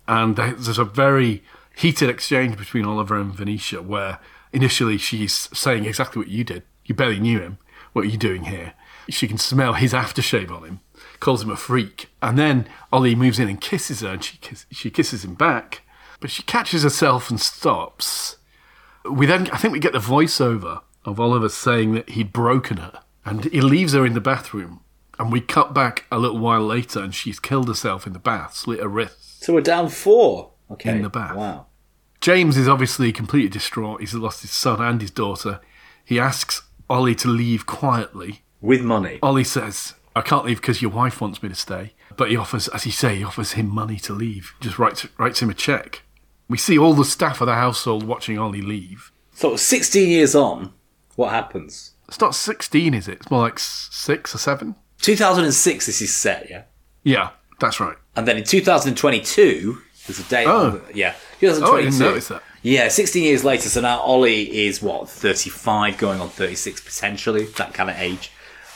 And 0.07 0.37
there's 0.37 0.79
a 0.79 0.85
very 0.85 1.43
heated 1.77 2.09
exchange 2.09 2.57
between 2.57 2.85
Oliver 2.85 3.19
and 3.19 3.33
Venetia 3.33 3.81
where 3.81 4.19
initially 4.51 4.97
she's 4.97 5.47
saying 5.53 5.85
exactly 5.85 6.19
what 6.19 6.27
you 6.27 6.43
did. 6.43 6.63
You 6.85 6.95
barely 6.95 7.19
knew 7.19 7.39
him. 7.39 7.59
What 7.93 8.05
are 8.05 8.09
you 8.09 8.17
doing 8.17 8.45
here? 8.45 8.73
She 9.09 9.27
can 9.27 9.37
smell 9.37 9.73
his 9.73 9.93
aftershave 9.93 10.51
on 10.51 10.63
him, 10.63 10.79
calls 11.19 11.43
him 11.43 11.51
a 11.51 11.55
freak. 11.55 12.09
And 12.21 12.37
then 12.37 12.67
Ollie 12.91 13.15
moves 13.15 13.39
in 13.39 13.47
and 13.47 13.61
kisses 13.61 14.01
her 14.01 14.09
and 14.09 14.23
she, 14.23 14.37
kiss, 14.37 14.65
she 14.71 14.89
kisses 14.89 15.23
him 15.23 15.35
back. 15.35 15.83
But 16.19 16.31
she 16.31 16.41
catches 16.43 16.81
herself 16.81 17.29
and 17.29 17.39
stops. 17.39 18.37
We 19.09 19.27
then, 19.27 19.47
I 19.51 19.57
think 19.57 19.71
we 19.71 19.79
get 19.79 19.93
the 19.93 19.99
voiceover 19.99 20.81
of 21.05 21.19
Oliver 21.19 21.47
saying 21.47 21.93
that 21.93 22.09
he'd 22.09 22.33
broken 22.33 22.77
her. 22.77 23.01
And 23.23 23.45
he 23.45 23.61
leaves 23.61 23.93
her 23.93 24.05
in 24.05 24.13
the 24.13 24.21
bathroom. 24.21 24.81
And 25.19 25.31
we 25.31 25.41
cut 25.41 25.73
back 25.73 26.05
a 26.11 26.17
little 26.17 26.39
while 26.39 26.61
later, 26.61 26.99
and 26.99 27.13
she's 27.13 27.39
killed 27.39 27.67
herself 27.67 28.05
in 28.05 28.13
the 28.13 28.19
bath, 28.19 28.55
slit 28.55 28.79
her 28.79 28.87
wrists. 28.87 29.45
So 29.45 29.53
we're 29.53 29.61
down 29.61 29.89
four. 29.89 30.51
Okay. 30.71 30.91
In 30.91 31.01
the 31.01 31.09
bath. 31.09 31.35
Wow. 31.35 31.67
James 32.19 32.57
is 32.57 32.67
obviously 32.67 33.11
completely 33.11 33.49
distraught. 33.49 34.01
He's 34.01 34.13
lost 34.13 34.41
his 34.41 34.51
son 34.51 34.81
and 34.81 35.01
his 35.01 35.11
daughter. 35.11 35.61
He 36.03 36.19
asks 36.19 36.63
Ollie 36.89 37.15
to 37.15 37.27
leave 37.27 37.65
quietly. 37.65 38.41
With 38.59 38.81
money. 38.81 39.19
Ollie 39.21 39.43
says, 39.43 39.93
I 40.15 40.21
can't 40.21 40.45
leave 40.45 40.59
because 40.59 40.81
your 40.81 40.91
wife 40.91 41.21
wants 41.21 41.43
me 41.43 41.49
to 41.49 41.55
stay. 41.55 41.93
But 42.15 42.31
he 42.31 42.37
offers, 42.37 42.67
as 42.69 42.83
he 42.83 42.91
say, 42.91 43.17
he 43.17 43.23
offers 43.23 43.53
him 43.53 43.69
money 43.69 43.97
to 43.99 44.13
leave. 44.13 44.55
Just 44.59 44.79
writes, 44.79 45.07
writes 45.17 45.41
him 45.41 45.49
a 45.49 45.53
check. 45.53 46.01
We 46.49 46.57
see 46.57 46.77
all 46.77 46.93
the 46.93 47.05
staff 47.05 47.41
of 47.41 47.47
the 47.47 47.55
household 47.55 48.03
watching 48.03 48.39
Ollie 48.39 48.61
leave. 48.61 49.11
So 49.33 49.55
16 49.55 50.09
years 50.09 50.33
on, 50.33 50.73
what 51.15 51.29
happens? 51.29 51.93
It's 52.07 52.19
not 52.19 52.33
16, 52.33 52.93
is 52.93 53.07
it? 53.07 53.19
It's 53.19 53.29
more 53.29 53.41
like 53.41 53.59
six 53.59 54.33
or 54.33 54.39
seven? 54.39 54.75
2006, 55.01 55.85
this 55.85 56.01
is 56.01 56.15
set, 56.15 56.49
yeah? 56.49 56.63
Yeah, 57.03 57.29
that's 57.59 57.79
right. 57.79 57.97
And 58.15 58.27
then 58.27 58.37
in 58.37 58.43
2022, 58.43 59.77
there's 60.07 60.19
a 60.19 60.23
date. 60.23 60.47
Oh. 60.47 60.71
the- 60.71 60.97
yeah. 60.97 61.13
2022. 61.39 61.65
Oh, 61.65 61.77
I 61.77 61.81
didn't 61.83 61.99
notice 61.99 62.27
that. 62.29 62.43
Yeah, 62.63 62.87
16 62.87 63.23
years 63.23 63.43
later. 63.43 63.69
So 63.69 63.81
now 63.81 63.99
Ollie 63.99 64.65
is 64.65 64.81
what, 64.81 65.07
35, 65.09 65.97
going 65.97 66.19
on 66.19 66.29
36 66.29 66.81
potentially, 66.81 67.45
that 67.57 67.73
kind 67.73 67.89
of 67.89 67.97
age. 67.97 68.31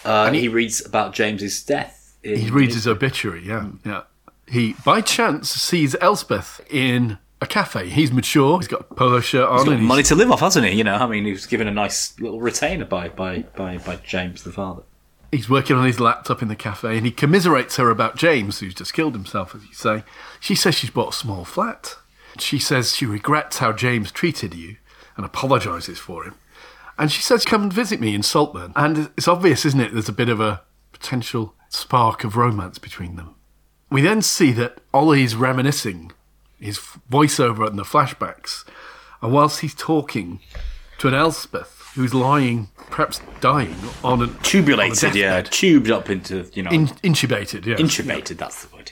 Uh, 0.05 0.25
and 0.27 0.35
he, 0.35 0.47
reads 0.47 0.85
about 0.85 1.13
James's 1.13 1.63
death. 1.63 2.15
in- 2.23 2.37
He 2.39 2.49
reads 2.51 2.75
his 2.75 2.87
obituary, 2.87 3.45
yeah. 3.45 3.69
Yeah. 3.85 4.01
He, 4.47 4.75
by 4.85 5.01
chance, 5.01 5.49
sees 5.49 5.95
Elspeth 6.01 6.61
in 6.69 7.17
a 7.41 7.47
cafe. 7.47 7.87
He's 7.89 8.11
mature, 8.11 8.59
he's 8.59 8.67
got 8.67 8.81
a 8.81 8.93
polo 8.95 9.19
shirt 9.19 9.47
on. 9.47 9.59
He's 9.59 9.67
got 9.69 9.79
money 9.79 10.03
to 10.03 10.15
live 10.15 10.31
off, 10.31 10.41
hasn't 10.41 10.65
he? 10.67 10.73
You 10.73 10.83
know, 10.83 10.95
I 10.95 11.07
mean, 11.07 11.25
he 11.25 11.31
was 11.31 11.45
given 11.47 11.67
a 11.67 11.71
nice 11.71 12.19
little 12.19 12.39
retainer 12.41 12.85
by 12.85 13.09
by 13.09 13.39
by, 13.55 13.77
by 13.79 13.95
James 13.97 14.43
the 14.43 14.51
father. 14.51 14.83
He's 15.31 15.49
working 15.49 15.77
on 15.77 15.85
his 15.85 15.99
laptop 15.99 16.41
in 16.41 16.49
the 16.49 16.55
cafe 16.55 16.97
and 16.97 17.05
he 17.05 17.11
commiserates 17.11 17.77
her 17.77 17.89
about 17.89 18.17
James, 18.17 18.59
who's 18.59 18.73
just 18.73 18.93
killed 18.93 19.13
himself, 19.13 19.55
as 19.55 19.65
you 19.65 19.73
say. 19.73 20.03
She 20.39 20.55
says 20.55 20.75
she's 20.75 20.89
bought 20.89 21.13
a 21.13 21.17
small 21.17 21.45
flat. 21.45 21.95
She 22.37 22.59
says 22.59 22.95
she 22.95 23.05
regrets 23.05 23.59
how 23.59 23.71
James 23.71 24.11
treated 24.11 24.53
you 24.53 24.77
and 25.15 25.25
apologises 25.25 25.99
for 25.99 26.25
him. 26.25 26.35
And 26.97 27.11
she 27.11 27.21
says, 27.21 27.45
Come 27.45 27.63
and 27.63 27.73
visit 27.73 27.99
me 27.99 28.13
in 28.13 28.23
Saltburn. 28.23 28.73
And 28.75 29.09
it's 29.17 29.27
obvious, 29.27 29.65
isn't 29.65 29.79
it? 29.79 29.93
There's 29.93 30.09
a 30.09 30.13
bit 30.13 30.29
of 30.29 30.39
a 30.39 30.61
potential 30.91 31.55
spark 31.69 32.23
of 32.23 32.35
romance 32.35 32.77
between 32.77 33.15
them. 33.15 33.35
We 33.89 34.01
then 34.01 34.21
see 34.21 34.51
that 34.53 34.79
Ollie's 34.93 35.35
reminiscing, 35.35 36.11
his 36.59 36.77
voiceover 36.77 37.67
and 37.67 37.79
the 37.79 37.83
flashbacks. 37.83 38.65
And 39.21 39.33
whilst 39.33 39.61
he's 39.61 39.75
talking 39.75 40.39
to 40.99 41.07
an 41.07 41.13
Elspeth 41.13 41.80
who's 41.95 42.13
lying, 42.13 42.69
perhaps 42.89 43.21
dying, 43.41 43.75
on 44.03 44.21
an 44.21 44.29
on 44.29 44.35
a 44.35 44.39
Tubulated, 44.43 45.15
yeah, 45.15 45.41
tubed 45.41 45.91
up 45.91 46.09
into 46.09 46.49
you 46.53 46.63
know 46.63 46.71
In, 46.71 46.87
intubated, 46.87 47.65
yeah. 47.65 47.75
intubated. 47.75 48.37
That's 48.37 48.65
the 48.65 48.75
word. 48.75 48.91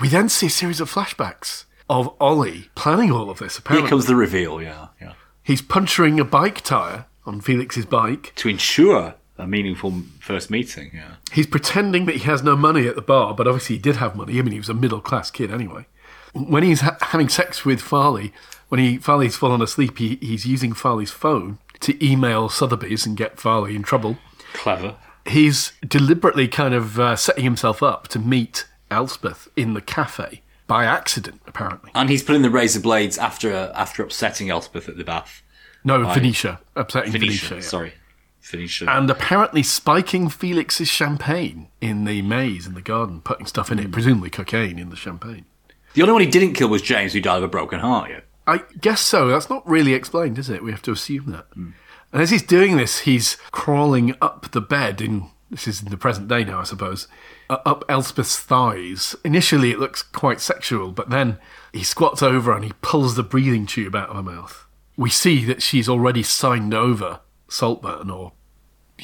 we 0.00 0.08
then 0.08 0.28
see 0.28 0.46
a 0.46 0.50
series 0.50 0.80
of 0.80 0.90
flashbacks 0.92 1.64
of 1.88 2.14
Ollie 2.20 2.70
planning 2.74 3.10
all 3.12 3.30
of 3.30 3.38
this. 3.38 3.58
Apparently, 3.58 3.86
Here 3.86 3.90
comes 3.90 4.06
the 4.06 4.16
reveal. 4.16 4.62
Yeah, 4.62 4.88
yeah. 5.00 5.12
he's 5.42 5.62
puncturing 5.62 6.18
a 6.20 6.24
bike 6.24 6.62
tire 6.62 7.06
on 7.26 7.40
Felix's 7.40 7.86
bike. 7.86 8.32
To 8.36 8.48
ensure 8.48 9.14
a 9.38 9.46
meaningful 9.46 10.02
first 10.20 10.50
meeting. 10.50 10.90
Yeah. 10.94 11.14
He's 11.32 11.46
pretending 11.46 12.06
that 12.06 12.16
he 12.16 12.20
has 12.24 12.42
no 12.42 12.54
money 12.56 12.86
at 12.86 12.94
the 12.96 13.02
bar, 13.02 13.34
but 13.34 13.46
obviously 13.48 13.76
he 13.76 13.82
did 13.82 13.96
have 13.96 14.14
money. 14.14 14.38
I 14.38 14.42
mean, 14.42 14.52
he 14.52 14.58
was 14.58 14.68
a 14.68 14.74
middle 14.74 15.00
class 15.00 15.30
kid 15.30 15.50
anyway. 15.50 15.86
When 16.34 16.62
he's 16.62 16.80
ha- 16.82 16.96
having 17.00 17.28
sex 17.28 17.64
with 17.64 17.80
Farleigh, 17.80 18.30
when 18.72 18.80
he 18.80 18.96
Farleigh's 18.96 19.36
fallen 19.36 19.60
asleep, 19.60 19.98
he, 19.98 20.16
he's 20.22 20.46
using 20.46 20.72
Farleigh's 20.72 21.10
phone 21.10 21.58
to 21.80 22.02
email 22.02 22.48
Sotheby's 22.48 23.04
and 23.04 23.18
get 23.18 23.36
Farleigh 23.36 23.76
in 23.76 23.82
trouble. 23.82 24.16
Clever. 24.54 24.96
He's 25.26 25.72
deliberately 25.86 26.48
kind 26.48 26.72
of 26.72 26.98
uh, 26.98 27.16
setting 27.16 27.44
himself 27.44 27.82
up 27.82 28.08
to 28.08 28.18
meet 28.18 28.66
Elspeth 28.90 29.48
in 29.56 29.74
the 29.74 29.82
cafe 29.82 30.40
by 30.66 30.86
accident, 30.86 31.42
apparently. 31.46 31.90
And 31.94 32.08
he's 32.08 32.22
putting 32.22 32.40
the 32.40 32.48
razor 32.48 32.80
blades 32.80 33.18
after 33.18 33.52
after 33.74 34.02
upsetting 34.02 34.48
Elspeth 34.48 34.88
at 34.88 34.96
the 34.96 35.04
bath. 35.04 35.42
No, 35.84 36.02
Venetia, 36.10 36.58
upsetting 36.74 37.12
Phoenicia, 37.12 37.48
Venetia. 37.48 37.54
yeah. 37.56 37.60
sorry, 37.60 37.92
Phoenicia. 38.40 38.86
and 38.88 39.10
apparently 39.10 39.62
spiking 39.62 40.30
Felix's 40.30 40.88
champagne 40.88 41.68
in 41.82 42.06
the 42.06 42.22
maze 42.22 42.66
in 42.66 42.72
the 42.72 42.80
garden, 42.80 43.20
putting 43.20 43.44
stuff 43.44 43.70
in 43.70 43.78
it, 43.78 43.92
presumably 43.92 44.30
cocaine 44.30 44.78
in 44.78 44.88
the 44.88 44.96
champagne. 44.96 45.44
the 45.92 46.00
only 46.00 46.12
one 46.14 46.22
he 46.22 46.30
didn't 46.30 46.54
kill 46.54 46.70
was 46.70 46.80
James, 46.80 47.12
who 47.12 47.20
died 47.20 47.36
of 47.36 47.42
a 47.42 47.48
broken 47.48 47.78
heart. 47.78 48.08
Yeah. 48.08 48.20
I 48.46 48.62
guess 48.80 49.00
so. 49.00 49.28
That's 49.28 49.50
not 49.50 49.68
really 49.68 49.94
explained, 49.94 50.38
is 50.38 50.50
it? 50.50 50.62
We 50.62 50.72
have 50.72 50.82
to 50.82 50.92
assume 50.92 51.30
that. 51.32 51.46
And 51.54 51.74
as 52.12 52.30
he's 52.30 52.42
doing 52.42 52.76
this, 52.76 53.00
he's 53.00 53.36
crawling 53.50 54.14
up 54.20 54.50
the 54.50 54.60
bed 54.60 55.00
in. 55.00 55.30
This 55.50 55.68
is 55.68 55.82
in 55.82 55.90
the 55.90 55.98
present 55.98 56.28
day 56.28 56.44
now, 56.44 56.60
I 56.60 56.64
suppose. 56.64 57.08
Uh, 57.50 57.58
up 57.66 57.84
Elspeth's 57.86 58.38
thighs. 58.38 59.14
Initially, 59.22 59.70
it 59.70 59.78
looks 59.78 60.02
quite 60.02 60.40
sexual, 60.40 60.90
but 60.92 61.10
then 61.10 61.38
he 61.74 61.84
squats 61.84 62.22
over 62.22 62.52
and 62.52 62.64
he 62.64 62.72
pulls 62.80 63.16
the 63.16 63.22
breathing 63.22 63.66
tube 63.66 63.94
out 63.94 64.08
of 64.08 64.16
her 64.16 64.22
mouth. 64.22 64.66
We 64.96 65.10
see 65.10 65.44
that 65.44 65.62
she's 65.62 65.88
already 65.88 66.22
signed 66.22 66.72
over 66.72 67.20
Saltburn, 67.48 68.08
or 68.08 68.32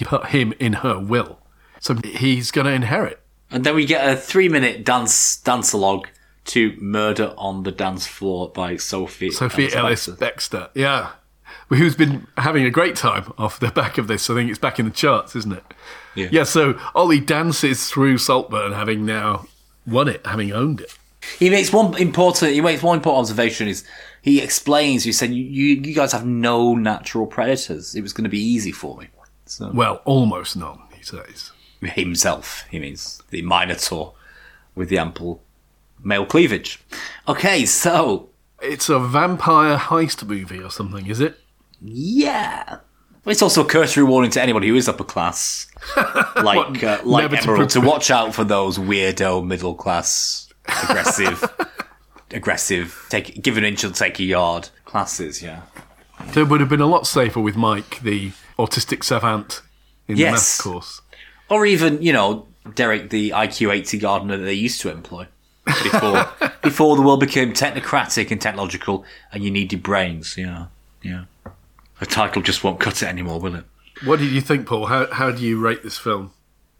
put 0.04 0.28
him 0.28 0.54
in 0.58 0.74
her 0.74 0.98
will. 0.98 1.40
So 1.80 1.96
he's 2.02 2.50
going 2.50 2.66
to 2.66 2.72
inherit. 2.72 3.20
And 3.50 3.64
then 3.64 3.74
we 3.74 3.84
get 3.84 4.08
a 4.08 4.16
three-minute 4.16 4.84
dance 4.84 5.40
dancealogue 5.44 6.06
to 6.48 6.76
"Murder 6.80 7.34
on 7.36 7.62
the 7.62 7.72
Dance 7.72 8.06
Floor" 8.06 8.50
by 8.50 8.76
Sophie 8.76 9.30
Sophie 9.30 9.72
Ellis 9.72 10.06
Bextor. 10.08 10.18
Bextor. 10.18 10.70
Yeah. 10.74 11.10
Who's 11.70 11.96
been 11.96 12.26
having 12.36 12.64
a 12.64 12.70
great 12.70 12.96
time 12.96 13.32
off 13.38 13.58
the 13.60 13.70
back 13.70 13.96
of 13.98 14.06
this. 14.06 14.28
I 14.28 14.34
think 14.34 14.50
it's 14.50 14.58
back 14.58 14.78
in 14.78 14.84
the 14.86 14.90
charts, 14.90 15.34
isn't 15.36 15.52
it? 15.52 15.64
Yeah. 16.14 16.28
Yeah, 16.30 16.44
so 16.44 16.78
Ollie 16.94 17.20
dances 17.20 17.88
through 17.90 18.18
Saltburn 18.18 18.72
having 18.72 19.06
now 19.06 19.46
won 19.86 20.08
it, 20.08 20.26
having 20.26 20.52
owned 20.52 20.80
it. 20.80 20.96
He 21.38 21.50
makes 21.50 21.72
one 21.72 21.96
important. 21.98 22.52
He 22.52 22.60
makes 22.60 22.82
one 22.82 22.98
important 22.98 23.20
observation. 23.20 23.68
Is 23.68 23.84
he 24.22 24.40
explains? 24.40 25.04
He 25.04 25.12
said, 25.12 25.32
"You, 25.32 25.42
you, 25.42 25.74
you 25.82 25.94
guys 25.94 26.12
have 26.12 26.26
no 26.26 26.74
natural 26.74 27.26
predators. 27.26 27.94
It 27.94 28.02
was 28.02 28.12
going 28.12 28.24
to 28.24 28.30
be 28.30 28.40
easy 28.40 28.72
for 28.72 28.96
me." 28.96 29.08
So 29.46 29.70
Well, 29.72 30.02
almost 30.04 30.56
none, 30.56 30.80
he 30.94 31.02
says. 31.02 31.52
himself, 31.80 32.64
he 32.70 32.78
means 32.78 33.22
the 33.30 33.42
Minotaur 33.42 34.14
with 34.74 34.88
the 34.90 34.98
ample 34.98 35.42
male 36.02 36.26
cleavage. 36.26 36.80
Okay, 37.26 37.64
so 37.66 38.28
It's 38.62 38.88
a 38.88 38.98
vampire 38.98 39.76
heist 39.76 40.26
movie 40.26 40.62
or 40.62 40.70
something, 40.70 41.06
is 41.06 41.20
it? 41.20 41.38
yeah. 41.80 42.78
It's 43.26 43.42
also 43.42 43.62
a 43.62 43.68
cursory 43.68 44.04
warning 44.04 44.30
to 44.30 44.42
anybody 44.42 44.68
who 44.68 44.74
is 44.76 44.88
upper 44.88 45.04
class, 45.04 45.66
like 46.42 46.82
uh, 46.82 46.98
like 47.04 47.24
never 47.30 47.36
to 47.36 47.42
Emerald, 47.42 47.70
to 47.70 47.80
watch 47.82 48.10
out 48.10 48.34
for 48.34 48.42
those 48.42 48.78
weirdo 48.78 49.46
middle 49.46 49.74
class, 49.74 50.48
aggressive, 50.66 51.44
aggressive, 52.30 53.06
take 53.10 53.42
give 53.42 53.58
an 53.58 53.64
inch 53.64 53.84
and 53.84 53.94
take 53.94 54.18
a 54.18 54.24
yard 54.24 54.70
classes. 54.86 55.42
Yeah. 55.42 55.62
So 56.32 56.40
it 56.40 56.48
would 56.48 56.60
have 56.60 56.70
been 56.70 56.80
a 56.80 56.86
lot 56.86 57.06
safer 57.06 57.40
with 57.40 57.54
Mike, 57.56 58.00
the 58.00 58.32
autistic 58.58 59.04
savant, 59.04 59.60
in 60.06 60.14
the 60.16 60.22
Yes. 60.22 60.32
maths 60.32 60.60
course. 60.62 61.02
Or 61.50 61.66
even, 61.66 62.00
you 62.00 62.12
know, 62.14 62.46
Derek, 62.74 63.10
the 63.10 63.30
IQ 63.30 63.72
80 63.74 63.98
gardener 63.98 64.36
that 64.38 64.44
they 64.44 64.54
used 64.54 64.80
to 64.82 64.90
employ 64.90 65.26
before 65.82 66.28
before 66.62 66.96
the 66.96 67.02
world 67.02 67.20
became 67.20 67.52
technocratic 67.52 68.30
and 68.30 68.40
technological 68.40 69.04
and 69.32 69.44
you 69.44 69.50
needed 69.50 69.82
brains. 69.82 70.36
Yeah, 70.36 70.66
yeah. 71.02 71.24
The 72.00 72.06
title 72.06 72.42
just 72.42 72.62
won't 72.62 72.80
cut 72.80 73.02
it 73.02 73.06
anymore, 73.06 73.40
will 73.40 73.56
it? 73.56 73.64
What 74.04 74.20
did 74.20 74.30
you 74.30 74.40
think, 74.40 74.66
Paul? 74.66 74.86
How, 74.86 75.12
how 75.12 75.32
do 75.32 75.42
you 75.42 75.58
rate 75.58 75.82
this 75.82 75.98
film? 75.98 76.32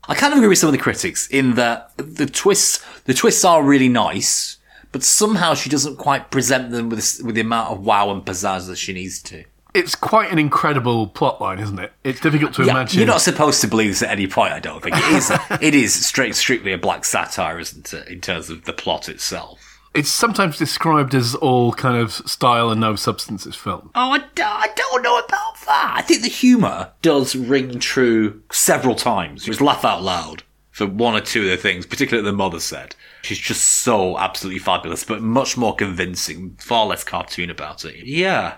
I 0.08 0.14
kind 0.14 0.32
of 0.32 0.38
agree 0.38 0.48
with 0.48 0.58
some 0.58 0.68
of 0.68 0.72
the 0.72 0.78
critics 0.78 1.26
in 1.26 1.54
that 1.54 1.92
the 1.96 2.26
twists 2.26 2.84
the 3.04 3.14
twists 3.14 3.44
are 3.44 3.62
really 3.62 3.88
nice, 3.88 4.56
but 4.90 5.02
somehow 5.02 5.54
she 5.54 5.68
doesn't 5.68 5.96
quite 5.96 6.30
present 6.30 6.70
them 6.70 6.88
with 6.88 7.20
with 7.22 7.34
the 7.34 7.42
amount 7.42 7.72
of 7.72 7.84
wow 7.84 8.10
and 8.10 8.24
pizzazz 8.24 8.68
that 8.68 8.76
she 8.76 8.92
needs 8.92 9.20
to. 9.24 9.44
It's 9.74 9.94
quite 9.94 10.32
an 10.32 10.38
incredible 10.38 11.08
plotline, 11.08 11.60
isn't 11.60 11.78
it? 11.78 11.92
It's 12.04 12.20
difficult 12.20 12.54
to 12.54 12.64
Yeah, 12.64 12.72
imagine. 12.72 12.98
you're 12.98 13.06
not 13.06 13.20
supposed 13.20 13.60
to 13.60 13.68
believe 13.68 13.90
this 13.90 14.02
at 14.02 14.10
any 14.10 14.26
point. 14.26 14.52
I 14.52 14.60
don't 14.60 14.82
think 14.82 14.96
it 14.96 15.04
is. 15.12 15.30
it 15.60 15.74
is 15.74 16.06
straight, 16.06 16.34
strictly 16.34 16.72
a 16.72 16.78
black 16.78 17.04
satire, 17.04 17.58
isn't 17.58 17.92
it? 17.92 18.08
In 18.08 18.20
terms 18.20 18.50
of 18.50 18.64
the 18.64 18.72
plot 18.72 19.08
itself. 19.08 19.60
It's 19.94 20.10
sometimes 20.10 20.58
described 20.58 21.14
as 21.14 21.34
all 21.34 21.72
kind 21.72 21.96
of 21.96 22.12
style 22.12 22.70
and 22.70 22.80
no 22.80 22.94
substances 22.94 23.56
film. 23.56 23.90
Oh, 23.94 24.12
I, 24.12 24.18
d- 24.18 24.42
I 24.42 24.68
don't 24.74 25.02
know 25.02 25.18
about 25.18 25.60
that. 25.66 25.94
I 25.96 26.02
think 26.02 26.22
the 26.22 26.28
humour 26.28 26.92
does 27.02 27.34
ring 27.34 27.78
true 27.78 28.42
several 28.52 28.94
times. 28.94 29.46
You 29.46 29.52
just 29.52 29.62
laugh 29.62 29.84
out 29.84 30.02
loud 30.02 30.42
for 30.70 30.86
one 30.86 31.14
or 31.14 31.20
two 31.20 31.42
of 31.42 31.48
the 31.48 31.56
things, 31.56 31.84
particularly 31.86 32.24
the 32.30 32.36
mother 32.36 32.60
said. 32.60 32.94
She's 33.22 33.38
just 33.38 33.64
so 33.64 34.16
absolutely 34.18 34.60
fabulous, 34.60 35.04
but 35.04 35.22
much 35.22 35.56
more 35.56 35.74
convincing, 35.74 36.56
far 36.60 36.86
less 36.86 37.02
cartoon 37.02 37.50
about 37.50 37.84
it. 37.84 37.96
Yeah. 38.06 38.56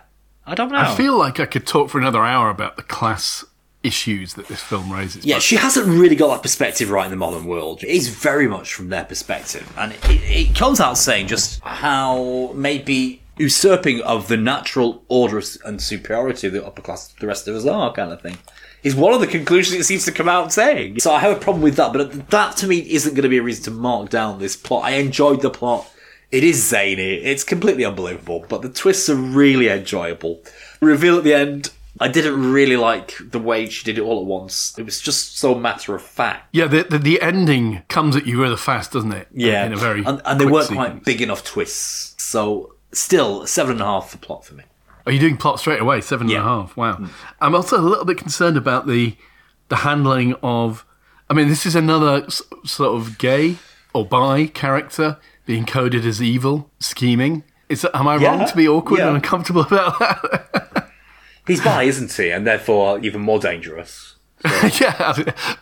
I 0.51 0.57
don't 0.57 0.73
know. 0.73 0.79
I 0.79 0.97
feel 0.97 1.17
like 1.17 1.39
I 1.39 1.47
could 1.47 1.65
talk 1.65 1.91
for 1.91 1.99
another 1.99 2.25
hour 2.25 2.51
about 2.51 2.77
the 2.77 2.83
class 2.83 3.45
issues 3.85 4.35
that 4.35 4.49
this 4.49 4.61
film 4.61 4.93
raises. 4.93 5.25
Yeah, 5.25 5.37
but 5.37 5.43
she 5.45 5.55
hasn't 5.55 5.87
really 5.87 6.17
got 6.17 6.35
that 6.35 6.43
perspective 6.43 6.91
right 6.91 7.05
in 7.05 7.11
the 7.13 7.17
modern 7.17 7.45
world. 7.45 7.85
It 7.85 7.89
is 7.89 8.09
very 8.09 8.49
much 8.49 8.75
from 8.75 8.89
their 8.89 9.05
perspective. 9.05 9.73
And 9.79 9.93
it, 9.93 10.01
it 10.05 10.57
comes 10.57 10.81
out 10.81 10.99
saying 10.99 11.29
just 11.29 11.61
how 11.63 12.51
maybe 12.55 13.23
usurping 13.39 14.03
of 14.03 14.27
the 14.27 14.37
natural 14.37 15.05
order 15.09 15.41
and 15.65 15.81
superiority 15.81 16.49
of 16.49 16.53
the 16.53 16.67
upper 16.67 16.83
class 16.83 17.09
the 17.21 17.29
rest 17.29 17.47
of 17.47 17.55
us 17.55 17.65
are, 17.65 17.93
kind 17.93 18.13
of 18.13 18.21
thing. 18.21 18.37
is 18.83 18.97
one 18.97 19.15
of 19.15 19.21
the 19.21 19.29
conclusions 19.29 19.81
it 19.81 19.85
seems 19.85 20.05
to 20.07 20.13
come 20.13 20.29
out 20.29 20.53
saying. 20.53 20.99
So 20.99 21.13
I 21.13 21.21
have 21.21 21.37
a 21.37 21.41
problem 21.41 21.63
with 21.63 21.77
that, 21.77 21.93
but 21.93 22.29
that 22.31 22.57
to 22.57 22.67
me 22.67 22.79
isn't 22.79 23.15
going 23.15 23.23
to 23.23 23.29
be 23.29 23.39
a 23.39 23.43
reason 23.43 23.65
to 23.65 23.71
mark 23.71 24.11
down 24.11 24.41
this 24.41 24.57
plot. 24.57 24.85
I 24.85 24.93
enjoyed 24.97 25.43
the 25.43 25.51
plot. 25.51 25.89
It 26.33 26.45
is 26.45 26.69
zany. 26.69 27.15
It's 27.15 27.43
completely 27.45 27.85
unbelievable, 27.85 28.47
but 28.49 28.63
the 28.63 28.69
twists 28.69 29.09
are 29.11 29.17
really 29.17 29.69
enjoyable. 29.69 30.43
Reveal 30.81 31.19
at 31.19 31.25
the 31.25 31.35
end. 31.35 31.71
I 31.99 32.07
didn't 32.09 32.53
really 32.53 32.77
like 32.77 33.15
the 33.21 33.41
way 33.41 33.69
she 33.69 33.85
did 33.85 33.99
it 33.99 34.03
all 34.03 34.21
at 34.21 34.25
once. 34.25 34.79
It 34.79 34.85
was 34.85 35.01
just 35.01 35.37
so 35.39 35.57
matter 35.57 35.95
of 35.95 36.03
fact. 36.03 36.49
Yeah, 36.53 36.67
the, 36.69 36.85
the 36.85 36.99
the 36.99 37.21
ending 37.21 37.83
comes 37.89 38.15
at 38.15 38.27
you 38.27 38.41
rather 38.43 38.57
fast, 38.57 38.93
doesn't 38.93 39.13
it? 39.13 39.27
Yeah, 39.35 39.67
in 39.67 39.73
a 39.73 39.77
very 39.77 40.05
and, 40.05 40.23
and 40.25 40.41
they 40.41 40.47
weren't 40.47 40.69
sequence. 40.69 40.91
quite 40.93 41.05
big 41.05 41.21
enough 41.21 41.43
twists. 41.45 42.15
So 42.23 42.75
still 42.93 43.45
seven 43.47 43.73
and 43.73 43.81
a 43.83 43.85
half 43.85 44.11
for 44.11 44.19
plot 44.19 44.45
for 44.45 44.55
me. 44.55 44.65
Are 45.05 45.13
you 45.13 45.19
doing 45.19 45.37
plot 45.37 45.59
straight 45.59 45.81
away? 45.81 46.01
Seven 46.01 46.29
and 46.29 46.37
a 46.39 46.43
half. 46.43 46.77
Wow. 46.77 46.95
Hmm. 46.95 47.07
I'm 47.41 47.55
also 47.57 47.77
a 47.79 47.83
little 47.83 48.05
bit 48.05 48.19
concerned 48.19 48.57
about 48.57 48.87
the 48.87 49.17
the 49.69 49.77
handling 49.77 50.35
of. 50.45 50.87
I 51.29 51.35
mean, 51.35 51.49
this 51.49 51.67
is 51.67 51.75
another 51.75 52.25
s- 52.25 52.43
sort 52.65 52.95
of 52.97 53.19
gay 53.19 53.57
or 53.93 54.07
bi 54.07 54.47
character 54.47 55.19
being 55.51 55.67
coded 55.67 56.07
as 56.07 56.23
evil, 56.23 56.71
scheming. 56.79 57.43
Is 57.69 57.85
am 57.93 58.07
I 58.07 58.19
wrong 58.19 58.47
to 58.47 58.57
be 58.57 58.69
awkward 58.69 58.99
Yeah. 58.99 59.09
and 59.09 59.17
uncomfortable 59.17 59.63
about 59.63 59.99
that? 59.99 60.93
He's 61.49 61.61
bi, 61.61 61.83
isn't 61.83 62.13
he? 62.13 62.31
And 62.31 62.47
therefore 62.47 63.01
even 63.01 63.21
more 63.21 63.41
dangerous. 63.41 64.15
yeah, 64.81 65.13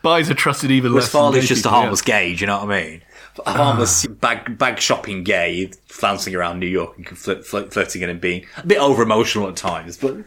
bi's 0.03 0.29
a 0.29 0.35
trusted 0.35 0.71
even 0.71 0.93
less. 0.93 1.11
Whereas 1.15 1.33
than 1.33 1.41
Farleigh's 1.41 1.49
just 1.49 1.61
a 1.61 1.63
people, 1.63 1.71
yeah. 1.71 1.81
harmless 1.81 2.03
gay, 2.03 2.35
do 2.35 2.41
you 2.43 2.47
know 2.49 2.59
what 2.59 2.71
I 2.71 2.83
mean? 2.83 3.03
A 3.47 3.53
harmless 3.53 4.05
ah. 4.05 4.11
bag, 4.11 4.59
bag 4.59 4.79
shopping 4.79 5.25
gay, 5.25 5.71
flouncing 5.87 6.35
around 6.35 6.61
New 6.61 6.67
York 6.67 6.95
and 6.99 7.17
flirt, 7.17 7.47
flirt, 7.47 7.73
flirting 7.73 8.05
and 8.05 8.21
being 8.21 8.45
a 8.59 8.67
bit 8.67 8.79
over 8.79 9.03
emotional 9.03 9.49
at 9.49 9.57
times, 9.57 9.97
but 9.97 10.19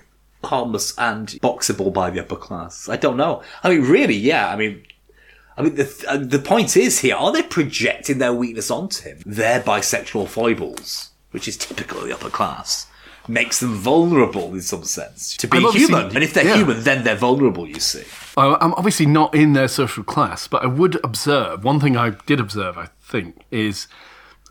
harmless 0.43 0.97
and 0.97 1.28
boxable 1.43 1.93
by 1.93 2.09
the 2.09 2.20
upper 2.20 2.36
class. 2.36 2.89
I 2.89 2.97
don't 2.97 3.16
know. 3.16 3.43
I 3.64 3.70
mean, 3.70 3.82
really, 3.84 4.16
yeah. 4.16 4.49
I 4.49 4.55
mean, 4.55 4.84
I 5.62 5.64
mean, 5.66 5.76
the 5.76 6.05
uh, 6.07 6.18
the 6.18 6.39
point 6.39 6.76
is 6.76 6.99
here: 6.99 7.16
are 7.16 7.32
they 7.32 7.43
projecting 7.43 8.18
their 8.18 8.34
weakness 8.34 8.72
onto 8.72 9.03
him? 9.03 9.20
Their 9.26 9.62
bisexual 9.62 10.28
foibles, 10.28 11.12
which 11.32 11.47
is 11.47 11.55
typical 11.55 11.99
of 11.99 12.05
the 12.05 12.14
upper 12.14 12.30
class, 12.30 12.88
makes 13.28 13.59
them 13.59 13.76
vulnerable 13.76 14.53
in 14.53 14.62
some 14.62 14.84
sense 14.84 15.38
to 15.38 15.47
be 15.47 15.59
human. 15.72 16.07
And 16.16 16.24
if 16.24 16.34
they're 16.34 16.45
yeah. 16.45 16.57
human, 16.57 16.84
then 16.84 17.03
they're 17.03 17.16
vulnerable. 17.16 17.68
You 17.68 17.80
see. 17.80 18.03
I'm 18.38 18.74
obviously 18.74 19.05
not 19.05 19.36
in 19.36 19.53
their 19.53 19.68
social 19.68 20.03
class, 20.03 20.47
but 20.47 20.64
I 20.64 20.68
would 20.68 21.03
observe 21.03 21.64
one 21.64 21.80
thing 21.80 21.95
I 21.95 22.12
did 22.26 22.39
observe. 22.39 22.78
I 22.78 22.88
think 22.99 23.43
is 23.51 23.88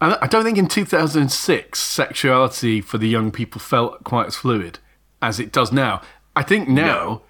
I 0.01 0.17
I 0.23 0.27
don't 0.29 0.45
think 0.45 0.59
in 0.59 0.69
2006 0.69 1.79
sexuality 1.79 2.81
for 2.81 2.99
the 2.99 3.09
young 3.09 3.33
people 3.33 3.61
felt 3.61 4.05
quite 4.05 4.29
as 4.29 4.37
fluid 4.37 4.79
as 5.21 5.41
it 5.41 5.51
does 5.51 5.73
now. 5.73 6.03
I 6.37 6.45
think 6.45 6.69
now 6.69 7.23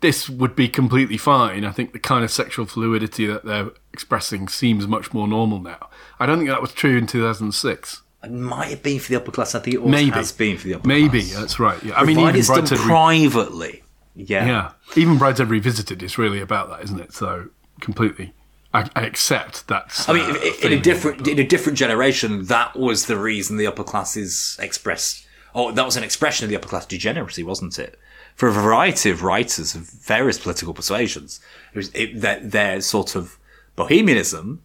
this 0.00 0.28
would 0.30 0.56
be 0.56 0.68
completely 0.68 1.16
fine. 1.18 1.64
I 1.64 1.72
think 1.72 1.92
the 1.92 1.98
kind 1.98 2.24
of 2.24 2.30
sexual 2.30 2.64
fluidity 2.66 3.26
that 3.26 3.44
they're 3.44 3.70
expressing 3.92 4.48
seems 4.48 4.86
much 4.86 5.12
more 5.12 5.28
normal 5.28 5.58
now. 5.60 5.90
I 6.18 6.26
don't 6.26 6.38
think 6.38 6.50
that 6.50 6.62
was 6.62 6.72
true 6.72 6.96
in 6.96 7.06
2006. 7.06 8.02
It 8.22 8.30
might 8.30 8.68
have 8.68 8.82
been 8.82 8.98
for 9.00 9.08
the 9.10 9.16
upper 9.16 9.30
class. 9.30 9.54
I 9.54 9.60
think 9.60 9.74
it 9.74 9.78
always 9.78 9.92
Maybe 9.92 10.10
has 10.10 10.32
been 10.32 10.58
for 10.58 10.64
the 10.68 10.74
upper 10.74 10.86
Maybe 10.88 11.22
class. 11.22 11.34
that's 11.40 11.58
right. 11.60 11.82
Yeah. 11.82 11.94
I 11.94 12.04
mean, 12.04 12.18
even 12.18 12.36
it's 12.36 12.48
Brideshead 12.50 12.78
Re- 12.78 12.84
privately. 12.84 13.82
Yeah. 14.14 14.44
yeah, 14.46 14.72
even 14.96 15.16
Brideshead 15.18 15.48
Revisited 15.48 16.02
is 16.02 16.18
really 16.18 16.40
about 16.40 16.68
that, 16.68 16.82
isn't 16.84 17.00
it? 17.00 17.12
So 17.14 17.48
completely, 17.80 18.34
I, 18.74 18.90
I 18.94 19.02
accept 19.06 19.68
that. 19.68 20.04
I 20.08 20.12
mean, 20.12 20.22
uh, 20.30 20.34
in- 20.62 20.72
in 20.72 20.78
a 20.78 20.80
different 20.82 21.26
in 21.28 21.38
a 21.38 21.44
different 21.46 21.78
generation, 21.78 22.44
that 22.46 22.76
was 22.76 23.06
the 23.06 23.16
reason 23.16 23.56
the 23.56 23.66
upper 23.66 23.84
classes 23.84 24.58
expressed. 24.60 25.26
Oh, 25.54 25.72
that 25.72 25.84
was 25.86 25.96
an 25.96 26.04
expression 26.04 26.44
of 26.44 26.50
the 26.50 26.56
upper 26.56 26.68
class 26.68 26.84
degeneracy, 26.86 27.42
wasn't 27.42 27.78
it? 27.78 27.98
For 28.40 28.48
a 28.48 28.52
variety 28.52 29.10
of 29.10 29.22
writers 29.22 29.74
of 29.74 29.82
various 29.82 30.38
political 30.38 30.72
persuasions, 30.72 31.40
it 31.74 31.76
was 31.76 31.90
it, 31.94 32.22
their, 32.22 32.40
their 32.40 32.80
sort 32.80 33.14
of 33.14 33.38
bohemianism. 33.76 34.62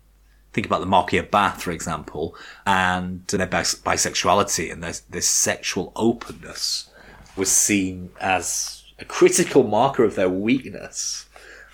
Think 0.53 0.65
about 0.65 0.79
the 0.79 0.85
Marquis 0.85 1.17
of 1.17 1.29
Bath, 1.29 1.61
for 1.61 1.71
example, 1.71 2.37
and 2.65 3.27
their 3.27 3.45
bis- 3.45 3.75
bisexuality 3.75 4.71
and 4.71 4.81
their, 4.81 4.93
their 5.09 5.19
sexual 5.19 5.91
openness 5.97 6.89
was 7.35 7.51
seen 7.51 8.11
as 8.21 8.85
a 8.97 9.03
critical 9.03 9.63
marker 9.63 10.05
of 10.05 10.15
their 10.15 10.29
weakness, 10.29 11.25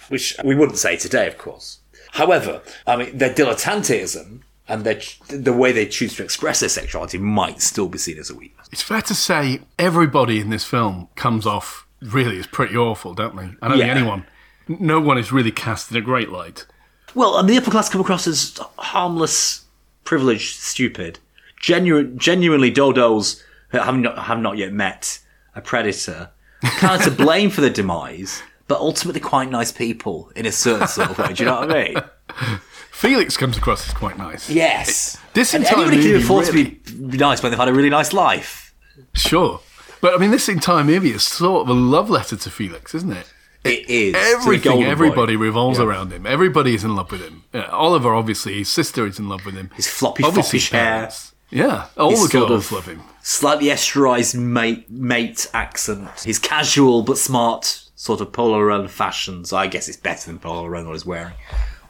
which 0.10 0.36
we 0.44 0.56
wouldn't 0.56 0.80
say 0.80 0.98
today, 0.98 1.28
of 1.28 1.38
course. 1.38 1.82
However, 2.14 2.64
I 2.88 2.96
mean, 2.96 3.16
their 3.16 3.32
dilettanteism 3.32 4.40
and 4.68 4.84
their, 4.84 5.00
the 5.28 5.54
way 5.54 5.72
they 5.72 5.86
choose 5.86 6.16
to 6.16 6.24
express 6.24 6.62
their 6.62 6.70
sexuality 6.70 7.20
might 7.20 7.62
still 7.62 7.90
be 7.90 8.00
seen 8.00 8.18
as 8.18 8.32
a 8.32 8.36
weakness. 8.36 8.68
It's 8.72 8.82
fair 8.82 9.04
to 9.04 9.14
say 9.14 9.62
everybody 9.78 10.40
in 10.40 10.50
this 10.50 10.66
film 10.66 11.08
comes 11.14 11.46
off 11.46 11.86
really 12.02 12.40
as 12.40 12.48
pretty 12.48 12.76
awful, 12.76 13.14
don't 13.14 13.36
they? 13.36 13.50
I 13.62 13.68
don't 13.68 13.78
Yeah. 13.78 13.86
think 13.86 13.98
anyone, 13.98 14.26
no 14.68 15.00
one 15.00 15.18
is 15.18 15.32
really 15.32 15.52
cast 15.52 15.92
in 15.92 15.98
a 15.98 16.02
great 16.02 16.30
light. 16.30 16.66
Well, 17.14 17.38
and 17.38 17.50
the 17.50 17.58
upper 17.58 17.72
class 17.72 17.90
come 17.90 18.02
across 18.02 18.26
as 18.28 18.58
harmless, 18.78 19.66
privileged, 20.04 20.60
stupid, 20.60 21.20
Genu- 21.60 22.16
genuinely 22.16 22.72
dodos 22.74 23.42
who 23.70 23.78
have 23.78 23.96
not, 23.98 24.18
have 24.18 24.40
not 24.40 24.58
yet 24.58 24.74
met 24.74 25.20
a 25.56 25.62
predator, 25.62 26.30
kind 26.64 27.00
of 27.00 27.04
to 27.08 27.12
blame 27.24 27.50
for 27.52 27.62
the 27.62 27.70
demise, 27.70 28.42
but 28.68 28.80
ultimately 28.80 29.20
quite 29.22 29.50
nice 29.52 29.72
people 29.72 30.32
in 30.36 30.46
a 30.46 30.52
certain 30.52 30.88
sort 30.88 31.12
of 31.12 31.18
way. 31.20 31.34
Do 31.34 31.44
you 31.44 31.50
know 31.50 31.60
what 31.60 31.72
I 31.72 31.84
mean? 31.84 31.98
Felix 32.92 33.36
comes 33.38 33.58
across 33.58 33.88
as 33.88 33.94
quite 33.94 34.18
nice. 34.18 34.50
Yes. 34.50 35.18
This 35.34 35.54
and 35.54 35.64
entire 35.64 35.80
anybody 35.84 36.02
can 36.02 36.12
movie 36.12 36.24
afford 36.24 36.48
really- 36.48 36.72
to 36.72 36.94
be 36.94 37.18
nice 37.18 37.42
when 37.44 37.52
they've 37.52 37.60
had 37.60 37.68
a 37.68 37.74
really 37.74 37.90
nice 37.90 38.14
life. 38.14 38.74
Sure. 39.14 39.60
But 40.02 40.14
I 40.14 40.18
mean, 40.18 40.32
this 40.32 40.50
entire 40.50 40.84
movie 40.84 41.12
is 41.12 41.24
sort 41.24 41.62
of 41.64 41.70
a 41.70 41.74
love 41.80 42.10
letter 42.10 42.36
to 42.36 42.50
Felix, 42.50 42.94
isn't 42.96 43.12
it? 43.12 43.32
It 43.64 43.88
is. 43.90 44.16
Everything, 44.18 44.72
golden 44.72 44.86
boy. 44.88 44.92
everybody 44.92 45.36
revolves 45.36 45.78
around 45.80 46.12
him. 46.12 46.26
Everybody 46.26 46.74
is 46.74 46.84
in 46.84 46.96
love 46.96 47.12
with 47.12 47.22
him. 47.24 47.44
Yeah, 47.54 47.68
Oliver, 47.68 48.14
obviously, 48.16 48.58
his 48.58 48.70
sister 48.70 49.06
is 49.06 49.20
in 49.20 49.30
love 49.30 49.46
with 49.46 49.54
him. 49.56 49.70
His 49.76 49.88
floppy, 49.88 50.24
obviously, 50.24 50.58
foppish 50.60 50.72
hair. 50.72 51.10
Yeah, 51.52 51.88
all 51.98 52.10
His 52.12 52.28
the 52.28 52.40
girls 52.40 52.66
of- 52.68 52.72
love 52.72 52.86
him. 52.88 53.02
slightly 53.22 53.68
esterized 53.68 54.34
mate, 54.40 54.90
mate 54.90 55.48
accent, 55.54 56.10
his 56.22 56.40
casual 56.40 57.04
but 57.04 57.18
smart 57.20 57.84
sort 57.96 58.22
of 58.22 58.32
polo 58.32 58.60
run 58.62 58.88
fashions. 58.88 59.54
I 59.54 59.68
guess 59.68 59.88
it's 59.88 59.98
better 59.98 60.26
than 60.28 60.40
polo 60.40 60.66
run 60.66 60.86
what 60.88 60.94
he's 60.94 61.06
wearing. 61.06 61.34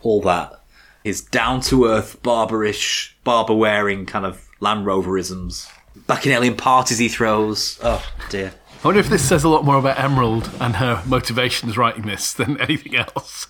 All 0.02 0.20
that. 0.24 0.60
His 1.06 1.22
down 1.22 1.62
to 1.62 1.86
earth, 1.86 2.22
Barbourish, 2.22 3.14
Barbour 3.24 3.54
wearing 3.56 4.06
kind 4.06 4.26
of 4.26 4.46
Land 4.60 4.86
Roverisms. 4.86 5.70
Alien 6.20 6.56
parties 6.56 6.98
he 6.98 7.10
throws. 7.10 7.80
Oh 7.84 8.06
dear. 8.30 8.54
I 8.84 8.88
wonder 8.88 9.00
if 9.00 9.10
this 9.10 9.28
says 9.28 9.44
a 9.44 9.50
lot 9.50 9.64
more 9.64 9.78
about 9.78 10.00
Emerald 10.00 10.50
and 10.60 10.78
her 10.78 11.04
motivations 11.06 11.78
writing 11.78 12.08
this 12.08 12.34
than 12.34 12.60
anything 12.60 12.96
else. 12.96 13.48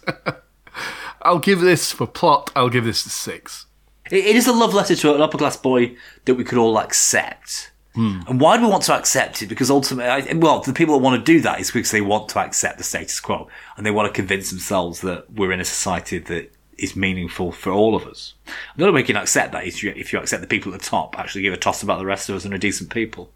I'll 1.21 1.39
give 1.39 1.61
this 1.61 1.91
for 1.91 2.05
plot. 2.05 2.51
I'll 2.55 2.69
give 2.69 2.83
this 2.83 3.05
a 3.05 3.09
six. 3.09 3.65
It, 4.09 4.25
it 4.25 4.35
is 4.35 4.47
a 4.47 4.53
love 4.53 4.73
letter 4.73 4.95
to 4.95 5.15
an 5.15 5.21
upper 5.21 5.37
class 5.37 5.55
boy 5.55 5.95
that 6.25 6.35
we 6.35 6.43
could 6.43 6.57
all 6.57 6.77
accept. 6.77 7.71
Hmm. 7.95 8.21
And 8.27 8.39
why 8.39 8.57
do 8.57 8.63
we 8.63 8.69
want 8.69 8.83
to 8.83 8.93
accept 8.93 9.41
it? 9.41 9.47
Because 9.47 9.69
ultimately, 9.69 10.09
I, 10.09 10.33
well, 10.33 10.61
the 10.61 10.73
people 10.73 10.95
that 10.95 11.03
want 11.03 11.25
to 11.25 11.31
do 11.31 11.41
that 11.41 11.59
is 11.59 11.71
because 11.71 11.91
they 11.91 12.01
want 12.01 12.29
to 12.29 12.39
accept 12.39 12.77
the 12.77 12.83
status 12.83 13.19
quo 13.19 13.47
and 13.75 13.85
they 13.85 13.91
want 13.91 14.07
to 14.07 14.13
convince 14.13 14.49
themselves 14.49 15.01
that 15.01 15.31
we're 15.31 15.51
in 15.51 15.59
a 15.59 15.65
society 15.65 16.17
that 16.17 16.51
is 16.81 16.95
meaningful 16.95 17.51
for 17.51 17.71
all 17.71 17.95
of 17.95 18.05
us. 18.05 18.33
The 18.75 18.83
only 18.83 18.95
way 18.95 19.01
you 19.01 19.07
can 19.07 19.15
accept 19.15 19.51
that 19.53 19.65
is 19.65 19.83
if 19.83 20.11
you, 20.11 20.19
accept 20.19 20.41
the 20.41 20.47
people 20.47 20.73
at 20.73 20.79
the 20.79 20.85
top 20.85 21.17
actually 21.17 21.43
give 21.43 21.53
a 21.53 21.57
toss 21.57 21.83
about 21.83 21.99
the 21.99 22.05
rest 22.05 22.29
of 22.29 22.35
us 22.35 22.45
and 22.45 22.53
are 22.53 22.57
decent 22.57 22.89
people. 22.89 23.31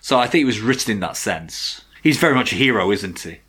So 0.00 0.18
I 0.18 0.26
think 0.26 0.42
it 0.42 0.46
was 0.46 0.60
written 0.60 0.92
in 0.92 1.00
that 1.00 1.16
sense. 1.16 1.82
He's 2.02 2.18
very 2.18 2.34
much 2.34 2.52
a 2.52 2.56
hero, 2.56 2.92
isn't 2.92 3.18
he? 3.18 3.40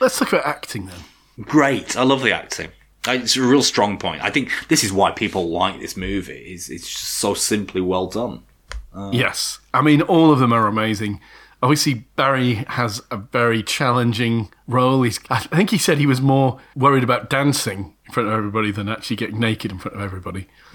Let's 0.00 0.20
look 0.20 0.34
at 0.34 0.44
acting 0.44 0.86
then. 0.86 1.00
Great. 1.40 1.96
I 1.96 2.02
love 2.02 2.22
the 2.22 2.32
acting. 2.32 2.70
It's 3.06 3.36
a 3.36 3.42
real 3.42 3.62
strong 3.62 3.98
point. 3.98 4.22
I 4.22 4.30
think 4.30 4.50
this 4.68 4.84
is 4.84 4.92
why 4.92 5.10
people 5.10 5.50
like 5.50 5.80
this 5.80 5.96
movie. 5.96 6.52
Is 6.52 6.70
it's 6.70 6.88
just 6.88 7.14
so 7.14 7.34
simply 7.34 7.80
well 7.80 8.06
done. 8.06 8.42
Uh, 8.94 9.10
yes. 9.12 9.58
I 9.72 9.82
mean, 9.82 10.02
all 10.02 10.30
of 10.30 10.38
them 10.38 10.52
are 10.52 10.66
amazing. 10.66 11.20
Obviously, 11.62 11.94
Barry 12.16 12.54
has 12.68 13.02
a 13.10 13.16
very 13.16 13.62
challenging 13.62 14.50
role. 14.66 15.02
He's, 15.02 15.18
I 15.30 15.40
think 15.40 15.70
he 15.70 15.78
said 15.78 15.98
he 15.98 16.06
was 16.06 16.20
more 16.20 16.60
worried 16.76 17.02
about 17.02 17.30
dancing 17.30 17.93
in 18.06 18.12
front 18.12 18.28
of 18.28 18.34
everybody 18.34 18.70
than 18.70 18.88
actually 18.88 19.16
getting 19.16 19.40
naked 19.40 19.72
in 19.72 19.78
front 19.78 19.96
of 19.96 20.02
everybody. 20.02 20.46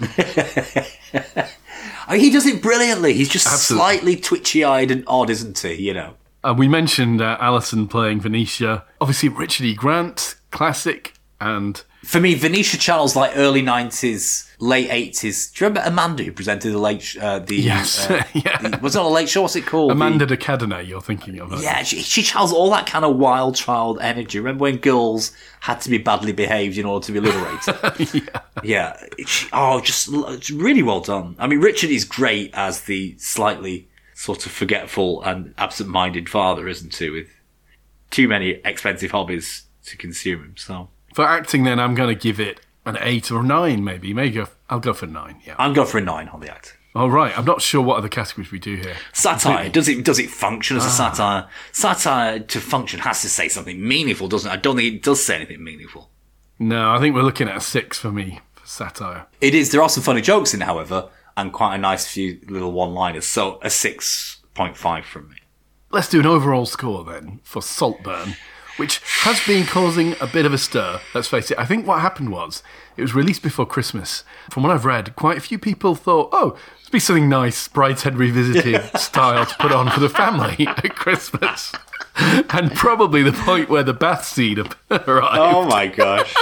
I 2.06 2.12
mean, 2.12 2.20
he 2.20 2.30
does 2.30 2.46
it 2.46 2.60
brilliantly. 2.62 3.12
He's 3.14 3.28
just 3.28 3.46
Absolutely. 3.46 3.84
slightly 3.84 4.16
twitchy-eyed 4.16 4.90
and 4.90 5.04
odd, 5.06 5.30
isn't 5.30 5.58
he? 5.58 5.74
You 5.74 5.94
know. 5.94 6.14
Uh, 6.42 6.54
we 6.56 6.68
mentioned 6.68 7.20
uh, 7.20 7.36
Alison 7.40 7.86
playing 7.86 8.20
Venetia. 8.20 8.84
Obviously, 9.00 9.28
Richard 9.28 9.66
E. 9.66 9.74
Grant, 9.74 10.36
classic. 10.50 11.14
And 11.40 11.82
For 12.04 12.18
me, 12.18 12.34
Venetia 12.34 12.78
channels 12.78 13.14
like 13.14 13.32
early 13.36 13.60
nineties, 13.60 14.50
late 14.58 14.88
eighties. 14.90 15.50
Do 15.52 15.64
you 15.64 15.68
remember 15.68 15.86
Amanda 15.86 16.22
who 16.24 16.32
presented 16.32 16.70
the 16.72 16.78
late? 16.78 17.02
sh- 17.02 17.18
Uh, 17.20 17.40
the 17.40 17.56
Yes. 17.56 18.08
uh, 18.08 18.22
Yeah. 18.34 18.56
the- 18.56 18.78
was 18.78 18.96
it 18.96 19.02
a 19.02 19.06
late 19.06 19.28
show? 19.28 19.42
What's 19.42 19.54
it 19.54 19.66
called? 19.66 19.92
Amanda 19.92 20.24
The- 20.24 20.34
de 20.36 20.42
Cadenet, 20.42 20.86
you're 20.88 21.02
thinking 21.02 21.38
of. 21.40 21.62
yeah, 21.62 21.82
she, 21.82 22.00
she 22.00 22.22
channels 22.22 22.52
all 22.54 22.70
that 22.70 22.86
kind 22.86 23.04
of 23.04 23.16
wild 23.16 23.54
child 23.54 23.98
energy. 24.00 24.38
Remember 24.38 24.62
when 24.62 24.78
girls 24.78 25.32
had 25.60 25.80
to 25.82 25.90
be 25.90 25.98
badly 25.98 26.32
behaved 26.32 26.78
in 26.78 26.86
order 26.86 27.04
to 27.06 27.12
be 27.12 27.20
liberated? 27.20 28.28
yeah. 28.64 28.96
She, 29.26 29.46
oh, 29.52 29.80
just 29.82 30.08
it's 30.10 30.50
really 30.50 30.82
well 30.82 31.00
done. 31.00 31.36
I 31.38 31.46
mean, 31.46 31.60
Richard 31.60 31.90
is 31.90 32.04
great 32.06 32.50
as 32.54 32.82
the 32.82 33.14
slightly 33.18 33.88
sort 34.14 34.46
of 34.46 34.52
forgetful 34.52 35.22
and 35.22 35.54
absent-minded 35.58 36.28
father, 36.30 36.66
isn't 36.66 36.94
he? 36.94 37.10
With 37.10 37.28
too 38.10 38.26
many 38.26 38.60
expensive 38.64 39.10
hobbies 39.10 39.64
to 39.84 39.96
consume 39.98 40.40
him. 40.42 40.54
So 40.56 40.88
For 41.14 41.24
acting, 41.24 41.64
then 41.64 41.80
I'm 41.80 41.94
going 41.94 42.08
to 42.08 42.20
give 42.20 42.38
it 42.40 42.60
an 42.86 42.96
eight 43.00 43.30
or 43.30 43.42
nine, 43.42 43.84
maybe. 43.84 44.14
Maybe 44.14 44.42
I'll 44.68 44.80
go 44.80 44.92
for 44.92 45.06
nine. 45.06 45.40
Yeah. 45.44 45.54
I'm 45.58 45.72
going 45.72 45.88
for 45.88 45.98
a 45.98 46.02
nine 46.02 46.28
on 46.28 46.40
the 46.40 46.50
act. 46.50 46.76
All 46.94 47.10
right. 47.10 47.36
I'm 47.38 47.44
not 47.44 47.62
sure 47.62 47.82
what 47.82 47.98
other 47.98 48.08
categories 48.08 48.50
we 48.50 48.58
do 48.58 48.76
here. 48.76 48.96
Satire 49.12 49.68
does 49.68 49.88
it 49.88 50.04
does 50.04 50.18
it 50.18 50.28
function 50.30 50.76
as 50.76 50.84
a 50.84 50.88
ah. 50.88 50.90
satire? 50.90 51.48
Satire 51.72 52.40
to 52.40 52.60
function 52.60 53.00
has 53.00 53.22
to 53.22 53.28
say 53.28 53.48
something 53.48 53.86
meaningful, 53.86 54.28
doesn't 54.28 54.50
it? 54.50 54.54
I 54.54 54.56
don't 54.56 54.76
think 54.76 54.94
it 54.94 55.02
does 55.02 55.24
say 55.24 55.36
anything 55.36 55.62
meaningful. 55.62 56.10
No, 56.58 56.90
I 56.90 56.98
think 56.98 57.14
we're 57.14 57.22
looking 57.22 57.48
at 57.48 57.56
a 57.56 57.60
six 57.60 57.98
for 57.98 58.10
me 58.10 58.40
for 58.54 58.66
satire. 58.66 59.26
It 59.40 59.54
is. 59.54 59.70
There 59.70 59.82
are 59.82 59.88
some 59.88 60.02
funny 60.02 60.20
jokes 60.20 60.52
in 60.52 60.62
however, 60.62 61.10
and 61.36 61.52
quite 61.52 61.76
a 61.76 61.78
nice 61.78 62.06
few 62.06 62.40
little 62.48 62.72
one-liners. 62.72 63.24
So 63.24 63.60
a 63.62 63.70
six 63.70 64.40
point 64.54 64.76
five 64.76 65.04
from 65.04 65.28
me. 65.28 65.36
Let's 65.92 66.08
do 66.08 66.20
an 66.20 66.26
overall 66.26 66.66
score 66.66 67.04
then 67.04 67.40
for 67.44 67.62
Saltburn, 67.62 68.36
which 68.80 69.02
has 69.04 69.38
been 69.46 69.66
causing 69.66 70.16
a 70.22 70.26
bit 70.26 70.46
of 70.46 70.54
a 70.54 70.58
stir. 70.58 71.00
Let's 71.14 71.28
face 71.28 71.50
it. 71.50 71.58
I 71.58 71.66
think 71.66 71.86
what 71.86 72.00
happened 72.00 72.30
was 72.32 72.62
it 72.96 73.02
was 73.02 73.14
released 73.14 73.42
before 73.42 73.66
Christmas. 73.66 74.24
From 74.50 74.62
what 74.62 74.72
I've 74.72 74.86
read, 74.86 75.14
quite 75.16 75.36
a 75.36 75.40
few 75.42 75.58
people 75.58 75.94
thought, 75.94 76.30
oh, 76.32 76.56
it'd 76.80 76.90
be 76.90 76.98
something 76.98 77.28
nice, 77.28 77.68
Brideshead 77.68 78.16
Revisited 78.16 78.96
style 78.98 79.44
to 79.44 79.54
put 79.56 79.70
on 79.70 79.90
for 79.90 80.00
the 80.00 80.08
family 80.08 80.66
at 80.66 80.96
Christmas. 80.96 81.72
And 82.16 82.74
probably 82.74 83.22
the 83.22 83.32
point 83.32 83.68
where 83.68 83.82
the 83.82 83.92
bath 83.92 84.24
scene 84.24 84.58
arrived. 84.90 85.38
Oh 85.38 85.66
my 85.66 85.86
gosh. 85.86 86.34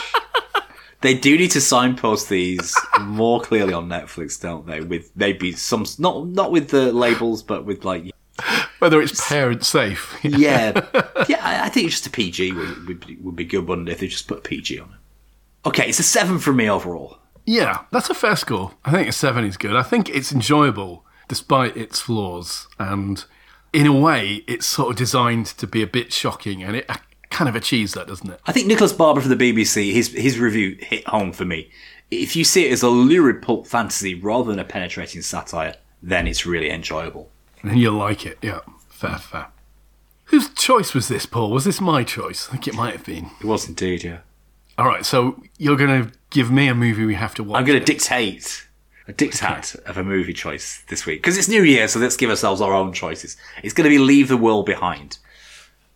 They 1.01 1.15
do 1.15 1.37
need 1.37 1.51
to 1.53 1.61
signpost 1.61 2.29
these 2.29 2.73
more 3.01 3.41
clearly 3.41 3.73
on 3.73 3.89
Netflix, 3.89 4.41
don't 4.41 4.65
they? 4.65 4.81
With 4.81 5.11
maybe 5.17 5.53
some 5.53 5.85
not 5.99 6.27
not 6.29 6.51
with 6.51 6.71
the 6.71 6.93
labels, 6.93 7.43
but 7.43 7.65
with 7.65 7.85
like 7.85 8.13
Whether 8.79 9.01
it's 9.01 9.29
parent 9.29 9.65
safe. 9.65 10.19
yeah, 10.23 10.81
yeah. 11.29 11.63
I 11.65 11.69
think 11.69 11.91
just 11.91 12.07
a 12.07 12.11
PG 12.11 12.53
would, 12.53 12.87
would, 12.87 13.07
be, 13.07 13.17
would 13.17 13.37
be 13.37 13.45
good, 13.45 13.67
wouldn't 13.67 13.89
it? 13.89 13.93
If 13.93 14.01
they 14.01 14.07
just 14.09 14.29
put 14.29 14.39
a 14.39 14.43
PG 14.43 14.79
on 14.79 14.89
it. 14.89 15.69
Okay, 15.69 15.89
it's 15.89 15.99
a 15.99 16.05
seven 16.05 16.39
for 16.39 16.53
me 16.53 16.71
overall. 16.71 17.19
Yeah, 17.45 17.85
that's 17.91 18.11
a 18.11 18.15
fair 18.15 18.37
score. 18.37 18.73
I 18.85 18.91
think 18.91 19.09
a 19.09 19.13
seven 19.13 19.45
is 19.45 19.57
good. 19.57 19.75
I 19.75 19.83
think 19.83 20.09
it's 20.11 20.33
enjoyable 20.33 21.05
despite 21.29 21.77
its 21.77 22.01
flaws, 22.01 22.69
and 22.79 23.25
in 23.73 23.87
a 23.87 23.93
way, 23.93 24.45
it's 24.47 24.67
sort 24.67 24.91
of 24.91 24.97
designed 24.97 25.47
to 25.47 25.67
be 25.67 25.83
a 25.83 25.87
bit 25.87 26.13
shocking, 26.13 26.63
and 26.63 26.77
it 26.77 26.87
uh, 26.89 26.97
kind 27.31 27.49
of 27.49 27.57
achieves 27.57 27.95
that, 27.95 28.07
doesn't 28.07 28.31
it? 28.31 28.41
I 28.47 28.53
think 28.53 28.67
Nicholas 28.67 28.93
Barber 28.93 29.21
for 29.21 29.29
the 29.29 29.37
BBC, 29.37 29.93
his 29.93 30.09
his 30.13 30.39
review 30.39 30.77
hit 30.81 31.07
home 31.07 31.33
for 31.33 31.45
me. 31.45 31.71
If 32.11 32.35
you 32.37 32.45
see 32.45 32.67
it 32.67 32.73
as 32.73 32.83
a 32.83 32.89
lurid 32.89 33.43
pulp 33.43 33.67
fantasy 33.67 34.15
rather 34.15 34.51
than 34.51 34.59
a 34.59 34.65
penetrating 34.65 35.21
satire, 35.21 35.77
then 36.03 36.27
it's 36.27 36.47
really 36.47 36.71
enjoyable. 36.71 37.31
And 37.63 37.79
you'll 37.79 37.95
like 37.99 38.25
it. 38.27 38.39
Yeah, 38.43 38.61
fair, 38.89 39.19
fair. 39.19 39.47
Whose 40.27 40.51
choice 40.51 40.95
was 40.95 41.09
this, 41.09 41.25
Paul? 41.27 41.51
Was 41.51 41.65
this 41.65 41.81
my 41.81 42.05
choice? 42.05 42.49
I 42.49 42.53
think 42.53 42.69
it 42.69 42.75
might 42.75 42.93
have 42.95 43.05
been. 43.05 43.31
It 43.41 43.47
was 43.47 43.67
indeed, 43.69 44.05
yeah. 44.05 44.19
All 44.77 44.87
right, 44.87 45.05
so 45.05 45.43
you're 45.57 45.77
going 45.77 46.05
to 46.05 46.13
give 46.31 46.51
me 46.51 46.69
a 46.69 46.75
movie 46.75 47.05
we 47.05 47.15
have 47.15 47.35
to 47.37 47.43
watch. 47.45 47.59
I'm 47.59 47.65
going 47.67 47.79
to 47.79 47.85
dictate 47.85 48.67
a 49.09 49.13
dictate 49.13 49.75
of 49.87 49.97
a 49.97 50.05
movie 50.05 50.35
choice 50.35 50.83
this 50.89 51.07
week 51.07 51.23
because 51.23 51.39
it's 51.39 51.49
New 51.49 51.63
Year, 51.63 51.89
so 51.89 51.99
let's 51.99 52.17
give 52.17 52.29
ourselves 52.31 52.61
our 52.61 52.75
own 52.75 52.93
choices. 52.93 53.37
It's 53.63 53.73
going 53.75 53.85
to 53.85 53.91
be 53.91 53.99
Leave 53.99 54.29
the 54.29 54.37
World 54.37 54.67
Behind. 54.67 55.19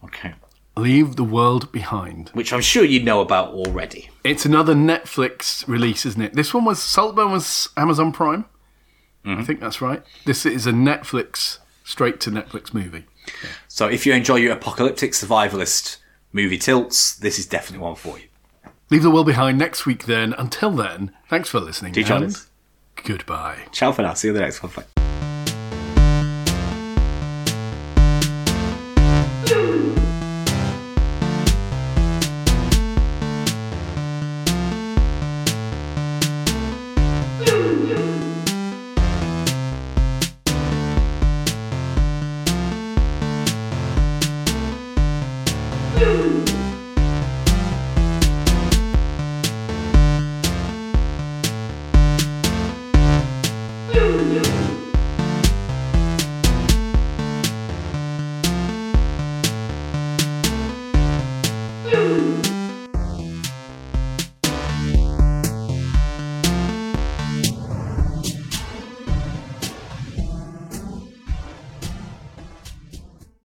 Okay, 0.05 0.33
Leave 0.77 1.17
the 1.17 1.25
World 1.25 1.71
Behind. 1.71 2.31
which 2.31 2.53
I'm 2.53 2.63
sure 2.63 2.85
you 2.85 3.03
know 3.03 3.21
about 3.21 3.53
already. 3.53 4.09
It's 4.25 4.47
another 4.47 4.75
Netflix 4.75 5.69
release, 5.69 6.07
isn't 6.07 6.23
it? 6.23 6.33
This 6.33 6.55
one 6.55 6.65
was 6.65 6.83
Saltburn 6.83 7.31
was 7.31 7.69
Amazon 7.77 8.13
Prime. 8.13 8.47
Mm-hmm. 9.25 9.41
I 9.41 9.45
think 9.45 9.61
that's 9.61 9.81
right. 9.81 10.03
This 10.25 10.45
is 10.45 10.67
a 10.67 10.73
Netflix 10.73 11.59
straight 11.85 12.21
to 12.21 12.31
Netflix 12.31 12.75
movie. 12.75 13.05
So 13.69 13.87
if 13.87 14.05
you 14.05 14.13
enjoy 14.13 14.37
your 14.37 14.53
apocalyptic 14.53 15.13
survivalist 15.13 15.99
movie 16.33 16.59
tilts, 16.59 17.15
this 17.15 17.39
is 17.39 17.47
definitely 17.47 17.85
one 17.85 17.95
for 17.95 18.19
you. 18.19 18.27
Leave 18.91 19.03
the 19.03 19.11
world 19.11 19.27
behind 19.27 19.59
next 19.59 19.87
week. 19.87 20.05
Then, 20.05 20.35
until 20.37 20.71
then, 20.71 21.13
thanks 21.29 21.49
for 21.49 21.61
listening. 21.61 21.93
Do 21.93 22.05
join 22.05 22.25
and. 22.25 22.37
Goodbye. 23.05 23.67
Ciao 23.73 23.93
for 23.93 24.03
now. 24.03 24.15
See 24.15 24.29
you 24.29 24.35
in 24.35 24.41
the 24.41 24.43
next 24.43 24.63
one. 24.63 25.02